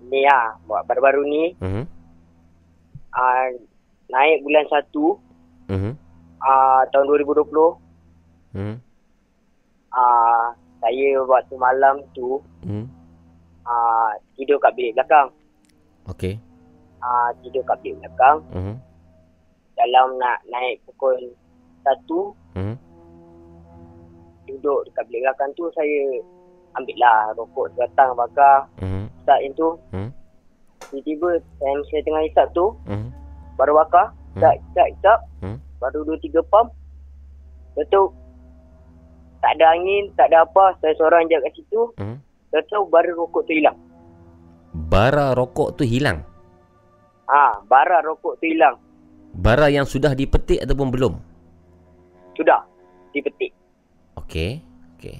ni 0.00 0.20
lah, 0.24 0.56
buat 0.64 0.84
baru-baru 0.86 1.22
ni, 1.24 1.44
Mhm. 1.56 1.84
ah, 3.12 3.48
naik 4.08 4.44
bulan 4.44 4.64
1 4.68 5.20
Mhm. 5.68 5.92
Ah, 6.40 6.82
tahun 6.88 7.06
2020 7.06 7.76
Mhm. 8.52 8.76
ah, 9.92 10.46
saya 10.80 11.08
waktu 11.22 11.54
malam 11.56 12.00
tu 12.12 12.40
Mhm. 12.64 12.84
ah, 13.64 14.10
tidur 14.34 14.56
kat 14.58 14.72
bilik 14.74 14.96
belakang 14.96 15.28
Okey. 16.08 16.40
ah, 16.98 17.28
tidur 17.40 17.62
kat 17.62 17.78
bilik 17.80 18.00
belakang 18.00 18.40
Mhm. 18.50 18.74
dalam 19.76 20.08
nak 20.16 20.38
naik 20.46 20.80
pukul 20.84 21.16
1 21.84 22.34
Mhm. 22.56 22.74
duduk 24.46 24.80
dekat 24.84 25.04
bilik 25.06 25.22
belakang 25.24 25.50
tu 25.54 25.64
saya 25.72 26.00
ambil 26.74 26.96
lah 26.98 27.18
rokok 27.34 27.66
sebatang 27.72 28.10
bakar 28.14 28.66
Mhm. 28.78 29.06
start 29.22 29.40
yang 29.42 29.54
tu 29.54 29.68
Mhm. 29.90 30.10
tiba-tiba 30.90 31.30
time 31.58 31.80
saya 31.86 32.00
tengah 32.02 32.22
hisap 32.26 32.46
tu 32.50 32.66
Mhm. 32.86 33.08
baru 33.54 33.78
bakar 33.78 34.10
hisap 34.34 34.54
hisap 34.58 34.86
hisap 34.90 35.18
Hmm. 35.40 35.58
Baru 35.80 36.04
2-3 36.06 36.20
pump 36.44 36.68
betul 37.72 38.12
tak 39.40 39.56
ada 39.56 39.72
angin 39.72 40.12
tak 40.14 40.28
ada 40.28 40.44
apa 40.44 40.76
saya 40.78 40.92
seorang 40.94 41.24
je 41.26 41.36
kat 41.38 41.52
situ 41.54 41.80
Mhm. 41.96 42.16
betul 42.50 42.82
baru 42.86 43.16
rokok 43.16 43.42
tu 43.44 43.52
hilang 43.52 43.78
Bara 44.70 45.32
rokok 45.32 45.74
tu 45.74 45.82
hilang. 45.82 46.22
ah 47.26 47.58
bara 47.64 47.98
rokok 48.00 48.38
tu 48.38 48.46
hilang 48.46 48.78
Bara 49.32 49.66
yang 49.66 49.82
sudah 49.84 50.12
dipetik 50.12 50.58
ataupun 50.58 50.90
belum? 50.90 51.14
sudah 52.32 52.62
dipetik 53.10 53.50
Okey. 54.16 54.60
Okey. 54.94 55.16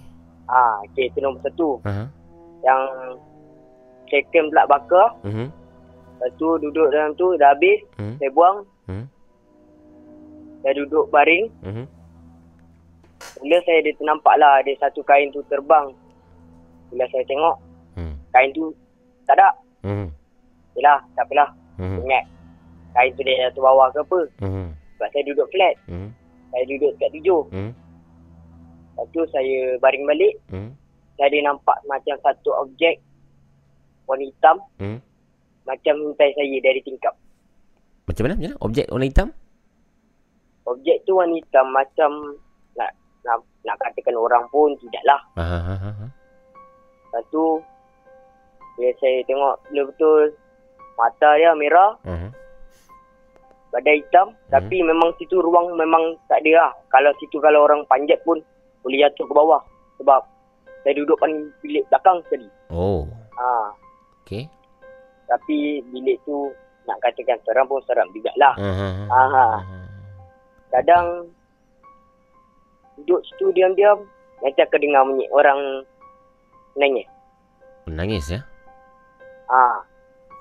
ah 0.46 0.78
okey 0.84 1.06
itu 1.06 1.18
nombor 1.18 1.40
satu 1.42 1.78
Aha. 1.82 2.04
yang 2.60 2.82
second 4.06 4.46
pula 4.48 4.64
bakar 4.66 5.08
Mhm. 5.22 5.46
lepas 6.12 6.30
tu 6.36 6.48
duduk 6.58 6.86
dalam 6.90 7.14
tu 7.14 7.32
dah 7.34 7.50
habis 7.50 7.80
Hmm. 7.96 8.14
saya 8.18 8.30
buang 8.30 8.56
Hmm. 8.84 9.06
Saya 10.60 10.74
duduk 10.76 11.08
baring 11.08 11.48
Mhm. 11.64 11.84
Mula 13.40 13.58
saya 13.64 13.84
dia 13.84 13.96
ternampak 13.96 14.34
lah 14.40 14.60
ada 14.60 14.72
satu 14.80 15.00
kain 15.04 15.28
tu 15.32 15.40
terbang. 15.48 15.92
Bila 16.92 17.04
saya 17.12 17.24
tengok, 17.24 17.56
Hmm. 17.96 18.16
kain 18.32 18.50
tu 18.52 18.72
tak 19.28 19.36
ada. 19.36 19.48
Mhm. 19.84 20.08
Yelah, 20.76 20.98
tak 21.16 21.24
apalah. 21.28 21.48
Mhm. 21.76 21.98
Ingat, 22.04 22.24
kain 22.96 23.12
tu 23.16 23.22
dia 23.24 23.48
jatuh 23.48 23.62
bawah 23.64 23.88
ke 23.92 24.00
apa. 24.00 24.20
Mhm. 24.44 24.66
Sebab 24.96 25.08
saya 25.12 25.24
duduk 25.28 25.46
flat. 25.52 25.74
Mhm. 25.88 26.08
Saya 26.50 26.64
duduk 26.66 26.90
dekat 26.96 27.10
tujuh. 27.20 27.42
Mhm. 27.52 27.70
Lepas 28.90 29.06
tu 29.14 29.20
saya 29.32 29.58
baring 29.80 30.04
balik. 30.04 30.34
Mhm. 30.52 30.70
Saya 31.16 31.26
ada 31.28 31.38
nampak 31.52 31.78
macam 31.84 32.16
satu 32.20 32.50
objek 32.60 33.00
warna 34.04 34.24
hitam. 34.26 34.56
Mhm. 34.80 34.98
Macam 35.64 35.94
hintai 36.08 36.30
saya 36.34 36.56
dari 36.60 36.80
tingkap. 36.82 37.14
Macam 38.08 38.22
mana? 38.26 38.34
Macam 38.36 38.48
mana? 38.52 38.64
Objek 38.64 38.86
warna 38.90 39.06
hitam? 39.06 39.28
Objek 40.68 41.02
tu 41.08 41.16
warna 41.16 41.32
hitam 41.36 41.66
macam 41.72 42.36
nak 42.76 42.90
nak, 43.24 43.40
nak 43.64 43.76
katakan 43.80 44.16
orang 44.16 44.44
pun 44.52 44.76
tidaklah. 44.80 45.20
Aha. 45.40 45.58
aha, 45.60 45.74
aha. 45.80 46.06
Lepas 47.10 47.22
tu, 47.32 47.58
bila 48.78 48.90
saya 49.02 49.18
tengok 49.26 49.54
betul-betul 49.68 50.20
mata 50.96 51.30
dia 51.40 51.52
merah. 51.56 51.96
Aha. 52.04 52.28
badan 53.70 54.02
hitam 54.02 54.34
hmm. 54.34 54.50
tapi 54.50 54.82
memang 54.82 55.14
situ 55.14 55.38
ruang 55.38 55.78
memang 55.78 56.18
tak 56.26 56.42
ada 56.42 56.66
lah. 56.66 56.72
Kalau 56.90 57.14
situ 57.22 57.38
kalau 57.38 57.70
orang 57.70 57.86
panjat 57.86 58.18
pun 58.26 58.42
boleh 58.82 58.98
jatuh 59.06 59.22
ke 59.22 59.32
bawah 59.32 59.62
sebab 60.02 60.26
saya 60.82 60.98
duduk 60.98 61.14
paling 61.22 61.54
bilik 61.62 61.86
belakang 61.86 62.18
sekali. 62.26 62.50
Oh. 62.74 63.06
Ha, 63.38 63.70
Okey. 64.26 64.50
tapi 65.30 65.86
bilik 65.94 66.18
tu 66.26 66.50
nak 66.88 66.98
katakan 66.98 67.38
seram 67.46 67.70
pun 67.70 67.78
seram 67.86 68.10
jugalah. 68.10 68.58
Aha. 68.58 68.88
Ha, 69.06 69.22
ha. 69.30 69.44
Kadang 70.70 71.26
duduk 73.02 73.20
situ 73.26 73.50
diam-diam 73.52 73.98
macam 74.40 74.66
kedengar 74.70 75.02
bunyi 75.04 75.26
orang 75.34 75.58
menangis. 76.78 77.08
Menangis 77.90 78.24
ya? 78.30 78.40
Ha. 79.50 79.82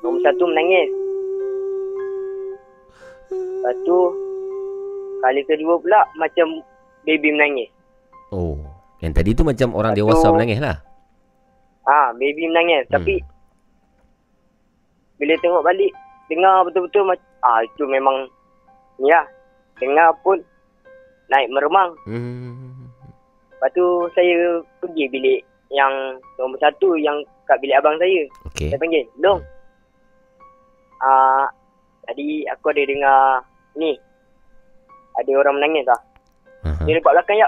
Nombor 0.06 0.22
satu 0.24 0.44
menangis. 0.48 0.90
Lepas 3.30 3.76
tu 3.84 3.98
kali 5.20 5.42
kedua 5.44 5.76
pula 5.82 6.00
macam 6.16 6.64
baby 7.04 7.34
menangis. 7.36 7.70
Oh. 8.32 8.56
Yang 9.00 9.14
tadi 9.20 9.30
tu 9.36 9.44
macam 9.44 9.74
orang 9.76 9.92
Lepas 9.96 10.00
dewasa 10.16 10.28
tu- 10.30 10.36
menangis 10.36 10.60
lah. 10.62 10.78
Ah, 11.90 12.14
baby 12.16 12.46
menangis. 12.46 12.86
Hmm. 12.88 12.94
Tapi 13.02 13.16
bila 15.20 15.34
tengok 15.42 15.66
balik, 15.66 15.92
dengar 16.32 16.64
betul-betul 16.64 17.04
macam 17.04 17.28
ah 17.44 17.60
itu 17.66 17.84
memang 17.90 18.30
ni 19.02 19.10
lah. 19.10 19.26
Dengar 19.80 20.12
pun 20.22 20.38
naik 21.32 21.50
meremang. 21.52 21.96
Hmm. 22.04 22.92
Lepas 23.56 23.72
tu 23.76 23.86
saya 24.16 24.64
pergi 24.80 25.06
bilik 25.12 25.40
yang 25.72 26.20
nombor 26.40 26.60
satu 26.60 26.96
yang 26.96 27.20
kat 27.48 27.60
bilik 27.60 27.78
abang 27.80 27.96
saya. 28.00 28.24
Okey. 28.52 28.72
Saya 28.72 28.80
panggil, 28.80 29.04
Dong. 29.20 29.40
Ah, 31.00 31.48
tadi 32.08 32.44
aku 32.48 32.72
ada 32.72 32.84
dengar 32.84 33.20
ni. 33.80 33.96
Ada 35.20 35.32
orang 35.36 35.60
menangis 35.60 35.88
lah. 35.88 36.02
Aha. 36.68 36.84
Dia 36.88 37.00
lepak 37.00 37.14
belakang 37.16 37.40
ya. 37.40 37.48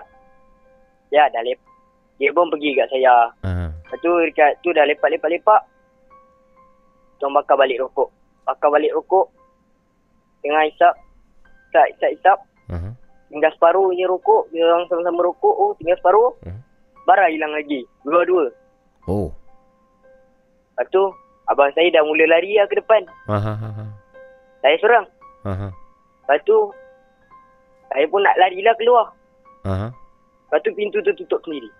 Ya, 1.11 1.23
dah 1.31 1.43
lep. 1.43 1.59
Dia 2.19 2.31
pun 2.31 2.47
pergi 2.47 2.75
kat 2.75 2.87
saya. 2.91 3.31
Aha. 3.43 3.67
Lepas 3.71 3.97
tu 3.99 4.11
dekat 4.11 4.51
tu 4.63 4.69
dah 4.71 4.87
lepak-lepak-lepak. 4.87 5.61
Tuan 7.19 7.35
bakar 7.35 7.59
balik 7.59 7.79
rokok. 7.83 8.09
Bakar 8.47 8.69
balik 8.71 8.95
rokok. 8.95 9.27
Tengah 10.41 10.63
hisap. 10.67 10.95
Hisap, 11.71 11.87
hisap, 11.95 12.09
hisap. 12.11 12.37
Aha. 12.67 12.91
Tinggal 13.31 13.51
separuh 13.55 13.95
je 13.95 14.03
rokok. 14.03 14.51
Dia 14.51 14.67
orang 14.67 14.91
sama-sama 14.91 15.23
rokok. 15.23 15.55
Oh, 15.55 15.71
tinggal 15.79 15.95
separuh. 16.03 16.35
Hmm. 16.43 16.59
Bara 17.07 17.31
hilang 17.31 17.55
lagi. 17.55 17.87
Dua-dua. 18.03 18.51
Oh. 19.07 19.31
Lepas 20.75 20.91
tu, 20.91 20.99
abang 21.47 21.71
saya 21.71 21.87
dah 21.95 22.03
mula 22.03 22.27
lari 22.27 22.59
lah 22.59 22.67
ke 22.67 22.75
depan. 22.75 23.07
Aha. 23.31 23.55
Saya 24.59 24.75
seorang. 24.83 25.07
Aha. 25.47 25.71
Lepas 26.27 26.43
tu, 26.43 26.57
saya 27.87 28.03
pun 28.11 28.19
nak 28.19 28.35
lari 28.35 28.59
lah 28.59 28.75
keluar. 28.75 29.15
Aha. 29.63 29.95
Lepas 30.51 30.59
tu 30.67 30.75
pintu 30.75 30.99
tu 30.99 31.15
tutup 31.23 31.39
sendiri. 31.47 31.71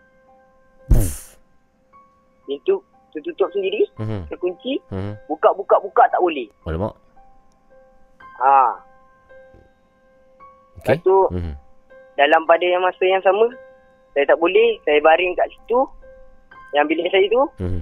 Pintu 2.48 2.80
tu 3.12 3.20
tutup 3.20 3.52
sendiri. 3.52 3.84
Mhm. 4.00 4.32
Terkunci. 4.32 4.80
Mhm. 4.88 5.20
Buka-buka-buka 5.28 6.08
tak 6.16 6.24
boleh. 6.24 6.48
Alamak. 6.64 6.96
Ha. 8.40 8.88
Okey. 10.82 10.98
Lepas 10.98 11.06
tu, 11.06 11.18
Mhm. 11.32 11.54
dalam 12.16 12.42
pada 12.44 12.66
yang 12.66 12.82
masa 12.82 13.04
yang 13.04 13.22
sama, 13.22 13.46
saya 14.12 14.26
tak 14.26 14.38
boleh. 14.38 14.82
Saya 14.84 14.98
baring 15.00 15.32
kat 15.34 15.48
situ. 15.48 15.80
Yang 16.74 16.86
bilik 16.90 17.08
saya 17.08 17.26
tu. 17.28 17.42
Mhm. 17.62 17.82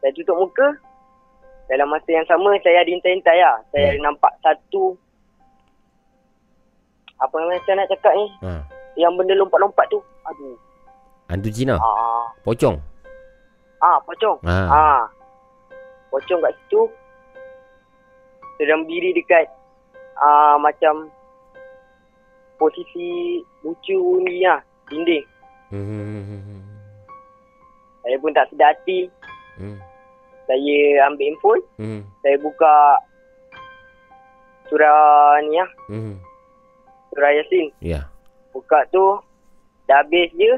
Saya 0.00 0.10
tutup 0.12 0.36
muka. 0.36 0.68
Dalam 1.66 1.86
masa 1.86 2.10
yang 2.10 2.26
sama 2.26 2.50
saya 2.60 2.82
ada 2.82 2.90
intai-intai 2.90 3.38
lah. 3.38 3.62
Saya 3.70 3.94
ada 3.94 3.98
nampak 4.02 4.32
satu 4.42 4.98
apa 7.20 7.36
yang 7.36 7.62
saya 7.62 7.76
nak 7.76 7.90
cakap 7.90 8.12
ni? 8.16 8.26
Ha. 8.40 8.50
Yang 8.96 9.12
benda 9.14 9.34
lompat-lompat 9.36 9.86
tu. 9.86 10.00
Aduh. 10.24 10.56
Hantu 11.28 11.52
Cina. 11.52 11.76
Ah, 11.76 12.26
Pocong. 12.42 12.80
ah 13.78 14.00
pocong. 14.02 14.40
Ah. 14.42 14.66
Ah. 14.66 15.02
Pocong 16.10 16.40
kat 16.42 16.52
situ. 16.58 16.88
Sedang 18.56 18.82
berdiri 18.82 19.14
dekat 19.14 19.46
ah 20.16 20.56
macam 20.58 21.06
posisi 22.60 23.40
lucu 23.64 24.20
ni 24.28 24.44
lah. 24.44 24.60
Dinding. 24.92 25.24
Hmm. 25.72 26.60
Saya 28.04 28.16
pun 28.20 28.36
tak 28.36 28.52
sedar 28.52 28.76
hati. 28.76 29.08
Hmm. 29.56 29.80
Saya 30.44 31.08
ambil 31.08 31.26
handphone. 31.32 31.62
Hmm. 31.80 32.00
Saya 32.20 32.36
buka 32.44 32.74
surah 34.68 35.40
ni 35.48 35.56
lah. 35.56 35.70
Hmm. 35.88 36.14
Surah 37.14 37.32
Yasin. 37.40 37.66
Ya. 37.80 38.04
Buka 38.52 38.84
tu. 38.92 39.16
Dah 39.88 40.04
habis 40.04 40.28
je. 40.36 40.52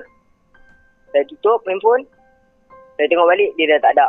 Saya 1.15 1.23
tutup 1.31 1.63
handphone. 1.69 2.03
Saya 2.99 3.07
tengok 3.07 3.31
balik. 3.31 3.55
Dia 3.55 3.77
dah 3.77 3.81
tak 3.85 3.93
ada. 4.01 4.09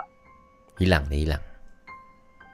Hilang 0.81 1.03
dia 1.11 1.19
hilang. 1.21 1.43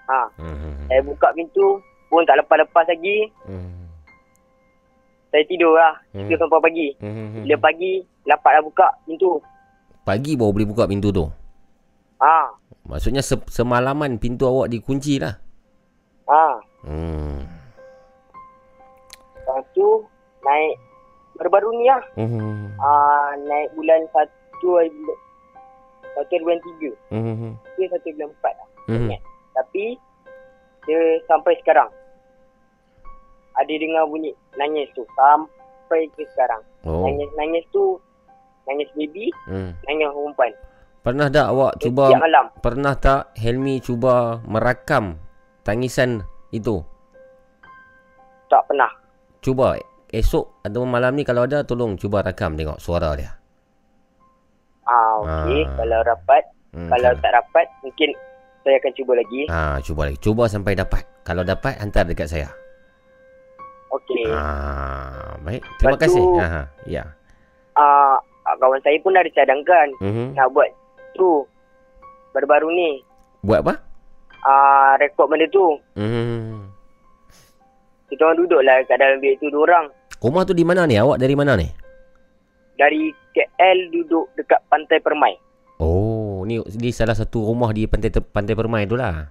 Ha. 0.09 0.19
Hmm. 0.41 0.89
Saya 0.89 1.01
buka 1.05 1.31
pintu. 1.37 1.79
Pun 2.09 2.25
tak 2.25 2.41
lepas-lepas 2.41 2.89
lagi. 2.89 3.29
Hmm. 3.45 3.78
Saya 5.29 5.43
tidur 5.45 5.77
lah. 5.77 5.93
Hmm. 6.11 6.25
Tidur 6.25 6.37
sampai 6.41 6.59
pagi. 6.59 6.87
Hmm. 6.97 7.45
Bila 7.45 7.55
pagi. 7.61 8.01
Dapat 8.25 8.51
dah 8.51 8.63
buka 8.65 8.87
pintu. 9.05 9.37
Pagi 10.01 10.33
baru 10.33 10.53
boleh 10.53 10.67
buka 10.69 10.89
pintu 10.89 11.13
tu. 11.13 11.25
Ha. 12.19 12.49
Maksudnya 12.89 13.21
se- 13.21 13.49
semalaman 13.49 14.17
pintu 14.17 14.49
awak 14.49 14.73
dikunci 14.73 15.21
lah. 15.21 15.37
Ha. 16.25 16.45
Hmm. 16.85 17.45
Lepas 19.37 19.65
tu. 19.73 20.05
Naik. 20.41 20.75
Baru-baru 21.37 21.69
ni 21.77 21.85
lah. 21.87 22.03
Hmm. 22.17 22.73
Ah, 22.81 23.31
naik 23.39 23.69
bulan 23.77 24.01
1 24.11 24.27
hari 24.75 24.89
bulan. 24.91 25.19
1 26.25 26.43
bulan 26.43 26.59
3. 26.59 26.91
Hmm. 27.13 27.53
Dia 27.77 27.87
1 27.87 28.13
bulan 28.17 28.29
4 28.33 28.53
lah. 28.57 28.69
Hmm. 28.89 29.09
Tapi. 29.53 29.85
Dia 30.89 30.99
sampai 31.29 31.53
sekarang. 31.61 31.89
Ada 33.53 33.73
dengar 33.75 34.07
bunyi 34.07 34.31
nangis 34.59 34.91
tu. 34.91 35.07
Sampai 35.15 36.05
ke 36.13 36.27
sekarang. 36.35 36.61
Oh. 36.83 37.07
Nangis-nangis 37.07 37.63
tu. 37.71 37.95
Nangis 38.67 38.91
baby. 38.93 39.31
Hmm. 39.47 39.71
Nangis 39.87 40.11
perempuan. 40.11 40.51
Pernah 40.99 41.27
tak 41.31 41.47
awak 41.47 41.79
cuba 41.79 42.11
Setiap 42.11 42.23
malam. 42.27 42.45
Pernah 42.59 42.93
tak 42.99 43.21
Helmi 43.39 43.79
cuba 43.79 44.43
merakam 44.43 45.15
tangisan 45.63 46.27
itu? 46.51 46.83
Tak 48.51 48.67
pernah. 48.67 48.91
Cuba 49.39 49.79
esok 50.11 50.65
atau 50.67 50.83
malam 50.83 51.15
ni 51.15 51.23
kalau 51.23 51.47
ada 51.47 51.63
tolong 51.63 51.95
cuba 51.95 52.19
rakam 52.19 52.59
tengok 52.59 52.83
suara 52.83 53.15
dia. 53.15 53.31
Ah, 54.83 55.23
okey. 55.23 55.63
Ah. 55.63 55.73
Kalau 55.79 55.99
rapat. 56.03 56.43
Hmm, 56.75 56.89
Kalau 56.91 57.11
tak 57.23 57.31
rapat. 57.31 57.67
Mungkin 57.85 58.09
saya 58.65 58.75
akan 58.81 58.93
cuba 58.97 59.13
lagi. 59.15 59.41
Ha, 59.47 59.79
cuba 59.85 60.01
lagi. 60.09 60.17
Cuba 60.19 60.43
sampai 60.51 60.73
dapat. 60.75 61.03
Kalau 61.23 61.47
dapat 61.47 61.79
hantar 61.79 62.09
dekat 62.09 62.27
saya. 62.27 62.49
Okey. 63.89 64.25
Ha, 64.27 64.43
baik. 65.41 65.61
Terima 65.77 65.89
Lepas 65.89 66.01
kasih. 66.03 66.21
tu- 66.21 66.37
Ha. 66.37 66.61
Ya. 66.85 67.03
Ah, 67.73 68.17
kawan 68.55 68.81
saya 68.81 68.97
pun 68.99 69.13
dah 69.13 69.21
ada 69.21 69.31
cadangkan. 69.31 69.87
Mhm. 69.99 70.25
Nak 70.33 70.49
buat 70.51 70.69
tu. 71.13 71.45
Baru-baru 72.31 72.69
ni. 72.69 73.01
Buat 73.41 73.61
apa? 73.61 73.73
Ah, 74.41 74.93
rekod 74.95 75.27
benda 75.27 75.49
tu. 75.49 75.75
Hmm. 75.93 76.69
Kita 78.07 78.21
orang 78.23 78.39
duduk 78.39 78.61
lah 78.61 78.81
kat 78.83 78.97
dalam 78.97 79.17
bilik 79.17 79.37
tu 79.37 79.49
dua 79.49 79.63
orang. 79.65 79.85
Rumah 80.19 80.43
tu 80.43 80.53
di 80.53 80.63
mana 80.63 80.83
ni? 80.83 80.95
Awak 80.95 81.17
dari 81.17 81.33
mana 81.33 81.53
ni? 81.55 81.67
Dari 82.75 83.09
KL 83.29 83.79
duduk 83.89 84.33
dekat 84.33 84.59
Pantai 84.65 84.97
Permai. 84.97 85.33
Oh, 85.77 86.43
ni 86.43 86.57
ni 86.75 86.89
salah 86.89 87.13
satu 87.13 87.45
rumah 87.45 87.71
di 87.71 87.85
pantai 87.85 88.11
pantai 88.11 88.51
Permai 88.51 88.83
tu 88.83 88.95
lah. 88.95 89.29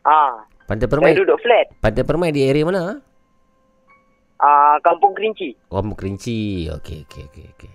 Ah, 0.00 0.44
Pantai 0.64 0.86
Permai. 0.86 1.12
saya 1.12 1.20
duduk 1.20 1.38
flat. 1.40 1.66
Pantai 1.78 2.04
Permai 2.04 2.30
di 2.30 2.40
area 2.42 2.64
mana? 2.64 3.00
Ah, 4.44 4.76
Kampung 4.84 5.16
Kerinci. 5.16 5.56
Kampung 5.66 5.96
Kerinci. 5.96 6.68
Okey, 6.70 7.08
okey, 7.08 7.24
okey, 7.32 7.44
okey. 7.56 7.72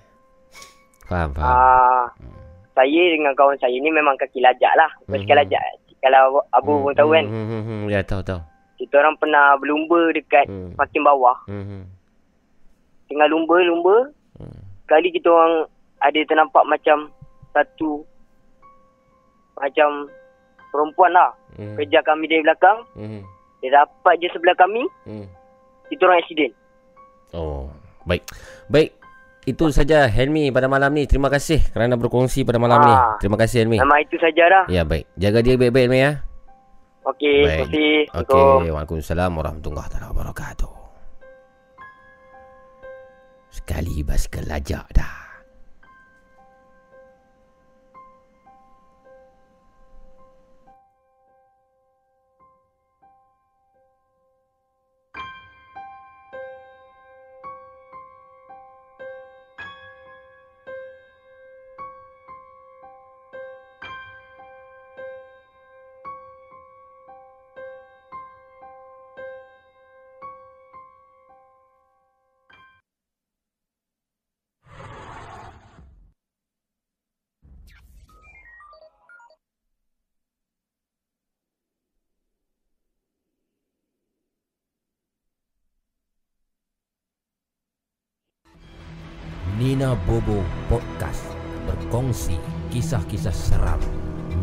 Faham, 1.09 1.33
faham. 1.33 1.49
Ah, 1.49 2.05
saya 2.77 3.03
dengan 3.09 3.33
kawan 3.33 3.57
saya 3.57 3.73
ni 3.73 3.89
memang 3.89 4.13
kaki 4.15 4.37
lajak 4.37 4.69
lah. 4.77 4.91
Basikal 5.09 5.33
Mhm. 5.35 5.41
lajak. 5.41 5.63
Kalau 5.99 6.45
abu 6.53 6.79
pun 6.79 6.93
tahu 6.93 7.11
kan. 7.11 7.25
Hmm, 7.25 7.47
hmm, 7.49 7.63
hmm, 7.65 7.81
ya 7.89 8.05
tahu 8.05 8.21
tahu. 8.21 8.39
Kita 8.77 9.01
orang 9.01 9.17
pernah 9.17 9.57
berlumba 9.57 10.13
dekat 10.13 10.45
Hmm. 10.45 10.71
parking 10.77 11.01
bawah. 11.01 11.35
Hmm, 11.43 11.65
hmm. 11.65 11.83
Tengah 13.09 13.27
lumba-lumba. 13.27 14.13
Sekali 14.85 15.09
kita 15.09 15.27
orang 15.27 15.65
ada 15.99 16.19
ternampak 16.23 16.63
macam 16.63 17.09
satu 17.51 18.05
macam 19.57 20.07
perempuan 20.69 21.11
lah. 21.11 21.33
Hmm. 21.57 21.75
Kejar 21.75 22.05
kami 22.05 22.29
dari 22.29 22.45
belakang. 22.45 22.85
Hmm. 22.93 23.25
Dia 23.59 23.75
dapat 23.75 24.21
je 24.21 24.29
sebelah 24.31 24.55
kami. 24.55 24.85
Hmm. 25.03 25.27
Kita 25.89 26.05
orang 26.05 26.21
accident. 26.21 26.53
Oh, 27.33 27.69
baik. 28.05 28.25
Baik. 28.69 28.97
Itu 29.47 29.71
saja 29.73 30.05
Helmi 30.05 30.53
pada 30.53 30.69
malam 30.69 30.93
ni. 30.93 31.09
Terima 31.09 31.31
kasih 31.31 31.57
kerana 31.73 31.97
berkongsi 31.97 32.45
pada 32.45 32.61
malam 32.61 32.85
ni. 32.85 32.93
Ah. 32.93 33.17
Terima 33.17 33.37
kasih 33.39 33.65
Helmi. 33.65 33.77
Nama 33.81 33.97
itu 34.01 34.17
saja 34.21 34.43
dah. 34.45 34.65
Ya, 34.69 34.85
baik. 34.85 35.09
Jaga 35.17 35.39
dia 35.41 35.55
baik-baik 35.57 35.85
Helmi 35.89 35.99
ya. 36.05 36.13
Okey, 37.09 37.47
terima 37.47 37.65
kasih. 37.65 37.93
Okey, 38.21 38.69
Waalaikumsalam 38.69 39.31
warahmatullahi 39.33 39.89
wabarakatuh. 39.89 40.73
Sekali 43.49 44.05
basikal 44.05 44.45
lajak 44.45 44.85
dah. 44.93 45.28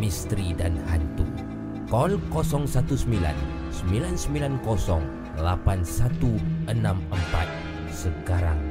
Misteri 0.06 0.54
dan 0.54 0.78
hantu. 0.86 1.26
Call 1.90 2.14
019 2.30 2.70
990 3.90 5.02
8164 5.34 7.90
sekarang. 7.90 8.62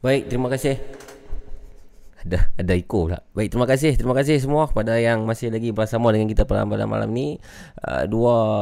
Baik, 0.00 0.32
terima 0.32 0.48
kasih. 0.48 0.89
Ada 2.30 2.46
ada 2.62 2.72
echo 2.78 3.10
pula. 3.10 3.18
Baik, 3.34 3.50
terima 3.50 3.66
kasih. 3.66 3.98
Terima 3.98 4.14
kasih 4.14 4.38
semua 4.38 4.70
kepada 4.70 4.94
yang 5.02 5.26
masih 5.26 5.50
lagi 5.50 5.74
bersama 5.74 6.14
dengan 6.14 6.30
kita 6.30 6.46
pada 6.46 6.62
malam 6.62 6.86
malam 6.86 7.10
ni. 7.10 7.42
Uh, 7.82 8.06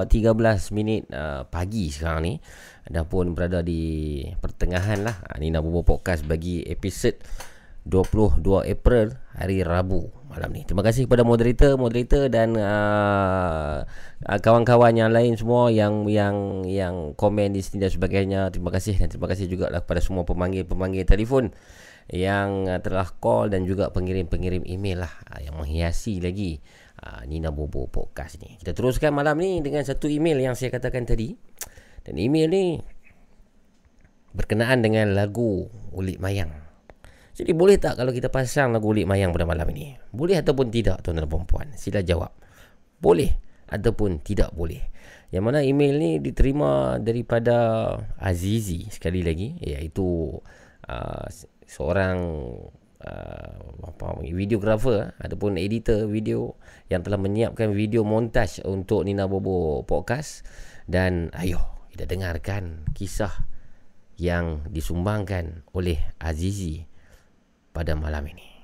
2.13 0.08 0.72
minit 0.72 1.04
uh, 1.12 1.44
pagi 1.44 1.92
sekarang 1.92 2.24
ni. 2.24 2.34
Dah 2.88 3.04
pun 3.04 3.36
berada 3.36 3.60
di 3.60 4.24
pertengahan 4.40 5.04
lah. 5.04 5.20
Uh, 5.28 5.36
Nina 5.36 5.60
Bobo 5.60 5.84
Podcast 5.84 6.24
bagi 6.24 6.64
episod 6.64 7.12
22 7.84 8.40
April 8.72 9.12
hari 9.36 9.60
Rabu 9.60 10.16
malam 10.32 10.48
ni. 10.52 10.64
Terima 10.64 10.80
kasih 10.80 11.04
kepada 11.04 11.28
moderator, 11.28 11.76
moderator 11.76 12.32
dan 12.32 12.56
uh, 12.56 13.84
kawan-kawan 14.40 14.96
yang 14.96 15.12
lain 15.12 15.36
semua 15.36 15.68
yang 15.68 16.08
yang 16.08 16.64
yang 16.64 17.12
komen 17.20 17.52
di 17.52 17.60
sini 17.60 17.84
dan 17.84 17.92
sebagainya. 17.92 18.40
Terima 18.48 18.72
kasih 18.72 18.96
dan 18.96 19.12
terima 19.12 19.28
kasih 19.28 19.44
juga 19.44 19.68
lah 19.68 19.84
kepada 19.84 20.00
semua 20.00 20.24
pemanggil-pemanggil 20.24 21.04
telefon 21.04 21.52
yang 22.08 22.64
uh, 22.64 22.80
telah 22.80 23.08
call 23.20 23.52
dan 23.52 23.68
juga 23.68 23.92
pengirim-pengirim 23.92 24.64
email 24.64 25.04
lah 25.04 25.12
uh, 25.28 25.40
yang 25.44 25.56
menghiasi 25.60 26.24
lagi 26.24 26.56
uh, 27.04 27.24
Nina 27.28 27.52
Bobo 27.52 27.84
podcast 27.88 28.40
ni. 28.40 28.56
Kita 28.56 28.72
teruskan 28.72 29.12
malam 29.12 29.36
ni 29.36 29.60
dengan 29.60 29.84
satu 29.84 30.08
email 30.08 30.40
yang 30.40 30.56
saya 30.56 30.72
katakan 30.72 31.04
tadi. 31.04 31.36
Dan 32.08 32.16
email 32.16 32.48
ni 32.48 32.64
berkenaan 34.32 34.80
dengan 34.80 35.12
lagu 35.12 35.68
Ulik 35.92 36.16
Mayang. 36.16 36.48
Jadi 37.36 37.52
boleh 37.52 37.76
tak 37.76 38.00
kalau 38.00 38.10
kita 38.10 38.32
pasang 38.32 38.72
lagu 38.72 38.88
Ulik 38.88 39.04
Mayang 39.04 39.30
pada 39.36 39.44
malam 39.44 39.68
ini? 39.76 39.94
Boleh 40.08 40.40
ataupun 40.40 40.72
tidak 40.72 41.04
tuan 41.04 41.20
dan 41.20 41.28
perempuan? 41.28 41.76
Sila 41.76 42.00
jawab. 42.00 42.32
Boleh 42.98 43.36
ataupun 43.68 44.24
tidak 44.24 44.56
boleh. 44.56 44.80
Yang 45.28 45.44
mana 45.44 45.60
email 45.60 46.00
ni 46.00 46.10
diterima 46.24 46.96
daripada 46.96 47.92
Azizi 48.16 48.88
sekali 48.88 49.20
lagi 49.20 49.60
iaitu 49.60 50.40
uh, 50.88 51.26
seorang 51.68 52.18
uh, 53.04 53.56
apa 53.84 54.18
videographer 54.24 55.12
ataupun 55.20 55.60
editor 55.60 56.08
video 56.08 56.56
yang 56.88 57.04
telah 57.04 57.20
menyiapkan 57.20 57.76
video 57.76 58.02
montaj 58.02 58.64
untuk 58.64 59.04
Nina 59.04 59.28
Bobo 59.28 59.84
podcast 59.84 60.48
dan 60.88 61.28
ayo 61.36 61.60
kita 61.92 62.08
dengarkan 62.08 62.88
kisah 62.96 63.46
yang 64.18 64.66
disumbangkan 64.66 65.62
oleh 65.70 66.00
Azizi 66.18 66.88
pada 67.70 67.94
malam 67.94 68.26
ini. 68.26 68.57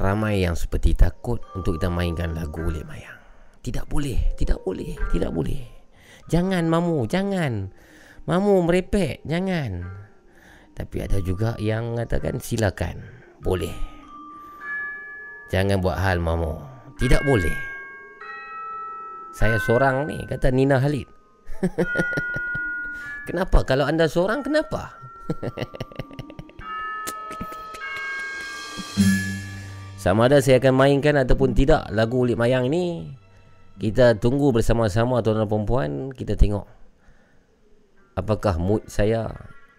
Ramai 0.00 0.40
yang 0.40 0.56
seperti 0.56 0.96
takut 0.96 1.44
untuk 1.52 1.76
kita 1.76 1.92
mainkan 1.92 2.32
lagu 2.32 2.64
Ulik 2.64 2.88
Mayang. 2.88 3.20
Tidak 3.60 3.84
boleh, 3.86 4.32
tidak 4.40 4.64
boleh, 4.64 4.96
tidak 5.12 5.30
boleh. 5.30 5.60
Jangan 6.32 6.64
mamu, 6.64 7.04
jangan. 7.04 7.68
Mamu 8.24 8.64
merepek, 8.64 9.20
jangan. 9.28 9.84
Tapi 10.72 10.96
ada 11.04 11.20
juga 11.20 11.54
yang 11.60 11.92
mengatakan 11.92 12.40
silakan. 12.40 13.04
Boleh. 13.44 13.76
Jangan 15.52 15.84
buat 15.84 16.00
hal 16.00 16.18
mamu. 16.18 16.56
Tidak 16.96 17.20
boleh. 17.28 17.58
Saya 19.36 19.60
seorang 19.60 20.08
ni, 20.08 20.24
kata 20.24 20.48
Nina 20.48 20.80
Halid. 20.80 21.08
kenapa? 23.28 23.60
Kalau 23.68 23.84
anda 23.84 24.08
seorang, 24.08 24.40
kenapa? 24.40 24.96
Sama 30.02 30.26
ada 30.26 30.42
saya 30.42 30.58
akan 30.58 30.74
mainkan 30.74 31.14
ataupun 31.14 31.54
tidak 31.54 31.86
lagu 31.94 32.26
Ulik 32.26 32.34
Mayang 32.34 32.66
ni 32.66 33.14
Kita 33.78 34.18
tunggu 34.18 34.50
bersama-sama 34.50 35.22
tuan 35.22 35.38
dan 35.38 35.46
perempuan 35.46 36.10
Kita 36.10 36.34
tengok 36.34 36.66
Apakah 38.18 38.58
mood 38.58 38.82
saya 38.90 39.30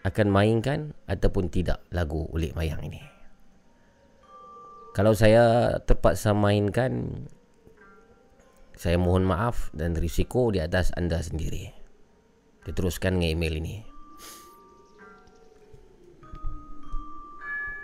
akan 0.07 0.27
mainkan 0.31 0.95
ataupun 1.11 1.51
tidak 1.51 1.83
lagu 1.91 2.23
Ulik 2.31 2.55
Mayang 2.55 2.87
ini. 2.87 3.03
Kalau 4.95 5.11
saya 5.11 5.75
terpaksa 5.83 6.31
mainkan 6.31 7.27
Saya 8.79 8.95
mohon 8.95 9.27
maaf 9.27 9.75
dan 9.75 9.91
risiko 9.99 10.55
di 10.55 10.63
atas 10.63 10.95
anda 10.95 11.19
sendiri. 11.19 11.67
Kita 12.63 12.71
teruskan 12.71 13.19
dengan 13.19 13.35
email 13.35 13.59
ini. 13.59 13.75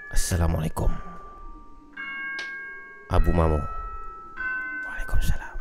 Assalamualaikum 0.10 1.09
Abu 3.10 3.34
Mamu 3.34 3.58
Waalaikumsalam 4.86 5.58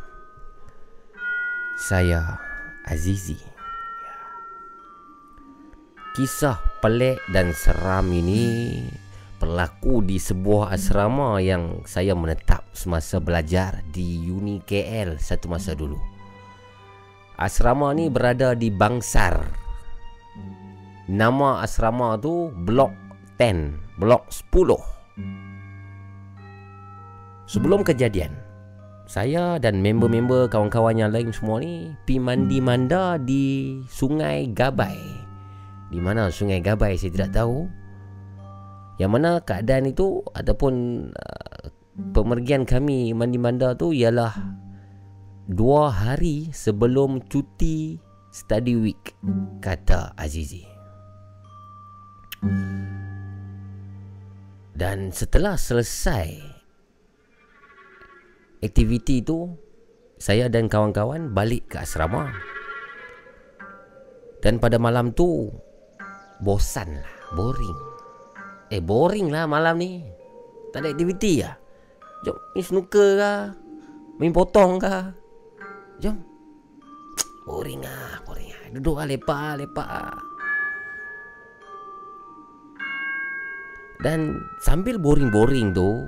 Saya 1.81 2.37
Azizi. 2.85 3.41
Kisah 6.13 6.61
pelik 6.77 7.17
dan 7.33 7.49
seram 7.57 8.05
ini 8.13 8.85
berlaku 9.41 10.05
di 10.05 10.21
sebuah 10.21 10.77
asrama 10.77 11.41
yang 11.41 11.81
saya 11.89 12.13
menetap 12.13 12.69
semasa 12.77 13.17
belajar 13.17 13.81
di 13.89 14.29
Uni 14.29 14.61
KL 14.61 15.17
satu 15.17 15.49
masa 15.49 15.73
dulu. 15.73 15.97
Asrama 17.33 17.97
ni 17.97 18.13
berada 18.13 18.53
di 18.53 18.69
Bangsar. 18.69 19.41
Nama 21.09 21.65
asrama 21.65 22.13
tu 22.21 22.53
Blok 22.53 22.93
10, 23.41 23.97
Blok 23.97 24.29
10. 24.53 25.48
Sebelum 27.49 27.81
kejadian 27.81 28.29
Saya 29.09 29.57
dan 29.57 29.81
member-member 29.81 30.53
kawan-kawan 30.53 31.01
yang 31.01 31.09
lain 31.09 31.33
semua 31.33 31.57
ni 31.57 31.97
Pi 32.05 32.21
mandi 32.21 32.61
manda 32.61 33.17
di 33.17 33.73
Sungai 33.89 34.53
Gabai. 34.53 35.01
Di 35.89 35.97
mana 35.97 36.29
Sungai 36.29 36.61
Gabai 36.61 36.93
saya 36.93 37.09
tidak 37.09 37.33
tahu. 37.33 37.65
Yang 39.01 39.11
mana 39.17 39.41
keadaan 39.41 39.89
itu 39.89 40.21
Ataupun 40.37 40.73
uh, 41.09 41.63
Pemergian 42.13 42.69
kami 42.69 43.17
mandi 43.17 43.41
manda 43.41 43.73
tu 43.73 43.97
Ialah 43.97 44.61
Dua 45.49 45.89
hari 45.89 46.53
sebelum 46.53 47.25
cuti 47.25 47.97
Study 48.29 48.77
week 48.77 49.17
Kata 49.57 50.13
Azizi. 50.13 50.61
Dan 54.77 55.09
setelah 55.09 55.57
selesai 55.57 56.48
aktiviti 58.59 59.23
itu 59.23 59.47
saya 60.19 60.51
dan 60.51 60.67
kawan-kawan 60.67 61.31
balik 61.31 61.71
ke 61.71 61.79
asrama. 61.79 62.27
Dan 64.39 64.59
pada 64.59 64.79
malam 64.79 65.11
tu 65.15 65.51
bosan 66.43 66.99
lah, 66.99 67.15
boring. 67.35 67.79
Eh 68.71 68.83
boring 68.83 69.31
lah 69.31 69.47
malam 69.47 69.79
ni. 69.79 70.03
Tak 70.71 70.83
ada 70.83 70.91
aktiviti 70.91 71.43
lah. 71.43 71.55
Jom 72.27 72.35
main 72.55 72.63
snooker 72.63 73.09
kah? 73.15 73.41
Main 74.19 74.35
potong 74.35 74.75
kah? 74.79 75.15
Jom. 76.03 76.19
Boring 77.47 77.81
lah, 77.81 78.21
boring 78.27 78.51
lah. 78.51 78.63
Duduk 78.75 78.99
lah 78.99 79.07
lepak, 79.07 79.57
lepak 79.63 79.87
lah. 79.87 80.19
Dan 83.99 84.39
sambil 84.63 84.95
boring-boring 84.95 85.75
tu 85.75 86.07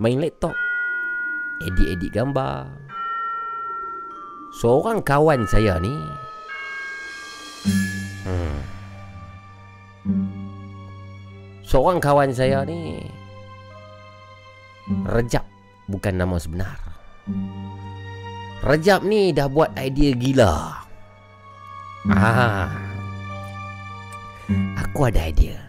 Main 0.00 0.24
laptop 0.24 0.56
edit-edit 1.62 2.10
gambar. 2.14 2.70
Seorang 4.58 5.04
kawan 5.04 5.44
saya 5.44 5.76
ni 5.78 5.92
hmm. 8.24 8.58
Seorang 11.68 12.00
kawan 12.00 12.32
saya 12.32 12.64
ni 12.64 13.04
Rejab 15.04 15.44
bukan 15.84 16.16
nama 16.16 16.40
sebenar. 16.40 16.80
Rejab 18.64 19.04
ni 19.04 19.36
dah 19.36 19.52
buat 19.52 19.76
idea 19.76 20.16
gila. 20.16 20.80
Ah. 22.08 22.72
Aku 24.80 25.12
ada 25.12 25.28
idea. 25.28 25.60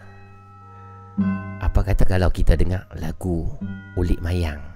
Apa 1.60 1.84
kata 1.84 2.08
kalau 2.08 2.32
kita 2.32 2.56
dengar 2.56 2.88
lagu 2.96 3.44
Ulik 4.00 4.24
Mayang 4.24 4.69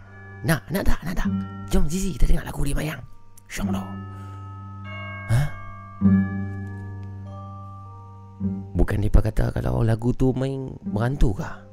nak, 0.45 0.61
nak 0.69 0.85
tak, 0.85 1.01
nak 1.01 1.15
tak? 1.17 1.29
Jom 1.73 1.89
Zizi 1.89 2.13
kita 2.15 2.29
dengar 2.29 2.45
lagu 2.45 2.61
Lee 2.61 2.77
Mayang 2.77 3.01
InsyaAllah 3.49 3.87
Ha? 5.25 5.43
Bukan 8.77 9.01
dia 9.01 9.09
kata 9.09 9.49
kalau 9.57 9.81
lagu 9.81 10.13
tu 10.13 10.37
main 10.37 10.69
berantu 10.85 11.33
kah? 11.33 11.65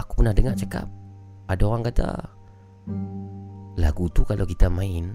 Aku 0.00 0.24
pernah 0.24 0.32
dengar 0.32 0.56
cakap 0.56 0.88
Ada 1.44 1.62
orang 1.68 1.84
kata 1.92 2.08
Lagu 3.76 4.08
tu 4.16 4.24
kalau 4.24 4.48
kita 4.48 4.72
main 4.72 5.12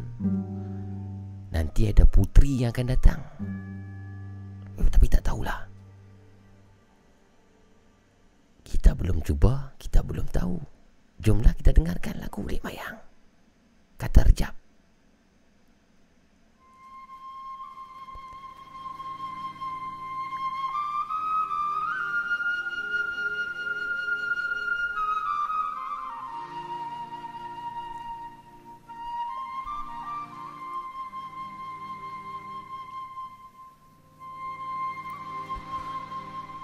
Nanti 1.49 1.89
ada 1.89 2.05
putri 2.09 2.65
yang 2.65 2.73
akan 2.73 2.87
datang. 2.89 3.21
Eh, 4.81 4.89
Tapi 4.89 5.05
tak 5.05 5.21
tahulah. 5.21 5.69
Kita 8.65 8.97
belum 8.97 9.21
cuba 9.21 9.73
Kita 9.77 10.01
belum 10.05 10.25
tahu 10.33 10.72
Jumlah 11.23 11.55
kita 11.55 11.71
dengarkan 11.71 12.19
lagu 12.19 12.43
Ulik 12.43 12.59
Mayang. 12.67 12.99
Kata 13.95 14.27
Rejab. 14.27 14.51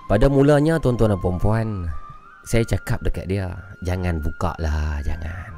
Pada 0.09 0.25
mulanya 0.27 0.81
tuan-tuan 0.81 1.15
dan 1.15 1.21
puan-puan, 1.21 1.85
saya 2.49 2.65
cakap 2.65 3.05
dekat 3.05 3.29
dia 3.29 3.53
Jangan 3.85 4.25
buka 4.25 4.57
lah 4.57 4.97
Jangan. 5.05 5.53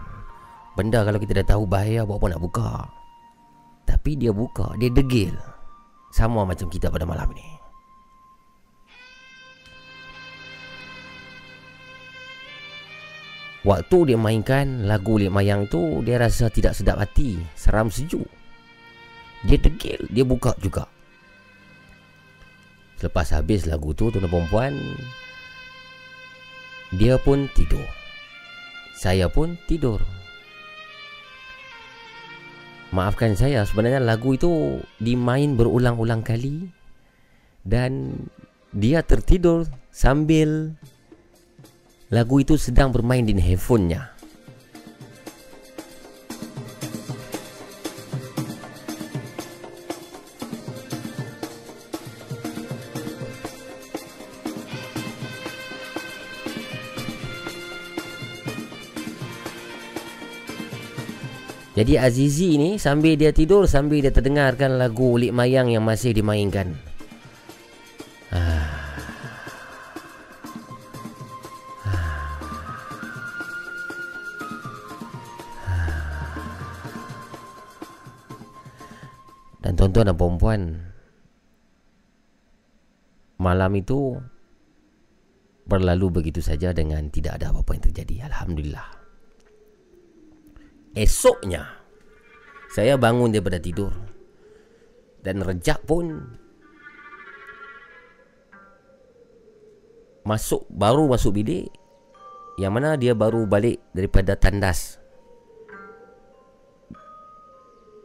Benda 0.76 1.08
kalau 1.08 1.24
kita 1.24 1.40
dah 1.40 1.56
tahu 1.56 1.64
bahaya 1.64 2.04
Buat 2.04 2.20
apa 2.20 2.28
nak 2.36 2.44
buka. 2.44 2.72
Tapi 3.88 4.20
dia 4.20 4.36
buka 4.36 4.76
Dia 4.76 4.92
degil. 4.92 5.32
Sama 6.12 6.44
macam 6.44 6.68
kita 6.68 6.92
pada 6.92 7.08
malam 7.08 7.32
ni. 7.32 7.48
Waktu 13.64 14.12
dia 14.12 14.18
mainkan 14.20 14.84
lagu 14.84 15.16
Lik 15.16 15.32
Mayang 15.32 15.72
tu 15.72 16.04
Dia 16.04 16.20
rasa 16.20 16.52
tidak 16.52 16.76
sedap 16.76 17.00
hati 17.00 17.40
Seram 17.56 17.88
sejuk. 17.88 18.28
Dia 19.48 19.56
degil 19.56 20.12
Dia 20.12 20.28
buka 20.28 20.52
juga. 20.60 20.84
Selepas 23.00 23.32
habis 23.32 23.64
lagu 23.64 23.96
tu 23.96 24.12
Tuan 24.12 24.28
dan 24.28 24.32
perempuan 24.34 24.76
Dia 26.92 27.16
pun 27.16 27.48
tidur. 27.56 27.88
Saya 28.92 29.32
pun 29.32 29.56
tidur. 29.66 30.04
Maafkan 32.92 33.40
saya 33.40 33.64
Sebenarnya 33.64 34.04
lagu 34.04 34.36
itu 34.36 34.84
Dimain 35.00 35.56
berulang-ulang 35.56 36.28
kali 36.28 36.68
Dan 37.64 38.20
Dia 38.76 39.00
tertidur 39.00 39.64
Sambil 39.96 40.76
Lagu 42.12 42.44
itu 42.44 42.60
sedang 42.60 42.92
bermain 42.92 43.24
di 43.24 43.32
handphonenya 43.32 44.21
Jadi 61.82 61.98
Azizi 61.98 62.62
ni 62.62 62.78
sambil 62.78 63.18
dia 63.18 63.34
tidur 63.34 63.66
sambil 63.66 64.06
dia 64.06 64.14
terdengarkan 64.14 64.78
lagu 64.78 65.18
Lik 65.18 65.34
Mayang 65.34 65.74
yang 65.74 65.82
masih 65.82 66.14
dimainkan. 66.14 66.78
Dan 79.62 79.74
tuan-tuan 79.74 80.14
dan 80.14 80.18
perempuan 80.18 80.62
Malam 83.42 83.74
itu 83.74 84.22
Berlalu 85.66 86.22
begitu 86.22 86.46
saja 86.46 86.78
dengan 86.78 87.10
tidak 87.10 87.42
ada 87.42 87.50
apa-apa 87.50 87.74
yang 87.74 87.86
terjadi 87.90 88.16
Alhamdulillah 88.30 89.01
Esoknya 90.92 91.64
Saya 92.76 93.00
bangun 93.00 93.32
daripada 93.32 93.64
tidur. 93.64 93.96
Dan 95.24 95.40
rejak 95.40 95.80
pun 95.88 96.36
Masuk 100.28 100.68
Baru 100.68 101.08
masuk 101.08 101.40
bilik 101.40 101.72
Yang 102.60 102.72
mana 102.76 103.00
dia 103.00 103.16
baru 103.16 103.48
balik 103.48 103.80
Daripada 103.96 104.36
tandas. 104.36 105.00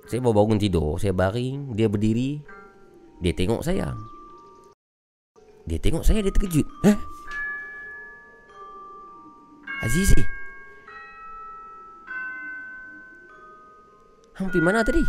Saya 0.07 0.23
baru 0.23 0.47
bangun 0.47 0.63
tidur 0.63 0.95
Saya 1.03 1.11
baring 1.11 1.75
Dia 1.75 1.91
berdiri 1.91 2.39
Dia 3.19 3.35
tengok 3.35 3.67
saya. 3.67 3.99
Dia 5.67 5.83
tengok 5.83 6.07
saya 6.07 6.23
Dia 6.23 6.31
terkejut. 6.31 6.67
Eh 6.87 6.99
Azizi 9.83 10.46
Hang 14.37 14.53
pergi 14.53 14.61
mana 14.61 14.85
tadi? 14.85 15.01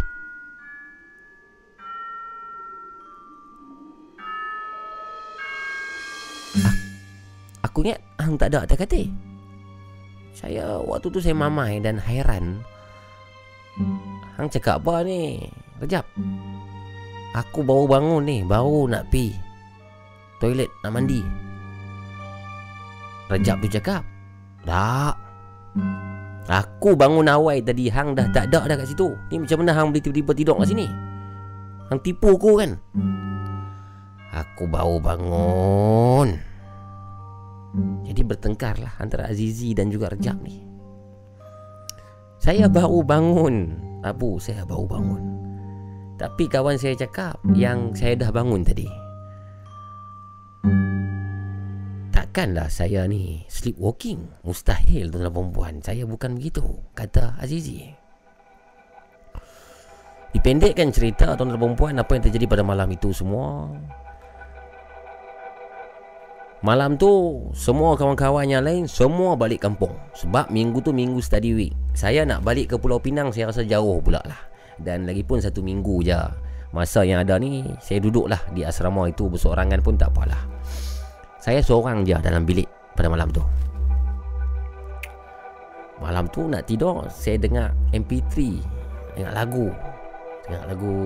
A- 6.63 6.81
Aku 7.67 7.83
ingat 7.83 7.99
Hang 8.23 8.39
tak 8.39 8.55
ada 8.55 8.63
atas 8.63 8.79
katil. 8.79 9.11
Saya 10.31 10.79
waktu 10.79 11.11
tu 11.11 11.19
saya 11.19 11.35
mamai 11.35 11.83
dan 11.83 11.99
hairan. 11.99 12.63
Hang 14.39 14.47
cakap 14.47 14.79
apa 14.79 15.03
ni? 15.03 15.43
Kejap 15.77 16.07
Aku 17.37 17.61
baru 17.61 17.85
bangun 17.85 18.25
ni 18.25 18.41
Baru 18.41 18.89
nak 18.89 19.05
pi 19.13 19.29
Toilet 20.41 20.69
nak 20.81 20.97
mandi. 20.97 21.21
Rejab 23.29 23.61
tu 23.61 23.69
cakap 23.69 24.01
Tak 24.65 25.13
Aku 26.47 26.95
bangun 26.95 27.27
awal 27.27 27.59
tadi 27.59 27.91
Hang 27.91 28.15
dah 28.15 28.31
tak 28.31 28.51
ada 28.51 28.63
dah 28.63 28.75
kat 28.79 28.87
situ. 28.87 29.11
Ni 29.31 29.43
macam 29.43 29.59
mana 29.59 29.75
Hang 29.75 29.91
boleh 29.91 29.99
tiba-tiba 29.99 30.31
tidur 30.31 30.55
kat 30.63 30.71
sini? 30.71 30.87
Hang 31.91 31.99
tipu 31.99 32.35
aku 32.35 32.51
kan? 32.59 32.71
Aku 34.31 34.63
baru 34.67 34.99
bangun. 35.03 36.39
Jadi 38.07 38.21
bertengkar 38.23 38.79
lah 38.79 38.95
Antara 38.97 39.27
Azizi 39.27 39.75
dan 39.75 39.91
juga 39.91 40.15
Rejab 40.15 40.39
ni. 40.39 40.63
Saya 42.39 42.71
baru 42.71 43.03
bangun. 43.03 43.55
Abu 44.07 44.39
saya 44.39 44.63
baru 44.63 44.87
bangun. 44.87 45.23
Tapi 46.17 46.49
kawan 46.49 46.81
saya 46.81 46.97
cakap 46.97 47.37
Yang 47.53 48.01
saya 48.01 48.13
dah 48.17 48.33
bangun 48.33 48.65
tadi 48.65 48.89
Takkanlah 52.37 52.69
saya 52.69 53.09
ni 53.09 53.41
sleepwalking 53.49 54.45
Mustahil 54.45 55.09
tuan 55.09 55.25
perempuan 55.25 55.81
Saya 55.81 56.05
bukan 56.05 56.37
begitu 56.37 56.61
Kata 56.93 57.33
Azizi. 57.41 57.89
Dipendekkan 60.37 60.93
cerita 60.93 61.33
tuan 61.33 61.57
perempuan 61.57 61.97
Apa 61.97 62.13
yang 62.13 62.29
terjadi 62.29 62.45
pada 62.45 62.61
malam 62.61 62.93
itu 62.93 63.09
semua. 63.09 63.73
Malam 66.61 67.01
tu 67.01 67.41
Semua 67.57 67.97
kawan-kawan 67.97 68.45
yang 68.45 68.61
lain 68.61 68.85
Semua 68.85 69.33
balik 69.33 69.65
kampung. 69.65 69.97
Sebab 70.13 70.53
minggu 70.53 70.77
tu 70.85 70.93
minggu 70.93 71.17
study 71.17 71.57
week. 71.57 71.73
Saya 71.97 72.21
nak 72.21 72.45
balik 72.45 72.69
ke 72.69 72.75
Pulau 72.77 73.01
Pinang 73.01 73.33
Saya 73.33 73.49
rasa 73.49 73.65
jauh 73.65 73.97
pula 73.97 74.21
lah. 74.29 74.37
Dan 74.77 75.09
lagi 75.09 75.25
pun 75.25 75.41
satu 75.41 75.65
minggu 75.65 76.05
je. 76.05 76.21
Masa 76.69 77.01
yang 77.01 77.25
ada 77.25 77.41
ni 77.41 77.65
Saya 77.81 77.97
duduklah 77.97 78.45
di 78.53 78.61
asrama 78.61 79.09
itu 79.09 79.25
Bersorangan 79.25 79.81
pun 79.81 79.97
tak 79.97 80.13
apalah 80.13 80.56
Saya 81.37 81.61
seorang 81.61 82.01
je 82.01 82.17
dalam 82.17 82.49
bilik 82.49 82.65
Pada 82.97 83.13
malam 83.13 83.29
tu. 83.29 83.45
Malam 86.01 86.25
tu 86.33 86.49
nak 86.49 86.65
tidur 86.65 87.05
Saya 87.13 87.37
dengar 87.37 87.77
MP3 87.93 88.57
Dengar 89.13 89.33
lagu. 89.37 89.69
Dengar 90.49 90.65
lagu. 90.65 90.97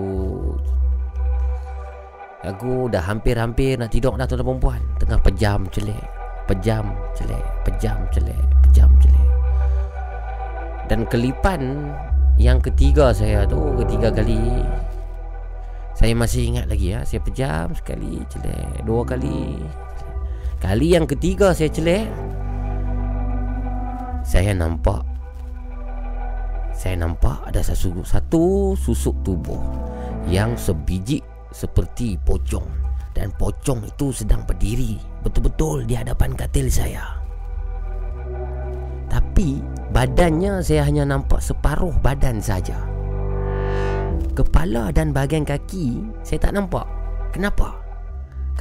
Lagu 2.41 2.89
dah 2.89 3.03
hampir-hampir 3.05 3.77
nak 3.77 3.93
tidur 3.93 4.15
dah 4.15 4.25
tuan 4.25 4.41
perempuan 4.41 4.81
Tengah 4.97 5.19
pejam 5.19 5.67
celik 5.69 6.03
Pejam 6.47 6.95
celik 7.13 7.45
Pejam 7.67 7.99
celik 8.09 8.45
Pejam 8.65 8.89
celik. 9.03 9.29
Dan 10.87 11.05
kelipan 11.11 11.91
Yang 12.39 12.71
ketiga 12.71 13.11
saya 13.11 13.43
tu 13.45 13.59
Ketiga 13.83 14.09
kali 14.09 14.63
Saya 15.93 16.15
masih 16.15 16.55
ingat 16.55 16.65
lagi 16.71 16.95
ya. 16.95 17.03
Saya 17.03 17.19
pejam 17.19 17.75
sekali 17.77 18.23
celik 18.31 18.79
Dua 18.87 19.03
kali 19.05 19.59
Kali 20.61 20.93
yang 20.93 21.09
ketiga 21.09 21.57
saya 21.57 21.73
celik 21.73 22.05
Saya 24.21 24.53
nampak 24.53 25.01
Saya 26.71 27.01
nampak 27.01 27.41
ada 27.49 27.65
satu, 27.65 28.05
satu 28.05 28.77
susuk 28.77 29.17
tubuh 29.25 29.59
Yang 30.29 30.71
sebiji 30.71 31.19
seperti 31.51 32.15
pocong 32.21 32.81
dan 33.11 33.27
pocong 33.35 33.83
itu 33.83 34.15
sedang 34.15 34.47
berdiri 34.47 34.95
betul-betul 35.23 35.83
di 35.83 35.99
hadapan 35.99 36.31
katil 36.31 36.71
saya. 36.71 37.19
Tapi 39.11 39.59
badannya 39.91 40.63
saya 40.63 40.87
hanya 40.87 41.03
nampak 41.03 41.43
separuh 41.43 41.91
badan 41.99 42.39
saja. 42.39 42.79
Kepala 44.31 44.95
dan 44.95 45.11
bahagian 45.11 45.43
kaki 45.43 45.99
saya 46.23 46.39
tak 46.39 46.55
nampak. 46.55 46.87
Kenapa? 47.35 47.80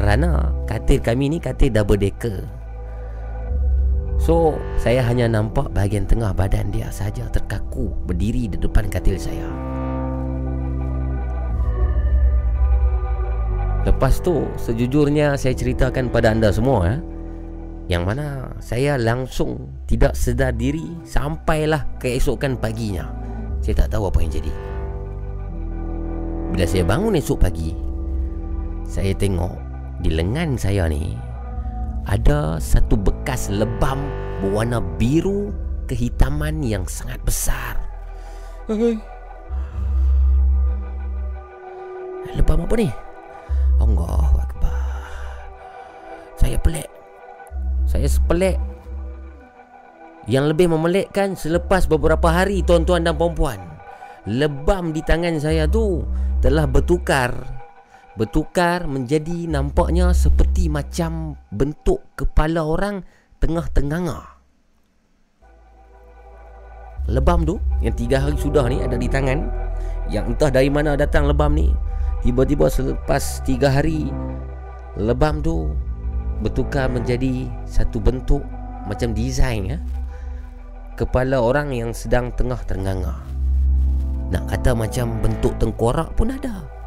Kerana 0.01 0.48
katil 0.64 1.05
kami 1.05 1.28
ni 1.28 1.36
katil 1.36 1.77
double 1.77 2.01
decker. 2.01 2.48
So, 4.16 4.56
saya 4.81 5.05
hanya 5.05 5.28
nampak 5.28 5.77
bahagian 5.77 6.09
tengah 6.09 6.32
badan 6.32 6.72
dia 6.72 6.89
saja 6.89 7.28
terkaku 7.28 7.93
berdiri 8.09 8.48
di 8.48 8.56
depan 8.56 8.89
katil 8.89 9.20
saya. 9.20 9.44
Lepas 13.85 14.24
tu 14.24 14.44
sejujurnya 14.56 15.36
saya 15.36 15.52
ceritakan 15.56 16.12
pada 16.12 16.32
anda 16.36 16.52
semua 16.52 16.97
eh, 16.97 17.01
Yang 17.89 18.02
mana 18.05 18.27
saya 18.60 19.01
langsung 19.01 19.72
tidak 19.89 20.12
sedar 20.12 20.52
diri 20.52 20.85
Sampailah 21.01 21.97
keesokan 21.97 22.60
paginya 22.60 23.09
Saya 23.64 23.85
tak 23.85 23.97
tahu 23.97 24.12
apa 24.12 24.20
yang 24.20 24.32
jadi 24.36 24.52
Bila 26.52 26.64
saya 26.68 26.85
bangun 26.85 27.16
esok 27.16 27.40
pagi 27.40 27.72
Saya 28.85 29.16
tengok 29.16 29.56
di 30.01 30.09
lengan 30.09 30.56
saya 30.56 30.89
ni 30.89 31.12
ada 32.09 32.56
satu 32.56 32.97
bekas 32.97 33.52
lebam 33.52 34.01
berwarna 34.40 34.81
biru 34.97 35.52
kehitaman 35.85 36.64
yang 36.64 36.89
sangat 36.89 37.20
besar. 37.22 37.77
Lebam 42.31 42.64
apa 42.64 42.74
ni? 42.78 42.89
Allahu 43.82 44.36
Akbar. 44.40 45.10
Saya 46.40 46.56
pelik. 46.56 46.89
Saya 47.85 48.09
pelik. 48.24 48.56
Yang 50.31 50.55
lebih 50.55 50.66
memelikkan 50.70 51.35
selepas 51.35 51.90
beberapa 51.90 52.31
hari 52.31 52.62
tuan-tuan 52.62 53.02
dan 53.02 53.18
puan-puan. 53.18 53.59
Lebam 54.31 54.94
di 54.94 55.02
tangan 55.02 55.43
saya 55.43 55.66
tu 55.66 56.06
telah 56.39 56.68
bertukar 56.70 57.60
bertukar 58.20 58.84
menjadi 58.84 59.48
nampaknya 59.48 60.12
seperti 60.12 60.68
macam 60.68 61.40
bentuk 61.48 62.05
kepala 62.20 62.68
orang 62.68 63.01
tengah 63.40 63.64
tenganga. 63.72 64.36
Lebam 67.09 67.48
tu 67.48 67.56
yang 67.80 67.97
tiga 67.97 68.20
hari 68.20 68.36
sudah 68.36 68.68
ni 68.68 68.84
ada 68.84 69.01
di 69.01 69.09
tangan. 69.09 69.48
Yang 70.12 70.36
entah 70.36 70.52
dari 70.52 70.68
mana 70.68 71.01
datang 71.01 71.24
lebam 71.24 71.56
ni 71.56 71.72
tiba-tiba 72.20 72.68
selepas 72.68 73.40
tiga 73.48 73.72
hari 73.72 74.12
lebam 75.01 75.40
tu 75.40 75.72
bertukar 76.44 76.92
menjadi 76.92 77.48
satu 77.64 78.05
bentuk 78.05 78.44
macam 78.84 79.16
desain 79.16 79.64
ya. 79.64 79.78
Kepala 81.01 81.40
orang 81.40 81.72
yang 81.72 81.97
sedang 81.97 82.36
tengah 82.36 82.60
ternganga 82.68 83.16
nak 84.28 84.44
kata 84.47 84.76
macam 84.76 85.24
bentuk 85.24 85.56
tengkorak 85.56 86.12
pun 86.14 86.36
ada 86.36 86.80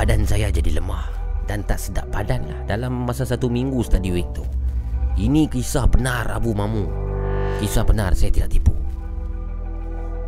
badan 0.00 0.24
saya 0.24 0.48
jadi 0.48 0.80
lemah 0.80 1.12
dan 1.44 1.60
tak 1.68 1.76
sedap 1.76 2.08
badan 2.08 2.48
lah 2.48 2.56
dalam 2.64 3.04
masa 3.04 3.28
satu 3.28 3.52
minggu 3.52 3.84
week 4.08 4.24
tu. 4.32 4.40
Ini 5.20 5.44
kisah 5.44 5.84
benar 5.92 6.24
Abu 6.32 6.56
Mamu. 6.56 6.88
Kisah 7.60 7.84
benar 7.84 8.16
saya 8.16 8.32
tidak 8.32 8.48
tipu. 8.48 8.72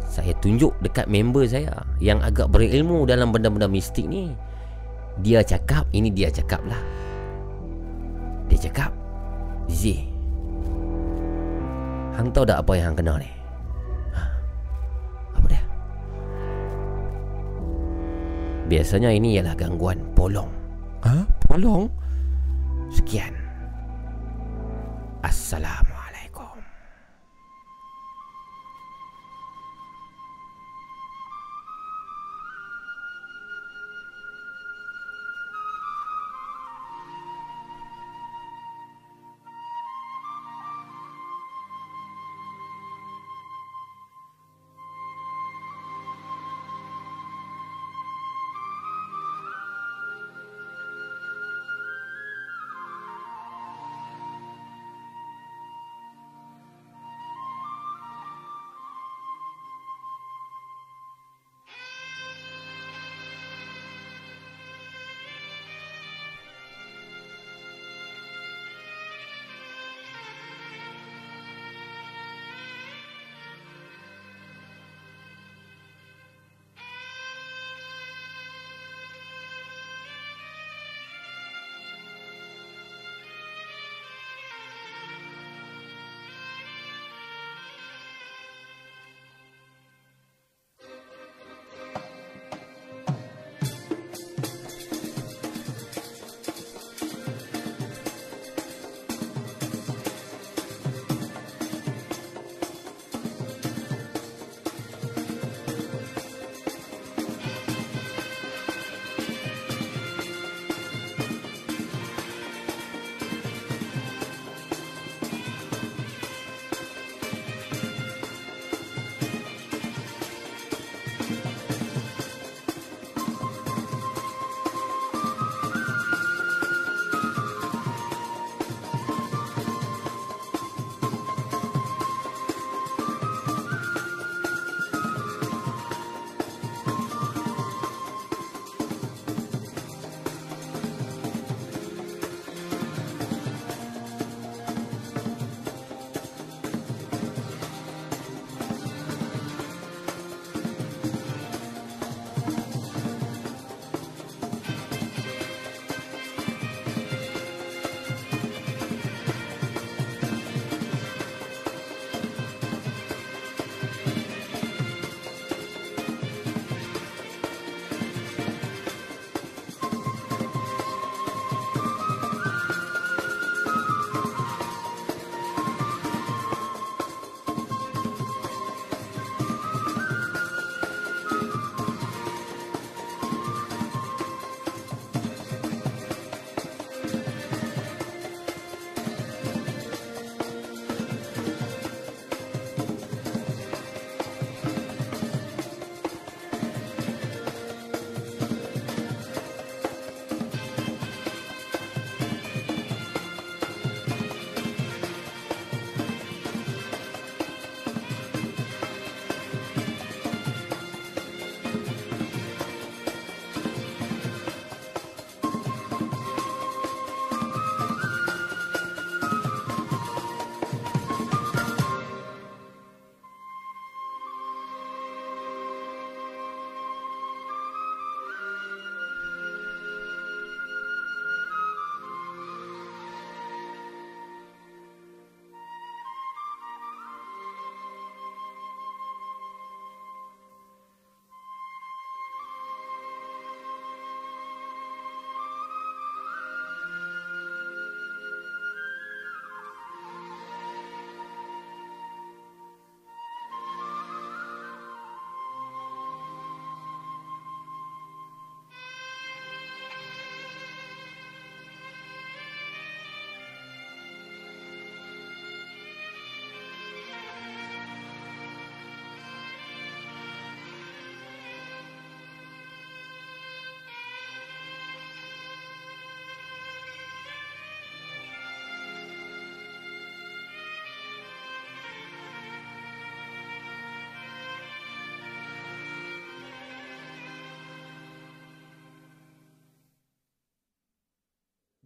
Saya 0.05 0.37
tunjuk 0.45 0.77
dekat 0.85 1.09
member 1.09 1.49
saya 1.49 1.73
yang 2.05 2.21
agak 2.21 2.53
berilmu 2.53 3.09
dalam 3.09 3.33
benda-benda 3.33 3.65
mistik 3.65 4.05
ni. 4.05 4.37
Dia 5.25 5.41
cakap 5.41 5.89
ini 5.97 6.13
dia 6.13 6.29
cakap 6.29 6.61
lah. 6.69 6.83
Dia 8.53 8.69
cakap 8.69 8.93
Z 9.73 10.05
Hang 12.13 12.29
tahu 12.29 12.45
tak 12.45 12.61
apa 12.61 12.77
yang 12.77 12.93
hang 12.93 12.97
kena 13.01 13.15
ni? 13.17 13.31
Ha? 14.13 14.23
Apa 15.41 15.47
dia 15.49 15.72
Biasanya 18.67 19.11
ini 19.11 19.39
ialah 19.39 19.59
gangguan 19.59 19.99
polong 20.15 20.51
Ha? 21.03 21.27
Polong? 21.51 21.91
Sekian 22.95 23.35
Assalamualaikum 25.23 25.92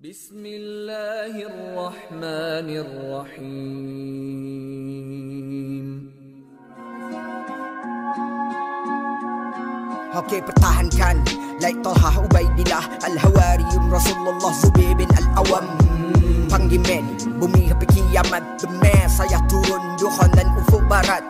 بسم 0.07 0.39
الله 0.47 1.35
الرحمن 1.51 2.69
الرحيم 2.87 4.27
Okey 10.15 10.47
pertahankan 10.47 11.27
Like 11.59 11.83
Talha 11.83 12.23
Ubaidillah 12.23 12.87
Al-Hawariyun 13.03 13.91
Rasulullah 13.91 14.55
Zubair 14.55 14.95
bin 14.95 15.11
Al-Awam 15.11 15.75
Panggil 16.55 16.87
men 16.87 17.03
Bumi 17.43 17.67
sampai 17.67 17.91
kiamat 17.91 18.47
man 18.79 19.11
Saya 19.11 19.43
turun 19.51 19.83
Duhan 19.99 20.31
dan 20.39 20.55
ufuk 20.55 20.87
barat 20.87 21.27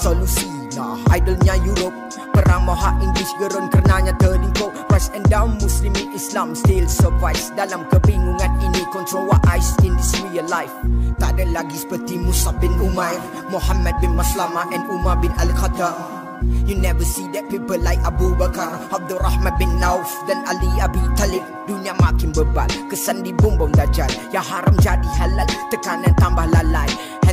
Solusi 0.00 0.59
lah 0.76 0.98
Idolnya 1.10 1.58
Europe. 1.62 1.94
Perang 2.30 2.66
moha 2.66 2.94
English 3.02 3.30
gerun 3.38 3.66
Karenanya 3.70 4.14
terlingkup. 4.18 4.70
Rise 4.90 5.10
and 5.14 5.26
down 5.26 5.58
Muslimi 5.58 6.10
Islam 6.14 6.54
Still 6.54 6.86
survives. 6.86 7.50
Dalam 7.58 7.86
kebingungan 7.90 8.50
ini 8.62 8.82
Control 8.94 9.30
what 9.30 9.42
eyes 9.46 9.74
in 9.82 9.94
this 9.98 10.14
real 10.30 10.46
life. 10.46 10.72
Tak 11.18 11.38
ada 11.38 11.46
lagi 11.50 11.76
seperti 11.78 12.18
Musab 12.18 12.58
bin 12.58 12.72
Umair 12.80 13.18
Muhammad 13.50 13.94
bin 14.02 14.14
Maslama 14.18 14.66
And 14.70 14.86
Umar 14.90 15.18
bin 15.18 15.30
Al-Khattab. 15.38 16.20
You 16.64 16.72
never 16.72 17.04
see 17.04 17.28
that 17.36 17.52
people 17.52 17.76
like 17.76 18.00
Abu 18.00 18.32
Bakar 18.32 18.80
Abdul 18.88 19.20
Rahman 19.20 19.52
bin 19.60 19.76
Auf 19.84 20.08
Dan 20.24 20.40
Ali 20.48 20.72
Abi 20.80 21.02
Talib. 21.12 21.44
Dunia 21.68 21.92
makin 22.00 22.32
bebal 22.32 22.66
Kesan 22.88 23.20
di 23.20 23.36
bumbung 23.36 23.76
dajjal. 23.76 24.08
Yang 24.32 24.46
haram 24.48 24.74
jadi 24.80 25.08
halal 25.20 25.48
Tekanan 25.68 26.16
tambah 26.16 26.48
lalai 26.48 26.88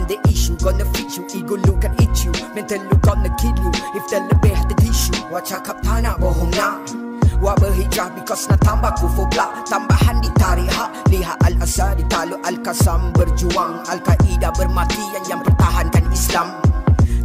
the 0.08 0.18
issue. 0.32 0.56
Gonna 0.58 0.86
fit 0.96 1.12
you 1.16 1.24
Ego 1.36 1.56
lu 1.60 1.76
kan 1.78 1.94
eat 2.02 2.26
you. 2.26 2.32
Mental 2.56 2.80
lu 2.80 2.96
gonna 3.04 3.30
kill 3.38 3.56
you. 3.60 3.72
If 3.94 4.08
terlebih 4.08 4.56
hati 4.56 4.76
tisu 4.82 5.14
Wah 5.30 5.44
cakap 5.44 5.84
tak 5.84 6.02
nak 6.04 6.18
bohong 6.24 6.50
nak 6.56 6.82
Wah 7.44 7.54
berhijrah 7.60 8.10
because 8.18 8.50
nak 8.50 8.64
tambah 8.66 8.90
kufur 8.98 9.30
pula 9.30 9.54
Tambahan 9.70 10.24
di 10.26 10.32
tarikh 10.42 10.74
Lihat 11.14 11.38
Al-Asad 11.46 12.02
di 12.02 12.04
Taluk 12.10 12.42
Al-Qasam 12.42 13.14
Berjuang. 13.14 13.86
Al-Qaeda 13.86 14.50
bermati 14.58 15.06
Yang 15.30 15.46
pertahankan 15.52 16.04
Islam. 16.10 16.48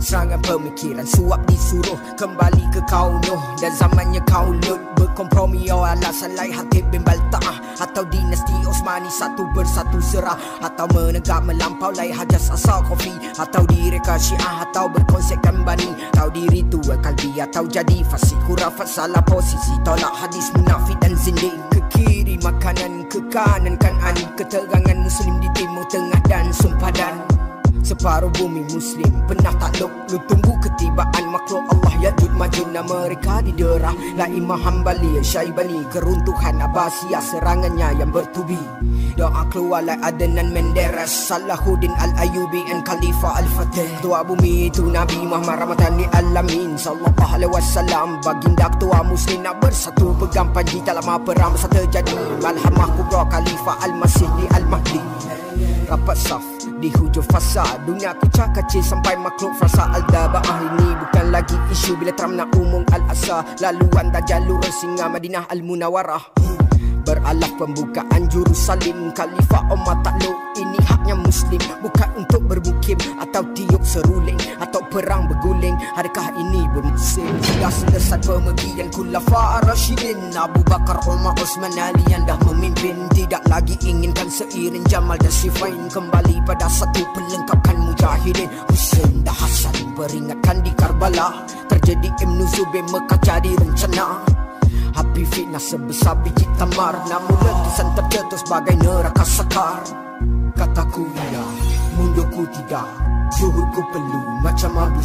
Serangan 0.02 0.42
pemikiran 0.44 1.06
Suap 1.09 1.40
disuruh 1.48 1.96
Kembali 2.20 2.68
ke 2.74 2.84
kaum 2.90 3.22
Nuh 3.24 3.40
Dan 3.56 3.72
zamannya 3.72 4.20
kaum 4.28 4.60
Lut 4.68 4.91
Berkompromi 5.12 5.68
Oh 5.68 5.84
alasan 5.84 6.32
lain 6.40 6.56
Hatib 6.56 6.89
bin 6.89 7.05
Balta'ah 7.05 7.84
Atau 7.84 8.01
dinasti 8.09 8.56
Osmani 8.64 9.12
Satu 9.12 9.44
bersatu 9.52 10.01
serah 10.01 10.40
Atau 10.64 10.89
menegak 10.97 11.44
melampau 11.44 11.93
Lai 11.93 12.09
Hajas 12.09 12.48
asal 12.48 12.80
kopi 12.89 13.12
Atau 13.36 13.68
direka 13.68 14.16
syiah 14.16 14.64
Atau 14.64 14.89
berkonsepkan 14.89 15.68
bani 15.68 15.93
Atau 16.16 16.32
diri 16.32 16.64
tua 16.72 16.97
kalbi 17.05 17.28
Atau 17.44 17.68
jadi 17.68 18.01
fasik 18.09 18.40
Kurafat 18.48 18.89
salah 18.89 19.20
posisi 19.28 19.76
Tolak 19.84 20.16
hadis 20.16 20.48
munafik 20.56 20.97
dan 21.05 21.12
zindik. 21.12 21.60
Ke 21.68 21.80
kiri 21.93 22.40
makanan 22.40 23.05
Ke 23.12 23.20
kanan 23.28 23.76
kanan 23.76 24.16
Keterangan 24.40 24.97
muslim 24.97 25.36
di 25.44 25.48
timur 25.52 25.84
tengah 25.93 26.24
dan 26.24 26.48
sempadan 26.56 27.31
Separuh 27.82 28.30
bumi 28.38 28.62
muslim 28.70 29.10
pernah 29.26 29.50
takluk 29.59 29.90
Lu 30.14 30.18
tunggu 30.30 30.54
ketibaan 30.62 31.24
makhluk 31.34 31.66
Allah 31.66 31.92
Yajud 32.02 32.34
majuna 32.34 32.82
mereka 32.82 33.42
diderah. 33.46 33.94
La 34.18 34.26
Imam 34.26 34.59
Hanbali 34.59 35.22
Syaibani 35.22 35.86
Keruntuhan 35.90 36.59
Abbasiyah 36.62 37.22
Serangannya 37.22 37.98
yang 38.02 38.10
bertubi. 38.10 38.59
Doa 39.14 39.46
keluar 39.50 39.86
like 39.86 40.02
Adnan 40.02 40.50
Menderes 40.50 41.10
Salahuddin 41.10 41.94
Al-Ayubi 41.94 42.66
And 42.70 42.82
Khalifah 42.82 43.42
Al-Fatih. 43.42 43.86
Ketua 43.98 44.26
bumi 44.26 44.70
itu 44.70 44.86
Nabi 44.86 45.22
Muhammad 45.22 45.62
Ramadan 45.62 45.94
di 45.98 46.06
Alamin. 46.10 46.74
Sallallahu 46.74 47.30
alaihi 47.34 47.50
wasallam 47.50 48.18
Baginda 48.22 48.66
ketua 48.78 48.98
muslim 49.06 49.46
nak 49.46 49.62
bersatu. 49.62 50.10
Pegang 50.18 50.50
panji 50.50 50.78
dalam 50.82 51.06
perang 51.22 51.54
besar 51.54 51.70
terjadi 51.70 52.14
Malhamah 52.42 52.88
kubra 52.98 53.22
Khalifah 53.30 53.76
Al-Masih 53.86 54.28
di 54.38 54.44
Al-Mahdi. 54.54 55.02
Rapat 55.86 56.18
saf 56.18 56.72
di 56.82 56.90
hujung 56.98 57.24
fasa. 57.30 57.62
Dunia 57.86 58.10
kucak 58.18 58.59
kacil 58.59 58.82
sampai 58.82 59.14
makhluk 59.14 59.54
frasa. 59.54 59.86
Al-Daba'ah 59.94 60.59
ini 60.74 60.88
bukan 60.98 61.26
lagi 61.30 61.54
isu 61.70 61.94
Bila 61.94 62.10
Trump 62.18 62.34
nak 62.34 62.50
umum 62.59 62.82
Al-Asa 62.90 63.46
Laluan 63.62 64.10
dan 64.10 64.26
jalur 64.26 64.59
singa 64.74 65.06
Madinah 65.06 65.46
Al-Munawarah 65.46 66.61
Beralah 67.03 67.51
pembukaan 67.59 68.31
Jerusalem. 68.31 69.11
Khalifah 69.11 69.74
Omar 69.74 69.99
takluk 70.07 70.39
Ini 70.55 70.79
haknya 70.87 71.19
Muslim. 71.19 71.59
Bukan 71.83 72.09
untuk 72.15 72.47
bermukim 72.47 72.95
Atau 73.19 73.43
tiup 73.59 73.83
seruling 73.83 74.39
Atau 74.62 74.79
perang 74.87 75.27
berguling. 75.27 75.74
Adakah 75.99 76.31
ini 76.39 76.62
bermusim? 76.70 77.27
Sudah 77.43 77.73
selesai 77.74 78.23
pemergian 78.23 78.87
Khulafa 78.95 79.66
Rashidin 79.66 80.31
Abu 80.39 80.62
Bakar 80.62 81.03
Omar 81.11 81.35
Osman 81.43 81.74
Ali 81.74 82.07
Yang 82.07 82.31
dah 82.31 82.39
memimpin. 82.47 82.97
Tidak 83.11 83.43
lagi 83.51 83.74
inginkan 83.83 84.31
seiring 84.31 84.87
Jamal 84.87 85.19
dan 85.19 85.35
Sifain. 85.35 85.91
Kembali 85.91 86.39
pada 86.47 86.70
satu 86.70 87.03
pelengkapkan 87.11 87.83
Mujahidin. 87.83 88.47
Hussein 88.70 89.27
dan 89.27 89.35
Hassan 89.35 89.74
Peringatkan 89.99 90.62
di 90.62 90.70
Karbala. 90.79 91.43
Terjadi 91.66 92.15
Ibn 92.23 92.39
Zubair 92.47 92.87
Mekah 92.87 93.20
jadi 93.27 93.51
rencana 93.59 94.23
Api 94.93 95.23
fitnah 95.24 95.62
sebesar 95.62 96.20
biji 96.20 96.44
tamar. 96.60 96.97
Namun 97.09 97.36
letusan 97.40 97.89
tercetus 97.97 98.43
bagai 98.48 98.77
neraka 98.81 99.24
sakar 99.24 100.02
Kataku 100.52 101.09
ya, 101.32 101.44
mundurku 101.97 102.44
tidak. 102.52 102.85
Zuhudku 103.32 103.81
perlu 103.89 104.20
macam 104.44 104.77
Abu 104.77 105.01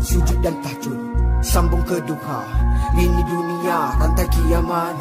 Sujud 0.00 0.40
dan 0.40 0.56
tahjud, 0.64 0.96
sambung 1.44 1.84
ke 1.84 2.00
duha. 2.08 2.40
Ini 2.96 3.22
dunia, 3.28 3.92
rantai 4.00 4.24
kiamat. 4.32 4.96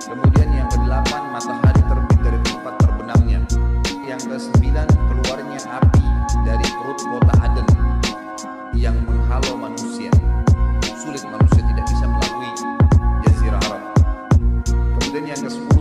Kemudian 0.00 0.48
yang 0.56 0.68
kedelapan 0.72 1.22
matahari 1.28 1.82
terbit 1.84 2.18
dari 2.24 2.38
tempat 2.40 2.74
terbenamnya. 2.80 3.40
Yang 4.08 4.20
kesembilan 4.32 4.88
keluarnya 4.88 5.60
api 5.76 6.02
dari 6.48 6.66
perut 6.72 7.00
kota 7.04 7.34
sulit 11.12 11.28
manusia 11.28 11.60
tidak 11.68 11.84
bisa 11.92 12.06
melalui 12.08 12.50
jazirah 13.20 13.60
Arab. 13.68 13.82
Kemudian 14.96 15.24
yang 15.28 15.40
ke-10 15.44 15.71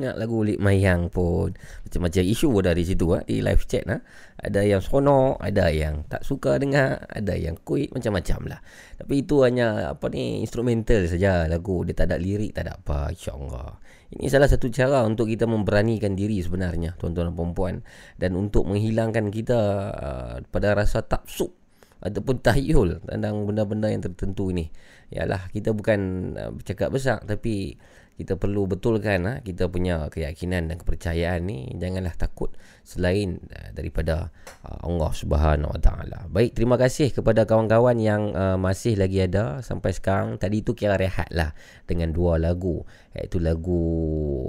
dengar 0.00 0.16
lagu 0.16 0.40
Lik 0.40 0.56
Mayang 0.56 1.12
pun. 1.12 1.52
Macam-macam 1.84 2.22
isu 2.24 2.48
dari 2.64 2.82
situ 2.88 3.12
ha, 3.12 3.20
Di 3.20 3.44
live 3.44 3.64
chat 3.68 3.84
ha. 3.84 4.00
Ada 4.40 4.64
yang 4.64 4.80
seronok 4.80 5.36
Ada 5.36 5.68
yang 5.68 6.08
tak 6.08 6.24
suka 6.24 6.56
dengar 6.56 7.04
Ada 7.12 7.36
yang 7.36 7.60
kuit 7.60 7.92
Macam-macam 7.92 8.56
lah. 8.56 8.60
Tapi 8.96 9.20
itu 9.20 9.44
hanya 9.44 9.92
Apa 9.92 10.08
ni 10.08 10.40
Instrumental 10.40 11.04
saja 11.04 11.44
Lagu. 11.44 11.84
Dia 11.84 11.92
tak 11.92 12.08
ada 12.08 12.16
lirik 12.16 12.56
Tak 12.56 12.64
ada 12.64 12.80
apa 12.80 13.12
InsyaAllah. 13.12 13.70
Ini 14.16 14.26
salah 14.32 14.48
satu 14.48 14.72
cara 14.72 15.04
Untuk 15.04 15.28
kita 15.28 15.44
memberanikan 15.44 16.16
diri 16.16 16.40
sebenarnya 16.40 16.96
Tuan-tuan 16.96 17.28
dan 17.28 17.36
perempuan 17.36 17.74
Dan 18.16 18.40
untuk 18.40 18.64
menghilangkan 18.64 19.28
kita 19.28 19.58
uh, 19.92 20.34
Pada 20.48 20.72
rasa 20.72 21.04
taksub 21.04 21.60
ataupun 22.00 22.40
tahyul 22.40 23.04
tentang 23.04 23.44
benda-benda 23.44 23.92
yang 23.92 24.00
tertentu 24.00 24.48
ini. 24.48 24.72
Yalah, 25.12 25.52
kita 25.52 25.76
bukan 25.76 26.00
uh, 26.32 26.50
bercakap 26.56 26.88
besar 26.88 27.20
tapi 27.28 27.76
kita 28.16 28.36
perlu 28.36 28.68
betulkan 28.68 29.20
ha, 29.24 29.34
kita 29.40 29.70
punya 29.72 30.10
keyakinan 30.12 30.68
dan 30.68 30.76
kepercayaan 30.76 31.40
ni 31.46 31.72
janganlah 31.80 32.12
takut 32.16 32.52
selain 32.84 33.40
uh, 33.48 33.70
daripada 33.72 34.28
uh, 34.66 34.84
Allah 34.84 35.10
Subhanahu 35.14 35.72
Wa 35.76 35.80
Taala. 35.80 36.18
Baik, 36.28 36.52
terima 36.52 36.76
kasih 36.76 37.14
kepada 37.14 37.48
kawan-kawan 37.48 37.96
yang 37.96 38.34
uh, 38.36 38.60
masih 38.60 38.98
lagi 39.00 39.24
ada 39.24 39.64
sampai 39.64 39.96
sekarang. 39.96 40.36
Tadi 40.36 40.60
tu 40.60 40.76
kira 40.76 41.00
rehat 41.00 41.32
lah 41.32 41.56
dengan 41.88 42.12
dua 42.12 42.36
lagu 42.36 42.84
iaitu 43.16 43.40
lagu 43.40 43.82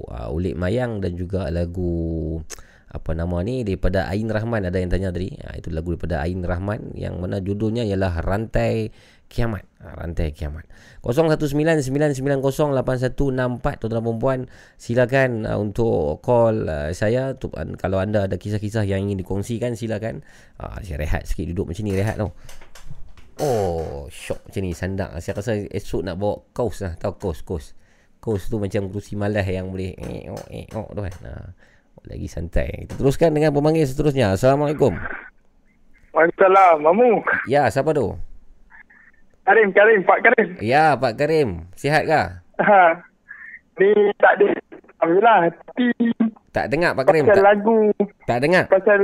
uh, 0.10 0.34
Ulik 0.34 0.60
Mayang 0.60 1.00
dan 1.00 1.16
juga 1.16 1.48
lagu 1.48 2.40
apa 2.92 3.16
nama 3.16 3.40
ni 3.40 3.64
daripada 3.64 4.12
Ain 4.12 4.28
Rahman 4.28 4.68
ada 4.68 4.76
yang 4.76 4.92
tanya 4.92 5.16
tadi. 5.16 5.32
Ha, 5.40 5.56
itu 5.56 5.72
lagu 5.72 5.96
daripada 5.96 6.20
Ain 6.20 6.44
Rahman 6.44 6.92
yang 7.00 7.24
mana 7.24 7.40
judulnya 7.40 7.88
ialah 7.88 8.20
Rantai 8.20 8.92
Kiamat. 9.32 9.64
Ha, 9.80 9.96
Rantai 9.96 10.36
Kiamat. 10.36 10.68
0199908164 11.08 13.80
tuan-tuan 13.80 14.04
dan 14.04 14.20
puan 14.20 14.40
silakan 14.76 15.48
uh, 15.48 15.56
untuk 15.56 16.20
call 16.20 16.68
uh, 16.68 16.92
saya 16.92 17.32
tu, 17.40 17.48
uh, 17.56 17.64
kalau 17.80 18.04
anda 18.04 18.28
ada 18.28 18.36
kisah-kisah 18.36 18.84
yang 18.84 19.08
ingin 19.08 19.24
dikongsikan 19.24 19.80
silakan. 19.80 20.28
Uh, 20.60 20.76
saya 20.84 21.00
rehat 21.00 21.24
sikit 21.24 21.48
duduk 21.56 21.72
macam 21.72 21.88
ni 21.88 21.96
rehat 21.96 22.20
tau. 22.20 22.36
Oh, 23.40 24.12
shock 24.12 24.44
macam 24.44 24.62
ni 24.68 24.76
sandak. 24.76 25.16
Saya 25.24 25.40
rasa 25.40 25.56
esok 25.72 26.04
nak 26.04 26.20
bawa 26.20 26.44
kaos 26.52 26.84
lah. 26.84 27.00
Tahu 27.00 27.16
kaos, 27.16 27.40
kaos. 27.48 27.66
Kaos 28.20 28.52
tu 28.52 28.60
macam 28.60 28.92
kerusi 28.92 29.16
malas 29.18 29.48
yang 29.50 29.74
boleh 29.74 29.98
eh 29.98 30.30
oh 30.30 30.46
eh 30.52 30.68
oh 30.78 30.86
tu 30.92 31.02
kan. 31.02 31.16
Nah, 31.26 31.58
lagi 32.06 32.28
santai. 32.28 32.86
Kita 32.86 33.00
teruskan 33.00 33.34
dengan 33.34 33.56
pemanggil 33.56 33.88
seterusnya. 33.88 34.36
Assalamualaikum. 34.36 34.94
Waalaikumsalam, 36.12 36.84
Mamu. 36.84 37.24
Ya, 37.48 37.72
siapa 37.72 37.96
tu? 37.96 38.20
Karim, 39.52 39.76
Karim, 39.76 40.00
Pak 40.08 40.20
Karim. 40.24 40.48
Ya, 40.64 40.96
Pak 40.96 41.20
Karim. 41.20 41.68
Sihat 41.76 42.08
kah? 42.08 42.40
Ha. 42.56 43.04
Ni 43.84 43.92
tak 44.16 44.40
ada. 44.40 44.48
Alhamdulillah. 45.04 45.40
Tapi 45.52 45.88
Tak 46.56 46.66
dengar 46.72 46.96
Pak 46.96 47.04
Karim. 47.04 47.28
pasal 47.28 47.36
Tak, 47.36 47.44
lagu, 47.44 47.80
tak 48.24 48.40
dengar. 48.40 48.64
pasal 48.72 49.02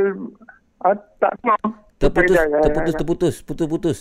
ah, 0.87 0.95
tak 1.19 1.33
semua. 1.43 1.57
Terputus, 1.99 2.37
terputus, 2.63 2.95
terputus, 2.95 3.35
putus-putus. 3.43 3.99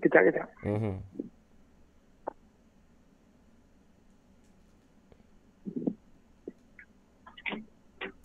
Kejap, 0.00 0.24
kejap. 0.24 0.48
Mhm. 0.64 1.04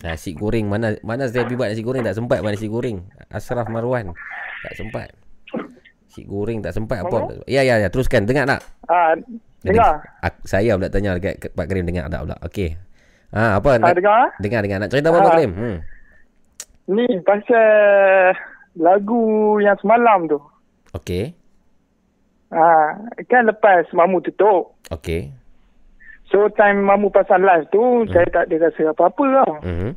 Nasi 0.00 0.32
goreng 0.32 0.66
mana 0.66 0.96
mana 1.04 1.28
saya 1.28 1.44
buat 1.44 1.68
nasi 1.68 1.84
goreng 1.84 2.02
tak 2.02 2.16
sempat 2.16 2.40
buat 2.40 2.56
nasi 2.56 2.72
goreng. 2.72 3.04
Asraf 3.28 3.68
Marwan 3.68 4.16
tak 4.64 4.74
sempat. 4.80 5.12
Nasi 6.12 6.28
goreng 6.28 6.60
tak 6.60 6.76
sempat 6.76 7.00
apa. 7.00 7.40
Ya 7.48 7.64
ya 7.64 7.80
ya 7.80 7.88
teruskan 7.88 8.28
dengar 8.28 8.44
tak? 8.44 8.60
Ah, 8.84 9.16
dengar. 9.64 10.04
Ak, 10.20 10.44
saya 10.44 10.76
pula 10.76 10.92
tanya 10.92 11.16
dekat 11.16 11.56
Pak 11.56 11.64
Karim 11.64 11.88
dengar 11.88 12.12
tak 12.12 12.20
pula. 12.20 12.36
Okey. 12.44 12.76
Ha 13.32 13.56
apa? 13.56 13.80
Ah, 13.80 13.96
dengar? 13.96 14.28
Dengar 14.36 14.60
dengar 14.60 14.76
nak 14.76 14.92
cerita 14.92 15.08
apa 15.08 15.16
Pak 15.16 15.24
Ah. 15.24 15.32
Karim? 15.32 15.52
Hmm. 15.56 15.76
Ni 16.92 17.08
pasal 17.24 18.36
lagu 18.76 19.24
yang 19.56 19.72
semalam 19.80 20.28
tu. 20.28 20.36
Okey. 20.92 21.32
Ha, 22.52 22.92
kan 23.24 23.48
lepas 23.48 23.88
Mamu 23.96 24.20
tutup. 24.20 24.76
Okey. 24.92 25.32
So 26.28 26.52
time 26.52 26.84
Mamu 26.84 27.08
pasal 27.08 27.40
live 27.40 27.72
tu, 27.72 27.80
Hmm. 27.80 28.12
saya 28.12 28.28
tak 28.28 28.52
ada 28.52 28.68
rasa 28.68 28.92
apa-apa 28.92 29.24
lah. 29.32 29.52
Mhm. 29.64 29.90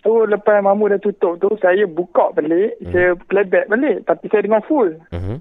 So 0.00 0.24
lepas 0.24 0.64
Mamu 0.64 0.88
dah 0.88 1.00
tutup 1.00 1.36
tu, 1.38 1.48
saya 1.60 1.84
buka 1.84 2.32
balik, 2.32 2.80
Hmm. 2.80 2.92
saya 2.92 3.08
playback 3.28 3.68
balik. 3.68 4.08
Tapi 4.08 4.24
saya 4.32 4.42
dengar 4.42 4.64
full. 4.64 4.96
Mhm. 5.12 5.36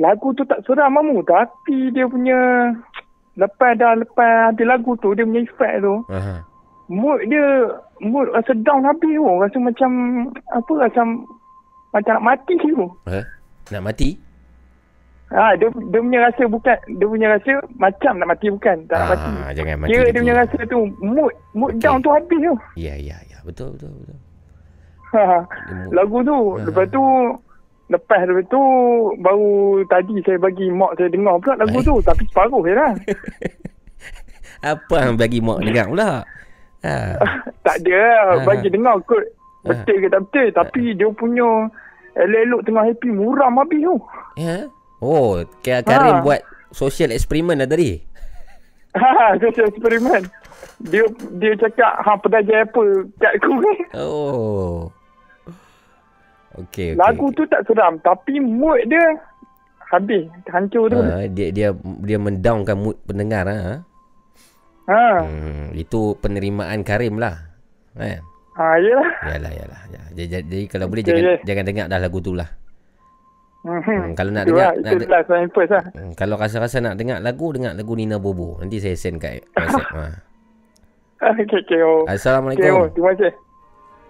Lagu 0.00 0.32
tu 0.32 0.42
tak 0.48 0.64
seram 0.64 0.88
Mamu. 0.88 1.20
Tapi 1.22 1.92
dia 1.92 2.08
punya, 2.08 2.72
lepas 3.36 3.76
dah 3.76 3.92
lepas 3.92 4.50
habis 4.50 4.64
lagu 4.64 4.96
tu, 4.98 5.12
dia 5.12 5.28
punya 5.28 5.44
effect 5.44 5.84
tu. 5.84 5.94
Aha. 6.08 6.40
Mood 6.88 7.24
dia, 7.28 7.44
mood 8.00 8.28
rasa 8.32 8.52
down 8.56 8.84
habis 8.84 9.12
tu. 9.12 9.24
Rasa 9.24 9.56
macam, 9.60 9.90
apa, 10.48 10.72
macam, 10.88 11.06
macam 11.92 12.12
nak 12.16 12.24
mati 12.24 12.54
tu. 12.56 12.88
Eh? 13.08 13.24
Nak 13.68 13.84
mati? 13.84 14.16
Ha, 15.32 15.56
dia, 15.56 15.64
dia 15.88 16.00
punya 16.04 16.28
rasa 16.28 16.44
bukan, 16.44 16.76
dia 16.92 17.06
punya 17.08 17.32
rasa 17.32 17.52
macam 17.80 18.12
nak 18.20 18.28
mati 18.28 18.52
bukan, 18.52 18.76
tak 18.84 18.96
nak 19.00 19.08
mati. 19.16 19.32
Ah, 19.40 19.50
jangan 19.56 19.76
mati. 19.80 19.92
Lagi. 19.96 20.04
dia 20.12 20.20
punya 20.20 20.34
rasa 20.36 20.58
tu, 20.68 20.78
mood, 21.00 21.32
mood 21.56 21.72
down 21.80 22.04
tu 22.04 22.12
habis 22.12 22.36
tu. 22.36 22.54
Ya 22.76 22.92
ya 23.00 23.16
ya 23.28 23.31
betul 23.42 23.74
betul 23.74 23.90
betul. 23.92 24.18
Ha, 25.12 25.44
lagu 25.96 26.18
tu. 26.22 26.38
Lepas 26.62 26.86
tu, 26.88 27.02
lepas 27.88 28.20
lepas 28.24 28.44
tu, 28.48 28.62
baru 29.20 29.52
tadi 29.86 30.16
saya 30.24 30.38
bagi 30.40 30.66
mak 30.68 30.96
saya 30.96 31.12
dengar 31.12 31.36
pula 31.38 31.60
lagu 31.60 31.78
tu. 31.80 31.94
Tapi 32.00 32.22
separuh 32.26 32.62
je 32.64 32.72
lah. 32.72 32.92
Apa 34.72 34.96
yang 35.04 35.18
bagi 35.18 35.42
mak 35.42 35.60
dengar 35.60 35.86
pula? 35.90 36.10
Ha. 36.82 36.94
tak 37.66 37.76
ada 37.82 38.00
lah. 38.32 38.46
Bagi 38.46 38.68
dengar 38.70 38.96
kot. 39.04 39.22
Betul 39.62 39.96
ke 40.00 40.08
tak 40.08 40.22
betul. 40.26 40.46
Tapi 40.50 40.82
dia 40.94 41.08
punya 41.12 41.70
elok-elok 42.12 42.60
tengah 42.66 42.84
happy, 42.84 43.08
muram 43.08 43.56
habis 43.56 43.78
tu. 43.78 43.94
Ya. 44.34 44.66
Oh, 44.98 45.38
Ka- 45.62 45.82
Karim 45.82 46.18
Ha. 46.18 46.24
buat 46.24 46.40
social 46.70 47.10
eksperimen 47.10 47.58
dah 47.58 47.66
tadi. 47.66 47.98
Ha, 48.92 49.34
social 49.38 49.66
eksperimen. 49.66 50.22
Dia 50.82 51.04
dia 51.38 51.52
cakap, 51.56 51.92
ha 52.00 52.12
pedagang 52.18 52.66
apa 52.66 52.82
kat 53.18 53.32
aku 53.38 53.52
ni. 53.54 53.74
Oh. 53.94 54.90
Okey 56.52 56.92
okey. 56.92 57.00
Lagu 57.00 57.32
tu 57.32 57.46
tak 57.48 57.64
seram. 57.64 57.96
Tapi 58.00 58.36
mood 58.38 58.84
dia 58.84 59.04
habis. 59.88 60.28
Hancur 60.48 60.92
tu. 60.92 61.00
Ha, 61.00 61.24
dia 61.28 61.48
dia 61.48 61.68
dia 62.04 62.18
mendownkan 62.20 62.76
mood 62.76 62.96
pendengar 63.04 63.48
ha. 63.48 63.80
Ha. 64.90 65.04
Hmm, 65.22 65.70
itu 65.72 66.18
penerimaan 66.18 66.82
Karim 66.82 67.16
lah. 67.16 67.38
Kan? 67.94 68.20
Ha, 68.52 68.76
yelah. 68.76 69.10
Yalah 69.32 69.52
yalah. 69.54 69.80
Ya. 69.88 70.02
Jadi, 70.12 70.28
jadi, 70.28 70.44
jadi 70.44 70.64
kalau 70.68 70.86
boleh 70.90 71.00
Okey, 71.00 71.08
jangan 71.08 71.24
okey. 71.24 71.44
jangan 71.48 71.64
dengar 71.64 71.86
dah 71.88 72.00
lagu 72.02 72.18
tu 72.20 72.32
lah. 72.36 72.48
Hmm, 73.62 74.18
kalau 74.18 74.34
nak 74.34 74.44
dengar- 74.50 74.74
lah, 74.74 74.82
nak 74.82 74.92
de- 74.98 75.54
first 75.54 75.70
lah. 75.70 75.84
Hmm, 75.94 76.10
kalau 76.18 76.34
rasa-rasa 76.34 76.82
nak 76.82 76.98
dengar 76.98 77.22
lagu 77.22 77.54
dengar 77.54 77.78
lagu 77.78 77.94
Nina 77.94 78.18
Bobo. 78.18 78.58
Nanti 78.58 78.82
saya 78.82 78.98
send 78.98 79.22
kat 79.22 79.46
WhatsApp. 79.54 79.88
ha. 79.94 80.04
Okay, 81.22 81.46
okay. 81.46 81.80
Oh. 81.86 82.02
Assalamualaikum. 82.10 82.66
Okay, 82.66 82.74
oh, 82.74 82.86
terima 82.90 83.10
kasih. 83.14 83.32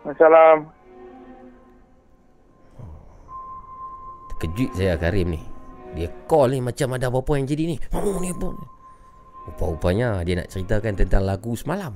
Assalamualaikum. 0.08 0.80
Terkejut 4.32 4.70
saya 4.72 4.96
Karim 4.96 5.36
ni. 5.36 5.42
Dia 5.92 6.08
call 6.24 6.56
ni 6.56 6.64
macam 6.64 6.96
ada 6.96 7.12
apa-apa 7.12 7.36
yang 7.36 7.44
jadi 7.44 7.64
ni. 7.68 7.76
Oh 7.92 8.16
ni 8.16 8.32
apa? 8.32 8.48
Rupa-rupanya 9.44 10.24
dia 10.24 10.40
nak 10.40 10.48
ceritakan 10.48 10.96
tentang 10.96 11.28
lagu 11.28 11.52
semalam. 11.52 11.92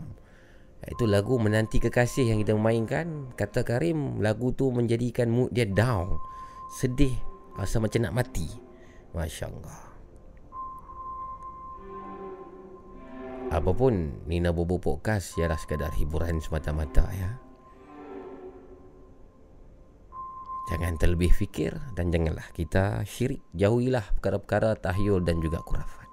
Itu 0.86 1.09
lagu 1.09 1.40
Menanti 1.40 1.80
Kekasih 1.80 2.30
yang 2.30 2.38
kita 2.44 2.55
mainkan. 2.55 3.32
Kata 3.34 3.64
Karim, 3.66 4.20
lagu 4.22 4.52
tu 4.52 4.68
menjadikan 4.70 5.32
mood 5.32 5.51
dia 5.51 5.66
down. 5.66 6.14
Sedih. 6.76 7.16
Rasa 7.56 7.80
macam 7.80 8.05
nak 8.05 8.14
mati. 8.20 8.47
Masya 9.16 9.48
Allah. 9.48 9.85
Apapun 13.47 14.27
Nina 14.27 14.51
Bobo 14.51 14.82
Podcast 14.82 15.39
ialah 15.39 15.55
sekadar 15.55 15.94
hiburan 15.94 16.43
semata-mata 16.43 17.06
ya. 17.14 17.31
Jangan 20.66 20.98
terlebih 20.98 21.31
fikir 21.31 21.70
dan 21.94 22.10
janganlah 22.10 22.51
kita 22.51 23.06
syirik. 23.06 23.39
Jauhilah 23.55 24.02
perkara-perkara 24.18 24.74
tahyul 24.82 25.23
dan 25.23 25.39
juga 25.39 25.62
kurafat. 25.62 26.10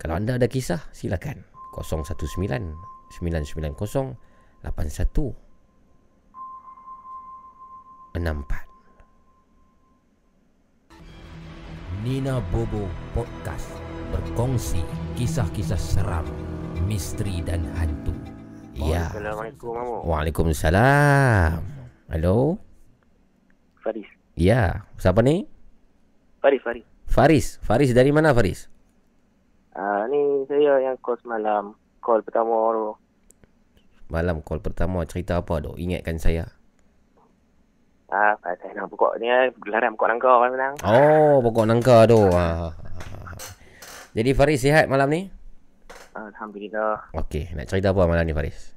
Kalau 0.00 0.16
anda 0.16 0.40
ada 0.40 0.48
kisah, 0.48 0.80
silakan. 0.96 1.44
019 1.76 2.48
990 3.20 3.76
81 3.76 5.36
64. 8.16 8.68
Nina 12.00 12.40
Bobo 12.48 12.88
Podcast 13.12 13.68
berkongsi 14.08 14.80
kisah-kisah 15.18 15.74
seram, 15.74 16.22
misteri 16.86 17.42
dan 17.42 17.66
hantu. 17.74 18.14
Ya. 18.78 19.10
Assalamualaikum 19.10 19.74
Mamu. 19.74 20.06
Waalaikumsalam. 20.06 21.58
Halo. 22.06 22.62
Faris. 23.82 24.06
Ya, 24.38 24.86
siapa 24.94 25.18
ni? 25.26 25.50
Faris, 26.38 26.62
Faris. 26.62 26.86
Faris. 27.10 27.46
Faris 27.66 27.90
dari 27.90 28.14
mana 28.14 28.30
Faris? 28.30 28.70
Ah 29.74 30.06
ni 30.06 30.46
saya 30.46 30.86
yang 30.86 30.94
call 31.02 31.18
semalam. 31.18 31.74
Call 31.98 32.22
pertama 32.22 32.54
tu. 32.70 32.94
Malam 34.14 34.38
call 34.46 34.62
pertama 34.62 35.02
cerita 35.02 35.42
apa 35.42 35.58
tu? 35.58 35.74
Ingatkan 35.74 36.22
saya. 36.22 36.46
Ah, 38.06 38.38
pasal 38.38 38.70
nak 38.70 38.86
pokok 38.86 39.18
ni 39.18 39.26
eh, 39.26 39.50
gelaran 39.66 39.98
pokok 39.98 40.08
nangka 40.14 40.30
kan 40.30 40.50
menang. 40.54 40.74
Oh, 40.86 41.42
pokok 41.42 41.66
nangka 41.66 42.06
tu. 42.06 42.22
Ha. 42.30 42.70
Jadi 44.12 44.30
Faris 44.32 44.60
sihat 44.60 44.86
malam 44.86 45.08
ni? 45.08 45.28
Alhamdulillah. 46.12 47.12
Okey, 47.14 47.52
nak 47.52 47.68
cerita 47.68 47.92
apa 47.92 48.04
malam 48.04 48.24
ni 48.24 48.32
Faris? 48.32 48.74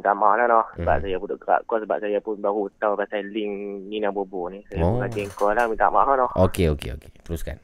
Maaf 0.00 0.40
lah 0.40 0.46
noh. 0.48 0.64
Sebab 0.74 0.96
Hmm. 0.96 1.02
saya 1.02 1.16
pun 1.20 1.28
dekat 1.28 1.60
call 1.66 1.80
sebab 1.84 1.98
saya 2.00 2.18
pun 2.18 2.40
baru 2.40 2.72
tahu 2.80 2.96
pasal 2.96 3.20
link 3.26 3.52
Nina 3.84 4.08
Bobo 4.08 4.48
ni. 4.48 4.64
Saya 4.64 4.80
Oh. 4.80 4.96
pun 4.96 5.28
call 5.30 5.52
lah 5.52 5.68
minta 5.68 5.92
maaf 5.92 6.08
lah 6.08 6.24
noh. 6.24 6.30
Okey, 6.40 6.72
okey, 6.72 6.96
okey. 6.96 7.10
Teruskan. 7.20 7.60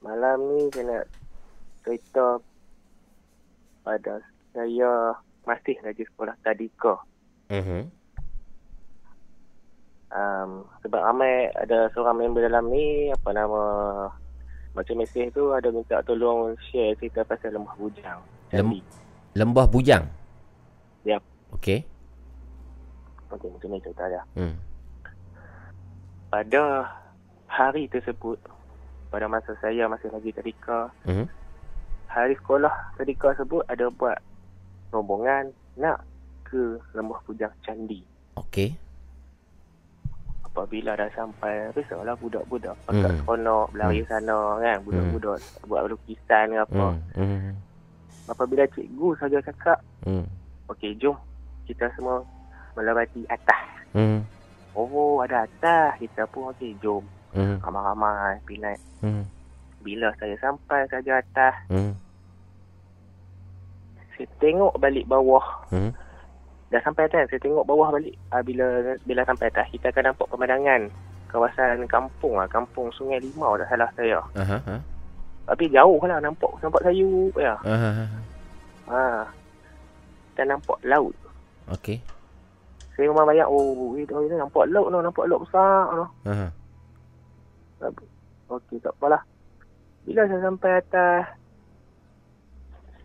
Malam 0.00 0.38
ni 0.48 0.66
saya 0.72 0.84
nak 0.90 1.04
cerita 1.80 2.26
pada 3.80 4.18
saya 4.50 5.14
masih 5.44 5.76
lagi 5.80 6.02
sekolah 6.04 6.34
tadika. 6.42 6.98
Mhm. 7.46 7.80
Um, 10.10 10.66
sebab 10.82 10.98
ramai 10.98 11.46
ada 11.54 11.86
seorang 11.94 12.18
member 12.18 12.42
dalam 12.42 12.66
ni 12.66 13.14
apa 13.14 13.30
nama 13.30 13.62
macam 14.70 14.94
mesej 14.96 15.30
tu 15.30 15.50
ada 15.50 15.68
minta 15.68 15.98
tolong 16.02 16.54
share 16.70 16.94
cerita 16.96 17.22
pasal 17.22 17.52
lemah 17.52 17.74
bujang. 17.74 18.20
Lem, 18.50 18.82
Lembah 19.32 19.66
bujang. 19.66 20.06
Ya. 21.02 21.22
Okey. 21.50 21.86
Okey, 23.30 23.48
macam 23.48 23.68
ni 23.70 23.78
cerita 23.78 24.04
dia. 24.06 24.22
Hmm. 24.34 24.58
Pada 26.28 26.86
hari 27.46 27.86
tersebut, 27.86 28.38
pada 29.10 29.26
masa 29.26 29.54
saya 29.58 29.86
masih 29.86 30.10
lagi 30.10 30.30
tadika, 30.30 30.90
Hmm. 31.02 31.26
hari 32.06 32.34
sekolah 32.36 32.70
tadika 32.94 33.34
tersebut 33.34 33.66
ada 33.66 33.90
buat 33.90 34.18
rombongan 34.90 35.50
nak 35.74 36.02
ke 36.42 36.78
lembah 36.92 37.22
bujang 37.22 37.54
candi. 37.60 38.02
Okey. 38.34 38.74
Apabila 40.60 40.92
dah 40.92 41.08
sampai, 41.16 41.72
risaulah 41.72 42.12
budak-budak 42.20 42.76
pakat 42.84 43.00
Hmm. 43.00 43.16
hmm. 43.16 43.24
seronok, 43.24 43.66
berlari 43.72 44.04
Hmm. 44.04 44.10
sana 44.12 44.38
kan, 44.60 44.76
budak-budak 44.84 45.40
buat 45.64 45.82
lukisan 45.88 46.46
ke 46.52 46.60
apa. 46.60 46.86
Hmm. 47.16 47.16
Hmm. 47.16 47.56
Apabila 48.28 48.68
cikgu 48.76 49.08
saja 49.16 49.40
cakap, 49.40 49.80
Hmm. 50.04 50.28
okey 50.68 51.00
jom 51.00 51.16
kita 51.64 51.88
semua 51.96 52.20
melewati 52.76 53.24
atas. 53.32 53.64
Hmm. 53.96 54.20
Oh 54.76 55.24
ada 55.24 55.48
atas, 55.48 55.96
kita 55.96 56.28
pun 56.28 56.52
okey 56.52 56.76
jom. 56.84 57.08
Hmm. 57.32 57.56
Ramai-ramai 57.64 58.44
naik. 58.60 58.80
Hmm. 59.00 59.24
Bila 59.80 60.12
saya 60.20 60.36
sampai 60.44 60.84
saja 60.92 61.24
atas, 61.24 61.56
Hmm. 61.72 61.96
saya 64.12 64.28
tengok 64.44 64.76
balik 64.76 65.08
bawah. 65.08 65.64
Hmm. 65.72 65.96
Dah 66.70 66.78
sampai 66.86 67.10
atas, 67.10 67.26
saya 67.26 67.42
tengok 67.42 67.66
bawah 67.66 67.90
balik. 67.90 68.14
Ah, 68.30 68.46
bila 68.46 68.94
bila 69.02 69.26
sampai 69.26 69.50
atas, 69.50 69.66
kita 69.74 69.90
akan 69.90 70.14
nampak 70.14 70.30
pemandangan 70.30 70.86
kawasan 71.30 71.86
kampung 71.86 72.38
lah, 72.38 72.46
kampung 72.50 72.90
Sungai 72.90 73.22
Limau 73.22 73.54
tak 73.58 73.70
salah 73.70 73.90
saya. 73.94 74.18
Ha. 74.34 74.78
Tapi 75.50 75.64
jauh 75.70 75.98
lah 76.02 76.18
nampak 76.18 76.50
nampak 76.62 76.82
sayur 76.86 77.30
ya. 77.38 77.54
Aha. 77.62 78.06
Ha. 78.90 79.02
Dan 80.34 80.46
nampak 80.54 80.78
laut. 80.86 81.14
Okey. 81.70 82.02
Saya 82.94 83.10
memang 83.10 83.26
bayang 83.30 83.50
oh 83.50 83.94
itu 83.94 84.14
ini 84.26 84.34
nampak 84.38 84.66
laut 84.70 84.90
no, 84.90 85.02
nampak 85.02 85.26
laut 85.30 85.46
besar 85.46 85.90
no. 85.94 86.06
Aha. 86.26 86.46
Okey 88.50 88.82
tak 88.82 88.94
apalah. 88.98 89.22
Bila 90.06 90.26
saya 90.26 90.42
sampai 90.42 90.70
atas 90.82 91.22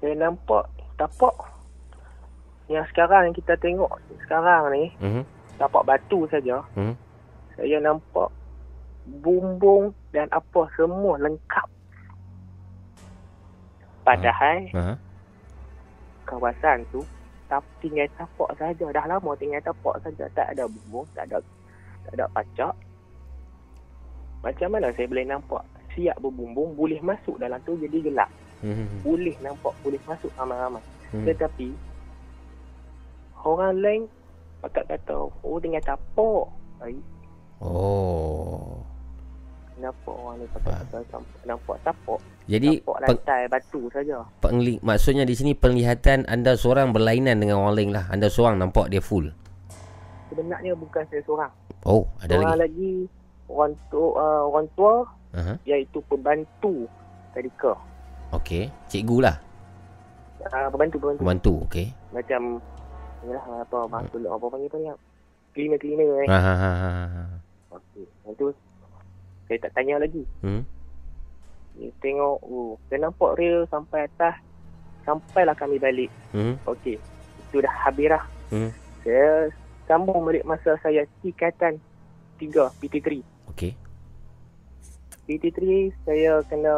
saya 0.01 0.13
nampak 0.17 0.65
tapak 0.97 1.33
yang 2.65 2.85
sekarang 2.89 3.29
yang 3.29 3.35
kita 3.35 3.53
tengok 3.61 3.91
sekarang 4.25 4.73
ni 4.73 4.83
Mhm. 4.97 5.23
tapak 5.61 5.85
batu 5.85 6.25
saja. 6.27 6.65
Hmm. 6.73 6.97
Saya 7.55 7.77
nampak 7.79 8.33
bumbung 9.21 9.93
dan 10.09 10.25
apa 10.33 10.65
semua 10.73 11.15
lengkap. 11.21 11.67
Padahal 14.05 14.69
Aha. 14.73 14.93
kawasan 16.25 16.85
tu 16.89 17.01
tap, 17.45 17.61
tinggal 17.81 18.09
tapak 18.17 18.49
saja. 18.57 18.85
Dah 18.89 19.05
lama 19.05 19.31
tinggal 19.37 19.61
tapak 19.61 20.01
saja. 20.01 20.25
Tak 20.33 20.57
ada 20.57 20.65
bumbung, 20.65 21.05
tak 21.13 21.29
ada 21.29 21.37
tak 22.05 22.13
ada 22.17 22.25
pacak. 22.33 22.73
Macam 24.45 24.69
mana 24.69 24.93
saya 24.93 25.09
boleh 25.09 25.25
nampak 25.25 25.61
siap 25.95 26.19
berbumbung 26.19 26.75
boleh 26.75 26.99
masuk 27.01 27.39
dalam 27.39 27.57
tu 27.63 27.77
jadi 27.79 27.97
gelap. 28.03 28.29
Hmm. 28.61 29.01
Boleh 29.01 29.33
nampak, 29.41 29.73
boleh 29.81 30.01
masuk 30.05 30.29
ramai-ramai. 30.37 30.83
Hmm. 31.13 31.25
Tetapi 31.25 31.71
orang 33.45 33.77
lain 33.77 34.01
pakat 34.59 34.83
kata, 34.89 35.29
oh 35.29 35.57
tinggal 35.61 35.81
tapak. 35.81 36.45
Ay, 36.81 36.97
Oh. 37.63 38.83
kenapa 39.71 40.09
orang 40.11 40.35
ni 40.37 40.45
pakat 40.51 40.73
kata 40.83 40.97
nampak, 41.07 41.39
nampak 41.45 41.77
tapak? 41.81 42.19
Jadi 42.45 42.69
nampak 42.83 43.25
peng, 43.25 43.47
batu 43.47 43.81
saja. 43.89 44.17
pengli, 44.37 44.77
maksudnya 44.81 45.23
di 45.23 45.33
sini 45.33 45.51
penglihatan 45.53 46.25
anda 46.25 46.53
seorang 46.53 46.91
berlainan 46.91 47.39
dengan 47.39 47.63
orang 47.63 47.73
lain 47.73 47.91
lah. 47.93 48.05
Anda 48.11 48.27
seorang 48.27 48.59
nampak 48.59 48.89
dia 48.89 49.01
full. 49.01 49.31
Sebenarnya 50.29 50.73
bukan 50.75 51.03
saya 51.09 51.21
seorang. 51.23 51.51
Oh, 51.85 52.09
ada 52.19 52.35
Orang 52.35 52.57
lagi. 52.57 52.61
lagi 52.65 52.91
orang 53.45 53.73
tua, 53.87 54.09
uh, 54.17 54.41
orang 54.49 54.67
tua 54.73 54.93
Aha. 55.37 55.53
iaitu 55.63 56.01
pembantu 56.05 56.89
tadika. 57.31 57.73
Okey. 58.33 58.73
Cikgu 58.89 59.17
lah. 59.21 59.37
Uh, 60.45 60.69
pembantu 60.69 60.95
pembantu. 60.97 61.19
Pembantu. 61.21 61.53
Okey. 61.69 61.87
Macam 62.09 62.41
yalah 63.25 63.65
apa 63.65 63.77
bahasa 63.89 64.15
hmm. 64.15 64.29
apa 64.29 64.45
panggil 64.47 64.69
tu 64.69 64.77
ni? 64.79 64.89
Cleaner-cleaner 65.55 66.09
eh. 66.23 66.27
Ha 66.29 66.39
ha 66.39 66.53
ha 66.53 66.71
ha. 66.71 66.91
ha. 67.09 67.23
Okey. 67.75 68.05
Itu 68.29 68.53
saya 69.45 69.57
tak 69.61 69.73
tanya 69.77 70.01
lagi. 70.01 70.23
Hmm. 70.41 70.63
Dia 71.75 71.91
tengok, 71.99 72.39
oh, 72.47 72.79
saya 72.87 73.07
nampak 73.07 73.35
real 73.35 73.67
sampai 73.67 74.07
atas. 74.07 74.35
Sampailah 75.05 75.53
kami 75.53 75.77
balik. 75.77 76.09
Hmm. 76.33 76.57
Okey. 76.65 76.97
Itu 77.49 77.61
dah 77.61 77.73
habis 77.85 78.09
dah. 78.09 78.23
Hmm. 78.49 78.71
Saya 79.05 79.53
sambung 79.85 80.25
balik 80.25 80.45
masa 80.45 80.77
saya 80.81 81.05
tingkatan 81.21 81.77
3, 82.41 82.73
PT3. 82.81 83.21
Okey. 83.53 83.71
PT3 85.25 85.59
saya 86.05 86.41
kena 86.45 86.73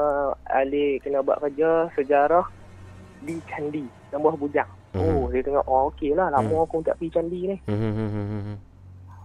alih, 0.47 1.03
kena 1.03 1.19
buat 1.19 1.43
kerja 1.43 1.91
sejarah 1.99 2.47
di 3.23 3.35
Candi, 3.47 3.83
Lembah 4.11 4.35
Bujang. 4.39 4.69
Mhm. 4.95 5.03
Oh, 5.03 5.27
saya 5.29 5.41
tengok, 5.43 5.65
oh 5.67 5.81
okey 5.91 6.11
lah, 6.15 6.31
lama 6.31 6.47
Hmm. 6.47 6.63
aku 6.63 6.79
tak 6.81 6.95
pergi 6.95 7.11
Candi 7.11 7.39
ni. 7.43 7.57
Hmm. 7.67 7.75
hmm, 7.75 7.93
hmm, 7.93 8.09
hmm, 8.09 8.41
hmm. 8.47 8.57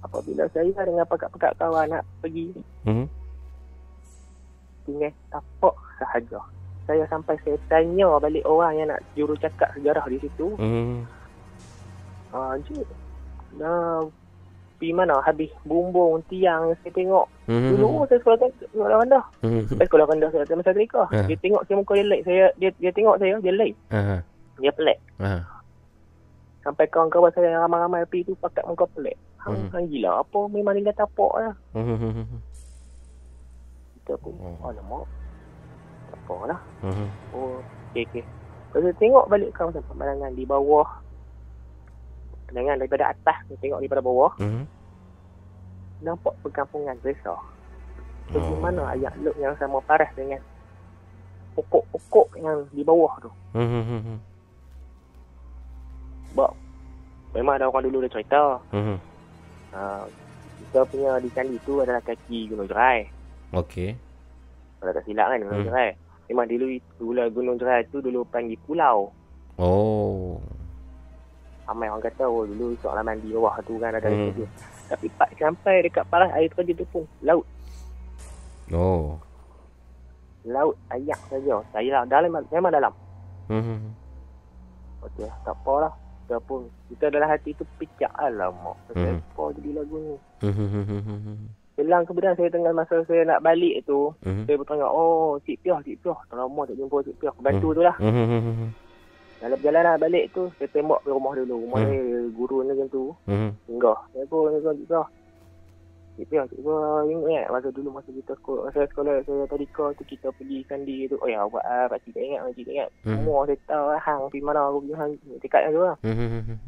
Apabila 0.03 0.45
saya 0.51 0.81
dengan 0.83 1.07
pakat-pakat 1.07 1.53
kawan 1.57 1.87
nak 1.89 2.03
pergi, 2.19 2.51
Hmm. 2.83 3.07
tinggal 4.83 5.15
tapak 5.31 5.75
sahaja. 5.99 6.41
Saya 6.83 7.07
sampai 7.07 7.39
saya 7.47 7.55
tanya 7.71 8.19
balik 8.19 8.43
orang 8.43 8.75
yang 8.75 8.89
nak 8.91 9.01
juru 9.15 9.39
cakap 9.39 9.71
sejarah 9.73 10.03
di 10.11 10.19
situ. 10.19 10.59
Hmm. 10.59 11.07
Ah, 12.35 12.59
Encik, 12.59 12.83
dah 13.55 14.03
pergi 14.83 14.91
mana 14.91 15.23
habis 15.23 15.47
bumbung 15.63 16.19
tiang 16.27 16.75
saya 16.83 16.91
tengok. 16.91 17.31
Hmm. 17.47 17.71
Dulu 17.71 18.03
saya 18.11 18.19
sekolah 18.19 18.39
sekolah 18.67 18.99
rendah. 18.99 19.25
Hmm. 19.47 19.63
Sampai 19.71 19.87
sekolah 19.87 20.07
rendah 20.11 20.31
saya 20.35 20.59
masa 20.59 20.75
mereka. 20.75 21.07
Ah. 21.15 21.23
Dia 21.31 21.39
tengok 21.39 21.63
saya 21.63 21.77
muka 21.79 21.93
dia 21.95 22.07
like. 22.11 22.23
Saya 22.27 22.45
dia 22.59 22.71
dia 22.83 22.91
tengok 22.91 23.17
saya 23.23 23.39
dia 23.39 23.55
like. 23.55 23.79
Aha. 23.95 24.17
Dia 24.59 24.73
pelik. 24.73 24.99
Ha. 25.19 25.41
Sampai 26.63 26.87
kawan-kawan 26.87 27.33
saya 27.33 27.53
yang 27.53 27.65
ramai-ramai 27.65 28.07
pergi 28.07 28.31
tu 28.31 28.35
pakat 28.37 28.63
muka 28.65 28.87
pelik. 28.93 29.17
Hang, 29.43 29.59
Hmm. 29.59 29.71
hang 29.75 29.87
gila 29.91 30.23
apa 30.23 30.39
memang 30.47 30.73
tinggal 30.73 30.95
tapak 30.95 31.33
lah. 31.35 31.55
Hmm. 31.75 32.39
Kita 33.97 34.15
pun, 34.19 34.35
oh 34.39 34.71
lama. 34.71 35.03
Tak 36.11 36.19
apa 36.21 36.35
lah. 36.47 36.61
hmm. 36.83 37.09
Oh, 37.33 37.59
okey 37.91 38.07
okey. 38.07 38.23
Lepas 38.23 38.79
tu 38.79 38.93
tengok 38.97 39.27
balik 39.27 39.51
kawasan 39.53 39.83
pemandangan 39.85 40.33
di 40.33 40.45
bawah. 40.45 40.87
Pemandangan 42.47 42.79
daripada 42.79 43.05
atas, 43.11 43.37
tengok 43.59 43.83
daripada 43.83 44.01
bawah. 44.01 44.33
Hmm. 44.39 44.65
Nampak 46.01 46.35
perkampungan 46.41 46.95
besar. 47.03 47.37
Oh. 47.37 48.33
Bagaimana 48.33 48.95
ayat 48.95 49.13
luk 49.19 49.35
yang 49.37 49.59
sama 49.59 49.83
paras 49.83 50.09
dengan 50.15 50.39
pokok-pokok 51.53 52.39
yang 52.39 52.65
di 52.71 52.81
bawah 52.81 53.13
tu. 53.19 53.31
Hmm. 53.53 54.23
Sebab 56.33 56.51
memang 57.37 57.61
ada 57.61 57.69
orang 57.69 57.85
dulu 57.85 58.09
dah 58.09 58.13
cerita. 58.13 58.57
Hmm. 58.73 58.97
Uh, 59.73 60.05
kita 60.65 60.89
punya 60.89 61.21
di 61.21 61.29
candi 61.33 61.57
tu 61.69 61.85
adalah 61.85 62.01
kaki 62.01 62.49
Gunung 62.49 62.65
Jerai. 62.65 63.05
Okey. 63.53 63.93
Kalau 64.81 64.93
tak 64.97 65.05
silap 65.05 65.29
kan 65.29 65.45
Gunung 65.45 65.61
Hmm. 65.61 65.69
Jerai. 65.69 65.91
Memang 66.33 66.49
dulu 66.49 66.67
lah 67.13 67.29
Gunung 67.29 67.57
Jerai 67.61 67.85
tu 67.93 68.01
dulu 68.01 68.25
panggil 68.25 68.57
pulau. 68.65 69.13
Oh. 69.61 70.41
Ramai 71.69 71.93
orang 71.93 72.01
kata 72.01 72.25
oh 72.25 72.49
dulu 72.49 72.73
seorang 72.81 73.05
mandi 73.05 73.29
bawah 73.31 73.61
tu 73.63 73.77
kan 73.77 73.93
ada 73.93 74.09
Hmm. 74.09 74.33
hmm. 74.33 74.49
Tapi 74.89 75.07
pak 75.13 75.31
sampai 75.37 75.85
dekat 75.85 76.05
paras 76.09 76.33
air 76.33 76.49
terjun 76.53 76.81
tu 76.81 76.85
pun 76.89 77.05
laut. 77.21 77.45
Oh. 78.73 79.21
Laut 80.49 80.75
ayak 80.89 81.21
saja. 81.29 81.61
Saya 81.73 82.01
lah 82.01 82.03
dalam 82.09 82.33
memang 82.49 82.73
dalam. 82.73 82.93
Hmm. 83.53 83.93
Okey 85.05 85.29
lah, 85.29 85.37
tak 85.45 85.57
apa 85.61 85.93
Kita 86.23 86.39
kita 86.89 87.05
dalam 87.11 87.29
hati 87.29 87.51
tu 87.53 87.65
picak 87.77 88.13
alamak. 88.15 88.79
Hmm. 88.91 89.21
Kenapa 89.21 89.43
jadi 89.59 89.71
lagu 89.77 89.97
ni? 89.99 90.15
Hmm. 90.41 91.43
Selang 91.73 92.05
kemudian 92.05 92.37
saya 92.37 92.53
tengah 92.53 92.73
masa 92.73 93.01
saya 93.09 93.25
nak 93.25 93.41
balik 93.41 93.81
tu, 93.85 94.13
Hmm. 94.23 94.45
saya 94.45 94.61
bertanya, 94.61 94.87
oh 94.87 95.41
Cik 95.43 95.65
Piah, 95.65 95.81
Cik 95.81 96.05
Piah. 96.05 96.19
Lama 96.31 96.69
tak 96.69 96.77
jumpa 96.77 96.97
Cik 97.01 97.17
Piah. 97.17 97.35
Bantu 97.41 97.69
tu 97.73 97.81
lah. 97.81 97.97
Hmm. 97.97 98.71
Dalam 99.43 99.59
perjalanan 99.59 99.99
balik 99.99 100.31
tu, 100.31 100.47
saya 100.55 100.71
tembak 100.71 101.03
pergi 101.03 101.17
rumah 101.19 101.33
dulu. 101.35 101.55
Rumah 101.67 101.79
Hmm. 101.83 101.91
ni 101.91 101.99
guru 102.31 102.57
ni 102.63 102.71
macam 102.71 102.89
tu. 102.89 103.05
Hmm. 103.27 103.51
Singgah. 103.67 103.99
Saya 104.15 104.25
pun, 104.31 104.53
saya 104.53 104.61
pun, 104.63 104.75
Cik 104.79 104.87
Piah. 104.87 105.07
Cik 106.13 106.29
Piah, 106.29 106.45
Cik 106.45 106.61
Piah 106.61 107.09
ingat 107.09 107.49
masa 107.49 107.73
dulu 107.73 107.89
masa 107.89 108.13
kita 108.13 108.37
sekolah, 108.37 108.69
masa 108.69 108.85
sekolah 108.85 109.25
saya 109.25 109.49
tadika 109.49 109.97
tu 109.97 110.05
kita 110.05 110.29
pergi 110.37 110.61
kandi 110.69 111.09
tu. 111.09 111.17
Oh 111.25 111.29
ya, 111.29 111.49
buat 111.49 111.65
ah, 111.65 111.89
Pak 111.89 112.05
Cik 112.05 112.13
tak 112.13 112.25
ingat, 112.29 112.41
Pak 112.45 112.53
Cik 112.53 112.65
tak 112.69 112.75
ingat. 112.77 112.91
Hmm. 113.09 113.17
Semua 113.17 113.41
saya 113.49 113.59
tahu 113.65 113.85
lah, 113.89 114.01
hang 114.05 114.21
pergi 114.29 114.45
mana, 114.45 114.61
aku 114.69 114.79
pergi 114.85 114.95
hang. 115.01 115.13
Dekat 115.41 115.63
tu 115.73 115.81
lah. 115.81 115.97
Hmm. 116.05 116.61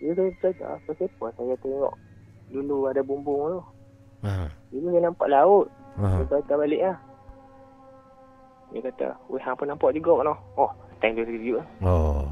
Jadi 0.00 0.12
saya 0.16 0.30
cakap, 0.40 0.68
apa 0.80 0.90
siapa 0.96 1.26
saya 1.36 1.54
tengok 1.60 1.94
dulu 2.48 2.76
ada 2.88 3.00
bumbung 3.04 3.40
tu. 3.52 3.62
Ha. 4.24 4.48
Dulu 4.72 4.86
saya 4.90 5.02
nampak 5.04 5.28
laut. 5.28 5.66
Ha. 6.00 6.24
Saya 6.24 6.40
kata 6.40 6.54
balik 6.56 6.80
lah. 6.80 6.98
Dia 8.72 8.80
kata, 8.88 9.08
weh 9.28 9.42
hang 9.44 9.54
pun 9.60 9.68
nampak 9.68 9.92
juga 9.92 10.24
mana. 10.24 10.32
Oh, 10.56 10.72
tank 11.04 11.20
tu 11.20 11.28
sejuk. 11.28 11.60
Oh. 11.84 12.24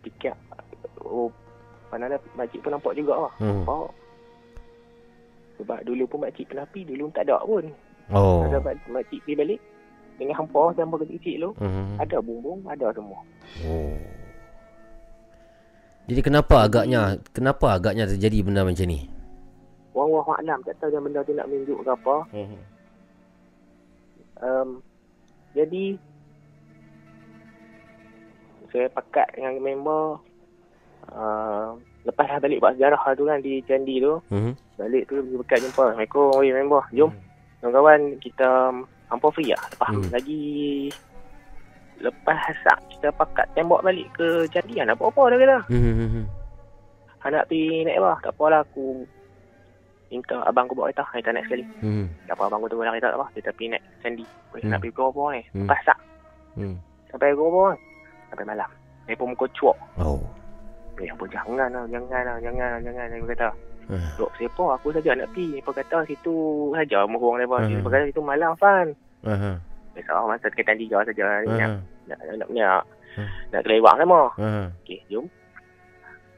Fikir, 0.00 0.34
oh, 1.04 1.28
mana 1.92 2.08
ada 2.08 2.18
makcik 2.32 2.64
pun 2.64 2.72
nampak 2.72 2.96
juga 2.96 3.28
lah. 3.28 3.32
Hmm. 3.36 3.62
Nampak. 3.62 3.92
Sebab 5.60 5.78
dulu 5.84 6.04
pun 6.08 6.18
makcik 6.24 6.48
penapi, 6.48 6.88
dulu 6.88 7.12
tak 7.12 7.28
ada 7.28 7.38
pun. 7.44 7.68
Oh. 8.10 8.48
Ada 8.48 8.58
mak- 8.64 8.88
makcik 8.88 9.20
pergi 9.22 9.36
balik, 9.36 9.60
dengan 10.16 10.34
hampa, 10.40 10.72
hampa 10.72 10.96
kecil-kecil 11.04 11.36
tu, 11.44 11.50
Hmm. 11.60 12.00
ada 12.00 12.16
bumbung, 12.24 12.64
ada 12.64 12.88
semua. 12.96 13.20
Oh. 13.68 13.96
Jadi 16.08 16.20
kenapa 16.24 16.66
agaknya 16.66 17.20
kenapa 17.30 17.78
agaknya 17.78 18.10
terjadi 18.10 18.42
benda 18.42 18.66
macam 18.66 18.88
ni? 18.90 19.06
Wallahu 19.92 20.32
a'lam, 20.40 20.64
tak 20.64 20.80
tahu 20.80 20.90
yang 20.90 21.04
benda 21.04 21.20
tu 21.22 21.36
nak 21.36 21.46
menunjuk 21.46 21.78
ke 21.84 21.90
apa. 21.92 22.16
Hmm. 22.32 22.58
Um, 24.42 24.68
jadi, 25.54 25.94
saya 28.72 28.88
pakat 28.90 29.30
dengan 29.36 29.60
member, 29.60 30.18
uh, 31.12 31.76
lepas 32.02 32.26
dah 32.26 32.40
balik 32.40 32.58
buat 32.58 32.74
sejarah 32.74 33.00
tu 33.14 33.24
kan 33.24 33.38
di 33.38 33.60
Candi 33.62 34.00
tu, 34.00 34.18
Hmm. 34.28 34.52
balik 34.74 35.06
tu 35.06 35.20
pergi 35.20 35.36
pekat 35.44 35.58
jumpa. 35.62 35.82
Assalamualaikum, 35.92 36.26
oi 36.34 36.48
member, 36.50 36.84
jom. 36.90 37.10
Kawan-kawan, 37.60 38.00
kita 38.18 38.48
hampa 39.06 39.28
free 39.30 39.54
lah. 39.54 39.62
Lepas 39.70 39.90
Hmm. 39.94 40.10
lagi, 40.10 40.42
lepas 42.02 42.38
asak, 42.50 42.78
kita 42.90 43.08
pakat 43.14 43.46
tembak 43.54 43.84
balik 43.86 44.10
ke 44.16 44.50
Candi 44.50 44.80
kan. 44.80 44.90
Apa-apa 44.90 45.30
dah 45.30 45.38
kata. 45.38 45.58
Hmm. 45.70 45.82
hmm, 45.82 46.10
hmm. 46.10 46.26
Ha, 47.22 47.30
nak 47.30 47.46
pergi 47.46 47.86
naik 47.86 48.02
bawah. 48.02 48.18
Tak 48.18 48.34
apalah 48.34 48.60
aku 48.66 49.06
minta 50.10 50.42
abang 50.42 50.66
aku 50.66 50.74
bawa 50.74 50.90
kereta. 50.90 51.06
Kereta 51.06 51.30
naik 51.30 51.46
sekali. 51.46 51.64
Hmm. 51.78 52.10
Tak 52.26 52.34
apa 52.34 52.42
abang 52.50 52.58
aku 52.58 52.74
tunggu 52.74 52.82
dalam 52.82 52.94
kereta 52.98 53.14
tak 53.14 53.20
apa. 53.22 53.26
Kita 53.30 53.50
pergi 53.54 53.68
naik. 53.70 53.84
Weh, 54.50 54.58
Hmm. 54.58 54.70
nak 54.74 54.78
pergi 54.82 54.94
pukul 54.98 55.06
apa 55.06 55.22
ni? 55.30 55.42
Hmm. 55.54 55.68
Pasak. 55.70 55.98
Hmm. 56.58 56.74
Sampai 57.14 57.30
pukul 57.38 57.50
apa? 57.54 57.66
Sampai 58.34 58.44
malam. 58.50 58.70
Dia 59.06 59.14
pun 59.14 59.30
muka 59.30 59.46
cuak. 59.54 59.78
Oh. 60.02 60.18
Eh, 61.02 61.10
apa 61.10 61.24
jangan 61.26 61.68
lah, 61.74 61.84
jangan 61.90 62.22
lah, 62.22 62.36
jangan 62.38 62.66
lah, 62.70 62.80
jangan 62.80 63.04
lah. 63.10 63.18
Dia 63.18 63.30
kata, 63.34 63.50
Ah. 63.90 64.14
Dok 64.14 64.30
siapa 64.38 64.78
aku 64.78 64.94
saja 64.94 65.10
nak 65.18 65.34
pergi. 65.34 65.58
Dia 65.58 65.72
kata 65.74 66.06
situ 66.06 66.70
saja 66.70 67.02
murung 67.04 67.36
dia 67.42 67.50
pun. 67.50 67.66
Hmm. 67.66 67.82
Dia 67.82 67.90
kata 67.90 68.06
situ 68.06 68.22
malam 68.22 68.54
fan. 68.54 68.94
Dia 69.26 70.00
kata, 70.06 70.12
oh, 70.22 70.30
masa 70.30 70.46
dekat 70.48 70.78
tiga 70.78 71.02
saja. 71.02 71.24
Ah. 71.26 71.42
Nak, 71.44 71.70
nak, 72.06 72.18
nak, 72.38 72.48
nak, 72.54 72.82
nak 73.52 73.62
kelewak 73.66 73.94
sama. 73.98 74.20
Aha. 74.38 74.70
Okey, 74.82 75.00
jom. 75.10 75.26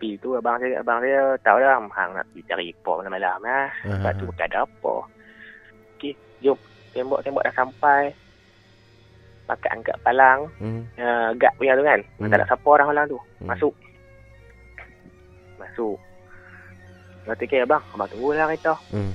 Pergi 0.00 0.18
tu 0.18 0.34
abang 0.34 0.58
saya, 0.58 0.82
abang 0.82 0.98
saya 0.98 1.38
tahu 1.46 1.58
dah 1.62 1.78
hang 1.78 2.10
nak 2.18 2.26
pergi 2.34 2.48
cari 2.50 2.66
apa 2.74 2.92
malam-malam 2.98 3.38
lah. 3.44 3.66
Aha. 3.70 3.92
Lepas 3.92 4.12
tu 4.18 4.24
bukan 4.26 4.46
ada 4.50 4.58
apa. 4.66 4.94
Okey, 5.96 6.12
jom. 6.42 6.58
Tembak-tembak 6.96 7.44
dah 7.46 7.54
sampai. 7.54 8.02
Pakai 9.44 9.70
angkat 9.76 9.96
palang. 10.00 10.48
Hmm. 10.56 10.88
Uh, 10.96 11.36
gad 11.36 11.52
punya 11.60 11.76
tu 11.76 11.84
kan. 11.84 12.00
Hmm. 12.16 12.32
Tak 12.32 12.40
ada 12.40 12.46
siapa 12.48 12.64
orang 12.66 12.88
malam 12.90 13.04
tu. 13.12 13.20
Hmm. 13.44 13.52
Masuk. 13.52 13.74
Masuk. 15.74 15.98
Tu, 17.26 17.32
okay, 17.34 17.66
abang. 17.66 17.82
Abang 17.90 18.06
tunggu 18.06 18.30
lah 18.30 18.46
kereta. 18.46 18.78
Hmm. 18.94 19.10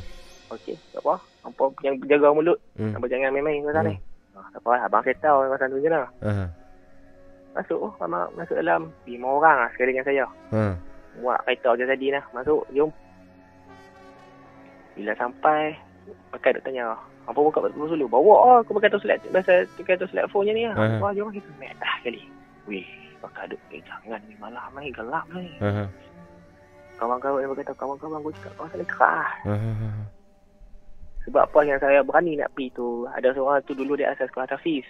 Okey, 0.51 0.75
tak 0.91 0.99
apa. 1.05 1.15
Apa 1.47 1.63
yang 1.87 1.95
jaga 2.03 2.35
mulut. 2.35 2.59
Hmm. 2.75 2.99
Apa 2.99 3.07
jangan 3.07 3.31
main-main 3.31 3.63
kat 3.63 3.71
sana. 3.79 3.91
Hmm. 3.95 4.01
Ah, 4.35 4.47
tak 4.51 4.59
apa 4.59 4.69
lah. 4.75 4.81
Abang 4.91 5.03
tahu 5.07 5.37
kawasan 5.47 5.71
tu 5.71 5.79
je 5.79 5.89
lah. 5.93 6.07
Aha. 6.25 6.45
Masuk. 7.55 7.79
Oh, 7.79 7.93
abang 8.03 8.27
masuk 8.35 8.59
dalam. 8.59 8.91
Lima 9.07 9.27
orang 9.39 9.57
lah 9.63 9.69
sekali 9.71 9.95
dengan 9.95 10.03
saya. 10.09 10.25
Ha. 10.51 10.75
Muat 11.23 11.39
kereta 11.47 11.69
je 11.79 11.85
tadi 11.87 12.07
lah. 12.11 12.23
Masuk. 12.35 12.67
Jom. 12.75 12.91
Bila 14.99 15.15
sampai. 15.15 15.77
Pakai 16.33 16.57
duk 16.57 16.65
tanya. 16.65 16.97
Apa 17.29 17.37
buka 17.37 17.61
betul 17.61 17.93
dulu? 17.93 18.09
Bawa 18.09 18.35
lah. 18.41 18.57
Aku 18.65 18.73
pakai 18.73 18.89
tu 18.89 18.99
select. 18.99 19.29
Biasa 19.29 19.69
pakai 19.77 20.01
tu 20.01 20.09
select 20.09 20.33
phone 20.33 20.49
je 20.49 20.53
ni 20.57 20.65
lah. 20.65 20.75
Ah. 20.75 20.97
Wah, 20.97 21.11
jom 21.13 21.29
kita. 21.29 21.47
Merah 21.61 21.95
kali. 22.01 22.25
Wih. 22.65 22.89
Pakai 23.21 23.53
duk. 23.53 23.61
Eh, 23.69 23.85
jangan 23.85 24.17
ni 24.25 24.33
malam 24.41 24.73
ni. 24.81 24.89
Gelap 24.89 25.29
ni. 25.31 25.45
Aha. 25.61 25.85
Kawan-kawan 26.99 27.39
yang 27.41 27.51
berkata. 27.55 27.73
Kawan-kawan 27.73 28.19
aku 28.19 28.35
cakap 28.35 28.53
kawasan 28.59 28.77
ni 28.77 28.87
keras. 28.87 29.31
Aha. 29.47 29.71
Sebab 31.27 31.43
apa 31.45 31.59
yang 31.61 31.79
saya 31.79 31.99
berani 32.01 32.35
nak 32.35 32.51
pergi 32.51 32.75
tu. 32.75 33.07
Ada 33.07 33.31
seorang 33.31 33.63
tu 33.63 33.71
dulu 33.71 33.95
dia 33.95 34.11
asal 34.11 34.27
sekolah 34.27 34.49
Tafiz. 34.49 34.83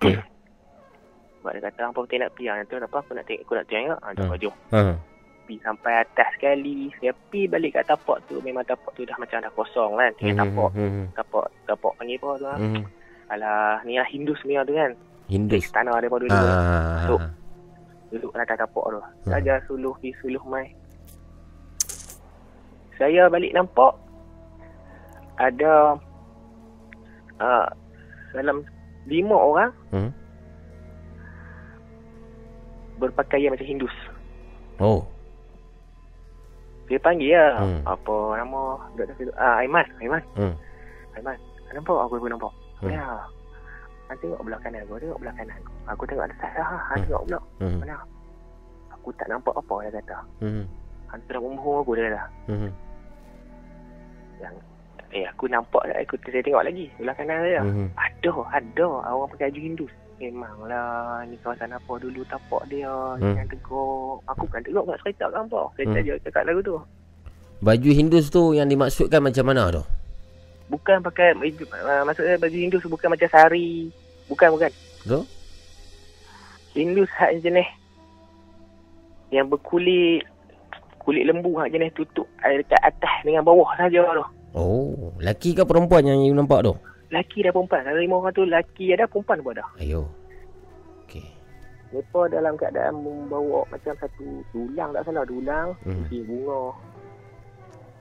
Sebab 0.00 1.50
dia 1.52 1.60
kata, 1.60 1.92
apa 1.92 1.98
betul 2.00 2.18
nak 2.18 2.32
pergi? 2.34 2.48
Ah, 2.48 2.56
Nanti 2.56 2.72
apa 2.74 2.96
aku 2.98 3.12
nak 3.12 3.24
tengok, 3.28 3.42
aku 3.44 3.52
nak 3.54 3.66
tengok. 3.68 3.98
Ha, 4.00 4.08
jom, 4.16 4.26
Ah. 4.26 4.38
jom. 4.40 4.54
Pergi 5.44 5.56
sampai 5.60 5.92
atas 6.00 6.28
sekali. 6.34 6.88
Saya 6.96 7.12
pergi 7.12 7.42
balik 7.52 7.76
kat 7.76 7.84
tapak 7.84 8.16
tu. 8.24 8.40
Memang 8.40 8.64
tapak 8.64 8.96
tu 8.96 9.04
dah 9.04 9.12
macam 9.20 9.44
dah 9.44 9.52
kosong 9.52 9.92
kan. 10.00 10.10
Tinggal 10.16 10.48
tapak. 10.48 10.70
Hmm. 10.72 11.04
Tapak, 11.12 11.46
tapak 11.68 11.92
panggil 12.00 12.16
apa 12.16 12.28
tu. 12.32 12.46
Hmm. 12.48 12.82
Alah, 13.28 13.76
ni 13.84 14.00
lah 14.00 14.08
Hindus 14.08 14.40
punya 14.40 14.64
tu 14.64 14.72
kan. 14.72 14.90
Hindus. 15.28 15.68
Tanah 15.68 16.00
dia 16.00 16.08
dulu. 16.08 16.32
Ah. 16.32 17.04
Masuk. 17.04 17.20
Duduk 18.08 18.30
atas 18.34 18.56
tapak 18.56 18.84
tu. 18.88 19.00
Saja 19.28 19.60
suluh 19.68 19.92
pergi 20.00 20.16
suluh 20.24 20.42
mai. 20.48 20.72
Saya 22.94 23.26
balik 23.26 23.54
nampak 23.54 23.92
ada 25.34 25.98
uh, 27.42 27.66
dalam 28.30 28.62
lima 29.04 29.34
orang 29.34 29.70
Hmm. 29.90 30.10
berpakaian 33.02 33.50
macam 33.50 33.66
Hindus. 33.66 33.94
Oh. 34.78 35.02
Dia 36.86 37.00
panggil 37.00 37.34
lah. 37.34 37.58
Hmm. 37.64 37.80
Apa 37.88 38.38
nama? 38.38 38.78
Kat 38.94 39.10
situ. 39.18 39.32
Ah, 39.34 39.58
Aiman. 39.64 39.86
Aiman. 39.98 40.22
Hmm. 40.38 40.54
Aiman. 41.18 41.36
Nampak 41.74 41.96
aku 42.06 42.22
pun 42.22 42.30
nampak. 42.30 42.52
Hmm. 42.84 42.92
Ya. 42.92 43.02
Han 44.12 44.16
tengok 44.20 44.40
belah 44.44 44.60
kanan 44.62 44.84
aku. 44.84 45.00
Tengok 45.00 45.18
belah 45.18 45.34
kanan 45.34 45.56
aku. 45.58 45.70
Aku 45.90 46.02
tengok 46.06 46.26
atas 46.28 46.50
dah. 46.54 46.70
Han 46.92 46.98
tengok 47.08 47.22
pula. 47.26 47.40
Hmm. 47.58 47.78
Mana? 47.82 47.96
Aku 48.94 49.08
tak 49.16 49.26
nampak 49.32 49.54
apa 49.56 49.74
dia 49.82 49.90
kata. 49.98 50.18
Hmm. 50.44 50.64
Tengok 51.26 51.44
umur 51.50 51.82
aku 51.82 51.90
dia 51.96 52.12
kata. 52.12 52.22
Hmm. 52.52 52.70
Yang 54.40 54.54
eh 55.14 55.24
aku 55.30 55.46
nampak 55.46 55.82
tak 55.86 55.98
aku 56.02 56.14
saya 56.26 56.42
tengok 56.42 56.66
lagi 56.66 56.86
belah 56.98 57.14
kanan 57.14 57.38
saya. 57.42 57.60
Hmm. 57.62 57.88
Ada, 57.94 58.30
ada 58.50 58.86
orang 59.14 59.30
pakai 59.30 59.50
baju 59.50 59.60
Hindus. 59.62 59.92
Memanglah 60.14 61.22
ni 61.26 61.36
kawasan 61.42 61.74
apa 61.74 61.92
dulu 61.98 62.22
tapak 62.26 62.62
dia 62.66 62.90
Hmm. 63.18 63.34
yang 63.36 63.48
teguk. 63.50 64.22
Aku 64.26 64.46
bukan 64.46 64.62
teguk 64.62 64.84
kat 64.86 64.98
cerita 65.04 65.24
kan 65.30 65.46
apa. 65.46 65.60
Cerita 65.76 65.98
Hmm. 65.98 66.06
je 66.06 66.14
cakap 66.24 66.42
lagu 66.46 66.60
tu. 66.62 66.76
Baju 67.62 67.90
Hindus 67.94 68.28
tu 68.28 68.52
yang 68.52 68.66
dimaksudkan 68.66 69.22
macam 69.22 69.44
mana 69.46 69.70
tu? 69.70 69.82
Bukan 70.64 71.04
pakai 71.04 71.36
baju, 71.36 71.64
uh, 71.76 72.02
maksudnya 72.08 72.40
baju 72.40 72.56
Hindus 72.56 72.82
bukan 72.84 73.08
macam 73.12 73.28
sari. 73.28 73.92
Bukan 74.26 74.48
bukan. 74.50 74.70
Tu? 75.04 75.20
Hindus 76.74 77.10
hak 77.14 77.38
jenis 77.38 77.68
yang 79.30 79.46
berkulit 79.46 80.26
kulit 81.04 81.28
lembu 81.28 81.52
hak 81.60 81.70
jenis 81.70 81.92
tutup 81.92 82.24
air 82.40 82.64
dekat 82.64 82.80
atas 82.80 83.14
dengan 83.22 83.44
bawah 83.44 83.68
saja 83.76 84.00
tu. 84.00 84.24
Oh, 84.56 85.12
lelaki 85.20 85.52
ke 85.52 85.62
perempuan 85.62 86.08
yang 86.08 86.24
you 86.24 86.32
nampak 86.32 86.64
tu? 86.64 86.72
Laki 87.12 87.44
dan 87.44 87.52
perempuan. 87.52 87.84
Kalau 87.84 88.00
lima 88.00 88.16
orang 88.18 88.34
tu 88.34 88.42
laki 88.42 88.84
ada, 88.90 89.04
perempuan 89.06 89.38
pun 89.44 89.52
ada. 89.54 89.66
Ayo. 89.78 90.08
Mereka 91.94 92.26
dalam 92.26 92.58
keadaan 92.58 93.06
membawa 93.06 93.62
macam 93.70 93.94
satu 94.02 94.42
dulang 94.50 94.90
tak 94.90 95.06
salah. 95.06 95.22
Dulang, 95.22 95.78
Hmm. 95.86 96.02
isi 96.10 96.26
bunga. 96.26 96.74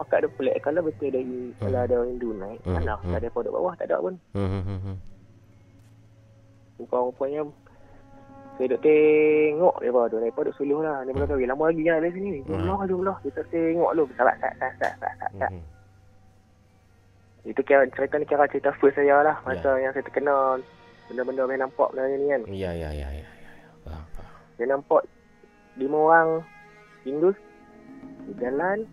Akak 0.02 0.26
ada 0.26 0.28
pelik. 0.34 0.58
Kalau 0.66 0.82
betul 0.82 1.14
ada, 1.14 1.22
kalau 1.62 1.80
ada 1.86 1.98
Hindu 2.02 2.34
naik, 2.34 2.58
Hmm. 2.66 2.82
mana? 2.82 2.98
Tak 2.98 3.22
ada 3.22 3.30
pada 3.30 3.50
bawah, 3.54 3.74
tak 3.78 3.94
ada 3.94 4.02
pun. 4.02 4.18
Hmm. 4.34 4.50
hmm, 4.50 4.64
hmm, 4.66 4.80
hmm. 4.82 4.98
Rupa-rupanya 6.82 7.42
saya 8.54 8.70
duk 8.70 8.82
tengok 8.86 9.76
dia 9.82 9.90
tu. 9.90 10.18
Mereka 10.22 10.40
duk 10.46 10.56
suluh 10.56 10.80
lah. 10.86 11.02
Dia 11.02 11.12
berkata, 11.12 11.42
"Eh, 11.42 11.50
lama 11.50 11.64
lagi 11.74 11.82
jangan 11.82 12.02
dari 12.06 12.14
sini. 12.14 12.30
Jomlah, 12.46 12.86
jomlah. 12.86 13.18
Kita 13.26 13.42
tengok 13.50 13.92
dulu. 13.98 14.14
Sabat, 14.14 14.36
sat, 14.38 14.54
sat, 14.62 14.72
sat, 14.78 14.94
sat, 15.02 15.14
sat, 15.18 15.32
sat. 15.42 15.52
Itu 17.44 17.60
kira, 17.60 17.84
cerita 17.92 18.16
ni 18.16 18.26
kira 18.26 18.48
cerita 18.48 18.72
first 18.78 18.96
saya 18.96 19.20
lah. 19.20 19.36
Masa 19.44 19.76
yang 19.76 19.92
saya 19.92 20.06
terkenal 20.06 20.62
benda-benda 21.12 21.44
saya 21.44 21.60
nampak 21.60 21.88
benda 21.92 22.04
ni 22.08 22.28
kan. 22.30 22.42
Ya, 22.48 22.72
ya, 22.72 22.90
ya, 22.94 23.08
ya. 23.12 23.26
Saya 24.56 24.68
nampak 24.70 25.02
lima 25.76 25.98
orang 25.98 26.30
Hindus 27.04 27.36
di 28.30 28.34
jalan 28.40 28.88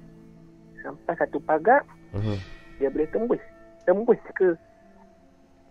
sampai 0.83 1.15
satu 1.15 1.39
pagar 1.45 1.85
Hmm. 2.11 2.41
dia 2.83 2.91
boleh 2.91 3.07
tembus. 3.15 3.43
Tembus 3.87 4.19
ke 4.35 4.51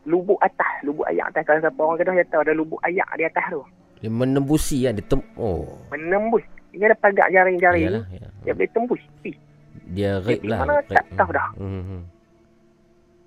lubuk 0.07 0.39
atas, 0.39 0.79
lubuk 0.87 1.03
ayak 1.11 1.35
atas. 1.35 1.43
Kalau 1.43 1.59
siapa 1.59 1.81
orang 1.83 1.97
Kedah 1.99 2.15
dia 2.15 2.27
tahu 2.31 2.41
ada 2.47 2.53
lubuk 2.55 2.79
ayak 2.87 3.09
di 3.19 3.27
atas 3.27 3.45
tu. 3.51 3.61
Dia 3.99 4.09
menembusi 4.11 4.87
kan, 4.87 4.95
dia 4.95 5.03
tem 5.03 5.19
oh. 5.35 5.75
Menembus. 5.91 6.43
Ini 6.71 6.87
ada 6.87 6.95
pagar 6.95 7.27
jaring-jaring. 7.33 7.85
Yalah, 7.91 8.05
ya. 8.13 8.27
Dia 8.47 8.53
boleh 8.55 8.71
tembus. 8.71 9.01
Pi. 9.19 9.35
Dia 9.89 10.21
rape 10.23 10.45
lah. 10.45 10.63
mana 10.63 10.79
rape. 10.79 10.95
tak 10.95 11.05
tahu 11.17 11.29
dah. 11.33 11.49
Hmm. 11.59 11.83
hmm. 11.83 12.01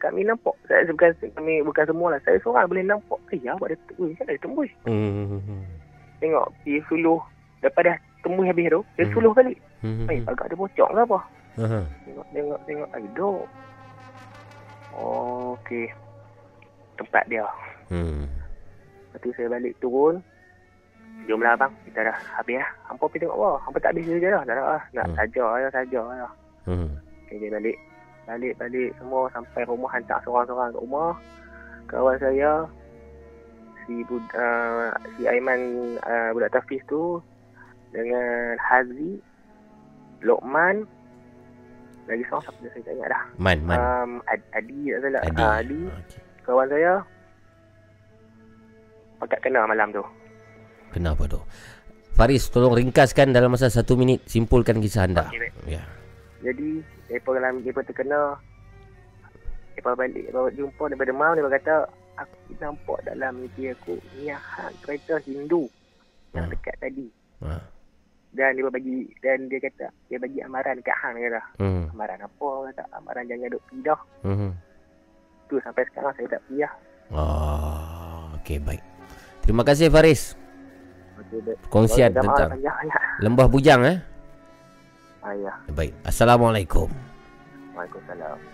Kami 0.00 0.20
nampak. 0.26 0.54
Saya 0.66 0.88
bukan 0.88 1.10
kami 1.36 1.62
bukan 1.62 1.84
semua 1.86 2.08
lah. 2.16 2.20
Saya 2.24 2.38
seorang 2.40 2.66
boleh 2.70 2.84
nampak. 2.86 3.20
Eh, 3.34 3.38
ya, 3.42 3.52
dia 3.58 3.76
tembus. 3.90 4.10
Kan 4.16 4.24
dia 4.30 4.40
tembus. 4.40 4.70
Hmm. 4.88 5.10
hmm, 5.12 5.40
hmm. 5.42 5.62
Tengok, 6.22 6.46
pergi 6.62 6.80
suluh. 6.88 7.20
Dah 7.62 7.70
tembus 8.22 8.46
habis 8.46 8.70
tu, 8.70 8.80
dia 8.94 9.04
Hmm. 9.04 9.14
suluh 9.14 9.32
balik. 9.34 9.58
Hmm. 9.82 10.06
Eh, 10.06 10.22
pagar 10.22 10.46
dia 10.46 10.56
bocor 10.56 10.88
ke 10.88 11.00
apa? 11.02 11.18
Aha. 11.58 11.80
Tengok, 12.06 12.26
tengok, 12.32 12.60
tengok. 12.64 12.88
Aduh. 12.94 13.42
Okey. 14.96 15.86
Tempat 16.96 17.24
dia. 17.26 17.46
Hmm. 17.90 18.30
Lepas 19.12 19.18
tu 19.20 19.28
saya 19.36 19.52
balik 19.52 19.74
turun. 19.82 20.22
Jomlah 21.22 21.54
abang, 21.54 21.70
kita 21.86 22.02
dah 22.02 22.16
habis 22.34 22.58
lah. 22.58 22.70
Hampa 22.90 23.04
pergi 23.06 23.22
tengok 23.22 23.38
bawah. 23.38 23.58
Hampa 23.62 23.78
tak 23.78 23.90
habis 23.94 24.04
je 24.10 24.18
dah. 24.18 24.42
Tak 24.42 24.54
lah. 24.58 24.82
Nak 24.90 25.06
Hmm. 25.06 25.16
saja 25.16 25.44
ya, 25.56 25.68
saja 25.70 26.02
ya. 26.18 26.28
Hmm. 26.66 26.88
Okay, 27.26 27.36
dia 27.38 27.50
balik. 27.50 27.76
Balik, 28.22 28.54
balik 28.56 28.90
semua 28.98 29.30
sampai 29.30 29.62
rumah 29.64 29.90
hantar 29.90 30.18
seorang-seorang 30.22 30.70
kat 30.70 30.82
rumah. 30.82 31.10
Kawan 31.86 32.16
saya, 32.18 32.50
si 33.82 34.02
Bud, 34.06 34.22
uh, 34.32 34.90
si 35.14 35.26
Aiman 35.26 35.58
uh, 36.00 36.30
budak 36.30 36.54
Tafiz 36.54 36.82
tu 36.86 37.18
dengan 37.90 38.54
Hazi, 38.58 39.18
Lokman, 40.22 40.86
lagi 42.06 42.22
seorang 42.26 42.46
siapa 42.46 42.66
saya 42.68 42.82
tak 42.82 42.94
ingat 42.94 43.10
dah. 43.10 43.22
Man, 43.38 43.58
man. 43.62 43.78
Um, 43.78 44.10
Ad- 44.26 44.50
Adi 44.54 44.90
tak 44.90 45.00
salah. 45.02 45.22
Adi. 45.22 45.38
Uh, 45.38 45.54
Adi. 45.54 45.80
Kawan 46.42 46.66
saya. 46.66 46.92
Pakat 49.18 49.38
kena 49.38 49.66
malam 49.66 49.90
tu. 49.90 50.02
Kenapa 50.92 51.24
tu? 51.26 51.40
Faris, 52.12 52.52
tolong 52.52 52.76
ringkaskan 52.76 53.32
dalam 53.32 53.56
masa 53.56 53.72
satu 53.72 53.96
minit. 53.96 54.28
Simpulkan 54.28 54.78
kisah 54.84 55.08
anda. 55.08 55.32
Baik. 55.32 55.52
Ya. 55.64 55.82
Jadi, 56.44 56.84
mereka 57.08 57.28
dalam 57.32 57.52
mereka 57.64 57.80
terkena. 57.88 58.36
Mereka 59.72 59.90
balik, 59.96 60.24
mereka 60.28 60.52
jumpa 60.52 60.82
daripada 60.92 61.08
demam. 61.08 61.30
Mereka 61.32 61.50
kata, 61.56 61.76
aku 62.20 62.36
nampak 62.60 62.98
dalam 63.08 63.32
mimpi 63.40 63.72
aku, 63.72 63.96
niahan 64.20 64.72
kereta 64.84 65.16
Hindu 65.24 65.68
yang 66.36 66.48
dekat 66.48 66.76
tadi. 66.80 67.08
Ha. 67.44 67.56
Dan 68.32 68.56
dia 68.56 68.64
bagi 68.64 69.04
dan 69.20 69.44
dia 69.52 69.60
kata 69.60 69.92
dia 70.08 70.16
bagi 70.16 70.40
amaran 70.40 70.80
dekat 70.80 70.96
hang 71.04 71.20
dia 71.20 71.28
kata. 71.28 71.42
Hmm. 71.60 71.84
Amaran 71.92 72.24
apa? 72.24 72.48
Kata 72.72 72.82
amaran 72.96 73.28
jangan 73.28 73.52
duk 73.52 73.64
pindah. 73.68 74.00
Hmm. 74.24 74.52
Tu 75.52 75.60
sampai 75.60 75.84
sekarang 75.92 76.16
saya 76.16 76.28
tak 76.32 76.42
pindah. 76.48 76.72
Oh, 77.12 78.32
okey 78.40 78.56
baik. 78.56 78.80
Terima 79.44 79.68
kasih 79.68 79.92
Faris. 79.92 80.32
Malam 81.32 82.12
tentang 82.12 82.50
lembah 83.24 83.46
bujang 83.48 83.80
eh. 83.88 83.98
Ah, 85.22 85.32
ya. 85.38 85.54
Baik. 85.72 85.94
Assalamualaikum. 86.02 86.90
Waalaikumsalam. 87.72 88.51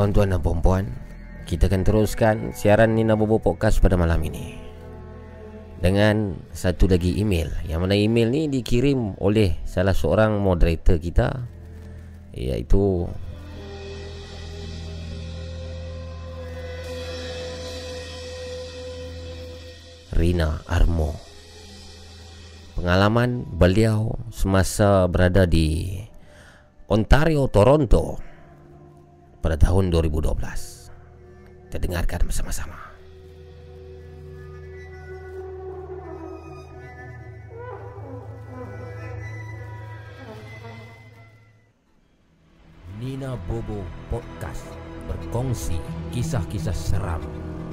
Tuan-tuan 0.00 0.32
dan 0.32 0.40
puan 0.40 0.88
kita 1.44 1.68
akan 1.68 1.84
teruskan 1.84 2.56
siaran 2.56 2.96
Nina 2.96 3.20
Bobo 3.20 3.36
Podcast 3.36 3.84
pada 3.84 4.00
malam 4.00 4.16
ini 4.24 4.56
dengan 5.76 6.40
satu 6.56 6.88
lagi 6.88 7.20
email. 7.20 7.52
Yang 7.68 7.80
mana 7.84 8.00
email 8.00 8.32
ni 8.32 8.48
dikirim 8.48 9.20
oleh 9.20 9.60
salah 9.68 9.92
seorang 9.92 10.40
moderator 10.40 10.96
kita 10.96 11.44
iaitu 12.32 13.12
Rina 20.16 20.64
Armo. 20.64 21.12
Pengalaman 22.72 23.44
beliau 23.52 24.16
semasa 24.32 25.04
berada 25.12 25.44
di 25.44 26.00
Ontario, 26.88 27.52
Toronto 27.52 28.29
pada 29.40 29.56
tahun 29.56 29.88
2012. 29.88 30.36
Kita 31.68 31.78
dengarkan 31.80 32.28
bersama-sama. 32.28 32.76
Nina 43.00 43.32
Bobo 43.48 43.80
Podcast 44.12 44.68
berkongsi 45.08 45.80
kisah-kisah 46.12 46.76
seram, 46.76 47.24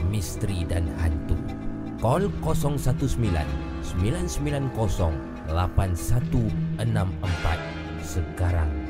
misteri 0.07 0.63
dan 0.63 0.87
hantu. 1.03 1.35
Call 1.99 2.31
019 2.39 2.79
990 3.83 4.71
8164 5.51 8.07
sekarang. 8.07 8.86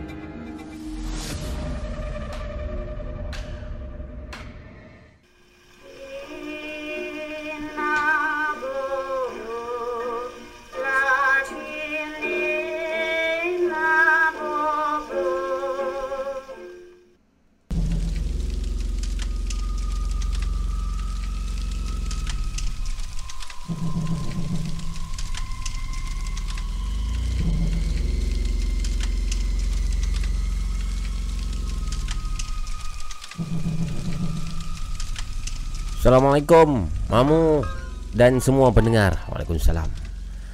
Assalamualaikum 36.07 36.87
Mamu 37.11 37.67
dan 38.15 38.39
semua 38.39 38.71
pendengar. 38.71 39.27
Waalaikumsalam. 39.27 39.91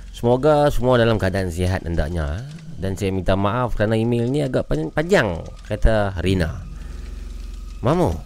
Semoga 0.10 0.66
semua 0.74 0.98
dalam 0.98 1.22
keadaan 1.22 1.54
sihat 1.54 1.86
hendaknya 1.86 2.42
eh. 2.42 2.46
Dan 2.82 2.98
saya 2.98 3.14
minta 3.14 3.38
maaf 3.38 3.78
kerana 3.78 3.94
email 3.94 4.34
ni 4.34 4.42
agak 4.42 4.66
panjang, 4.66 5.46
Kata 5.70 6.18
Rina. 6.26 6.58
Mamu 7.86 8.18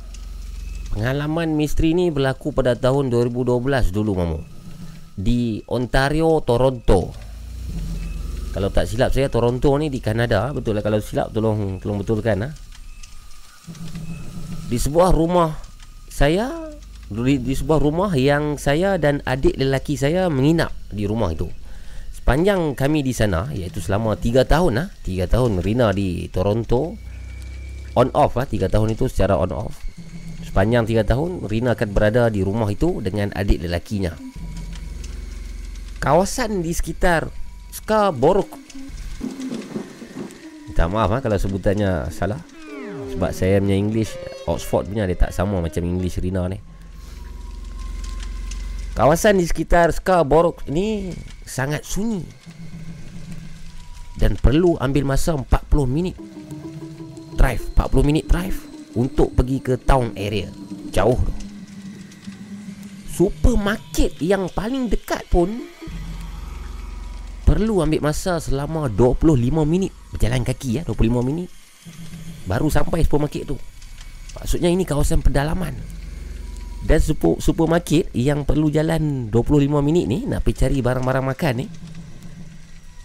Pengalaman 0.96 1.52
misteri 1.52 1.92
ni 1.92 2.16
berlaku 2.16 2.56
pada 2.56 2.80
tahun 2.80 3.12
2012 3.12 3.60
dulu 3.92 4.12
Mamu. 4.16 4.40
Di 5.20 5.60
Ontario, 5.68 6.40
Toronto. 6.48 7.12
Kalau 8.56 8.72
tak 8.72 8.88
silap 8.88 9.12
saya 9.12 9.28
Toronto 9.28 9.76
ni 9.76 9.92
di 9.92 10.00
Kanada 10.00 10.56
Betul 10.56 10.80
lah 10.80 10.84
kalau 10.88 11.04
silap 11.04 11.36
tolong 11.36 11.84
tolong 11.84 12.00
betulkan 12.00 12.48
ha? 12.48 12.50
Di 14.72 14.80
sebuah 14.80 15.12
rumah 15.12 15.52
saya 16.08 16.67
di, 17.08 17.40
di 17.40 17.54
sebuah 17.56 17.80
rumah 17.80 18.12
yang 18.20 18.60
saya 18.60 19.00
dan 19.00 19.24
adik 19.24 19.56
lelaki 19.56 19.96
saya 19.96 20.28
menginap 20.28 20.76
di 20.92 21.08
rumah 21.08 21.32
itu. 21.32 21.48
Sepanjang 22.12 22.76
kami 22.76 23.08
di 23.08 23.16
sana 23.16 23.48
iaitu 23.56 23.80
selama 23.80 24.20
3 24.20 24.44
tahun 24.44 24.74
ah, 24.84 24.88
3 25.08 25.32
tahun 25.32 25.52
Rina 25.64 25.96
di 25.96 26.28
Toronto 26.28 27.00
on 27.96 28.12
off 28.12 28.36
ah, 28.36 28.44
3 28.44 28.68
tahun 28.68 28.92
itu 28.92 29.08
secara 29.08 29.40
on 29.40 29.56
off. 29.56 29.80
Sepanjang 30.44 30.84
3 30.84 31.08
tahun 31.08 31.30
Rina 31.48 31.80
akan 31.80 31.90
berada 31.96 32.28
di 32.28 32.44
rumah 32.44 32.68
itu 32.68 33.00
dengan 33.00 33.32
adik 33.32 33.64
lelakinya. 33.64 34.12
Kawasan 36.04 36.62
di 36.62 36.72
sekitar 36.76 37.26
Scarborough 37.74 38.54
Minta 40.70 40.86
maaf 40.86 41.10
ah, 41.10 41.22
kalau 41.26 41.42
sebutannya 41.42 42.14
salah 42.14 42.38
Sebab 43.18 43.34
saya 43.34 43.58
punya 43.58 43.74
English 43.74 44.14
Oxford 44.46 44.94
punya 44.94 45.10
dia 45.10 45.18
tak 45.18 45.34
sama 45.34 45.58
macam 45.58 45.82
English 45.82 46.22
Rina 46.22 46.46
ni 46.46 46.62
Kawasan 48.98 49.38
di 49.38 49.46
sekitar 49.46 49.94
Scarborough 49.94 50.58
ni 50.74 51.14
sangat 51.46 51.86
sunyi 51.86 52.26
dan 54.18 54.34
perlu 54.42 54.74
ambil 54.82 55.06
masa 55.06 55.38
40 55.38 55.46
minit 55.86 56.18
drive. 57.38 57.62
40 57.78 58.02
minit 58.02 58.26
drive 58.26 58.58
Untuk 58.98 59.38
pergi 59.38 59.62
ke 59.62 59.78
town 59.78 60.18
area 60.18 60.50
Jauh 60.90 61.14
tu. 61.14 61.34
Supermarket 63.06 64.18
yang 64.18 64.50
paling 64.50 64.90
dekat 64.90 65.30
pun 65.30 65.62
Perlu 67.46 67.86
ambil 67.86 68.02
masa 68.02 68.42
selama 68.42 68.90
25 68.90 69.30
minit. 69.62 69.94
Berjalan 70.10 70.42
kaki 70.42 70.82
ya 70.82 70.90
25 70.90 71.22
minit 71.22 71.54
Baru 72.50 72.74
sampai 72.74 73.06
supermarket 73.06 73.46
tu. 73.46 73.62
Maksudnya 74.42 74.74
ini 74.74 74.90
kawasan 74.90 75.22
pedalaman 75.22 75.97
Dan 76.88 77.04
super, 77.04 77.36
supermarket 77.44 78.08
yang 78.16 78.48
perlu 78.48 78.72
jalan 78.72 79.28
25 79.28 79.68
minit 79.84 80.08
ni 80.08 80.24
Nak 80.24 80.40
pergi 80.40 80.64
cari 80.64 80.80
barang-barang 80.80 81.26
makan 81.36 81.54
ni 81.60 81.68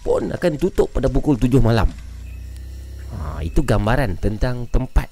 Pun 0.07 0.31
akan 0.31 0.51
tutup 0.55 0.87
pada 0.95 1.11
pukul 1.11 1.35
7 1.35 1.59
malam 1.59 1.91
ha, 3.11 3.43
Itu 3.43 3.67
gambaran 3.67 4.23
tentang 4.23 4.71
tempat 4.71 5.11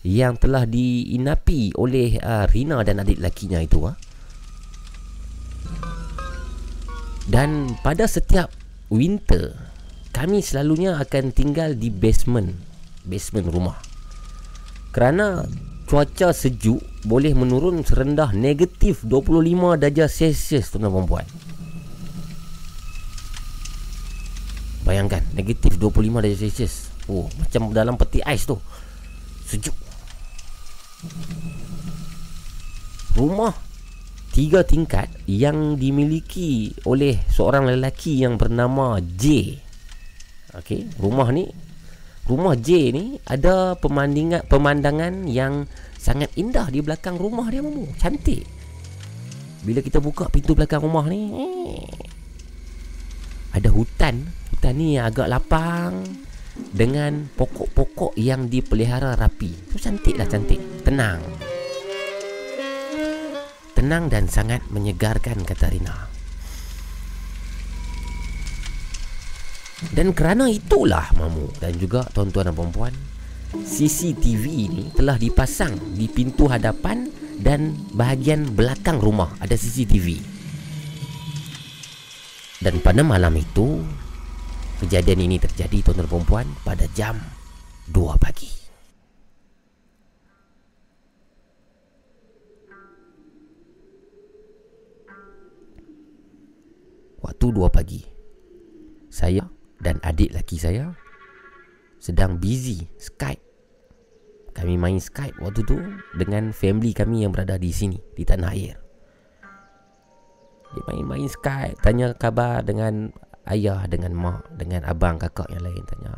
Yang 0.00 0.48
telah 0.48 0.64
diinapi 0.64 1.76
oleh 1.76 2.16
uh, 2.16 2.48
Rina 2.48 2.80
dan 2.88 3.04
adik 3.04 3.20
lakinya 3.20 3.60
itu 3.60 3.84
ha. 3.84 3.92
Dan 7.28 7.76
pada 7.84 8.08
setiap 8.08 8.48
winter 8.88 9.52
Kami 10.16 10.40
selalunya 10.40 10.96
akan 10.96 11.36
tinggal 11.36 11.76
di 11.76 11.92
basement 11.92 12.56
Basement 13.04 13.52
rumah 13.52 13.76
Kerana 14.96 15.44
cuaca 15.86 16.34
sejuk 16.34 16.82
Boleh 17.06 17.32
menurun 17.32 17.86
serendah 17.86 18.34
negatif 18.34 19.06
25 19.06 19.78
darjah 19.78 20.10
Celsius 20.10 20.74
tuan-tuan 20.74 21.06
dan 21.06 21.06
puan 21.06 21.26
Bayangkan 24.86 25.18
negatif 25.34 25.82
25 25.82 26.22
darjah 26.22 26.38
Celsius. 26.38 26.94
Oh 27.10 27.26
macam 27.42 27.74
dalam 27.74 27.98
peti 27.98 28.22
ais 28.22 28.46
tu. 28.46 28.54
Sejuk. 29.42 29.74
Rumah 33.18 33.50
tiga 34.30 34.62
tingkat 34.62 35.10
yang 35.26 35.74
dimiliki 35.74 36.70
oleh 36.86 37.18
seorang 37.34 37.66
lelaki 37.66 38.22
yang 38.22 38.38
bernama 38.38 39.02
J. 39.02 39.58
Okey, 40.54 40.86
rumah 41.02 41.34
ni 41.34 41.50
rumah 42.26 42.58
J 42.58 42.90
ni 42.90 43.06
ada 43.26 43.78
pemandangan 43.78 44.46
pemandangan 44.46 45.26
yang 45.30 45.66
sangat 45.96 46.30
indah 46.38 46.70
di 46.70 46.82
belakang 46.82 47.18
rumah 47.18 47.50
dia 47.50 47.62
mamu. 47.62 47.86
Cantik. 47.98 48.46
Bila 49.66 49.82
kita 49.82 49.98
buka 49.98 50.30
pintu 50.30 50.54
belakang 50.54 50.78
rumah 50.82 51.10
ni, 51.10 51.26
ada 53.50 53.66
hutan. 53.72 54.30
Hutan 54.54 54.74
ni 54.78 54.94
agak 54.94 55.26
lapang 55.26 56.06
dengan 56.70 57.26
pokok-pokok 57.34 58.14
yang 58.14 58.46
dipelihara 58.46 59.18
rapi. 59.18 59.50
Tu 59.70 59.76
cantiklah 59.78 60.30
cantik. 60.30 60.62
Tenang 60.86 61.18
tenang 63.76 64.08
dan 64.08 64.24
sangat 64.24 64.64
menyegarkan 64.72 65.44
kata 65.44 65.68
Rina. 65.68 66.15
Dan 69.76 70.16
kerana 70.16 70.48
itulah 70.48 71.12
mamu 71.20 71.52
dan 71.60 71.76
juga 71.76 72.00
tuan-tuan 72.08 72.48
dan 72.48 72.56
puan 72.72 72.94
CCTV 73.52 74.44
ini 74.48 74.84
telah 74.96 75.20
dipasang 75.20 75.76
di 75.92 76.08
pintu 76.08 76.48
hadapan 76.48 77.12
dan 77.36 77.76
bahagian 77.92 78.56
belakang 78.56 78.96
rumah 78.96 79.36
ada 79.36 79.52
CCTV. 79.52 80.16
Dan 82.64 82.80
pada 82.80 83.04
malam 83.04 83.36
itu 83.36 83.84
kejadian 84.80 85.28
ini 85.28 85.36
terjadi 85.36 85.92
tuan-tuan 85.92 86.08
dan 86.08 86.24
puan 86.24 86.46
pada 86.64 86.88
jam 86.96 87.20
2 87.92 88.16
pagi. 88.16 88.48
Waktu 97.26 97.46
dua 97.50 97.66
pagi 97.66 98.06
Saya 99.10 99.55
dan 99.80 100.00
adik 100.04 100.32
laki 100.32 100.56
saya 100.56 100.92
Sedang 101.96 102.36
busy 102.36 102.84
Skype. 103.00 103.42
Kami 104.52 104.76
main 104.76 105.00
Skype 105.00 105.36
waktu 105.40 105.64
tu 105.64 105.78
Dengan 106.16 106.52
family 106.52 106.96
kami 106.96 107.24
yang 107.24 107.32
berada 107.32 107.60
di 107.60 107.72
sini 107.72 107.98
Di 108.16 108.24
tanah 108.24 108.52
air. 108.52 108.76
Dia 110.72 110.82
main-main 110.92 111.28
Skype 111.28 111.80
Tanya 111.80 112.12
khabar 112.16 112.64
dengan 112.64 113.12
ayah 113.48 113.84
Dengan 113.88 114.12
mak 114.16 114.48
Dengan 114.56 114.84
abang 114.88 115.20
kakak 115.20 115.48
yang 115.52 115.64
lain 115.64 115.84
Tanya. 115.88 116.12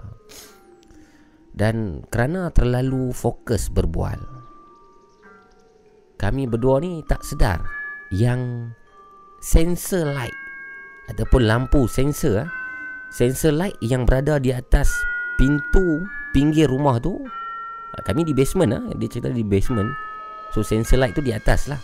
Dan 1.55 2.07
kerana 2.07 2.55
terlalu 2.55 3.11
fokus 3.11 3.71
berbual 3.71 4.19
Kami 6.19 6.43
berdua 6.47 6.83
ni 6.83 7.03
tak 7.07 7.23
sedar 7.27 7.63
Yang 8.15 8.75
Sensor 9.39 10.15
light 10.15 10.35
ataupun 11.09 11.49
lampu 11.49 11.89
sensor 11.89 12.45
ah 12.45 12.58
sensor 13.09 13.57
light 13.57 13.77
yang 13.81 14.05
berada 14.05 14.37
di 14.37 14.53
atas 14.53 14.93
pintu 15.41 16.05
pinggir 16.37 16.69
rumah 16.69 17.01
tu 17.01 17.17
ah, 17.97 18.03
kami 18.05 18.27
di 18.27 18.37
basement 18.37 18.71
ah 18.75 18.85
dia 18.97 19.09
cerita 19.09 19.33
di 19.33 19.45
basement. 19.45 19.89
So 20.53 20.65
sensor 20.65 21.01
light 21.01 21.13
tu 21.17 21.25
di 21.25 21.33
atas 21.33 21.69
lah. 21.69 21.81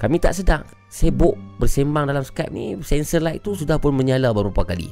Kami 0.00 0.18
tak 0.18 0.34
sedar 0.34 0.66
sibuk 0.90 1.38
bersembang 1.62 2.10
dalam 2.10 2.26
Skype 2.26 2.50
ni 2.50 2.74
sensor 2.82 3.22
light 3.22 3.40
tu 3.40 3.54
sudah 3.54 3.78
pun 3.78 3.94
menyala 3.94 4.34
beberapa 4.34 4.66
kali. 4.66 4.90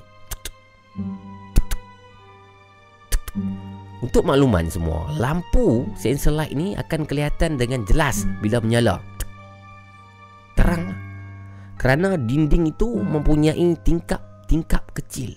Untuk 4.01 4.25
makluman 4.25 4.65
semua 4.71 5.13
lampu 5.21 5.85
sensor 5.93 6.33
light 6.33 6.57
ni 6.57 6.73
akan 6.73 7.05
kelihatan 7.05 7.61
dengan 7.61 7.85
jelas 7.85 8.25
bila 8.41 8.63
menyala. 8.65 8.97
Terang 10.57 10.89
lah. 10.89 11.01
Kerana 11.81 12.17
dinding 12.21 12.77
itu 12.77 13.01
mempunyai 13.01 13.57
tingkap-tingkap 14.51 14.99
kecil 14.99 15.31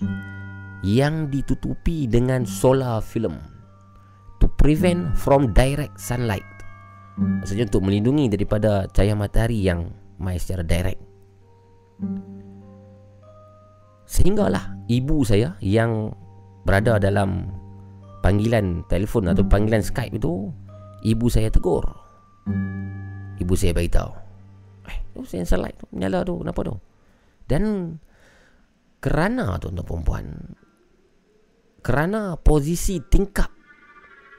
yang 0.82 1.30
ditutupi 1.30 2.10
dengan 2.10 2.42
solar 2.42 2.98
film 2.98 3.38
to 4.42 4.50
prevent 4.58 5.14
from 5.14 5.54
direct 5.54 5.94
sunlight. 5.94 6.42
Maksudnya 7.14 7.70
untuk 7.70 7.86
melindungi 7.86 8.26
daripada 8.26 8.90
cahaya 8.90 9.14
matahari 9.14 9.62
yang 9.62 9.94
mai 10.18 10.34
secara 10.34 10.66
direct. 10.66 10.98
Sehinggalah 14.10 14.74
ibu 14.90 15.22
saya 15.22 15.54
yang 15.62 16.10
berada 16.66 16.98
dalam 16.98 17.54
panggilan 18.18 18.82
telefon 18.90 19.30
atau 19.30 19.46
panggilan 19.46 19.86
Skype 19.86 20.18
itu, 20.18 20.50
ibu 21.06 21.26
saya 21.30 21.54
tegur. 21.54 21.86
Ibu 23.38 23.54
saya 23.54 23.74
beritahu, 23.74 24.10
Tu 25.14 25.22
sensor 25.26 25.62
light 25.62 25.78
tu 25.78 25.86
Menyala 25.94 26.26
tu 26.26 26.42
Kenapa 26.42 26.60
tu 26.66 26.74
Dan 27.48 27.62
Kerana 29.04 29.60
tuan-tuan 29.60 29.84
perempuan 29.84 30.24
Kerana 31.84 32.40
posisi 32.40 32.96
tingkap 33.04 33.52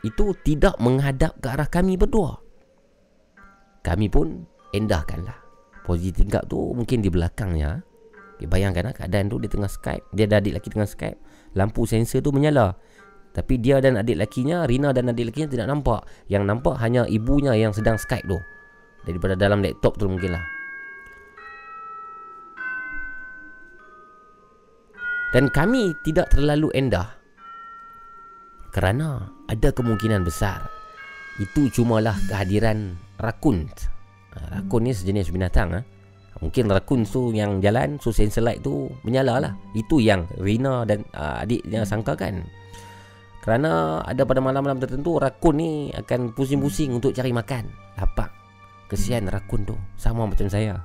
Itu 0.01 0.33
tidak 0.41 0.81
menghadap 0.81 1.37
ke 1.37 1.53
arah 1.53 1.69
kami 1.69 2.01
berdua. 2.01 2.33
Kami 3.85 4.09
pun 4.09 4.41
Endahkanlah. 4.73 5.37
Posisi 5.85 6.17
tingkap 6.17 6.49
tu 6.49 6.73
Mungkin 6.73 7.05
di 7.05 7.13
belakangnya. 7.13 7.85
Okay, 8.41 8.49
Bayangkan 8.49 8.89
lah 8.89 8.93
keadaan 8.97 9.29
tu 9.29 9.37
Dia 9.37 9.53
tengah 9.53 9.69
Skype. 9.69 10.01
Dia 10.17 10.25
ada 10.33 10.41
adik 10.41 10.57
lelaki 10.57 10.73
tengah 10.73 10.89
Skype. 10.89 11.17
Lampu 11.53 11.85
sensor 11.85 12.25
tu 12.25 12.33
menyala. 12.33 12.73
Tapi 13.37 13.61
dia 13.61 13.77
dan 13.77 14.01
adik 14.01 14.17
lakinya 14.17 14.65
Rina 14.65 14.89
dan 14.97 15.13
adik 15.13 15.29
lakinya 15.29 15.53
tidak 15.53 15.69
nampak. 15.69 16.09
Yang 16.25 16.43
nampak 16.49 16.81
hanya 16.81 17.05
ibunya 17.05 17.53
yang 17.53 17.69
sedang 17.69 18.01
Skype 18.01 18.25
tu. 18.25 18.41
Daripada 19.05 19.37
dalam 19.37 19.61
laptop 19.61 20.01
tu 20.01 20.09
mungkin 20.09 20.33
lah 20.33 20.54
Dan 25.35 25.51
kami 25.51 25.91
tidak 25.99 26.31
terlalu 26.31 26.71
endah. 26.71 27.11
Kerana 28.71 29.19
ada 29.51 29.71
kemungkinan 29.71 30.23
besar 30.23 30.63
Itu 31.43 31.67
cumalah 31.67 32.15
kehadiran 32.31 32.95
rakun. 33.19 33.67
Ha, 34.31 34.59
Rakun 34.59 34.87
ni 34.87 34.95
sejenis 34.95 35.35
binatang 35.35 35.75
ha? 35.75 35.83
Mungkin 36.39 36.71
rakun 36.71 37.03
tu 37.03 37.35
yang 37.35 37.59
jalan 37.59 37.99
So 37.99 38.15
sensor 38.15 38.47
light 38.47 38.63
tu 38.63 38.87
menyala 39.03 39.43
lah 39.43 39.53
Itu 39.75 39.99
yang 39.99 40.23
Rina 40.39 40.87
dan 40.87 41.03
uh, 41.11 41.43
adiknya 41.43 41.83
sangkakan. 41.83 42.47
Kerana 43.43 44.03
ada 44.07 44.23
pada 44.23 44.39
malam-malam 44.39 44.79
tertentu 44.79 45.19
Rakun 45.19 45.55
ni 45.59 45.71
akan 45.91 46.31
pusing-pusing 46.31 46.95
untuk 46.95 47.11
cari 47.11 47.35
makan. 47.35 47.67
Lapak 47.99 48.31
Kesian 48.87 49.27
rakun 49.27 49.67
tu. 49.67 49.75
Sama 49.99 50.31
macam 50.31 50.47
saya. 50.47 50.79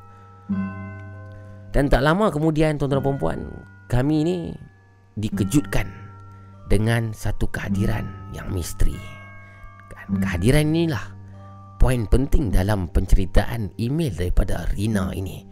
Dan 1.70 1.86
tak 1.86 2.02
lama 2.02 2.34
kemudian 2.34 2.74
tuan-tuan 2.74 2.98
perempuan 2.98 3.38
kami 3.90 4.22
ni 4.22 4.38
dikejutkan 5.18 5.90
dengan 6.70 7.10
satu 7.10 7.50
kehadiran 7.50 8.06
yang 8.30 8.46
misteri. 8.54 8.94
Kan, 9.90 10.22
kehadiran 10.22 10.70
inilah 10.70 11.02
poin 11.82 12.06
penting 12.06 12.54
dalam 12.54 12.86
penceritaan 12.86 13.74
email 13.82 14.14
daripada 14.14 14.70
Rina 14.70 15.10
ini, 15.10 15.42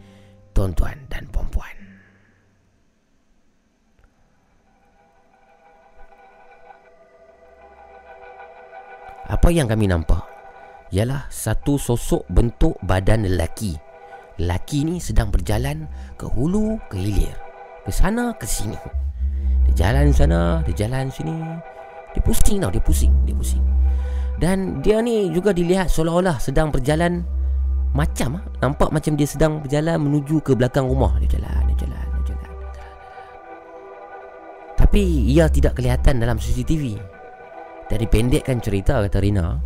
tuan-tuan 0.55 0.95
dan 1.11 1.27
puan-puan. 1.27 1.75
Apa 9.29 9.53
yang 9.53 9.69
kami 9.69 9.85
nampak 9.85 10.25
Ialah 10.89 11.29
satu 11.29 11.77
sosok 11.77 12.25
bentuk 12.33 12.81
badan 12.81 13.29
lelaki 13.29 13.77
Lelaki 14.41 14.89
ni 14.89 14.97
sedang 14.97 15.29
berjalan 15.29 15.85
ke 16.17 16.25
hulu 16.25 16.81
ke 16.89 16.97
hilir 16.97 17.48
Ke 17.89 17.97
sana 17.97 18.37
ke 18.37 18.45
sini. 18.45 18.77
Dia 19.65 19.89
jalan 19.89 20.13
sana, 20.13 20.61
dia 20.61 20.85
jalan 20.85 21.09
sini. 21.09 21.33
Dia 22.13 22.21
pusing 22.21 22.61
tau, 22.61 22.69
dia 22.69 22.77
pusing, 22.85 23.09
dia 23.25 23.33
pusing. 23.33 23.65
Dan 24.37 24.77
dia 24.85 25.01
ni 25.01 25.33
juga 25.33 25.49
dilihat 25.57 25.89
seolah-olah 25.89 26.37
sedang 26.37 26.69
berjalan 26.69 27.25
Macam 27.97 28.37
ah, 28.37 28.45
Nampak 28.61 28.93
macam 28.93 29.17
dia 29.17 29.25
sedang 29.25 29.65
berjalan 29.65 29.97
menuju 30.05 30.37
ke 30.45 30.53
belakang 30.53 30.85
rumah. 30.85 31.17
Dia 31.17 31.41
jalan, 31.41 31.65
dia 31.73 31.77
jalan, 31.81 32.05
dia 32.13 32.23
jalan. 32.29 32.51
Tapi 34.77 35.01
ia 35.33 35.49
tidak 35.49 35.73
kelihatan 35.73 36.21
dalam 36.21 36.37
CCTV 36.37 36.93
Dari 37.89 38.05
pendekkan 38.05 38.61
cerita 38.61 39.01
kata 39.01 39.17
Rina 39.17 39.57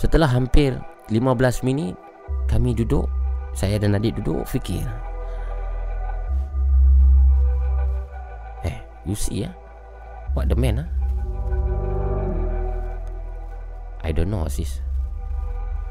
Setelah 0.00 0.32
hampir 0.32 0.80
15 1.12 1.68
minit 1.68 1.92
Kami 2.48 2.72
duduk 2.72 3.04
Saya 3.52 3.76
dan 3.76 4.00
adik 4.00 4.16
duduk 4.16 4.48
fikir 4.48 5.07
you 9.08 9.16
see 9.16 9.48
ya 9.48 9.50
What 10.36 10.52
the 10.52 10.56
man 10.60 10.84
ah? 10.84 10.88
I 14.04 14.12
don't 14.12 14.28
know 14.28 14.44
sis. 14.52 14.84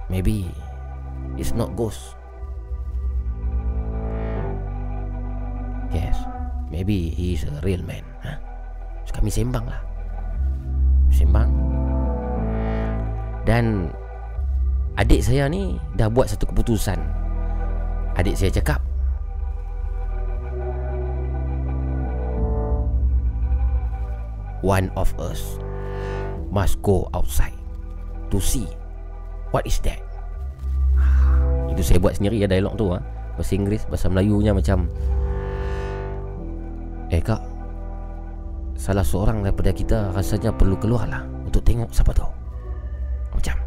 Maybe 0.07 0.47
It's 1.35 1.51
not 1.57 1.73
ghost. 1.73 2.13
Yes 5.89 6.15
Maybe 6.69 7.09
he 7.09 7.33
is 7.33 7.43
a 7.49 7.57
real 7.65 7.81
man 7.81 8.05
ha? 8.21 8.37
So 9.09 9.17
kami 9.17 9.33
sembang 9.33 9.65
lah. 9.65 9.81
Sembang. 11.09 11.49
Dan 13.49 13.89
Adik 14.97 15.25
saya 15.25 15.49
ni 15.49 15.81
Dah 15.97 16.05
buat 16.05 16.29
satu 16.29 16.45
keputusan. 16.53 17.01
Adik 18.13 18.37
saya 18.37 18.53
cakap 18.53 18.81
One 24.63 24.89
of 24.95 25.13
us 25.19 25.59
Must 26.49 26.79
go 26.81 27.11
outside 27.13 27.55
To 28.31 28.41
see 28.41 28.65
What 29.51 29.67
is 29.67 29.77
that 29.83 30.01
Itu 31.69 31.81
saya 31.83 31.99
buat 32.01 32.17
sendiri 32.17 32.41
ya 32.41 32.47
dialog 32.49 32.73
tu 32.79 32.89
ha? 32.95 32.99
Bahasa 33.37 33.53
Inggeris 33.53 33.85
Bahasa 33.85 34.07
Melayunya 34.09 34.55
macam 34.55 34.89
Eh 37.13 37.21
kak 37.21 37.43
Salah 38.79 39.05
seorang 39.05 39.43
daripada 39.45 39.75
kita 39.75 40.09
Rasanya 40.15 40.55
perlu 40.55 40.79
keluar 40.79 41.05
lah 41.05 41.21
Untuk 41.45 41.61
tengok 41.61 41.93
siapa 41.93 42.15
tu 42.15 42.25
Macam 43.35 43.66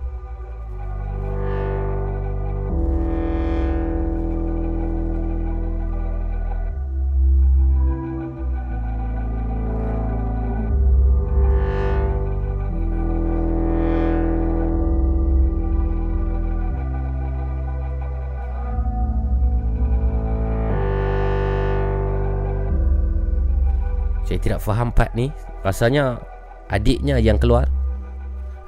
Saya 24.31 24.39
tidak 24.39 24.63
faham 24.63 24.95
part 24.95 25.11
ni. 25.19 25.27
Rasanya 25.67 26.23
Adiknya 26.71 27.19
yang 27.19 27.35
keluar. 27.35 27.67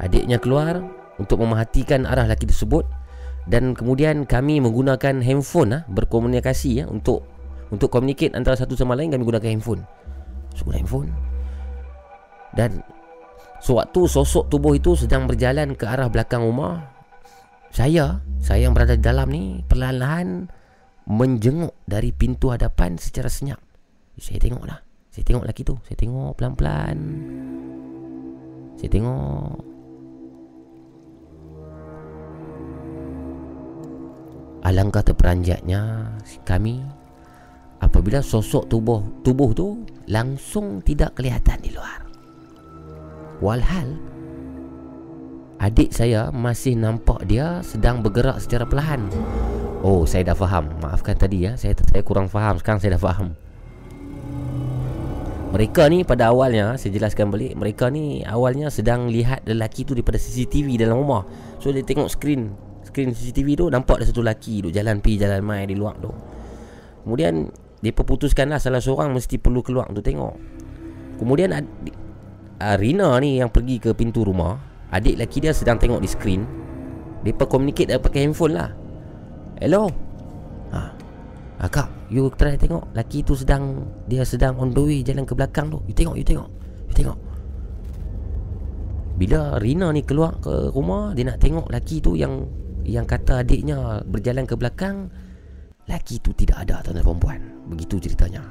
Adiknya 0.02 0.42
keluar 0.42 0.82
Untuk 1.22 1.38
memerhatikan 1.38 2.02
arah 2.02 2.26
lelaki 2.26 2.50
tersebut. 2.50 2.82
Dan 3.46 3.78
kemudian 3.78 4.26
kami 4.26 4.58
menggunakan 4.58 5.22
handphone 5.22 5.70
ah 5.70 5.82
Berkomunikasi 5.86 6.82
ya 6.82 6.84
Untuk 6.90 7.22
Untuk 7.70 7.94
communicate 7.94 8.34
antara 8.34 8.58
satu 8.58 8.74
sama 8.74 8.98
lain 8.98 9.14
Kami 9.14 9.22
gunakan 9.22 9.50
handphone. 9.54 9.86
So 10.58 10.66
guna 10.66 10.82
handphone. 10.82 11.14
Dan 12.58 12.82
Sewaktu 13.62 14.10
sosok 14.10 14.50
tubuh 14.50 14.74
itu 14.74 14.98
sedang 14.98 15.30
berjalan 15.30 15.78
ke 15.78 15.86
arah 15.86 16.10
belakang 16.10 16.42
rumah 16.42 16.90
Saya 17.70 18.18
Saya 18.42 18.66
yang 18.66 18.74
berada 18.74 18.98
di 18.98 19.02
dalam 19.06 19.30
ni 19.30 19.62
Perlahan-lahan 19.62 20.50
Menjenguk 21.06 21.78
dari 21.86 22.10
pintu 22.10 22.50
hadapan 22.50 22.98
secara 22.98 23.30
senyap. 23.30 23.58
Saya 24.18 24.38
tengok 24.42 24.66
lah 24.66 24.91
saya 25.12 25.28
tengok 25.28 25.44
lelaki 25.44 25.62
tu. 25.62 25.76
Saya 25.84 25.96
tengok 26.00 26.32
pelan-pelan. 26.40 26.96
Saya 28.80 28.88
tengok. 28.88 29.60
Alangkah 34.62 35.02
terperanjatnya 35.02 36.06
Kami 36.46 36.86
Apabila 37.82 38.22
sosok 38.22 38.70
tubuh 38.70 39.02
tubuh 39.26 39.50
tu 39.50 39.82
Langsung 40.06 40.78
tidak 40.86 41.18
kelihatan 41.18 41.58
di 41.58 41.74
luar. 41.74 42.06
Walhal 43.42 43.98
Adik 45.58 45.90
saya 45.90 46.30
masih 46.30 46.78
nampak 46.78 47.26
dia 47.26 47.58
Sedang 47.66 48.06
bergerak 48.06 48.38
secara 48.38 48.62
perlahan. 48.62 49.10
Oh 49.82 50.06
saya 50.06 50.30
dah 50.30 50.38
faham. 50.38 50.70
Maafkan 50.78 51.18
tadi 51.18 51.42
ya 51.42 51.58
Saya 51.58 51.74
saya 51.82 52.06
kurang 52.06 52.30
faham. 52.30 52.62
Sekarang 52.62 52.78
saya 52.78 52.94
dah 52.94 53.02
faham 53.02 53.34
mereka 55.52 55.84
ni 55.92 56.00
pada 56.00 56.32
awalnya 56.32 56.80
Saya 56.80 56.96
jelaskan 56.96 57.28
balik 57.28 57.52
Mereka 57.52 57.92
ni 57.92 58.24
awalnya 58.24 58.72
sedang 58.72 59.12
lihat 59.12 59.44
lelaki 59.44 59.84
tu 59.84 59.92
daripada 59.92 60.16
CCTV 60.16 60.80
dalam 60.80 61.04
rumah. 61.04 61.28
So 61.60 61.68
dia 61.68 61.84
tengok 61.84 62.08
skrin 62.08 62.48
Skrin 62.88 63.12
CCTV 63.12 63.60
tu 63.60 63.64
Nampak 63.68 64.00
ada 64.00 64.08
satu 64.08 64.24
lelaki 64.24 64.64
tu 64.64 64.72
Jalan 64.72 65.04
pi 65.04 65.20
jalan 65.20 65.44
mai 65.44 65.68
di 65.68 65.76
luar 65.76 66.00
tu. 66.00 66.08
Kemudian 67.04 67.52
Dia 67.84 67.92
perputuskanlah 67.92 68.56
Salah 68.56 68.80
seorang 68.80 69.12
mesti 69.12 69.36
perlu 69.36 69.60
keluar 69.60 69.92
untuk 69.92 70.00
tengok. 70.00 70.34
Kemudian 71.20 71.52
adik, 71.52 71.94
Rina 72.80 73.12
ni 73.20 73.36
yang 73.36 73.52
pergi 73.52 73.76
ke 73.76 73.92
pintu 73.92 74.24
rumah 74.24 74.56
Adik 74.88 75.20
lelaki 75.20 75.44
dia 75.44 75.52
sedang 75.52 75.76
tengok 75.76 76.00
di 76.00 76.08
skrin 76.08 76.42
Dia 77.20 77.36
communicate 77.36 77.92
pakai 78.00 78.24
handphone 78.24 78.56
lah. 78.56 78.72
Hello. 79.60 80.11
Ah, 81.62 81.70
kak, 81.70 82.10
you 82.10 82.26
try 82.34 82.58
tengok 82.58 82.90
Laki 82.90 83.22
tu 83.22 83.38
sedang 83.38 83.86
Dia 84.10 84.26
sedang 84.26 84.58
on 84.58 84.74
the 84.74 84.82
way 84.82 84.98
Jalan 85.06 85.22
ke 85.22 85.38
belakang 85.38 85.70
tu. 85.70 85.78
You 85.86 85.94
tengok, 85.94 86.18
you 86.18 86.26
tengok 86.26 86.50
You 86.90 86.94
tengok. 86.98 87.18
Bila 89.14 89.62
Rina 89.62 89.94
ni 89.94 90.02
keluar 90.02 90.42
ke 90.42 90.74
rumah 90.74 91.14
Dia 91.14 91.30
nak 91.30 91.38
tengok 91.38 91.70
laki 91.70 92.02
tu 92.02 92.18
yang 92.18 92.50
Yang 92.82 93.06
kata 93.14 93.46
adiknya 93.46 94.02
Berjalan 94.02 94.42
ke 94.42 94.58
belakang 94.58 95.06
Laki 95.86 96.18
tu 96.18 96.34
tidak 96.34 96.66
ada 96.66 96.82
tuan 96.82 96.98
perempuan 96.98 97.40
Begitu 97.70 98.10
ceritanya. 98.10 98.42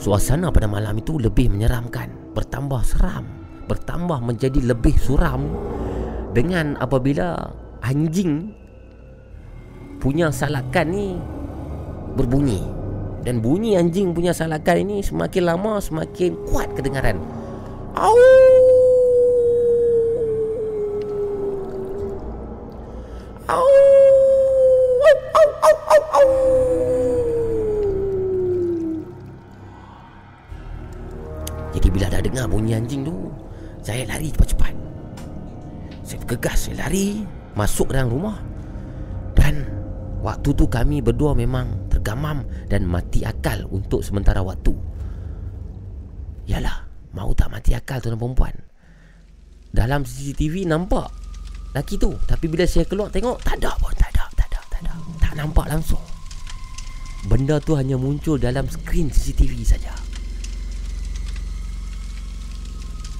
Suasana 0.00 0.48
pada 0.48 0.64
malam 0.64 0.96
itu 0.96 1.20
lebih 1.20 1.52
menyeramkan 1.52 2.32
Bertambah 2.32 2.80
seram 2.80 3.28
Bertambah 3.68 4.24
menjadi 4.24 4.64
lebih 4.64 4.96
suram 4.96 5.44
Dengan 6.32 6.80
apabila 6.80 7.52
Anjing 7.84 8.63
punya 10.04 10.28
salakan 10.28 10.92
ni 10.92 11.16
berbunyi 12.12 12.60
dan 13.24 13.40
bunyi 13.40 13.80
anjing 13.80 14.12
punya 14.12 14.36
salakan 14.36 14.84
ini 14.84 15.00
semakin 15.00 15.48
lama 15.48 15.80
semakin 15.80 16.36
kuat 16.44 16.68
kedengaran. 16.76 17.16
Au! 17.96 18.12
Au! 23.48 23.64
Au 23.64 23.64
au 25.08 25.48
au 25.64 25.76
au 25.88 26.00
au. 26.20 26.28
Jadi 31.72 31.88
bila 31.88 32.12
dah 32.12 32.20
dengar 32.20 32.44
bunyi 32.52 32.76
anjing 32.76 33.08
tu, 33.08 33.32
saya 33.80 34.04
lari 34.04 34.28
cepat-cepat. 34.28 34.76
Saya 36.04 36.20
bergegas, 36.28 36.68
saya 36.68 36.84
lari 36.84 37.24
masuk 37.56 37.88
dalam 37.88 38.12
rumah. 38.12 38.36
Dan 39.32 39.83
Waktu 40.24 40.56
tu 40.56 40.64
kami 40.64 41.04
berdua 41.04 41.36
memang 41.36 41.92
tergamam 41.92 42.48
dan 42.72 42.88
mati 42.88 43.28
akal 43.28 43.68
untuk 43.68 44.00
sementara 44.00 44.40
waktu. 44.40 44.72
Yalah, 46.48 46.88
mau 47.12 47.28
tak 47.36 47.52
mati 47.52 47.76
akal 47.76 48.00
tuan 48.00 48.16
perempuan. 48.16 48.56
Dalam 49.68 50.00
CCTV 50.08 50.64
nampak 50.64 51.12
laki 51.76 52.00
tu, 52.00 52.16
tapi 52.24 52.48
bila 52.48 52.64
saya 52.64 52.88
keluar 52.88 53.12
tengok 53.12 53.36
tak 53.44 53.60
ada 53.60 53.76
pun, 53.76 53.92
tak 54.00 54.08
ada, 54.16 54.24
tak 54.32 54.48
ada, 54.48 54.60
tak 54.72 54.80
ada. 54.80 54.92
Tak 55.20 55.32
nampak 55.36 55.66
langsung. 55.68 56.00
Benda 57.28 57.60
tu 57.60 57.76
hanya 57.76 58.00
muncul 58.00 58.40
dalam 58.40 58.64
skrin 58.64 59.12
CCTV 59.12 59.60
saja. 59.60 59.92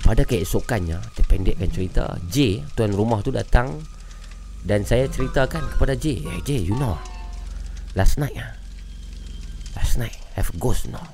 Pada 0.04 0.24
keesokannya, 0.24 1.00
terpendekkan 1.16 1.68
cerita, 1.68 2.16
J, 2.32 2.64
tuan 2.72 2.96
rumah 2.96 3.20
tu 3.20 3.28
datang 3.28 3.76
dan 4.64 4.80
saya 4.82 5.04
ceritakan 5.12 5.68
kepada 5.76 5.92
J 5.92 6.24
Hey 6.24 6.40
J, 6.40 6.50
you 6.64 6.76
know 6.80 6.96
Last 7.92 8.16
night 8.16 8.34
ah, 8.40 8.56
Last 9.76 10.00
night 10.00 10.16
have 10.34 10.48
ghost 10.56 10.88
no 10.88 11.04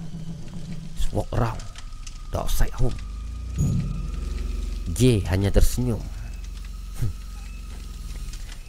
Just 0.95 1.11
walk 1.11 1.27
around 1.35 1.59
The 2.31 2.47
outside 2.47 2.73
home 2.79 2.95
J 4.91 5.23
hanya 5.31 5.55
tersenyum. 5.55 6.03
Hmm. 6.99 7.13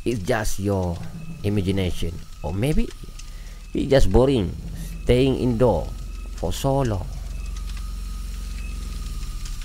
It's 0.05 0.21
just 0.21 0.61
your 0.61 0.95
imagination. 1.41 2.13
Or 2.45 2.53
maybe 2.53 2.89
it's 3.73 3.89
just 3.89 4.07
boring 4.13 4.53
staying 5.03 5.41
indoor 5.41 5.89
for 6.37 6.53
so 6.53 6.85
long. 6.85 7.05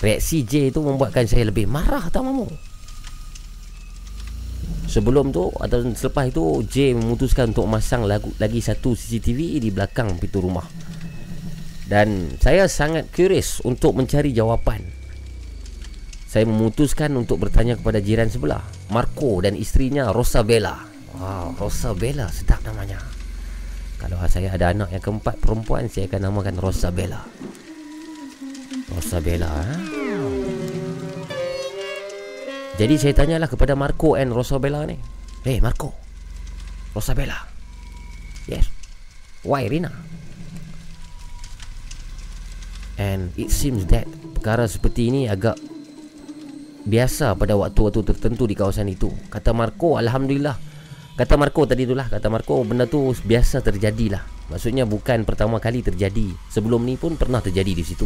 Reaksi 0.00 0.44
J 0.44 0.74
tu 0.74 0.84
membuatkan 0.84 1.24
saya 1.28 1.48
lebih 1.48 1.68
marah 1.68 2.08
tau 2.12 2.24
mamu. 2.24 2.48
Sebelum 4.86 5.34
tu 5.34 5.50
atau 5.50 5.82
selepas 5.92 6.30
itu 6.30 6.62
J 6.66 6.94
memutuskan 6.94 7.50
untuk 7.50 7.66
masang 7.66 8.06
lagu, 8.06 8.30
lagi 8.38 8.62
satu 8.62 8.94
CCTV 8.94 9.58
di 9.58 9.68
belakang 9.74 10.14
pintu 10.16 10.38
rumah. 10.38 10.64
Dan 11.86 12.34
saya 12.42 12.66
sangat 12.66 13.10
curious 13.14 13.62
untuk 13.62 13.94
mencari 13.94 14.34
jawapan. 14.34 14.82
Saya 16.26 16.46
memutuskan 16.46 17.14
untuk 17.14 17.42
bertanya 17.42 17.78
kepada 17.78 18.02
jiran 18.02 18.26
sebelah, 18.26 18.62
Marco 18.90 19.38
dan 19.42 19.54
isterinya 19.54 20.10
Rosabella. 20.10 20.82
Wow, 21.16 21.54
Rosabella 21.56 22.30
sedap 22.30 22.62
namanya. 22.66 22.98
Kalau 23.96 24.20
saya 24.28 24.52
ada 24.52 24.70
anak 24.74 24.92
yang 24.92 25.02
keempat 25.02 25.40
perempuan, 25.40 25.88
saya 25.88 26.10
akan 26.10 26.28
namakan 26.28 26.56
Rosabella. 26.60 27.24
Rosabella, 28.92 29.50
ha? 29.50 30.05
Jadi 32.76 33.00
saya 33.00 33.16
tanyalah 33.16 33.48
kepada 33.48 33.72
Marco 33.72 34.20
and 34.20 34.36
Rosabella 34.36 34.84
ni. 34.84 35.00
Hey 35.40 35.64
Marco. 35.64 35.96
Rosabella. 36.92 37.48
Yes. 38.44 38.68
Why 39.40 39.64
Rina? 39.64 39.88
And 43.00 43.32
it 43.40 43.48
seems 43.48 43.88
that 43.88 44.04
perkara 44.36 44.68
seperti 44.68 45.08
ini 45.08 45.24
agak 45.24 45.56
biasa 46.84 47.32
pada 47.40 47.56
waktu-waktu 47.56 48.12
tertentu 48.12 48.44
di 48.44 48.52
kawasan 48.52 48.92
itu. 48.92 49.08
Kata 49.32 49.56
Marco, 49.56 49.96
Alhamdulillah. 49.96 50.60
Kata 51.16 51.40
Marco 51.40 51.64
tadi 51.64 51.88
itulah, 51.88 52.12
kata 52.12 52.28
Marco 52.28 52.60
benda 52.60 52.84
tu 52.84 53.16
biasa 53.24 53.64
terjadilah. 53.64 54.52
Maksudnya 54.52 54.84
bukan 54.84 55.24
pertama 55.24 55.56
kali 55.64 55.80
terjadi. 55.80 56.28
Sebelum 56.52 56.84
ni 56.84 57.00
pun 57.00 57.16
pernah 57.16 57.40
terjadi 57.40 57.72
di 57.72 57.84
situ. 57.84 58.04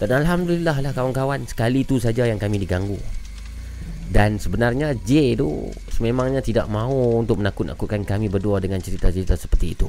Dan 0.00 0.24
Alhamdulillah 0.24 0.80
lah 0.80 0.96
kawan-kawan, 0.96 1.44
sekali 1.44 1.84
tu 1.84 2.00
saja 2.00 2.24
yang 2.24 2.40
kami 2.40 2.56
diganggu. 2.56 2.96
Dan 4.06 4.38
sebenarnya 4.38 4.94
J 4.94 5.34
tu 5.34 5.66
sememangnya 5.90 6.38
tidak 6.40 6.70
mahu 6.70 7.20
untuk 7.20 7.42
menakut-nakutkan 7.42 8.06
kami 8.06 8.30
berdua 8.30 8.62
dengan 8.62 8.78
cerita-cerita 8.78 9.34
seperti 9.34 9.74
itu. 9.74 9.88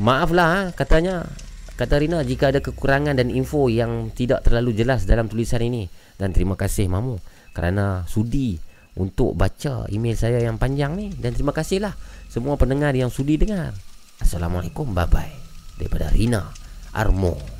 Maaflah 0.00 0.48
ha, 0.48 0.60
katanya. 0.72 1.26
Kata 1.74 1.96
Rina 1.96 2.20
jika 2.20 2.52
ada 2.52 2.60
kekurangan 2.60 3.16
dan 3.16 3.32
info 3.32 3.72
yang 3.72 4.12
tidak 4.12 4.44
terlalu 4.44 4.76
jelas 4.76 5.08
dalam 5.08 5.32
tulisan 5.32 5.64
ini. 5.64 5.88
Dan 6.20 6.36
terima 6.36 6.52
kasih 6.52 6.92
Mamu 6.92 7.16
kerana 7.56 8.04
sudi 8.04 8.60
untuk 9.00 9.32
baca 9.32 9.88
email 9.88 10.12
saya 10.12 10.44
yang 10.44 10.60
panjang 10.60 10.92
ni. 10.92 11.08
Dan 11.16 11.32
terima 11.32 11.56
kasihlah 11.56 11.96
semua 12.28 12.60
pendengar 12.60 12.92
yang 12.92 13.08
sudi 13.08 13.40
dengar. 13.40 13.72
Assalamualaikum, 14.20 14.92
bye-bye. 14.92 15.32
Daripada 15.80 16.12
Rina 16.12 16.52
Armo. 16.92 17.59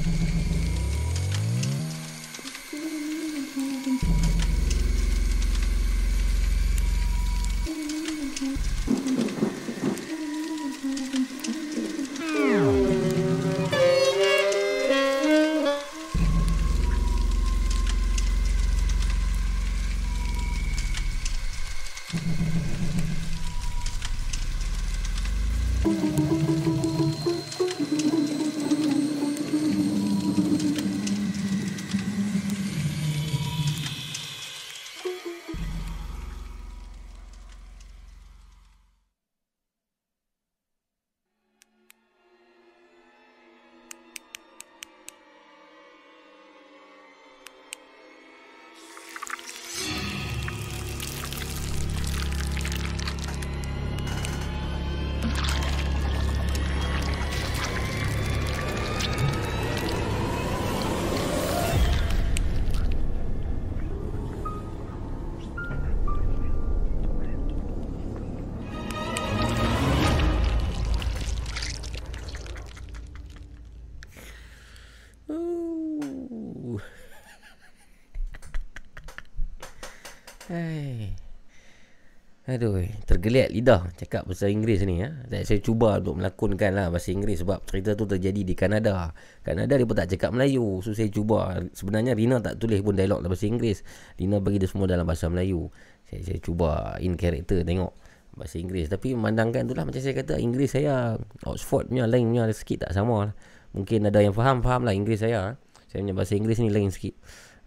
tergeliat 83.21 83.53
lidah 83.53 83.85
cakap 83.93 84.25
bahasa 84.25 84.49
Inggeris 84.49 84.81
ni 84.89 85.05
ya. 85.05 85.13
Saya 85.45 85.61
cuba 85.61 86.01
untuk 86.01 86.17
melakonkan 86.17 86.73
lah 86.73 86.89
bahasa 86.89 87.13
Inggeris 87.13 87.45
sebab 87.45 87.61
cerita 87.69 87.93
tu 87.93 88.09
terjadi 88.09 88.41
di 88.41 88.57
Kanada. 88.57 89.13
Kanada 89.45 89.77
dia 89.77 89.85
pun 89.85 89.93
tak 89.93 90.09
cakap 90.09 90.33
Melayu. 90.33 90.81
So 90.81 90.97
saya 90.97 91.13
cuba. 91.13 91.61
Sebenarnya 91.77 92.17
Rina 92.17 92.41
tak 92.41 92.57
tulis 92.57 92.81
pun 92.81 92.97
dialog 92.97 93.21
dalam 93.21 93.37
bahasa 93.37 93.45
Inggeris. 93.45 93.85
Rina 94.17 94.41
bagi 94.41 94.57
dia 94.57 94.65
semua 94.65 94.89
dalam 94.89 95.05
bahasa 95.05 95.29
Melayu. 95.29 95.69
Saya, 96.09 96.21
saya 96.25 96.39
cuba 96.41 96.97
in 96.97 97.13
character 97.13 97.61
tengok 97.61 97.93
bahasa 98.33 98.57
Inggeris. 98.57 98.89
Tapi 98.89 99.13
memandangkan 99.13 99.69
tu 99.69 99.77
lah 99.77 99.85
macam 99.85 100.01
saya 100.01 100.17
kata 100.17 100.41
Inggeris 100.41 100.73
saya 100.73 101.21
Oxford 101.45 101.93
punya 101.93 102.09
lain 102.09 102.33
punya 102.33 102.49
sikit 102.49 102.89
tak 102.89 102.97
sama 102.97 103.29
lah. 103.29 103.33
Mungkin 103.77 104.09
ada 104.09 104.17
yang 104.17 104.33
faham, 104.33 104.65
faham 104.65 104.81
lah 104.81 104.97
Inggeris 104.97 105.21
saya. 105.21 105.61
Saya 105.93 106.01
punya 106.01 106.17
bahasa 106.17 106.33
Inggeris 106.33 106.57
ni 106.57 106.73
lain 106.73 106.89
sikit. 106.89 107.13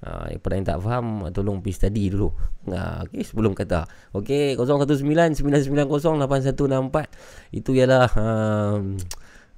Ha, 0.05 0.28
yang 0.28 0.40
pada 0.42 0.55
yang 0.58 0.66
tak 0.68 0.78
faham 0.84 1.24
Tolong 1.32 1.64
pergi 1.64 1.74
study 1.81 2.12
dulu. 2.12 2.28
Ha, 2.73 3.06
okay, 3.06 3.23
Sebelum 3.24 3.55
kata. 3.56 3.86
Okay 4.12 4.52
019-990-8164 4.58 7.55
Itu 7.55 7.70
ialah 7.73 8.10
um, 8.18 8.98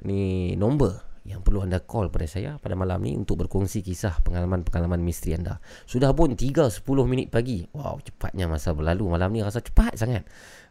Ni 0.06 0.54
Nombor 0.54 1.02
Yang 1.26 1.40
perlu 1.42 1.66
anda 1.66 1.82
call 1.82 2.14
pada 2.14 2.30
saya 2.30 2.62
Pada 2.62 2.78
malam 2.78 3.02
ni 3.02 3.18
Untuk 3.18 3.42
berkongsi 3.42 3.82
kisah 3.82 4.22
Pengalaman-pengalaman 4.22 5.02
misteri 5.02 5.34
anda. 5.34 5.58
Sudah 5.88 6.14
pun 6.14 6.38
3.10 6.38 6.78
minit 7.10 7.26
pagi. 7.32 7.66
Wow 7.74 7.98
cepatnya 8.04 8.46
masa 8.46 8.70
berlalu. 8.76 9.18
Malam 9.18 9.34
ni 9.34 9.42
rasa 9.42 9.58
cepat 9.58 9.98
sangat 9.98 10.22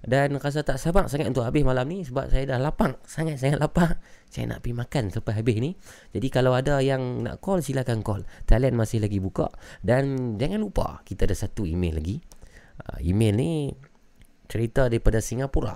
dan 0.05 0.37
rasa 0.37 0.61
tak 0.61 0.77
sabar 0.77 1.09
sangat 1.09 1.33
untuk 1.33 1.41
habis 1.41 1.65
malam 1.65 1.89
ni 1.89 2.05
sebab 2.05 2.29
saya 2.29 2.45
dah 2.45 2.61
lapang, 2.61 2.93
sangat-sangat 3.09 3.57
lapar. 3.57 3.97
Saya 4.29 4.53
nak 4.53 4.61
pergi 4.61 4.77
makan 4.77 5.03
sampai 5.09 5.33
habis 5.33 5.57
ni. 5.57 5.71
Jadi 6.13 6.27
kalau 6.29 6.53
ada 6.53 6.77
yang 6.77 7.25
nak 7.25 7.41
call 7.41 7.65
silakan 7.65 8.05
call. 8.05 8.21
Talent 8.45 8.77
masih 8.77 9.01
lagi 9.01 9.17
buka 9.17 9.49
dan 9.81 10.37
jangan 10.37 10.61
lupa 10.61 11.01
kita 11.01 11.25
ada 11.25 11.33
satu 11.33 11.65
email 11.65 11.97
lagi. 11.97 12.21
Uh, 12.75 13.01
email 13.01 13.33
ni 13.33 13.73
cerita 14.45 14.85
daripada 14.85 15.17
Singapura. 15.23 15.73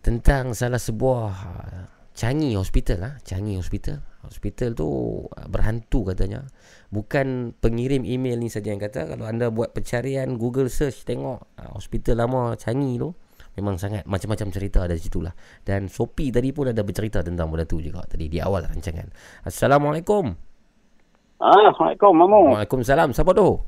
Tentang 0.00 0.54
salah 0.54 0.80
sebuah 0.80 1.26
uh, 1.34 1.82
Changi 2.14 2.54
Hospital 2.54 2.98
lah, 3.02 3.14
Changi 3.26 3.58
Hospital. 3.58 3.98
Hospital 4.22 4.78
tu 4.78 4.86
uh, 5.26 5.46
berhantu 5.50 6.14
katanya 6.14 6.46
bukan 6.90 7.54
pengirim 7.62 8.02
email 8.02 8.36
ni 8.36 8.50
saja 8.50 8.74
yang 8.74 8.82
kata 8.82 9.06
kalau 9.06 9.24
anda 9.24 9.48
buat 9.48 9.70
pencarian 9.70 10.34
Google 10.34 10.66
search 10.66 11.06
tengok 11.06 11.38
uh, 11.56 11.70
hospital 11.78 12.26
lama 12.26 12.58
Changi 12.58 12.98
tu 12.98 13.14
memang 13.58 13.78
sangat 13.78 14.06
macam-macam 14.06 14.48
cerita 14.50 14.78
ada 14.86 14.94
di 14.94 15.02
situ 15.02 15.22
lah. 15.22 15.34
Dan 15.62 15.90
Sopi 15.90 16.30
tadi 16.30 16.50
pun 16.54 16.70
ada 16.70 16.82
bercerita 16.82 17.22
tentang 17.22 17.50
benda 17.50 17.66
tu 17.66 17.82
juga 17.82 18.02
tadi 18.06 18.30
di 18.30 18.38
awal 18.38 18.66
rancangan. 18.66 19.10
Assalamualaikum. 19.46 20.34
Ah, 21.40 21.72
Assalamualaikum 21.72 22.12
Mamu. 22.12 22.42
Waalaikumsalam. 22.58 23.16
Siapa 23.16 23.32
tu? 23.32 23.58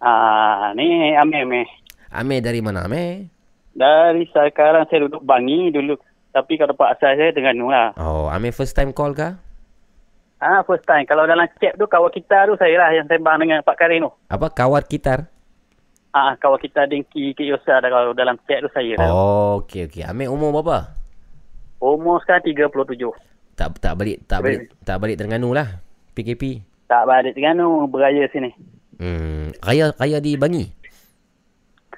Ah, 0.00 0.70
ni 0.76 1.16
Amir 1.16 1.44
Amir. 1.44 1.66
Amir 2.12 2.40
dari 2.44 2.60
mana 2.62 2.86
Amir? 2.86 3.26
Dari 3.76 4.24
sekarang 4.32 4.88
saya 4.88 5.08
duduk 5.08 5.20
Bangi 5.24 5.72
dulu. 5.72 5.96
Tapi 6.32 6.60
kalau 6.60 6.76
tempat 6.76 7.00
asal 7.00 7.16
saya 7.16 7.32
Terengganu 7.32 7.72
lah. 7.72 7.96
Oh, 7.96 8.28
Amir 8.28 8.52
first 8.52 8.76
time 8.76 8.92
call 8.92 9.16
kah? 9.16 9.40
Ah, 10.46 10.62
first 10.62 10.86
time. 10.86 11.02
Kalau 11.10 11.26
dalam 11.26 11.50
chat 11.58 11.74
tu 11.74 11.90
kawan 11.90 12.14
kita 12.14 12.46
tu 12.46 12.54
saya 12.54 12.78
lah 12.78 12.94
yang 12.94 13.10
sembang 13.10 13.42
dengan 13.42 13.66
Pak 13.66 13.74
Karim 13.74 14.06
tu. 14.06 14.10
Apa 14.30 14.46
kawat 14.54 14.86
gitar? 14.86 15.26
Ah, 16.14 16.38
kawan 16.38 16.62
kita 16.62 16.86
Dengki 16.86 17.34
Kik 17.34 17.50
Yosa 17.50 17.82
dah 17.82 17.90
kalau 17.90 18.14
dalam 18.14 18.38
chat 18.46 18.62
tu 18.62 18.70
saya 18.70 18.94
lah. 18.94 19.10
Oh, 19.10 19.66
okey 19.66 19.90
okey. 19.90 20.06
Amir 20.06 20.30
umur 20.30 20.54
berapa? 20.54 20.94
Umur 21.82 22.22
sekarang 22.22 22.46
37. 22.46 23.58
Tak 23.58 23.74
tak 23.82 23.98
balik 23.98 24.22
tak 24.30 24.38
balik 24.46 24.70
tak 24.86 24.96
balik 25.02 25.18
Terengganu 25.18 25.50
lah. 25.50 25.82
PKP. 26.14 26.62
Tak 26.86 27.02
balik 27.10 27.34
Terengganu, 27.34 27.90
beraya 27.90 28.30
sini. 28.30 28.54
Hmm, 29.02 29.50
raya 29.66 29.90
raya 29.98 30.22
di 30.22 30.38
Bangi. 30.38 30.64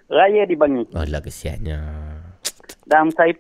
Raya 0.08 0.48
di 0.48 0.56
Bangi. 0.56 0.88
Alah 0.96 1.20
kesiannya. 1.20 1.78
Dan 2.88 3.12
saya 3.12 3.36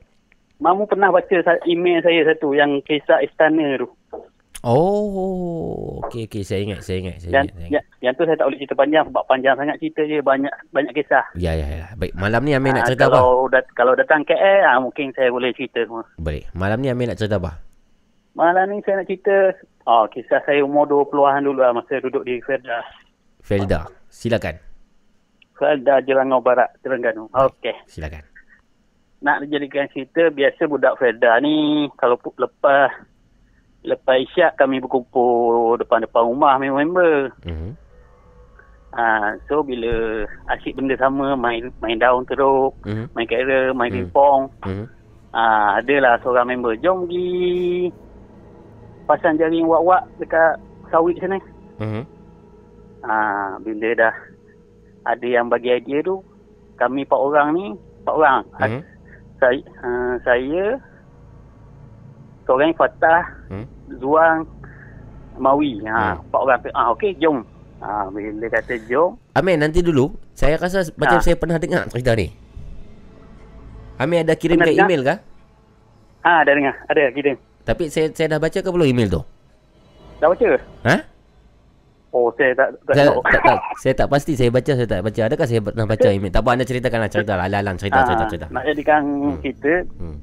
Mamu 0.58 0.90
pernah 0.90 1.14
baca 1.14 1.38
email 1.70 2.02
saya 2.02 2.34
satu 2.34 2.50
yang 2.50 2.82
kisah 2.82 3.22
istana 3.22 3.78
tu. 3.78 3.88
Oh, 4.68 6.04
okey 6.04 6.28
okey 6.28 6.44
saya 6.44 6.60
ingat 6.60 6.84
saya 6.84 7.00
ingat 7.00 7.16
saya 7.24 7.32
Yang, 7.32 7.44
ingat. 7.48 7.54
Saya 7.56 7.64
ingat. 7.64 7.72
yang, 7.72 7.84
yang 8.04 8.12
tu 8.12 8.22
saya 8.28 8.36
tak 8.36 8.46
boleh 8.52 8.58
cerita 8.60 8.76
panjang 8.76 9.04
sebab 9.08 9.22
panjang 9.24 9.54
sangat 9.56 9.76
cerita 9.80 10.00
je 10.04 10.16
banyak 10.20 10.52
banyak 10.68 10.92
kisah. 10.92 11.24
Ya 11.40 11.56
ya 11.56 11.64
ya. 11.64 11.86
Baik, 11.96 12.12
malam 12.12 12.44
ni 12.44 12.52
Amir 12.52 12.76
nak 12.76 12.84
Ah, 12.84 12.88
cerita 12.92 13.08
apa? 13.08 13.16
kalau 13.16 13.48
dat, 13.48 13.64
kalau 13.72 13.92
datang 13.96 14.20
KL 14.28 14.60
ah, 14.62 14.76
mungkin 14.76 15.08
saya 15.16 15.32
boleh 15.32 15.56
cerita 15.56 15.80
semua. 15.88 16.04
Baik, 16.20 16.52
malam 16.52 16.84
ni 16.84 16.92
Amir 16.92 17.08
nak 17.08 17.16
cerita 17.16 17.40
apa? 17.40 17.56
Malam 18.36 18.64
ni 18.68 18.84
saya 18.84 19.00
nak 19.00 19.08
cerita 19.08 19.36
oh, 19.88 20.04
kisah 20.12 20.40
saya 20.44 20.60
umur 20.60 20.84
20-an 20.84 21.48
dulu 21.48 21.64
lah 21.64 21.72
masa 21.72 21.96
duduk 21.98 22.28
di 22.28 22.36
Felda. 22.44 22.84
Felda, 23.40 23.88
silakan. 24.12 24.60
Felda 25.56 26.04
Jelangau 26.04 26.44
Barat, 26.44 26.68
Terengganu. 26.84 27.32
Okey. 27.32 27.72
Silakan. 27.88 28.20
Nak 29.18 29.42
dijadikan 29.42 29.88
cerita 29.90 30.28
biasa 30.28 30.68
budak 30.68 31.00
Felda 31.00 31.40
ni 31.40 31.88
kalau 31.96 32.20
lepas 32.36 32.92
lepas 33.86 34.18
isyak 34.18 34.58
kami 34.58 34.82
berkumpul 34.82 35.78
depan-depan 35.78 36.26
rumah 36.26 36.58
member-member. 36.58 37.30
Mhm. 37.46 37.70
Ha, 38.88 39.36
so 39.46 39.60
bila 39.62 40.24
asyik 40.50 40.74
benda 40.74 40.96
sama 40.96 41.36
main 41.36 41.68
main 41.84 42.00
daun 42.00 42.24
teruk, 42.24 42.74
Mhm. 42.82 43.12
main 43.14 43.28
kera, 43.28 43.60
main 43.76 43.92
Hmm. 43.92 43.98
pingpong. 44.08 44.42
Mhm. 44.64 44.86
Ah, 45.28 45.78
adalah 45.78 46.16
seorang 46.24 46.48
member 46.48 46.72
jom 46.80 47.04
pergi 47.04 47.92
pasang 49.04 49.36
jaring 49.36 49.68
wak-wak 49.68 50.08
dekat 50.16 50.56
sawit 50.88 51.20
sana. 51.20 51.36
Mhm. 51.78 52.02
Ah, 53.04 53.60
bila 53.60 53.88
dah 53.94 54.14
ada 55.04 55.26
yang 55.28 55.52
bagi 55.52 55.70
idea 55.70 56.00
tu, 56.02 56.24
kami 56.80 57.04
empat 57.04 57.20
orang 57.20 57.48
ni, 57.54 57.66
empat 58.02 58.14
orang. 58.16 58.42
Mhm. 58.56 58.80
Saya 59.38 59.58
uh, 59.84 60.14
saya 60.26 60.64
seorang 62.48 62.72
Fatah, 62.72 63.22
Hmm. 63.46 63.68
Zuang, 63.94 64.48
Mawi. 65.36 65.84
Ha, 65.84 66.16
Hmm. 66.16 66.24
empat 66.24 66.40
orang. 66.40 66.58
Ah, 66.72 66.88
okey, 66.90 67.12
jom. 67.14 67.44
Ah, 67.78 68.08
bila 68.08 68.48
kata 68.48 68.74
jom, 68.82 69.14
Amir 69.30 69.54
nanti 69.54 69.78
dulu, 69.78 70.10
saya 70.32 70.56
rasa 70.56 70.82
macam 70.96 71.14
Ah. 71.14 71.22
saya 71.22 71.36
pernah 71.36 71.60
dengar 71.60 71.86
cerita 71.86 72.10
ni. 72.12 72.32
Amir 73.96 74.24
ada 74.24 74.34
kirim 74.34 74.56
Pernah 74.56 74.66
ke 74.66 74.72
dengar? 74.72 74.86
email 74.88 75.02
kah? 75.04 75.18
ah 76.20 76.40
dah 76.42 76.52
dengar, 76.52 76.74
ada 76.86 77.02
kita. 77.08 77.32
Tapi 77.62 77.84
saya 77.86 78.10
saya 78.10 78.26
dah 78.30 78.40
baca 78.40 78.58
ke 78.58 78.66
belum 78.66 78.88
email 78.88 79.08
tu? 79.08 79.22
Dah 80.18 80.26
baca? 80.26 80.46
Ha? 80.82 80.96
Oh, 82.08 82.32
saya 82.34 82.56
tak 82.56 82.68
tak 82.82 82.94
Saya 82.94 83.06
tahu. 83.06 83.20
tak, 83.22 83.40
tak, 83.42 83.58
saya 83.84 83.94
tak 83.94 84.08
pasti 84.08 84.32
saya 84.32 84.48
baca 84.48 84.72
saya 84.72 84.88
tak 84.88 85.00
baca. 85.02 85.20
Adakah 85.22 85.46
saya 85.46 85.60
pernah 85.60 85.84
baca 85.84 86.08
email? 86.08 86.32
Tak 86.32 86.40
apa 86.40 86.50
anda 86.50 86.64
ceritakanlah 86.64 87.10
cerita 87.12 87.32
lah. 87.36 87.44
Alang 87.46 87.76
cerita 87.76 88.00
Ah, 88.00 88.06
cerita 88.06 88.24
cerita. 88.26 88.46
Nak 88.48 88.64
jadikan 88.64 89.02
kita 89.38 89.72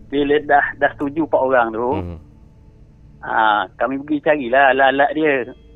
bila 0.07 0.35
dah 0.43 0.65
dah 0.75 0.89
setuju 0.91 1.21
empat 1.23 1.41
orang 1.43 1.67
tu, 1.69 1.87
Hmm. 1.93 2.17
ah 3.21 3.61
kami 3.75 4.01
pergi 4.01 4.17
carilah 4.19 4.65
alat-alat 4.71 5.11
dia. 5.13 5.33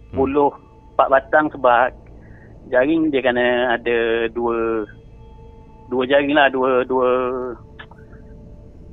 Buluh 0.10 0.50
empat 0.92 1.08
batang 1.10 1.46
sebab 1.52 1.94
jaring 2.68 3.10
dia 3.10 3.22
kena 3.22 3.46
ada 3.72 3.98
dua 4.30 4.82
dua 5.88 6.04
jaring 6.06 6.34
lah, 6.34 6.50
dua 6.50 6.82
dua 6.84 7.10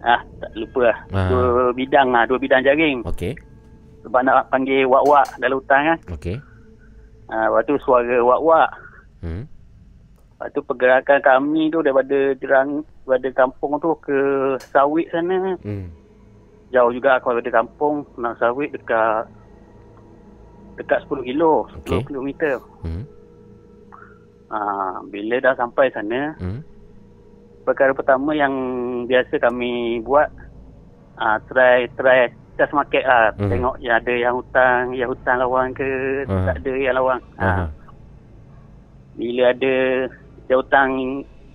ah 0.03 0.21
tak 0.39 0.53
lupa 0.55 0.81
lah. 0.87 0.99
Ah. 1.11 1.29
Dua 1.29 1.43
bidang 1.73 2.13
lah, 2.13 2.29
dua 2.29 2.37
bidang 2.37 2.61
jaring. 2.61 3.01
Okey. 3.05 3.33
Sebab 4.05 4.21
nak 4.21 4.47
panggil 4.49 4.85
wak-wak 4.85 5.25
dalam 5.37 5.59
hutan 5.59 5.81
kan. 5.83 5.99
Okey. 6.13 6.37
Ah, 7.27 7.51
lepas 7.51 7.67
tu 7.67 7.75
suara 7.83 8.23
wak-wak. 8.23 8.71
Hmm. 9.21 9.45
Lepas 10.37 10.49
tu 10.53 10.61
pergerakan 10.63 11.19
kami 11.21 11.69
tu 11.69 11.81
daripada 11.81 12.37
jerang 12.37 12.85
daripada 13.03 13.29
kampung 13.35 13.79
tu 13.79 13.97
ke 13.99 14.19
sawit 14.71 15.11
sana. 15.11 15.59
Hmm. 15.61 15.91
Jauh 16.71 16.91
juga 16.91 17.19
kalau 17.19 17.39
dari 17.39 17.51
kampung 17.51 18.07
nak 18.17 18.37
sawit 18.37 18.71
dekat 18.71 19.27
dekat 20.77 21.03
10 21.09 21.25
kilo, 21.25 21.65
10 21.83 21.89
Okey. 21.89 22.01
kilometer. 22.05 22.55
Hmm. 22.85 23.03
Ha, 24.47 24.59
bila 25.09 25.43
dah 25.43 25.55
sampai 25.57 25.91
sana, 25.91 26.37
Hmm. 26.39 26.61
perkara 27.65 27.91
pertama 27.91 28.31
yang 28.31 28.53
biasa 29.05 29.41
kami 29.41 29.99
buat 30.05 30.31
ah 31.17 31.41
try 31.49 31.89
try 31.97 32.29
test 32.57 32.73
market 32.73 33.05
lah. 33.05 33.33
Mhm. 33.37 33.51
Tengok 33.53 33.75
yang 33.81 33.97
ada 34.01 34.13
yang 34.13 34.35
hutang, 34.35 34.83
yang 34.93 35.09
hutang 35.13 35.37
lawan 35.39 35.69
ke 35.73 35.89
Aha. 36.27 36.53
tak 36.53 36.57
ada 36.65 36.73
yang 36.77 36.95
lawan. 36.97 37.21
Aha. 37.37 37.49
Ha. 37.53 37.65
Bila 39.17 39.43
ada 39.53 39.75
yang 40.49 40.59
hutang 40.61 40.89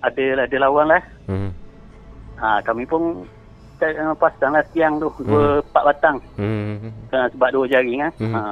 ada 0.02 0.22
ada 0.42 0.56
lawan 0.58 0.86
lah. 0.90 1.02
Hmm. 1.26 1.50
Ha, 2.42 2.58
kami 2.66 2.82
pun 2.86 3.22
uh, 3.78 4.14
pasang 4.18 4.54
lah 4.54 4.66
tiang 4.74 4.98
tu, 4.98 5.06
dua 5.22 5.62
empat 5.62 5.84
batang. 5.94 6.16
Hmm. 6.34 6.90
Uh, 7.10 7.26
sebab 7.30 7.48
dua 7.54 7.64
jaring 7.70 8.02
kan. 8.02 8.12
Mhm. 8.18 8.34
Ha. 8.34 8.42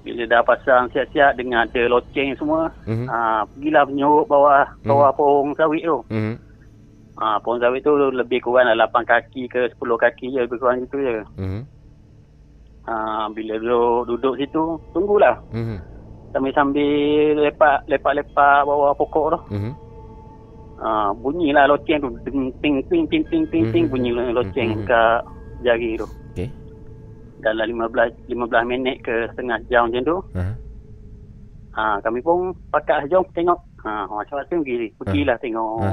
Bila 0.00 0.24
dah 0.24 0.40
pasang 0.40 0.88
siap-siap 0.90 1.36
dengan 1.36 1.68
ada 1.68 1.82
loceng 1.84 2.32
semua, 2.40 2.72
Mhm. 2.88 3.04
ha, 3.04 3.44
pergilah 3.44 3.84
menyuruh 3.84 4.24
bawah 4.24 4.64
bawah 4.80 5.12
pohon 5.12 5.52
sawit 5.54 5.84
tu. 5.84 6.00
Hmm. 6.08 6.40
Ha, 7.20 7.36
pohon 7.44 7.60
sawit 7.60 7.84
tu 7.84 7.92
lebih 7.92 8.40
kurang 8.40 8.72
lah 8.72 8.88
8 8.88 9.04
kaki 9.04 9.44
ke 9.52 9.68
10 9.76 10.00
kaki 10.00 10.32
je, 10.32 10.40
lebih 10.40 10.56
kurang 10.56 10.80
gitu 10.80 10.96
je. 11.04 11.20
Hmm. 11.36 11.68
Ha, 12.88 13.28
bila 13.28 13.60
duduk, 13.60 14.08
duduk 14.08 14.34
situ, 14.40 14.80
tunggulah. 14.96 15.36
Hmm. 15.52 15.84
Sambil-sambil 16.32 17.36
lepak, 17.44 17.84
lepak-lepak 17.92 18.64
bawah 18.64 18.96
pokok 18.96 19.26
tu. 19.36 19.40
Hmm. 19.52 19.76
Ha, 20.80 21.12
bunyilah 21.12 21.68
loceng 21.68 22.00
tu. 22.00 22.08
Ding, 22.24 22.48
ting, 22.64 22.80
ting, 22.88 23.04
ting, 23.04 23.24
ting, 23.28 23.44
ting, 23.52 23.64
ting, 23.68 23.84
Mhm. 23.84 23.92
bunyi 23.92 24.10
loceng 24.16 24.80
Mhm. 24.80 24.88
kat 24.88 25.20
jari 25.60 26.00
tu. 26.00 26.08
Okey. 26.32 26.48
Dalam 27.44 27.68
15, 27.68 28.16
15 28.32 28.64
minit 28.64 28.96
ke 29.04 29.28
setengah 29.28 29.60
jam 29.68 29.92
macam 29.92 30.08
tu. 30.08 30.16
Ha. 30.40 30.44
Ha, 31.76 32.00
kami 32.00 32.24
pun 32.24 32.56
pakat 32.72 33.12
jom 33.12 33.28
tengok. 33.36 33.60
Ha, 33.84 34.08
macam-macam 34.08 34.64
pergi. 34.64 34.88
Pergilah 34.96 35.36
tengok. 35.36 35.84
Ha. 35.84 35.90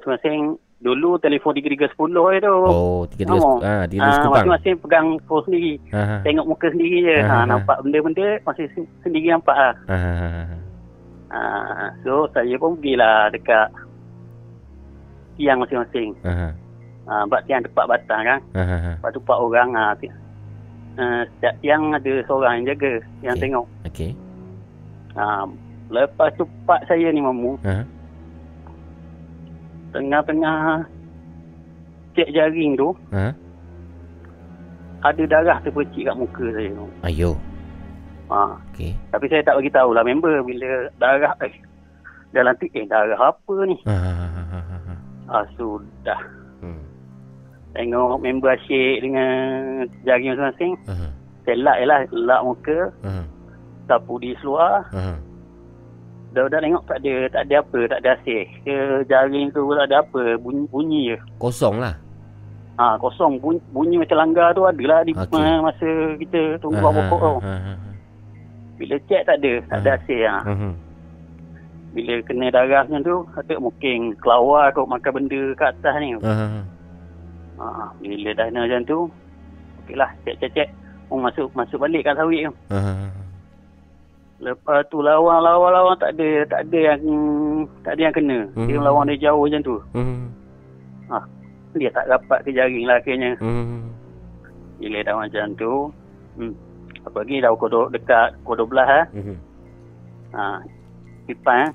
Masing-masing 0.00 0.40
dulu 0.78 1.18
telefon 1.18 1.52
3310 1.52 1.90
je 2.30 2.40
tu. 2.40 2.54
Oh, 2.64 3.02
33 3.04 3.26
Nama. 3.26 3.50
ah, 3.60 3.84
33 3.84 3.98
Ah, 3.98 4.14
kupang. 4.14 4.30
Masing-masing 4.32 4.74
pegang 4.78 5.06
phone 5.24 5.44
sendiri. 5.44 5.72
Ha, 5.90 6.00
ha. 6.00 6.16
Tengok 6.22 6.46
muka 6.48 6.66
sendiri 6.68 6.98
je. 7.02 7.16
Ha, 7.16 7.26
Ha, 7.26 7.36
ha. 7.36 7.48
nampak 7.48 7.76
benda-benda 7.82 8.26
masih 8.44 8.66
sen- 8.72 8.90
sendiri 9.00 9.26
nampak 9.28 9.56
lah. 9.56 9.74
Ha. 9.84 9.96
ha, 9.96 10.12
ha, 10.14 10.28
ha. 10.30 10.56
Ha, 11.28 11.40
so 12.00 12.24
saya 12.30 12.54
pun 12.56 12.72
pergilah 12.74 13.28
dekat 13.28 13.68
tiang 15.36 15.58
masing-masing. 15.58 16.14
Ha. 16.20 16.32
ha. 16.32 16.48
Ha, 17.04 17.24
buat 17.24 17.42
tiang 17.42 17.60
tepat 17.60 17.84
batang 17.88 18.22
kan. 18.22 18.40
Ha, 18.52 18.62
ha, 18.62 18.76
ha. 18.78 18.92
Lepas 18.94 19.10
tu 19.10 19.20
empat 19.20 19.38
orang. 19.38 19.68
Ha, 19.72 19.84
ti- 19.96 20.12
uh, 20.94 21.22
setiap 21.28 21.54
tiang 21.58 21.82
ada 21.90 22.12
seorang 22.22 22.52
yang 22.54 22.66
jaga. 22.70 22.92
Yang 23.20 23.34
Okey. 23.34 23.42
tengok. 23.42 23.66
Okey. 23.84 24.10
Ha, 25.10 25.24
lepas 25.90 26.30
tu 26.32 26.44
pak 26.62 26.86
saya 26.86 27.08
ni 27.08 27.18
mamu. 27.18 27.58
Ha. 27.60 27.82
Tengah-tengah 29.98 30.86
cek 32.14 32.30
jaring 32.30 32.78
tu. 32.78 32.94
Ha. 33.10 33.34
Ada 35.02 35.22
darah 35.26 35.58
terpercik 35.62 36.06
kat 36.06 36.14
muka 36.14 36.46
saya 36.54 36.70
tu. 36.70 36.86
Ayo. 37.02 37.30
Ha. 38.30 38.54
Okey. 38.70 38.94
Tapi 39.10 39.26
saya 39.26 39.42
tak 39.42 39.58
bagi 39.58 39.74
tahu 39.74 39.90
lah 39.90 40.06
member 40.06 40.42
bila 40.46 40.86
darah 41.02 41.34
eh 41.42 41.54
dalam 42.30 42.54
tu 42.62 42.70
eh 42.70 42.86
darah 42.86 43.18
apa 43.18 43.54
ni? 43.66 43.74
Ha. 43.86 43.94
ha, 43.98 44.12
ha, 44.14 44.26
ha, 44.30 44.60
ha, 44.62 44.78
ha. 44.86 44.94
Ah 45.28 45.44
sudah. 45.58 46.20
Hmm. 46.62 46.82
Tengok 47.74 48.22
member 48.22 48.54
asyik 48.54 49.02
dengan 49.02 49.34
jaring 50.06 50.34
masing-masing. 50.34 50.72
Ha. 50.86 50.94
Saya 51.42 51.56
lak 51.58 51.76
je 51.80 51.86
lah, 51.88 52.00
lak 52.12 52.40
muka, 52.44 52.78
Ha. 53.02 53.12
sapu 53.88 54.20
di 54.22 54.36
seluar. 54.38 54.86
Ha. 54.94 55.16
Dah 56.38 56.46
dah 56.46 56.60
tengok 56.62 56.86
tak 56.86 57.02
ada 57.02 57.12
tak 57.28 57.42
ada 57.50 57.54
apa, 57.58 57.78
tak 57.90 57.98
ada 57.98 58.10
asih. 58.14 58.42
Ke 58.62 58.74
jaring 59.04 59.50
tu 59.50 59.66
tak 59.74 59.90
ada 59.90 60.06
apa, 60.06 60.22
bunyi, 60.38 60.62
bunyi 60.70 61.00
je. 61.10 61.16
Kosong 61.36 61.82
lah. 61.82 61.98
Ha 62.78 62.94
kosong 62.94 63.42
bunyi, 63.42 63.58
bunyi 63.74 63.98
macam 63.98 64.22
langgar 64.22 64.54
tu 64.54 64.62
adalah 64.62 65.02
di 65.02 65.10
okay. 65.10 65.58
masa 65.58 65.88
kita 66.14 66.62
tunggu 66.62 66.78
ha, 66.78 66.94
pokok 67.10 67.18
tu. 67.18 67.34
ha. 67.42 67.74
Bila 68.78 68.94
cek 69.10 69.26
tak 69.26 69.42
ada, 69.42 69.52
tak 69.66 69.78
ada 69.82 69.90
asih 69.98 70.22
ha. 70.22 70.36
Mhm. 70.46 70.72
bila 71.88 72.14
kena 72.22 72.46
darah 72.52 72.84
macam 72.84 73.00
tu 73.02 73.16
atuk 73.34 73.58
mungkin 73.58 74.12
kelawar 74.22 74.70
kot 74.70 74.86
makan 74.86 75.24
benda 75.24 75.40
kat 75.56 75.72
atas 75.74 75.94
ni 75.98 76.14
Ah. 76.20 76.62
ha, 77.58 77.90
bila 77.98 78.30
dah 78.36 78.46
kena 78.46 78.60
macam 78.68 78.82
tu 78.84 78.98
okey 79.82 79.96
lah 79.96 80.10
cek 80.22 80.36
cek 80.38 80.50
cek 80.54 80.68
oh 81.08 81.18
masuk 81.18 81.48
masuk 81.56 81.80
balik 81.80 82.06
kat 82.06 82.14
sawit 82.14 82.46
tu 82.46 82.52
Ah. 82.70 83.08
Lepas 84.38 84.86
tu 84.86 84.98
lawan 84.98 85.40
lawan 85.40 85.70
lawan 85.72 85.96
tak 85.96 86.14
ada 86.14 86.28
tak 86.46 86.60
ada 86.64 86.78
yang 86.88 87.00
tak 87.82 87.92
ada 87.92 88.00
yang 88.00 88.14
kena 88.14 88.38
dia 88.56 88.76
Hmm. 88.76 88.84
lawan 88.84 89.04
dia 89.06 89.18
jauh 89.24 89.42
macam 89.42 89.60
tu 89.60 89.76
Hmm. 89.92 90.30
ha, 91.08 91.18
dia 91.74 91.90
tak 91.90 92.06
dapat 92.06 92.38
ke 92.42 92.50
jaring 92.52 92.84
lah 92.84 92.96
akhirnya 92.96 93.34
Hmm. 93.36 93.90
bila 94.78 94.98
dah 95.02 95.14
macam 95.16 95.46
tu 95.54 95.72
hmm, 96.36 96.52
apa 97.00 97.16
lagi 97.18 97.36
dah 97.40 97.50
dua- 97.50 97.90
dekat 97.90 98.28
pukul 98.40 98.56
12 98.62 98.86
ha, 98.86 99.00
Mhm. 99.10 99.36
ha 100.32 100.46
simpan 101.24 101.66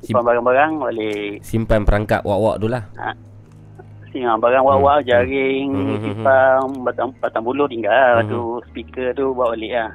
simpan 0.00 0.22
barang-barang 0.24 0.72
balik 0.80 1.32
Simpan 1.40 1.84
perangkap 1.84 2.20
wak-wak 2.22 2.56
tu 2.56 2.66
lah. 2.66 2.82
ha, 2.96 3.12
simpan 4.08 4.34
barang 4.36 4.64
wak-wak 4.64 5.04
jaring 5.04 5.68
Hmm. 5.70 6.02
simpan 6.02 6.58
batang 6.82 7.14
batang 7.16 7.44
buluh 7.44 7.64
tinggal 7.64 8.18
Hmm. 8.18 8.26
tu 8.26 8.40
speaker 8.66 9.14
tu 9.14 9.30
bawa 9.30 9.54
balik 9.54 9.72
lah 9.72 9.90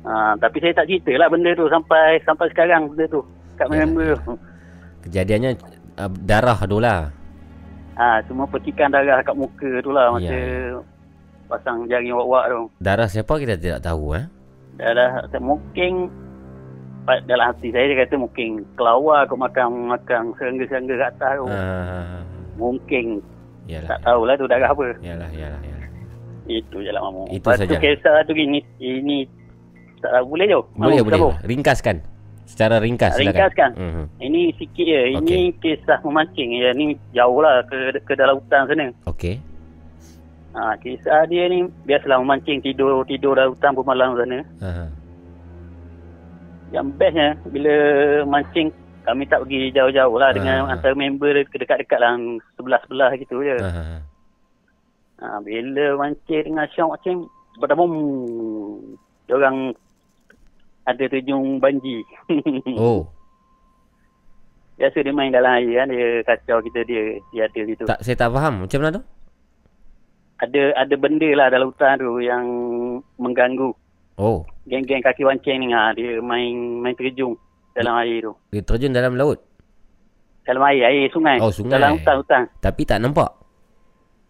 Ha, 0.00 0.32
tapi 0.36 0.56
saya 0.58 0.72
tak 0.72 0.88
cerita 0.88 1.12
lah 1.14 1.28
benda 1.28 1.52
tu 1.52 1.68
sampai 1.68 2.16
sampai 2.24 2.48
sekarang 2.48 2.88
benda 2.88 3.04
tu 3.06 3.20
kat 3.54 3.68
Ya, 3.68 3.84
member 3.84 4.16
tu. 4.18 4.32
Kejadiannya 5.02 5.50
uh, 5.96 6.10
darah 6.20 6.56
tu 6.62 6.80
lah. 6.80 7.12
Ha, 7.94 8.24
semua 8.24 8.48
petikan 8.48 8.88
darah 8.88 9.20
kat 9.20 9.36
muka 9.36 9.70
tu 9.80 9.92
lah 9.92 10.08
masa 10.10 10.32
Ya. 10.32 10.80
pasang 11.46 11.84
jaring 11.84 12.14
wak-wak 12.14 12.44
tu. 12.48 12.60
Darah 12.78 13.06
siapa 13.06 13.32
kita 13.36 13.54
tidak 13.54 13.80
tahu 13.82 14.16
eh. 14.16 14.24
Saya 14.78 15.36
mungkin 15.36 16.08
dalam 17.26 17.50
hati 17.50 17.68
saya 17.68 17.84
dia 17.86 18.00
kata 18.00 18.16
mungkin 18.16 18.62
kelawar 18.74 19.26
kau 19.26 19.34
makan 19.34 19.90
makan 19.90 20.30
serangga-serangga 20.38 20.94
kat 20.96 21.08
atas 21.12 21.32
tu. 21.36 21.46
Ah. 21.46 22.20
Mungkin 22.56 23.04
Yalah. 23.66 23.88
tak 23.90 23.98
tahulah 24.02 24.34
tu 24.36 24.46
darah 24.46 24.70
apa. 24.70 24.86
Yalah, 25.00 25.30
yalah, 25.30 25.60
yalah. 25.60 25.88
Itu 26.46 26.76
je 26.80 26.88
lah 26.88 27.02
mamu. 27.02 27.28
Itu 27.28 27.44
Lepas 27.44 27.60
tu 27.60 27.68
saja. 27.68 27.76
kisah 27.78 28.16
tu 28.24 28.32
gini 28.32 28.58
ini 28.78 29.28
tak 30.00 30.10
tahu 30.12 30.24
boleh 30.32 30.46
je. 30.46 30.58
Boleh, 30.74 31.00
boleh. 31.00 31.16
sambung. 31.16 31.36
Ringkaskan. 31.44 31.96
Secara 32.50 32.82
ringkas 32.82 33.14
silakan. 33.14 33.30
Ringkaskan. 33.30 33.70
Mhm. 33.78 34.04
Ini 34.18 34.42
sikit 34.58 34.84
je. 34.84 35.00
Ini 35.14 35.36
kisah 35.62 35.98
memancing. 36.02 36.50
Ya, 36.58 36.74
ni 36.74 36.98
jauh 37.14 37.38
lah 37.38 37.62
ke, 37.64 37.94
ke 38.02 38.12
dalam 38.18 38.42
hutan 38.42 38.66
sana. 38.66 38.90
Okey. 39.06 39.38
Ha, 40.50 40.74
kisah 40.82 41.30
dia 41.30 41.46
ni 41.46 41.62
biasalah 41.86 42.18
memancing 42.18 42.58
tidur 42.58 43.06
tidur 43.06 43.38
dalam 43.38 43.54
hutan 43.54 43.70
pemalang 43.70 44.18
sana. 44.18 44.38
Ah. 44.58 44.90
Yang 46.74 46.86
bestnya 46.98 47.28
bila 47.46 47.74
mancing 48.26 48.74
kami 49.06 49.26
tak 49.26 49.46
pergi 49.46 49.70
jauh-jauh 49.70 50.18
lah 50.18 50.34
dengan 50.34 50.66
Ah. 50.66 50.74
antara 50.74 50.94
member 50.94 51.46
ke 51.46 51.54
dekat-dekat 51.54 51.98
lah 52.02 52.18
sebelah-sebelah 52.58 53.10
gitu 53.14 53.46
je. 53.46 53.56
Ah. 53.62 54.02
Ha, 55.22 55.38
bila 55.38 56.02
mancing 56.02 56.50
dengan 56.50 56.66
syok 56.66 56.98
mancing 56.98 57.18
pada 57.62 57.78
bom 57.78 57.92
orang 59.30 59.70
ada 60.90 61.04
terjun 61.06 61.62
banji. 61.62 62.02
Oh, 62.78 63.06
Biasa 64.80 65.04
dia 65.04 65.12
main 65.12 65.28
dalam 65.28 65.60
air 65.60 65.76
kan 65.76 65.92
dia 65.92 66.24
kacau 66.24 66.56
kita 66.64 66.80
dia 66.88 67.20
dia 67.36 67.44
ada 67.44 67.60
situ. 67.68 67.84
tak 67.84 68.00
saya 68.00 68.16
tak 68.16 68.32
faham. 68.32 68.64
Macam 68.64 68.80
mana 68.80 68.96
tu? 68.96 69.02
Ada 70.40 70.72
ada 70.72 70.94
benda 70.96 71.28
lah 71.36 71.52
dalam 71.52 71.68
hutan 71.68 72.00
tu 72.00 72.16
yang 72.24 72.44
mengganggu. 73.20 73.76
Oh, 74.16 74.40
Geng-geng 74.64 75.04
kaki 75.04 75.28
wancing 75.28 75.64
ni 75.64 75.68
ha, 75.76 75.92
dia 75.92 76.16
main 76.24 76.80
main 76.80 76.96
terjun 76.96 77.36
dalam 77.76 77.92
air 78.00 78.24
tu. 78.24 78.32
dia 78.48 78.64
terjun 78.64 78.96
dalam 78.96 79.20
laut. 79.20 79.36
Dalam 80.48 80.64
air, 80.64 80.88
air 80.88 81.12
sungai. 81.12 81.36
Oh, 81.44 81.52
sungai. 81.52 81.76
Dalam 81.76 82.00
hutan-hutan. 82.00 82.48
Tapi 82.64 82.82
tak 82.88 83.04
nampak. 83.04 83.28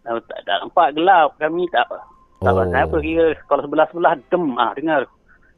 Tak, 0.03 0.19
tak, 0.27 0.39
tak 0.43 0.57
nampak 0.67 0.87
gelap 0.99 1.31
kami 1.39 1.63
tak 1.71 1.87
tak 1.87 2.03
Oh. 2.41 2.57
oh. 2.57 2.73
apa 2.73 2.97
kira 3.05 3.37
kalau 3.45 3.61
sebelah-sebelah 3.69 4.17
dem 4.33 4.43
ah 4.57 4.73
dengar. 4.73 5.05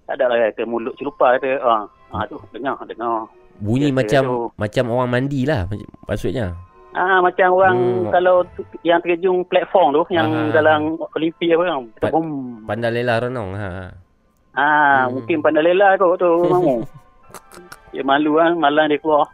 Tak 0.03 0.13
ada 0.13 0.25
lah 0.27 0.37
kata 0.45 0.63
mulut 0.63 0.93
celupa 0.95 1.35
kata 1.35 1.59
ah 1.59 1.83
ah 2.11 2.23
tu 2.25 2.35
dengar 2.51 2.75
dengar. 2.83 3.23
Bunyi 3.55 3.87
Biasa 3.87 3.95
macam 3.95 4.21
tu. 4.23 4.37
macam 4.57 4.83
orang 4.89 5.09
mandi 5.09 5.41
lah 5.43 5.63
mac- 5.65 5.91
maksudnya. 6.05 6.51
Ah 6.91 7.17
macam 7.19 7.47
orang 7.51 7.75
Hmm. 7.75 8.11
kalau 8.11 8.35
tu, 8.53 8.61
yang 8.81 8.99
terjun 8.99 9.41
platform 9.43 9.93
tu 9.93 10.03
yang 10.09 10.27
Ah. 10.27 10.51
dalam 10.51 10.79
Olimpik 11.11 11.49
apa 11.49 11.63
kan. 11.63 11.77
Pa-. 11.99 12.11
Pandai 12.67 12.91
lela 12.91 13.15
renang. 13.19 13.49
Ha. 13.53 13.69
Ah 14.53 14.61
Hmm. 15.05 15.17
mungkin 15.17 15.39
pandai 15.39 15.63
lela 15.63 15.95
kot 15.95 16.17
tu 16.17 16.29
mamu. 16.51 16.83
Dia 17.89 18.03
malu 18.03 18.35
kan 18.35 18.53
malam 18.55 18.85
dia 18.87 18.97
keluar. 18.97 19.25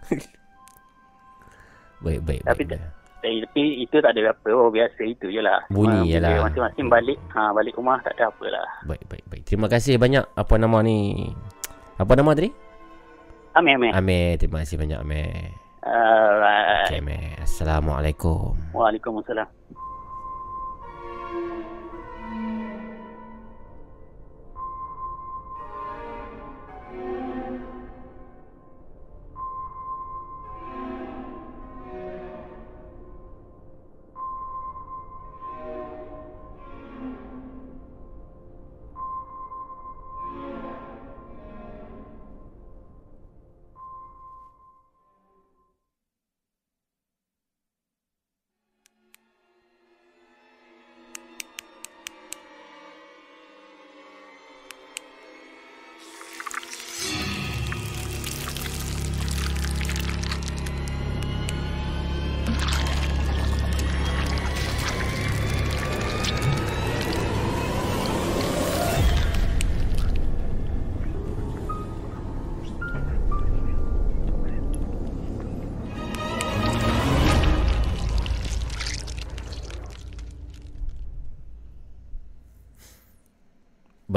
Baik, 2.00 2.20
baik, 2.24 2.42
Tapi 2.44 2.64
baik. 2.64 2.80
tak- 2.80 2.96
tapi, 3.20 3.44
tapi 3.44 3.64
itu 3.84 3.96
tak 4.00 4.16
ada 4.16 4.32
apa. 4.32 4.48
Oh 4.56 4.72
biasa 4.72 5.02
itu 5.04 5.28
je 5.28 5.44
lah. 5.44 5.60
Bunyi 5.68 6.08
je 6.08 6.20
lah. 6.24 6.48
Masing-masing 6.48 6.88
balik 6.88 7.20
ha 7.36 7.52
balik 7.52 7.76
rumah 7.76 8.00
tak 8.00 8.16
ada 8.16 8.32
apa 8.32 8.46
lah. 8.48 8.68
Baik, 8.88 9.04
baik, 9.12 9.24
baik. 9.28 9.44
Terima 9.44 9.68
kasih 9.68 10.00
banyak. 10.00 10.24
Apa 10.40 10.56
nama 10.56 10.80
ni? 10.80 11.30
Apa 12.00 12.16
nama 12.16 12.32
tadi? 12.32 12.50
Amir 13.60 13.76
Amir. 13.76 13.92
Amir. 13.92 14.40
Terima 14.40 14.64
kasih 14.64 14.80
banyak 14.80 15.00
Amir. 15.04 15.52
Alright. 15.84 16.88
Okay, 16.88 17.04
Amir. 17.04 17.36
Assalamualaikum. 17.44 18.56
Waalaikumsalam. 18.72 19.48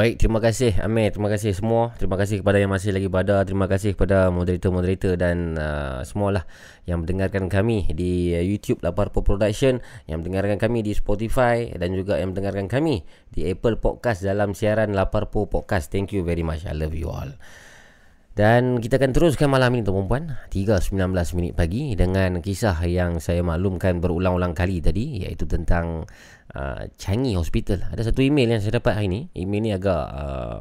Baik, 0.03 0.19
terima 0.19 0.43
kasih 0.43 0.83
Amir, 0.83 1.15
terima 1.15 1.31
kasih 1.31 1.55
semua. 1.55 1.95
Terima 1.95 2.19
kasih 2.19 2.43
kepada 2.43 2.59
yang 2.59 2.75
masih 2.75 2.91
lagi 2.91 3.07
pada, 3.07 3.47
terima 3.47 3.71
kasih 3.71 3.95
kepada 3.95 4.35
moderator-moderator 4.35 5.15
dan 5.15 5.55
uh, 5.55 6.03
semualah 6.03 6.43
yang 6.91 7.07
mendengarkan 7.07 7.47
kami 7.47 7.87
di 7.95 8.35
uh, 8.35 8.43
YouTube 8.43 8.83
Laparpo 8.83 9.23
Production, 9.23 9.79
yang 10.11 10.19
mendengarkan 10.19 10.59
kami 10.59 10.83
di 10.83 10.91
Spotify 10.91 11.71
dan 11.79 11.95
juga 11.95 12.19
yang 12.19 12.35
mendengarkan 12.35 12.67
kami 12.67 13.07
di 13.31 13.47
Apple 13.47 13.79
Podcast 13.79 14.27
dalam 14.27 14.59
siaran 14.59 14.91
Laparpo 14.91 15.47
Podcast. 15.47 15.95
Thank 15.95 16.11
you 16.11 16.27
very 16.27 16.43
much. 16.43 16.67
I 16.67 16.75
love 16.75 16.99
you 16.99 17.07
all. 17.07 17.31
Dan 18.33 18.81
kita 18.81 18.97
akan 18.97 19.13
teruskan 19.13 19.53
malam 19.53 19.77
ini 19.77 19.85
tuan-puan 19.85 20.41
3.19 20.49 20.97
minit 21.37 21.53
pagi 21.53 21.93
dengan 21.93 22.41
kisah 22.41 22.81
yang 22.89 23.21
saya 23.21 23.45
maklumkan 23.45 24.01
berulang-ulang 24.01 24.57
kali 24.57 24.81
tadi 24.81 25.21
iaitu 25.21 25.45
tentang 25.45 26.09
uh, 26.57 26.89
Changi 26.97 27.37
Hospital. 27.37 27.89
Ada 27.93 28.13
satu 28.13 28.21
email 28.25 28.49
yang 28.53 28.61
saya 28.61 28.81
dapat 28.81 28.99
hari 28.99 29.07
ini. 29.09 29.21
Email 29.37 29.61
ni 29.65 29.71
agak 29.75 30.05
uh, 30.13 30.61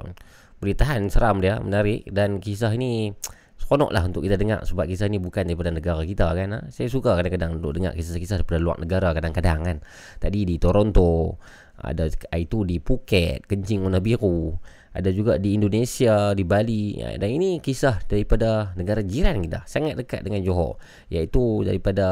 boleh 0.62 0.76
tahan 0.78 1.10
seram 1.10 1.42
dia, 1.42 1.58
menarik 1.58 2.06
dan 2.12 2.38
kisah 2.38 2.70
ini 2.74 3.12
seronok 3.58 3.94
lah 3.94 4.04
untuk 4.06 4.26
kita 4.26 4.38
dengar 4.38 4.66
sebab 4.66 4.90
kisah 4.90 5.06
ni 5.10 5.18
bukan 5.22 5.48
daripada 5.48 5.72
negara 5.74 6.02
kita 6.04 6.34
kan. 6.34 6.48
Ha? 6.54 6.60
Saya 6.70 6.88
suka 6.90 7.18
kadang-kadang 7.18 7.58
untuk 7.58 7.78
dengar 7.78 7.94
kisah-kisah 7.98 8.42
daripada 8.42 8.60
luar 8.62 8.78
negara 8.78 9.14
kadang-kadang 9.14 9.60
kan. 9.64 9.78
Tadi 10.22 10.46
di 10.46 10.56
Toronto, 10.62 11.40
ada 11.82 12.06
itu 12.38 12.68
di 12.68 12.78
Phuket, 12.78 13.50
kencing 13.50 13.82
warna 13.86 14.04
biru 14.04 14.58
ada 14.92 15.10
juga 15.12 15.40
di 15.40 15.56
Indonesia, 15.56 16.36
di 16.36 16.44
Bali 16.44 17.00
Ya, 17.00 17.16
dan 17.16 17.32
ini 17.32 17.64
kisah 17.64 18.04
daripada 18.04 18.76
negara 18.76 19.00
jiran 19.00 19.40
kita, 19.40 19.64
sangat 19.64 19.96
dekat 19.96 20.28
dengan 20.28 20.44
Johor, 20.44 20.76
iaitu 21.08 21.64
daripada 21.64 22.08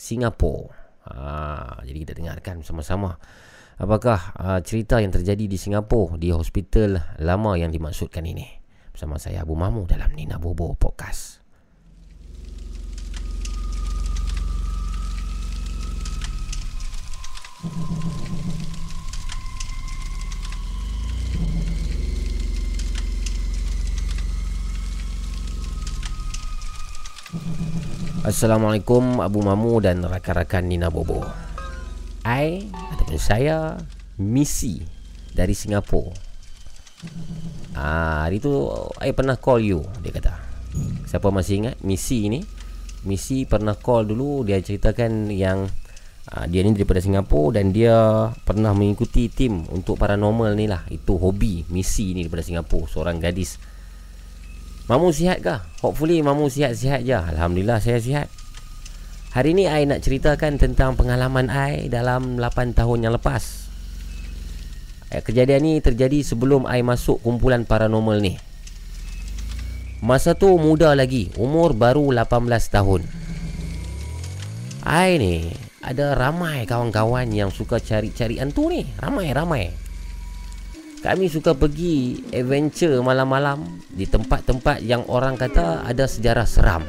Singapura. 0.00 0.85
Ha, 1.06 1.82
jadi 1.86 1.98
kita 2.02 2.12
dengarkan 2.18 2.66
sama-sama 2.66 3.14
apakah 3.76 4.32
uh, 4.40 4.60
cerita 4.64 4.98
yang 4.98 5.12
terjadi 5.12 5.44
di 5.46 5.58
Singapura 5.60 6.16
di 6.16 6.32
hospital 6.32 7.20
lama 7.20 7.54
yang 7.54 7.70
dimaksudkan 7.70 8.24
ini. 8.24 8.64
bersama 8.96 9.20
saya 9.20 9.44
Abu 9.44 9.52
Mamu 9.52 9.84
dalam 9.84 10.08
Nina 10.16 10.40
Bobo 10.40 10.72
Podcast. 10.72 11.44
Assalamualaikum 28.26 29.22
Abu 29.22 29.38
Mamu 29.38 29.78
dan 29.78 30.02
rakan-rakan 30.02 30.66
Nina 30.66 30.90
Bobo. 30.90 31.22
I 32.26 32.66
ataupun 32.74 33.22
saya 33.22 33.78
Missy 34.18 34.82
dari 35.30 35.54
Singapura. 35.54 36.10
Ah, 37.78 38.26
hari 38.26 38.42
tu 38.42 38.50
I 38.98 39.14
pernah 39.14 39.38
call 39.38 39.62
you 39.62 39.86
dia 40.02 40.10
kata. 40.10 40.34
Siapa 41.06 41.30
masih 41.30 41.70
ingat 41.70 41.78
Missy 41.86 42.26
ni? 42.26 42.42
Missy 43.06 43.46
pernah 43.46 43.78
call 43.78 44.10
dulu 44.10 44.42
dia 44.42 44.58
ceritakan 44.58 45.30
yang 45.30 45.70
ah, 46.26 46.50
dia 46.50 46.66
ni 46.66 46.74
daripada 46.74 46.98
Singapura 46.98 47.62
dan 47.62 47.70
dia 47.70 47.94
pernah 48.42 48.74
mengikuti 48.74 49.30
tim 49.30 49.70
untuk 49.70 50.02
paranormal 50.02 50.50
ni 50.58 50.66
lah. 50.66 50.82
Itu 50.90 51.14
hobi 51.14 51.62
Missy 51.70 52.18
ni 52.18 52.26
daripada 52.26 52.42
Singapura, 52.42 52.90
seorang 52.90 53.22
gadis 53.22 53.54
Mamu 54.86 55.10
sihat 55.10 55.42
ke? 55.42 55.56
Hopefully 55.82 56.22
Mamu 56.22 56.46
sihat-sihat 56.46 57.02
je. 57.02 57.18
Alhamdulillah 57.18 57.82
saya 57.82 57.98
sihat. 57.98 58.30
Hari 59.34 59.52
ni 59.52 59.66
I 59.66 59.82
nak 59.84 60.00
ceritakan 60.00 60.56
tentang 60.56 60.94
pengalaman 60.94 61.50
I 61.50 61.90
dalam 61.90 62.38
8 62.38 62.72
tahun 62.72 63.04
yang 63.04 63.12
lepas. 63.18 63.66
Eh, 65.10 65.20
Kejadian 65.20 65.62
ni 65.66 65.74
terjadi 65.82 66.22
sebelum 66.22 66.70
I 66.70 66.86
masuk 66.86 67.18
kumpulan 67.20 67.66
paranormal 67.66 68.22
ni. 68.22 68.38
Masa 70.06 70.36
tu 70.36 70.52
muda 70.60 70.92
lagi 70.92 71.32
Umur 71.34 71.74
baru 71.74 72.06
18 72.14 72.46
tahun. 72.70 73.02
I 74.86 75.18
ni 75.18 75.36
ada 75.82 76.14
ramai 76.14 76.62
kawan-kawan 76.62 77.26
yang 77.34 77.50
suka 77.50 77.82
cari-cari 77.82 78.38
hantu 78.38 78.70
ni. 78.70 78.86
Ramai-ramai 79.02 79.85
kami 81.06 81.30
suka 81.30 81.54
pergi 81.54 82.18
adventure 82.34 82.98
malam-malam 82.98 83.78
di 83.86 84.10
tempat-tempat 84.10 84.82
yang 84.82 85.06
orang 85.06 85.38
kata 85.38 85.86
ada 85.86 86.02
sejarah 86.02 86.42
seram. 86.42 86.82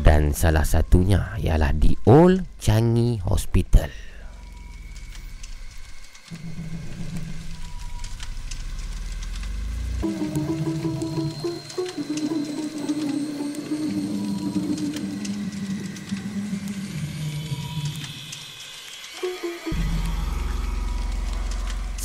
Dan 0.00 0.32
salah 0.32 0.64
satunya 0.64 1.36
ialah 1.36 1.76
di 1.76 1.92
Old 2.08 2.56
Changi 2.56 3.20
Hospital. 3.20 3.92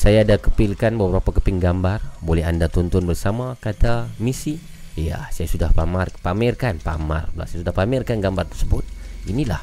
Saya 0.02 0.26
ada 0.26 0.42
kepilkan 0.42 0.98
beberapa 0.98 1.30
keping 1.30 1.62
gambar. 1.62 2.02
Boleh 2.26 2.42
anda 2.42 2.66
tonton 2.66 3.06
bersama 3.06 3.54
Kata 3.62 4.10
misi? 4.18 4.58
Ya, 4.98 5.30
saya 5.30 5.46
sudah 5.46 5.70
pamar, 5.78 6.10
pamerkan 6.26 6.82
Pamar 6.82 7.30
pula. 7.30 7.46
Saya 7.46 7.62
sudah 7.62 7.70
pamerkan 7.70 8.18
gambar 8.18 8.50
tersebut. 8.50 8.82
Inilah 9.30 9.62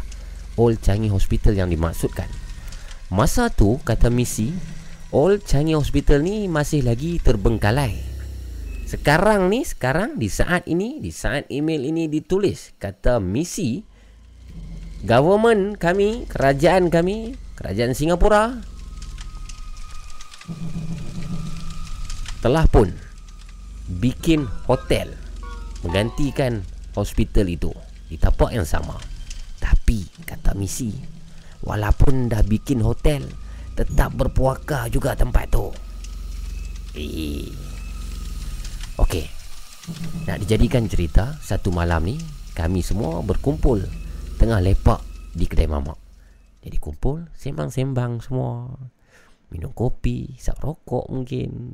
Old 0.54 0.78
Changi 0.78 1.10
Hospital 1.10 1.58
yang 1.58 1.66
dimaksudkan. 1.66 2.30
Masa 3.10 3.50
tu, 3.50 3.82
kata 3.82 4.14
misi 4.14 4.54
Old 5.10 5.42
Changi 5.42 5.74
Hospital 5.74 6.22
ni 6.22 6.46
masih 6.46 6.86
lagi 6.86 7.18
terbengkalai. 7.18 7.98
Sekarang 8.86 9.50
ni, 9.50 9.66
sekarang 9.66 10.22
Di 10.22 10.30
saat 10.30 10.70
ini, 10.70 11.02
di 11.02 11.10
saat 11.10 11.50
email 11.50 11.82
ini 11.82 12.06
ditulis 12.06 12.78
Kata 12.78 13.18
misi 13.18 13.82
Government 15.02 15.82
kami, 15.82 16.30
kerajaan 16.30 16.88
kami 16.88 17.34
Kerajaan 17.58 17.92
Singapura 17.92 18.77
telah 22.38 22.64
pun 22.70 22.94
bikin 23.98 24.46
hotel 24.68 25.10
menggantikan 25.82 26.62
hospital 26.94 27.46
itu 27.48 27.70
di 28.08 28.16
tapak 28.16 28.54
yang 28.54 28.66
sama. 28.66 28.96
Tapi 29.58 30.06
kata 30.24 30.54
misi, 30.54 30.94
walaupun 31.62 32.30
dah 32.30 32.42
bikin 32.46 32.80
hotel, 32.80 33.26
tetap 33.74 34.14
berpuaka 34.14 34.86
juga 34.90 35.14
tempat 35.14 35.46
tu. 35.50 35.70
Eh. 36.98 37.50
Okey. 38.98 39.26
Nak 40.28 40.44
dijadikan 40.44 40.84
cerita, 40.90 41.38
satu 41.40 41.72
malam 41.72 42.04
ni 42.04 42.16
kami 42.52 42.82
semua 42.82 43.22
berkumpul 43.22 43.86
tengah 44.36 44.58
lepak 44.58 45.00
di 45.32 45.46
kedai 45.46 45.70
mamak. 45.70 45.96
Jadi 46.60 46.76
kumpul, 46.76 47.30
sembang-sembang 47.38 48.18
semua. 48.20 48.74
Minum 49.48 49.72
kopi, 49.72 50.36
isap 50.36 50.60
rokok 50.60 51.08
mungkin. 51.08 51.72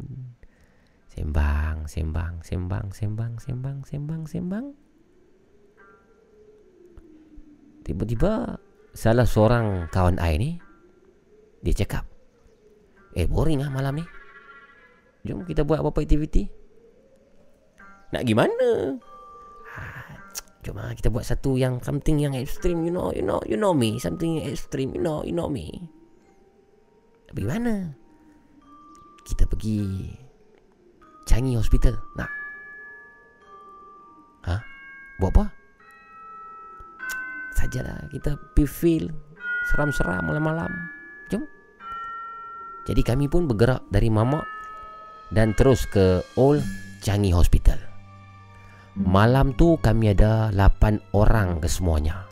Sembang, 1.10 1.86
sembang, 1.86 2.42
sembang, 2.42 2.90
sembang, 2.90 3.32
sembang, 3.38 3.78
sembang, 3.86 4.22
sembang. 4.26 4.66
Tiba-tiba 7.84 8.58
salah 8.94 9.26
seorang 9.26 9.90
kawan 9.90 10.18
I 10.22 10.34
ni 10.38 10.50
dia 11.60 11.74
cakap, 11.84 12.06
"Eh, 13.14 13.26
boring 13.26 13.62
ah 13.62 13.70
malam 13.70 14.00
ni. 14.00 14.06
Jom 15.26 15.44
kita 15.44 15.62
buat 15.62 15.82
apa-apa 15.82 16.02
aktiviti." 16.02 16.48
Nak 18.14 18.22
gimana? 18.24 18.98
Ah, 19.74 20.18
jom 20.62 20.78
ah 20.78 20.94
kita 20.94 21.10
buat 21.10 21.26
satu 21.26 21.58
yang 21.58 21.78
something 21.82 22.18
yang 22.22 22.34
extreme, 22.34 22.86
you 22.86 22.92
know, 22.94 23.10
you 23.14 23.22
know, 23.22 23.42
you 23.44 23.58
know 23.58 23.74
me, 23.74 23.98
something 24.02 24.38
extreme, 24.42 24.94
you 24.94 25.02
know, 25.02 25.22
you 25.26 25.34
know 25.34 25.50
me. 25.50 25.93
Pergi 27.34 27.50
mana? 27.50 27.90
Kita 29.26 29.42
pergi 29.50 30.06
Changi 31.26 31.58
Hospital 31.58 31.98
Nak? 32.14 32.30
Ha? 34.46 34.56
Buat 35.18 35.30
apa? 35.34 35.44
Sajalah 37.58 38.06
Kita 38.14 38.38
feel 38.70 39.10
Seram-seram 39.66 40.30
malam-malam 40.30 40.70
Jom 41.26 41.42
Jadi 42.86 43.02
kami 43.02 43.26
pun 43.26 43.50
bergerak 43.50 43.82
dari 43.90 44.14
Mamak 44.14 44.46
Dan 45.34 45.58
terus 45.58 45.90
ke 45.90 46.22
Old 46.38 46.62
Changi 47.02 47.34
Hospital 47.34 47.82
Malam 48.94 49.58
tu 49.58 49.74
kami 49.82 50.14
ada 50.14 50.54
8 50.54 51.18
orang 51.18 51.58
kesemuanya 51.58 52.30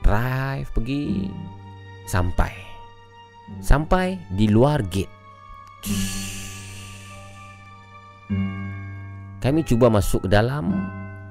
Drive 0.00 0.72
pergi 0.72 1.28
Sampai. 2.04 2.52
Sampai 3.60 4.20
di 4.32 4.48
luar 4.48 4.84
gate. 4.88 5.12
Kami 9.44 9.60
cuba 9.68 9.92
masuk 9.92 10.24
ke 10.24 10.32
dalam 10.32 10.72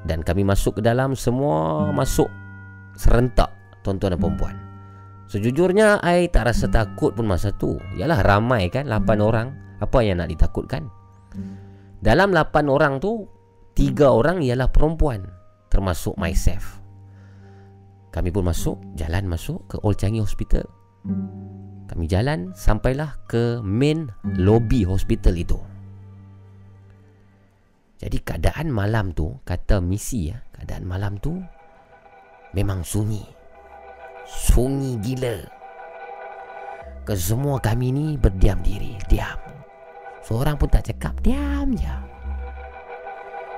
Dan 0.06 0.22
kami 0.22 0.46
masuk 0.46 0.78
ke 0.78 0.82
dalam 0.86 1.18
Semua 1.18 1.90
masuk 1.90 2.30
Serentak 2.94 3.50
Tuan-tuan 3.82 4.14
dan 4.14 4.22
perempuan 4.22 4.56
Sejujurnya 5.26 6.06
I 6.06 6.30
tak 6.30 6.46
rasa 6.46 6.70
takut 6.70 7.18
pun 7.18 7.26
masa 7.26 7.50
tu. 7.58 7.82
Yalah 7.98 8.22
ramai 8.22 8.70
kan 8.70 8.86
8 8.86 9.18
orang. 9.18 9.50
Apa 9.82 10.06
yang 10.06 10.22
nak 10.22 10.30
ditakutkan? 10.30 10.86
Dalam 11.98 12.30
8 12.30 12.70
orang 12.70 13.02
tu 13.02 13.26
Tiga 13.74 14.14
orang 14.14 14.46
ialah 14.46 14.70
perempuan 14.70 15.26
Termasuk 15.74 16.14
myself 16.22 16.83
kami 18.14 18.30
pun 18.30 18.46
masuk, 18.46 18.78
jalan 18.94 19.26
masuk 19.26 19.66
ke 19.66 19.82
Old 19.82 19.98
Changi 19.98 20.22
Hospital. 20.22 20.70
Kami 21.90 22.06
jalan 22.06 22.54
sampailah 22.54 23.18
ke 23.26 23.58
main 23.66 24.06
lobby 24.38 24.86
hospital 24.86 25.34
itu. 25.34 25.58
Jadi 27.98 28.22
keadaan 28.22 28.70
malam 28.70 29.18
tu, 29.18 29.34
kata 29.42 29.82
misi 29.82 30.30
ya, 30.30 30.38
keadaan 30.54 30.86
malam 30.86 31.18
tu 31.18 31.42
memang 32.54 32.86
sunyi. 32.86 33.26
Sunyi 34.30 35.02
gila. 35.02 35.38
Kesemua 37.10 37.58
kami 37.66 37.90
ni 37.90 38.06
berdiam 38.22 38.62
diri, 38.62 38.94
diam. 39.10 39.42
Seorang 40.22 40.62
pun 40.62 40.70
tak 40.70 40.86
cakap, 40.86 41.18
diam 41.26 41.74
je. 41.74 41.98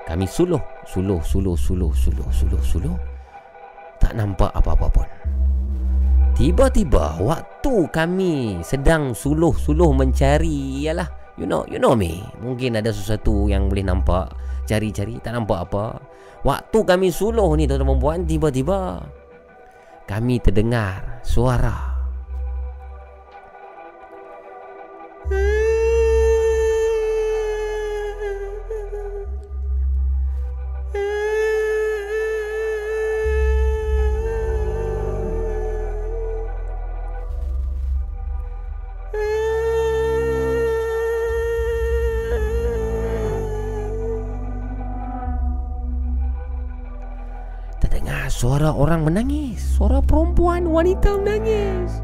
Kami 0.07 0.23
suluh, 0.23 0.63
suluh, 0.87 1.19
suluh, 1.19 1.59
suluh, 1.59 1.91
suluh, 1.91 2.29
suluh, 2.31 2.63
suluh 2.63 2.97
tak 4.05 4.13
nampak 4.13 4.53
apa-apa 4.53 4.87
pun. 4.93 5.07
Tiba-tiba 6.37 7.17
waktu 7.25 7.89
kami 7.89 8.61
sedang 8.61 9.17
suluh-suluh 9.17 9.97
mencari 9.97 10.85
ialah 10.85 11.09
you 11.41 11.49
know 11.49 11.65
you 11.65 11.81
know 11.81 11.97
me. 11.97 12.21
Mungkin 12.37 12.77
ada 12.77 12.93
sesuatu 12.93 13.49
yang 13.49 13.65
boleh 13.65 13.81
nampak 13.81 14.29
cari-cari 14.69 15.17
tak 15.25 15.33
nampak 15.33 15.65
apa. 15.65 15.97
Waktu 16.45 16.79
kami 16.85 17.09
suluh 17.09 17.49
ni 17.57 17.65
tuan-tuan 17.65 17.97
puan 17.97 18.21
tiba-tiba 18.29 19.01
kami 20.05 20.37
terdengar 20.37 21.25
suara 21.25 21.97
suara 48.35 48.75
orang 48.75 49.07
menangis. 49.07 49.63
Suara 49.79 50.03
perempuan 50.03 50.67
wanita 50.67 51.15
menangis. 51.23 52.03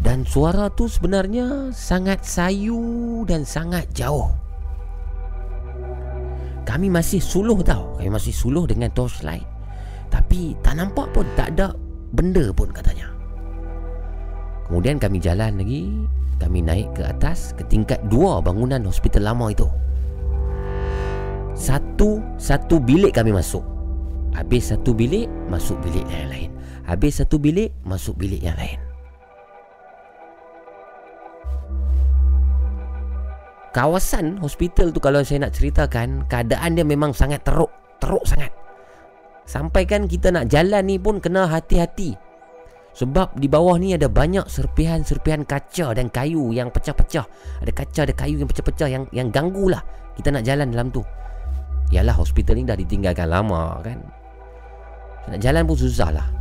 Dan 0.00 0.22
suara 0.22 0.70
tu 0.70 0.86
sebenarnya 0.86 1.74
sangat 1.74 2.22
sayu 2.22 3.26
dan 3.26 3.42
sangat 3.42 3.90
jauh. 3.90 4.30
Kami 6.62 6.86
masih 6.86 7.18
suluh 7.18 7.58
tau. 7.66 7.98
Kami 7.98 8.14
masih 8.14 8.30
suluh 8.30 8.64
dengan 8.64 8.94
torchlight. 8.94 9.44
Tapi 10.10 10.58
tak 10.62 10.74
nampak 10.78 11.06
pun 11.14 11.26
Tak 11.34 11.54
ada 11.58 11.74
benda 12.14 12.54
pun 12.54 12.70
katanya. 12.70 13.10
Kemudian 14.70 15.02
kami 15.02 15.18
jalan 15.18 15.58
lagi. 15.58 15.90
Kami 16.40 16.64
naik 16.64 16.96
ke 16.96 17.04
atas 17.04 17.52
Ke 17.52 17.68
tingkat 17.68 18.00
dua 18.08 18.40
bangunan 18.40 18.80
hospital 18.86 19.34
lama 19.34 19.50
itu. 19.50 19.66
Satu 21.58 22.22
Satu 22.40 22.80
bilik 22.80 23.12
kami 23.12 23.34
masuk 23.34 23.79
Habis 24.40 24.72
satu 24.72 24.96
bilik 24.96 25.28
Masuk 25.52 25.76
bilik 25.84 26.08
yang 26.08 26.32
lain. 26.32 26.50
Habis 26.88 27.20
satu 27.20 27.36
bilik 27.36 27.76
Masuk 27.84 28.16
bilik 28.16 28.40
yang 28.40 28.56
lain. 28.56 28.80
Kawasan 33.76 34.40
hospital 34.40 34.96
tu 34.96 34.98
Kalau 35.04 35.20
saya 35.20 35.44
nak 35.44 35.52
ceritakan 35.52 36.24
Keadaan 36.24 36.72
dia 36.72 36.88
memang 36.88 37.12
sangat 37.12 37.44
teruk. 37.44 37.68
Teruk 38.00 38.24
sangat. 38.24 38.48
Sampai 39.44 39.84
kan 39.84 40.08
kita 40.08 40.32
nak 40.32 40.48
jalan 40.48 40.88
ni 40.88 40.96
pun 40.96 41.20
Kena 41.20 41.44
hati-hati. 41.44 42.16
Sebab 42.96 43.36
di 43.38 43.46
bawah 43.46 43.78
ni 43.78 43.94
ada 43.94 44.10
banyak 44.10 44.50
serpihan-serpihan 44.50 45.46
kaca 45.46 45.94
dan 45.94 46.10
kayu 46.10 46.50
yang 46.50 46.74
pecah-pecah. 46.74 47.22
Ada 47.62 47.70
kaca, 47.70 48.00
ada 48.02 48.14
kayu 48.18 48.42
yang 48.42 48.50
pecah-pecah 48.50 48.88
yang 48.90 49.06
yang 49.14 49.30
ganggu 49.30 49.70
lah. 49.70 49.78
Kita 50.18 50.34
nak 50.34 50.42
jalan 50.42 50.74
dalam 50.74 50.90
tu. 50.90 50.98
Yalah 51.94 52.18
hospital 52.18 52.58
ni 52.58 52.66
dah 52.66 52.74
ditinggalkan 52.74 53.30
lama 53.30 53.78
kan 53.86 54.19
Nak 55.28 55.38
jalan 55.42 55.68
pun 55.68 55.76
susah 55.76 56.10
lah. 56.14 56.40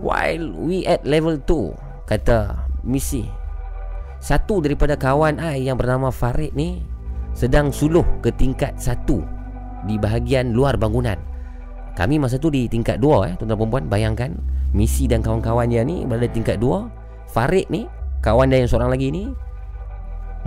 While 0.00 0.54
we 0.54 0.84
at 0.84 1.02
level 1.02 1.40
2 1.40 2.06
Kata 2.06 2.54
misi 2.86 3.26
Satu 4.20 4.62
daripada 4.62 4.94
kawan 4.94 5.40
I 5.40 5.66
yang 5.66 5.80
bernama 5.80 6.12
Farid 6.12 6.54
ni 6.54 6.84
Sedang 7.34 7.72
suluh 7.74 8.04
ke 8.22 8.30
tingkat 8.32 8.76
satu 8.78 9.24
Di 9.88 9.98
bahagian 9.98 10.54
luar 10.54 10.78
bangunan. 10.78 11.18
Kami 11.96 12.20
masa 12.20 12.36
tu 12.36 12.52
di 12.52 12.68
tingkat 12.68 13.00
2 13.00 13.28
eh 13.28 13.34
Tuan-tuan 13.40 13.58
perempuan 13.58 13.84
bayangkan 13.88 14.30
Misi 14.76 15.08
dan 15.08 15.24
kawan-kawannya 15.24 15.80
ni 15.82 15.96
berada 16.04 16.28
di 16.28 16.34
tingkat 16.38 16.60
2 16.60 17.32
Farid 17.32 17.66
ni 17.72 17.88
Kawan 18.20 18.52
dia 18.52 18.60
yang 18.60 18.70
seorang 18.70 18.92
lagi 18.92 19.08
ni 19.08 19.32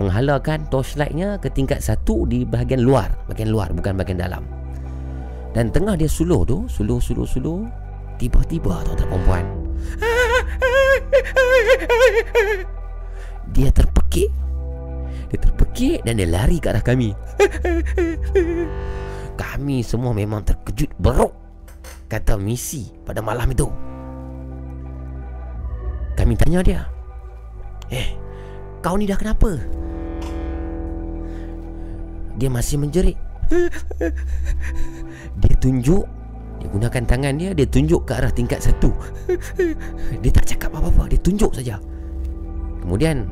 Menghalakan 0.00 0.64
torchlightnya 0.72 1.36
ke 1.42 1.52
tingkat 1.52 1.84
1 1.84 2.08
di 2.24 2.48
bahagian 2.48 2.80
luar. 2.80 3.12
Bahagian 3.28 3.52
luar 3.52 3.68
bukan 3.76 4.00
bahagian 4.00 4.16
dalam 4.16 4.59
Dan 5.50 5.74
tengah 5.74 5.98
dia 5.98 6.06
suluh 6.06 6.46
tu 6.46 6.66
Suluh, 6.70 7.02
suluh, 7.02 7.26
suluh 7.26 7.66
Tiba-tiba 8.20 8.84
tuan-tuan 8.84 9.08
perempuan. 9.08 9.44
Dia 13.56 13.72
terpekik. 13.72 14.28
Dia 15.32 15.38
terpekik 15.40 16.04
dan 16.04 16.20
dia 16.20 16.28
lari 16.28 16.60
ke 16.60 16.68
arah 16.68 16.84
kami. 16.84 17.16
Kami 19.40 19.80
semua 19.80 20.12
memang 20.12 20.44
terkejut 20.44 20.92
beruk 21.00 21.32
Kata 22.12 22.36
misi 22.36 22.92
pada 23.08 23.24
malam 23.24 23.48
itu. 23.48 23.64
Kami 26.18 26.34
tanya 26.36 26.60
dia 26.60 26.84
Eh, 27.88 28.14
kau 28.84 29.00
ni 29.00 29.08
dah 29.08 29.16
kenapa? 29.16 29.56
Dia 32.38 32.52
masih 32.52 32.76
menjerit 32.78 33.29
Dia 35.42 35.54
tunjuk. 35.58 36.06
Dia 36.60 36.68
gunakan 36.68 37.02
tangan 37.08 37.34
dia 37.40 37.56
Dia 37.56 37.64
tunjuk 37.64 38.04
ke 38.04 38.12
arah 38.14 38.30
tingkat 38.30 38.60
satu. 38.60 38.92
Dia 40.22 40.30
tak 40.30 40.44
cakap 40.44 40.76
apa-apa 40.76 41.08
Dia 41.10 41.20
tunjuk 41.20 41.56
saja. 41.56 41.80
Kemudian 42.84 43.26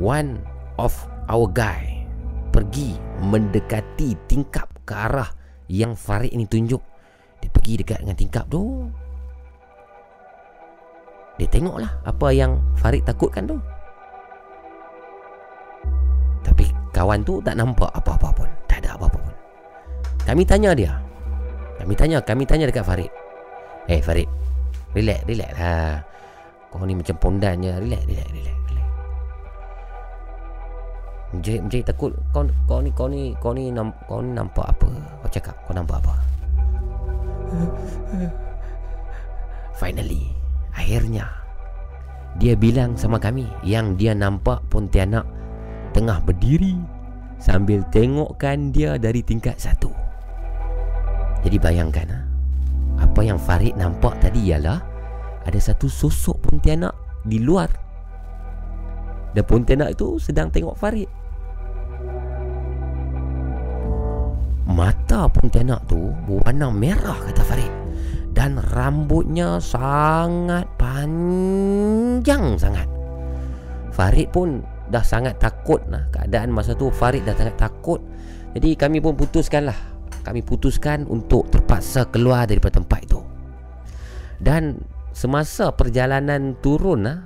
One 0.00 0.40
of 0.76 0.92
our 1.32 1.48
guy 1.48 2.04
Pergi 2.52 2.96
mendekati 3.24 4.16
tingkap 4.28 4.68
ke 4.84 4.92
arah 4.92 5.32
Yang 5.72 5.92
Farid 5.96 6.32
ini 6.36 6.44
tunjuk. 6.44 6.82
Dia 7.40 7.48
pergi 7.48 7.80
dekat 7.80 8.04
dengan 8.04 8.16
tingkap 8.20 8.44
tu. 8.52 8.84
Dia 11.40 11.48
tengoklah 11.48 12.04
Apa 12.04 12.36
yang 12.36 12.60
Farid 12.76 13.00
takutkan 13.08 13.48
tu. 13.48 13.56
Tapi 16.44 16.68
kawan 16.92 17.24
tu 17.24 17.40
tak 17.40 17.56
nampak 17.56 17.88
apa-apa 17.96 18.28
pun 18.36 18.59
Ada 18.80 18.96
apa-apa 18.96 19.18
pun 19.20 19.34
Kami 20.24 20.42
tanya 20.48 20.72
dia 20.72 20.96
Kami 21.76 21.92
tanya 21.92 22.18
Kami 22.24 22.48
tanya 22.48 22.64
dekat 22.64 22.84
Farid 22.88 23.12
Eh 23.84 23.98
hey, 23.98 24.00
Farid 24.00 24.28
Relax, 24.96 25.20
relax 25.28 25.52
lah 25.60 26.00
Kau 26.72 26.82
ni 26.88 26.96
macam 26.96 27.16
pondan 27.20 27.60
je 27.60 27.72
Relax, 27.76 28.02
relax, 28.08 28.28
relax. 28.32 28.58
Menjerit, 31.30 31.62
menjerit 31.62 31.86
takut 31.86 32.10
kau, 32.34 32.42
kau 32.66 32.82
ni, 32.82 32.90
kau 32.90 33.06
ni, 33.06 33.22
kau 33.38 33.54
ni, 33.54 33.70
kau 34.10 34.18
ni 34.18 34.30
nampak 34.34 34.66
apa? 34.66 34.90
Kau 35.22 35.30
cakap, 35.30 35.54
kau 35.62 35.70
nampak 35.70 36.02
apa? 36.02 36.14
Finally 39.78 40.34
Akhirnya 40.74 41.30
Dia 42.38 42.58
bilang 42.58 42.98
sama 42.98 43.18
kami 43.18 43.46
Yang 43.62 43.86
dia 43.98 44.12
nampak 44.14 44.62
Pontianak 44.70 45.26
Tengah 45.94 46.22
berdiri 46.22 46.99
Sambil 47.40 47.80
tengokkan 47.88 48.68
dia 48.70 49.00
dari 49.00 49.24
tingkat 49.24 49.56
satu 49.56 49.88
Jadi 51.40 51.56
bayangkan 51.56 52.06
ha? 52.12 52.20
Apa 53.00 53.24
yang 53.24 53.40
Farid 53.40 53.80
nampak 53.80 54.20
tadi 54.20 54.52
ialah 54.52 54.78
Ada 55.48 55.72
satu 55.72 55.88
sosok 55.88 56.36
Pontianak 56.44 56.92
Di 57.24 57.40
luar 57.40 57.72
Dan 59.32 59.44
Pontianak 59.48 59.96
itu 59.96 60.20
sedang 60.20 60.52
tengok 60.52 60.76
Farid 60.76 61.08
Mata 64.68 65.26
Pontianak 65.32 65.88
tu 65.88 66.12
Berwarna 66.28 66.68
merah 66.68 67.16
kata 67.24 67.42
Farid 67.42 67.80
dan 68.30 68.56
rambutnya 68.72 69.58
sangat 69.58 70.64
panjang 70.78 72.56
sangat. 72.56 72.88
Farid 73.90 74.30
pun 74.30 74.62
dah 74.90 75.00
sangat 75.06 75.38
takut 75.38 75.78
lah 75.86 76.10
keadaan 76.10 76.50
masa 76.50 76.74
tu 76.74 76.90
Farid 76.90 77.22
dah 77.22 77.34
sangat 77.38 77.56
takut. 77.56 78.02
Jadi 78.52 78.74
kami 78.74 78.98
pun 78.98 79.14
putuskan 79.14 79.70
lah 79.70 79.78
kami 80.20 80.44
putuskan 80.44 81.08
untuk 81.08 81.48
terpaksa 81.48 82.10
keluar 82.10 82.44
daripada 82.44 82.82
tempat 82.82 83.00
itu. 83.06 83.22
Dan 84.36 84.82
semasa 85.14 85.72
perjalanan 85.72 86.58
turun 86.58 87.06
lah 87.06 87.18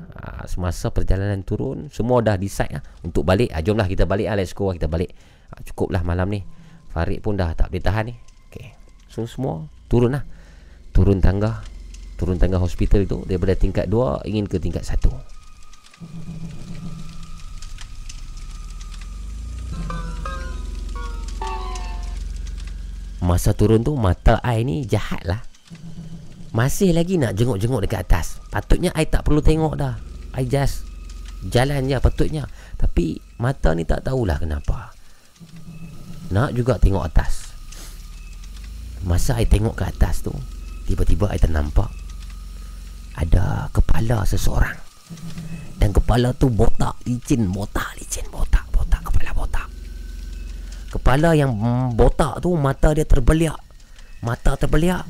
semasa 0.45 0.89
perjalanan 0.93 1.41
turun 1.45 1.89
semua 1.89 2.21
dah 2.21 2.37
decide 2.37 2.81
lah 2.81 2.85
untuk 3.01 3.25
balik. 3.25 3.49
Ah, 3.51 3.65
jomlah 3.65 3.89
kita 3.89 4.05
balik 4.05 4.29
ah, 4.29 4.37
let's 4.37 4.53
go 4.53 4.71
kita 4.71 4.87
balik. 4.87 5.11
Ah, 5.51 5.61
cukuplah 5.65 6.05
malam 6.05 6.29
ni. 6.29 6.45
Farid 6.93 7.25
pun 7.25 7.35
dah 7.35 7.51
tak 7.57 7.75
boleh 7.75 7.83
tahan 7.83 8.05
ni. 8.13 8.15
Okay. 8.53 8.77
So 9.11 9.27
semua 9.27 9.67
turun 9.89 10.15
lah 10.15 10.25
turun 10.95 11.19
tangga 11.19 11.67
turun 12.15 12.39
tangga 12.39 12.63
hospital 12.63 13.03
itu 13.03 13.19
daripada 13.27 13.59
tingkat 13.59 13.91
2 13.91 14.31
ingin 14.31 14.47
ke 14.47 14.63
tingkat 14.63 14.87
1 14.87 15.11
masa 23.23 23.55
turun 23.55 23.85
tu 23.85 23.95
mata 23.95 24.41
I 24.43 24.67
ni 24.67 24.83
jahat 24.89 25.23
lah. 25.29 25.43
Masih 26.55 26.95
lagi 26.95 27.19
nak 27.19 27.35
jenguk-jenguk 27.35 27.83
dekat 27.83 28.07
atas. 28.07 28.39
Patutnya 28.51 28.95
I 28.95 29.07
tak 29.11 29.27
perlu 29.27 29.43
tengok 29.43 29.75
dah. 29.75 29.99
I 30.39 30.47
just 30.47 30.87
jalan 31.51 31.91
je 31.91 31.99
patutnya. 31.99 32.47
Tapi 32.79 33.19
mata 33.43 33.75
ni 33.75 33.83
tak 33.83 34.07
tahulah 34.07 34.39
kenapa. 34.39 34.95
Nak 36.31 36.55
juga 36.55 36.79
tengok 36.79 37.05
atas. 37.05 37.45
Masa 39.05 39.37
I 39.37 39.45
tengok 39.45 39.77
ke 39.77 39.85
atas 39.85 40.25
tu 40.25 40.33
Tiba-tiba 40.89 41.29
saya 41.29 41.37
ternampak 41.37 41.93
Ada 43.21 43.69
kepala 43.69 44.25
seseorang. 44.25 44.81
Dan 45.77 45.93
kepala 45.93 46.33
tu 46.33 46.49
botak 46.49 46.97
licin 47.05 47.45
Botak 47.53 47.93
licin 48.01 48.25
Botak 48.33 48.65
Botak 48.73 49.05
Kepala 49.05 49.37
botak 49.37 49.69
Kepala 50.95 51.35
yang 51.35 51.51
botak 51.99 52.39
tu 52.39 52.55
Mata 52.55 52.95
dia 52.95 53.03
terbeliak. 53.03 53.59
Mata 54.23 54.55
terbeliak. 54.55 55.03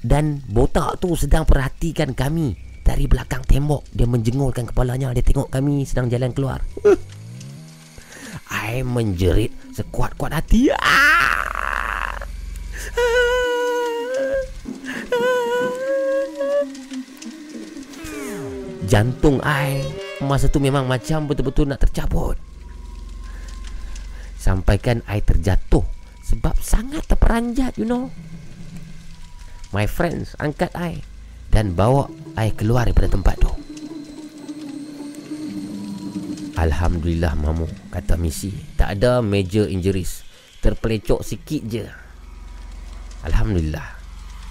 Dan 0.00 0.40
botak 0.48 1.04
tu 1.04 1.12
sedang 1.12 1.44
perhatikan 1.44 2.16
kami 2.16 2.56
Dari 2.80 3.04
belakang 3.04 3.44
tembok. 3.44 3.84
Dia 3.92 4.08
menjengulkan 4.08 4.72
kepalanya. 4.72 5.12
Dia 5.12 5.20
tengok 5.20 5.52
kami 5.52 5.84
sedang 5.84 6.08
jalan 6.08 6.32
keluar. 6.32 6.64
I 8.48 8.80
menjerit 8.80 9.52
sekuat-kuat 9.76 10.32
hati! 10.32 10.72
Jantung 18.86 19.42
I 19.42 19.82
Masa 20.22 20.46
tu 20.46 20.62
memang 20.62 20.86
macam 20.86 21.26
betul-betul 21.26 21.66
nak 21.68 21.82
tercabut 21.82 22.45
Sampaikan 24.46 25.02
I 25.10 25.18
terjatuh 25.26 25.82
Sebab 26.22 26.54
sangat 26.62 27.10
terperanjat 27.10 27.74
you 27.82 27.82
know. 27.82 28.14
My 29.74 29.90
friends 29.90 30.38
angkat 30.38 30.70
I 30.78 31.02
Dan 31.50 31.74
bawa 31.74 32.06
I 32.38 32.54
keluar 32.54 32.86
daripada 32.86 33.10
tempat 33.10 33.42
tu. 33.42 33.50
Alhamdulillah 36.54 37.34
mamu 37.34 37.66
Kata 37.90 38.14
misi. 38.14 38.54
Tak 38.78 39.02
ada 39.02 39.18
major 39.18 39.66
injuries. 39.66 40.22
Terpelecok 40.62 41.26
sikit 41.26 41.66
je. 41.66 41.90
Alhamdulillah. 43.26 43.98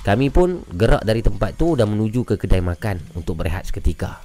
Kami 0.03 0.27
pun 0.27 0.67
gerak 0.75 1.07
dari 1.07 1.24
tempat 1.24 1.56
tu 1.56 1.80
Dan 1.80 1.95
menuju 1.95 2.27
ke 2.27 2.35
kedai 2.35 2.59
makan 2.59 2.99
Untuk 3.15 3.40
berehat 3.40 3.72
seketika. 3.72 4.19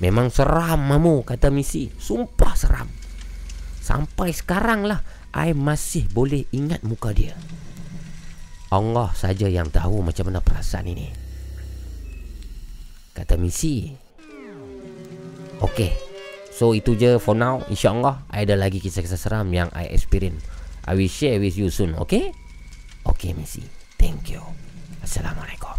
Memang 0.00 0.32
seram 0.32 0.80
mamu 0.80 1.28
Kata 1.28 1.52
misi. 1.52 1.92
Sumpah 1.92 2.56
seram 2.56 3.05
Sampai 3.86 4.34
sekarang 4.34 4.82
lah 4.82 5.06
I 5.30 5.54
masih 5.54 6.10
boleh 6.10 6.42
ingat 6.50 6.82
muka 6.82 7.14
dia. 7.14 7.38
Allah 8.74 9.14
saja 9.14 9.46
yang 9.46 9.70
tahu 9.70 10.02
macam 10.02 10.26
mana 10.26 10.42
perasaan 10.42 10.90
ini. 10.90 11.06
Kata 13.14 13.38
misi. 13.38 13.94
Okay 15.62 15.94
So 16.50 16.74
itu 16.74 16.98
je 16.98 17.20
for 17.22 17.38
now. 17.38 17.62
InsyaAllah 17.70 18.26
I 18.32 18.42
ada 18.48 18.58
lagi 18.58 18.82
kisah-kisah 18.82 19.20
seram 19.20 19.52
yang 19.54 19.70
I 19.76 19.86
experience. 19.92 20.42
I 20.88 20.98
will 20.98 21.12
share 21.12 21.38
with 21.38 21.54
you 21.54 21.70
soon 21.70 21.94
Okay 22.02 22.34
Okay 23.06 23.36
misi. 23.38 23.62
Thank 24.02 24.34
you. 24.34 24.42
Assalamualaikum 25.04 25.78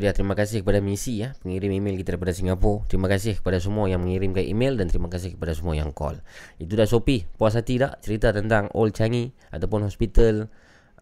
Dia. 0.00 0.16
Terima 0.16 0.32
kasih 0.32 0.64
kepada 0.64 0.80
Misi 0.80 1.20
ya, 1.20 1.36
pengirim 1.44 1.70
email 1.76 2.00
kita 2.00 2.16
daripada 2.16 2.32
Singapura. 2.32 2.88
Terima 2.88 3.06
kasih 3.06 3.36
kepada 3.36 3.60
semua 3.60 3.86
yang 3.86 4.00
mengirimkan 4.00 4.42
email 4.42 4.74
dan 4.80 4.88
terima 4.88 5.12
kasih 5.12 5.36
kepada 5.36 5.52
semua 5.52 5.76
yang 5.76 5.92
call. 5.92 6.18
Itu 6.56 6.74
dah 6.74 6.88
Sopi. 6.88 7.28
Puas 7.36 7.52
hati 7.52 7.76
tak 7.76 8.00
cerita 8.00 8.32
tentang 8.32 8.72
Old 8.72 8.96
Changi 8.96 9.30
ataupun 9.52 9.84
hospital 9.84 10.48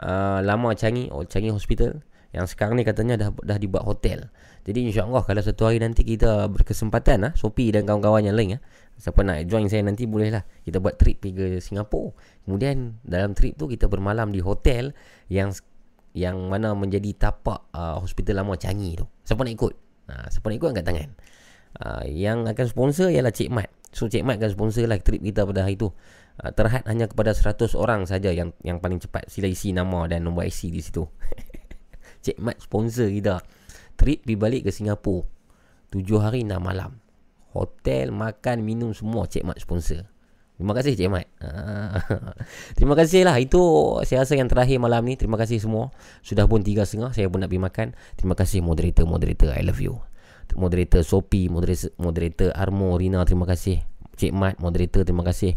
uh, 0.02 0.42
lama 0.42 0.74
Changi, 0.74 1.06
Old 1.14 1.30
Changi 1.30 1.54
Hospital 1.54 2.02
yang 2.28 2.44
sekarang 2.44 2.76
ni 2.76 2.84
katanya 2.84 3.16
dah 3.16 3.30
dah 3.32 3.56
dibuat 3.56 3.88
hotel. 3.88 4.28
Jadi 4.68 4.92
insya-Allah 4.92 5.24
kalau 5.24 5.40
satu 5.40 5.64
hari 5.64 5.80
nanti 5.80 6.04
kita 6.04 6.44
berkesempatan 6.52 7.24
ah, 7.24 7.32
Sopi 7.32 7.72
dan 7.72 7.88
kawan-kawan 7.88 8.20
yang 8.20 8.36
lain 8.36 8.60
ah, 8.60 8.62
siapa 9.00 9.24
nak 9.24 9.48
join 9.48 9.64
saya 9.72 9.80
nanti 9.80 10.04
bolehlah. 10.04 10.44
Kita 10.60 10.76
buat 10.76 11.00
trip 11.00 11.24
pergi 11.24 11.32
ke 11.32 11.46
Singapura. 11.64 12.12
Kemudian 12.44 13.00
dalam 13.00 13.32
trip 13.32 13.56
tu 13.56 13.64
kita 13.64 13.88
bermalam 13.88 14.28
di 14.28 14.44
hotel 14.44 14.92
yang 15.32 15.56
yang 16.18 16.50
mana 16.50 16.74
menjadi 16.74 17.14
tapak 17.14 17.70
uh, 17.70 18.02
hospital 18.02 18.42
lama 18.42 18.58
Changi 18.58 18.98
tu. 18.98 19.06
Siapa 19.22 19.46
nak 19.46 19.54
ikut? 19.54 19.74
Ha, 20.10 20.26
siapa 20.34 20.50
nak 20.50 20.56
ikut 20.58 20.68
angkat 20.74 20.84
tangan. 20.84 21.10
Uh, 21.78 22.04
yang 22.10 22.42
akan 22.50 22.66
sponsor 22.66 23.06
ialah 23.14 23.30
Cik 23.30 23.54
Mat. 23.54 23.70
So 23.94 24.10
Cik 24.10 24.26
Mat 24.26 24.42
akan 24.42 24.50
sponsor 24.50 24.90
lah 24.90 24.98
trip 24.98 25.22
kita 25.22 25.46
pada 25.46 25.62
hari 25.62 25.78
tu. 25.78 25.94
Uh, 26.42 26.50
terhad 26.50 26.82
hanya 26.90 27.06
kepada 27.06 27.30
100 27.30 27.78
orang 27.78 28.02
saja 28.10 28.34
yang 28.34 28.50
yang 28.66 28.82
paling 28.82 28.98
cepat. 28.98 29.30
Sila 29.30 29.46
isi 29.46 29.70
nama 29.70 30.10
dan 30.10 30.26
nombor 30.26 30.50
IC 30.50 30.74
di 30.74 30.82
situ. 30.82 31.06
Cik 32.26 32.42
Mat 32.42 32.58
sponsor 32.58 33.06
kita. 33.06 33.38
Trip 33.94 34.26
pergi 34.26 34.34
balik 34.34 34.62
ke 34.66 34.70
Singapura. 34.74 35.22
7 35.94 36.02
hari 36.18 36.42
6 36.42 36.58
malam. 36.58 36.98
Hotel, 37.54 38.10
makan, 38.10 38.66
minum 38.66 38.90
semua 38.90 39.30
Cik 39.30 39.46
Mat 39.46 39.62
sponsor. 39.62 40.17
Terima 40.58 40.74
kasih 40.74 40.98
Cik 40.98 41.06
Mat 41.06 41.26
Terima 42.76 42.98
kasih 42.98 43.22
lah. 43.22 43.38
Itu 43.38 43.94
saya 44.02 44.26
rasa 44.26 44.34
yang 44.34 44.50
terakhir 44.50 44.82
malam 44.82 45.06
ni. 45.06 45.14
Terima 45.14 45.38
kasih 45.38 45.62
semua. 45.62 45.94
Sudah 46.26 46.50
pun 46.50 46.66
tiga 46.66 46.82
setengah 46.82 47.14
Saya 47.14 47.30
pun 47.30 47.38
nak 47.38 47.54
pergi 47.54 47.62
makan. 47.62 47.86
Terima 48.18 48.34
kasih 48.34 48.58
moderator-moderator 48.66 49.54
I 49.54 49.62
love 49.62 49.78
you. 49.78 50.02
Moderator 50.58 51.06
Sopi 51.06 51.46
Moderator, 51.46 51.94
moderator 52.02 52.50
Armo 52.58 52.98
Rina 52.98 53.22
Terima 53.22 53.46
kasih. 53.46 53.86
Cik 54.18 54.34
Mat 54.34 54.58
Moderator 54.58 55.06
Terima 55.06 55.22
kasih 55.22 55.54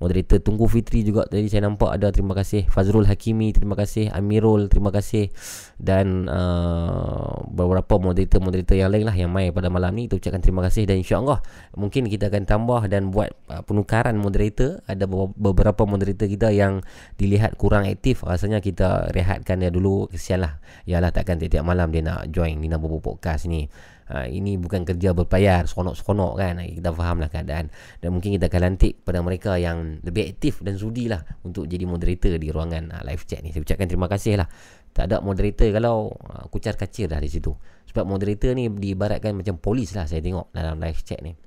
Moderator 0.00 0.40
Tunggu 0.40 0.64
Fitri 0.64 1.04
juga 1.04 1.28
Tadi 1.28 1.46
saya 1.52 1.68
nampak 1.68 1.92
ada 2.00 2.08
Terima 2.08 2.32
kasih. 2.32 2.64
Fazrul 2.72 3.04
Hakimi 3.04 3.52
Terima 3.52 3.76
kasih. 3.76 4.08
Amirul 4.10 4.72
Terima 4.72 4.88
kasih. 4.88 5.28
Dan 5.76 6.24
uh, 6.26 7.44
Beberapa 7.52 8.00
moderator-moderator 8.00 8.80
yang 8.80 8.88
lain 8.88 9.04
lah 9.04 9.12
Yang 9.12 9.30
main 9.30 9.48
pada 9.52 9.68
malam 9.68 9.92
ni. 9.92 10.08
Kita 10.08 10.16
ucapkan 10.16 10.40
terima 10.40 10.64
kasih 10.64 10.88
Dan 10.88 11.04
insyaAllah 11.04 11.44
Mungkin 11.76 12.08
kita 12.08 12.32
akan 12.32 12.48
tambah 12.48 12.88
Dan 12.88 13.12
buat 13.12 13.30
uh, 13.52 13.60
penukaran 13.60 14.16
moderator. 14.16 14.80
Ada 14.88 15.04
beberapa 15.36 15.84
moderator 15.84 16.24
kita 16.24 16.48
Yang 16.48 16.88
dilihat 17.20 17.60
kurang 17.60 17.84
aktif. 17.84 18.24
Rasanya 18.24 18.64
kita 18.64 19.12
rehatkan 19.12 19.60
dia 19.60 19.68
dulu. 19.68 20.08
Kesian 20.08 20.40
lah. 20.40 20.58
Yalah 20.88 21.12
takkan 21.12 21.36
tiap-tiap 21.36 21.62
malam 21.62 21.92
Dia 21.92 22.00
nak 22.00 22.32
join 22.32 22.56
Nina 22.56 22.80
Bobo 22.80 23.04
Podcast 23.04 23.44
ni 23.44 23.68
Ha, 24.10 24.26
ini 24.26 24.58
bukan 24.58 24.82
kerja 24.82 25.14
berbayar 25.14 25.70
seronok-seronok 25.70 26.32
kan. 26.34 26.58
Kita 26.66 26.90
faham 26.90 27.22
lah 27.22 27.30
keadaan. 27.30 27.70
Dan 28.02 28.10
mungkin 28.10 28.34
kita 28.34 28.50
akan 28.50 28.60
lantik 28.66 29.06
pada 29.06 29.22
mereka 29.22 29.54
yang 29.54 30.02
lebih 30.02 30.34
aktif 30.34 30.58
dan 30.66 30.74
sudi 30.74 31.06
lah 31.06 31.22
untuk 31.46 31.70
jadi 31.70 31.86
moderator 31.86 32.34
di 32.34 32.50
ruangan 32.50 32.90
uh, 32.90 33.02
live 33.06 33.22
chat 33.22 33.38
ni. 33.46 33.54
Saya 33.54 33.62
ucapkan 33.62 33.86
terima 33.86 34.10
kasih 34.10 34.42
lah 34.42 34.50
tak 34.90 35.06
ada 35.06 35.22
moderator 35.22 35.70
kalau 35.70 36.10
uh, 36.10 36.50
kucar 36.50 36.74
kacir 36.74 37.06
dah 37.06 37.22
di 37.22 37.30
situ. 37.30 37.54
Sebab 37.86 38.02
moderator 38.02 38.50
ni 38.58 38.66
diibaratkan 38.66 39.30
macam 39.38 39.62
polis 39.62 39.94
lah 39.94 40.10
saya 40.10 40.18
tengok 40.18 40.50
dalam 40.50 40.82
live 40.82 41.00
chat 41.06 41.22
ni. 41.22 41.38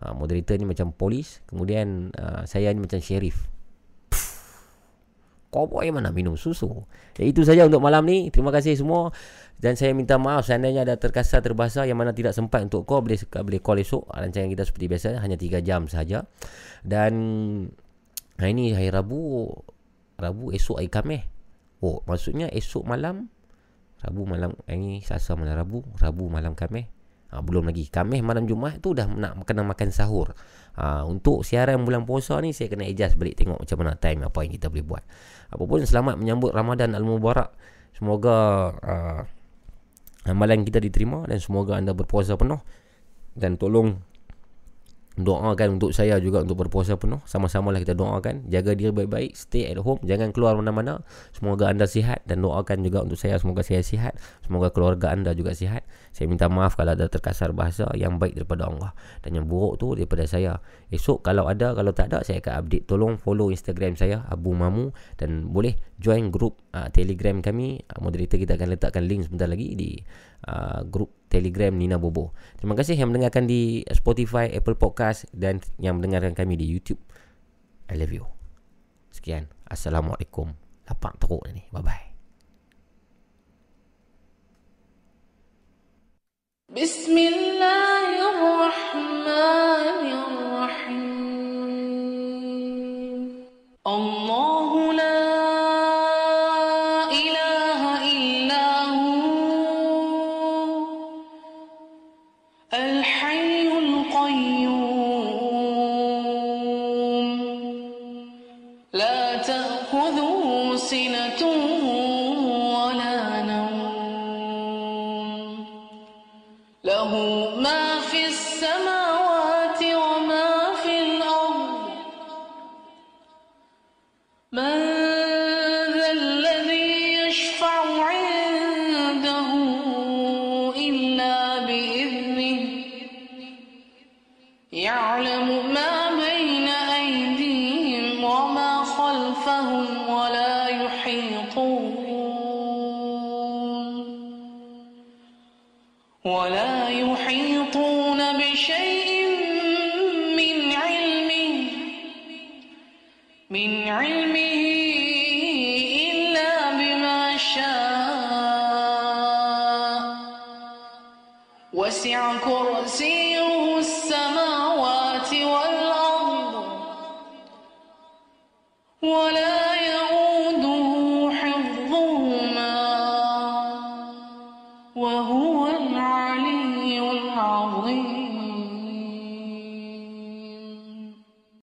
Uh, 0.00 0.16
moderator 0.16 0.56
ni 0.56 0.64
macam 0.64 0.96
polis 0.96 1.44
kemudian 1.44 2.08
uh, 2.16 2.48
saya 2.48 2.72
ni 2.72 2.80
macam 2.80 3.04
sheriff 3.04 3.52
Cowboy 5.50 5.90
mana 5.90 6.14
minum 6.14 6.38
susu? 6.38 6.86
Ya, 7.18 7.26
Itu 7.26 7.42
saja 7.42 7.66
untuk 7.66 7.82
malam 7.82 8.06
ni. 8.06 8.30
Terima 8.30 8.54
kasih 8.54 8.78
semua 8.78 9.10
Dan 9.60 9.76
saya 9.76 9.92
minta 9.92 10.16
maaf 10.16 10.48
Seandainya 10.48 10.88
ada 10.88 10.96
terkasar 10.96 11.44
terbahasa 11.44 11.84
Yang 11.84 11.98
mana 12.00 12.12
tidak 12.16 12.32
sempat 12.32 12.64
untuk 12.64 12.88
call 12.88 13.04
Boleh, 13.04 13.20
boleh 13.20 13.60
call 13.60 13.84
esok. 13.84 14.08
Rancangan 14.08 14.48
kita 14.48 14.64
seperti 14.64 14.86
biasa 14.88 15.08
Hanya 15.20 15.36
3 15.36 15.60
jam 15.60 15.84
saja 15.86 16.24
Dan 16.80 17.12
Hari 18.40 18.56
ni 18.56 18.72
hari 18.72 18.88
Rabu 18.88 19.52
Rabu 20.16 20.48
esok 20.52 20.80
hari 20.80 20.88
Khamis. 20.88 21.22
Oh 21.84 22.00
maksudnya 22.08 22.48
esok 22.48 22.88
malam 22.88 23.28
Rabu 24.00 24.24
malam 24.24 24.56
Hari 24.64 24.80
ni 24.80 24.92
Selasa 25.04 25.36
malam 25.36 25.60
Rabu 25.60 25.84
Rabu 26.00 26.32
malam 26.32 26.56
Khamis. 26.56 26.88
Ha, 27.30 27.44
Belum 27.44 27.68
lagi. 27.68 27.84
Khamis 27.92 28.24
malam 28.24 28.48
Jumaat 28.48 28.80
tu 28.80 28.96
Dah 28.96 29.04
nak 29.04 29.44
kena 29.44 29.60
makan 29.60 29.92
sahur. 29.92 30.32
Ha, 30.80 31.04
Untuk 31.04 31.44
siaran 31.44 31.84
bulan 31.84 32.08
puasa 32.08 32.40
ni 32.40 32.56
Saya 32.56 32.72
kena 32.72 32.88
adjust 32.88 33.20
balik 33.20 33.36
Tengok 33.36 33.60
macam 33.60 33.76
mana 33.76 33.92
time 34.00 34.24
Apa 34.24 34.40
yang 34.40 34.52
kita 34.56 34.72
boleh 34.72 34.86
buat. 34.88 35.04
Apapun 35.52 35.84
selamat 35.84 36.16
menyambut 36.16 36.56
Ramadan 36.56 36.96
Al-Mubarak. 36.96 37.52
Semoga 37.92 38.36
uh, 38.80 39.20
Amalan 40.28 40.66
kita 40.68 40.82
diterima 40.82 41.24
Dan 41.24 41.40
semoga 41.40 41.80
anda 41.80 41.96
berpuasa 41.96 42.36
penuh 42.36 42.60
Dan 43.32 43.56
tolong 43.56 44.09
Doakan 45.20 45.76
untuk 45.76 45.92
saya 45.92 46.16
juga 46.18 46.40
untuk 46.40 46.64
berpuasa 46.66 46.96
penuh. 46.96 47.20
Sama-samalah 47.28 47.82
kita 47.82 47.92
doakan. 47.92 48.48
Jaga 48.48 48.72
diri 48.72 48.90
baik-baik. 48.90 49.36
Stay 49.36 49.68
at 49.68 49.76
home. 49.76 50.00
Jangan 50.02 50.32
keluar 50.32 50.56
mana-mana. 50.56 51.04
Semoga 51.36 51.68
anda 51.68 51.84
sihat. 51.84 52.24
Dan 52.24 52.40
doakan 52.40 52.80
juga 52.80 53.04
untuk 53.04 53.20
saya. 53.20 53.36
Semoga 53.36 53.60
saya 53.60 53.84
sihat. 53.84 54.16
Semoga 54.42 54.72
keluarga 54.72 55.12
anda 55.12 55.36
juga 55.36 55.52
sihat. 55.52 55.84
Saya 56.10 56.26
minta 56.26 56.48
maaf 56.48 56.74
kalau 56.74 56.96
ada 56.96 57.06
terkasar 57.06 57.52
bahasa 57.52 57.86
yang 57.92 58.16
baik 58.16 58.40
daripada 58.40 58.72
Allah. 58.72 58.96
Dan 59.20 59.36
yang 59.36 59.46
buruk 59.46 59.76
tu 59.78 59.92
daripada 59.92 60.24
saya. 60.24 60.58
Esok 60.88 61.20
kalau 61.20 61.46
ada, 61.46 61.76
kalau 61.76 61.92
tak 61.92 62.10
ada, 62.10 62.24
saya 62.24 62.40
akan 62.40 62.64
update. 62.64 62.84
Tolong 62.88 63.14
follow 63.20 63.52
Instagram 63.52 64.00
saya, 64.00 64.24
Abu 64.26 64.56
Mamu. 64.56 64.90
Dan 65.20 65.52
boleh 65.52 65.76
join 66.00 66.32
grup 66.32 66.64
uh, 66.72 66.88
Telegram 66.88 67.44
kami. 67.44 67.84
Uh, 67.84 68.00
moderator 68.00 68.40
kita 68.40 68.56
akan 68.56 68.72
letakkan 68.72 69.04
link 69.04 69.28
sebentar 69.28 69.46
lagi 69.46 69.76
di 69.76 70.00
uh, 70.48 70.82
grup 70.88 71.19
Telegram 71.29 71.73
Nina 71.75 71.99
Bobo. 71.99 72.31
Terima 72.55 72.77
kasih 72.77 72.95
yang 72.95 73.11
mendengarkan 73.11 73.49
di 73.49 73.83
Spotify, 73.91 74.47
Apple 74.51 74.79
Podcast 74.79 75.27
dan 75.35 75.59
yang 75.81 75.99
mendengarkan 75.99 76.31
kami 76.37 76.55
di 76.55 76.65
YouTube. 76.67 76.99
I 77.91 77.99
love 77.99 78.13
you. 78.13 78.25
Sekian. 79.11 79.47
Assalamualaikum. 79.67 80.53
Lapak 80.85 81.17
teruk 81.17 81.43
ni. 81.51 81.65
Bye-bye. 81.73 82.15
بسم 86.75 87.15
الله 87.17 88.09
الرحمن 88.35 90.01
الرحيم 90.27 91.15
الله 93.87 94.68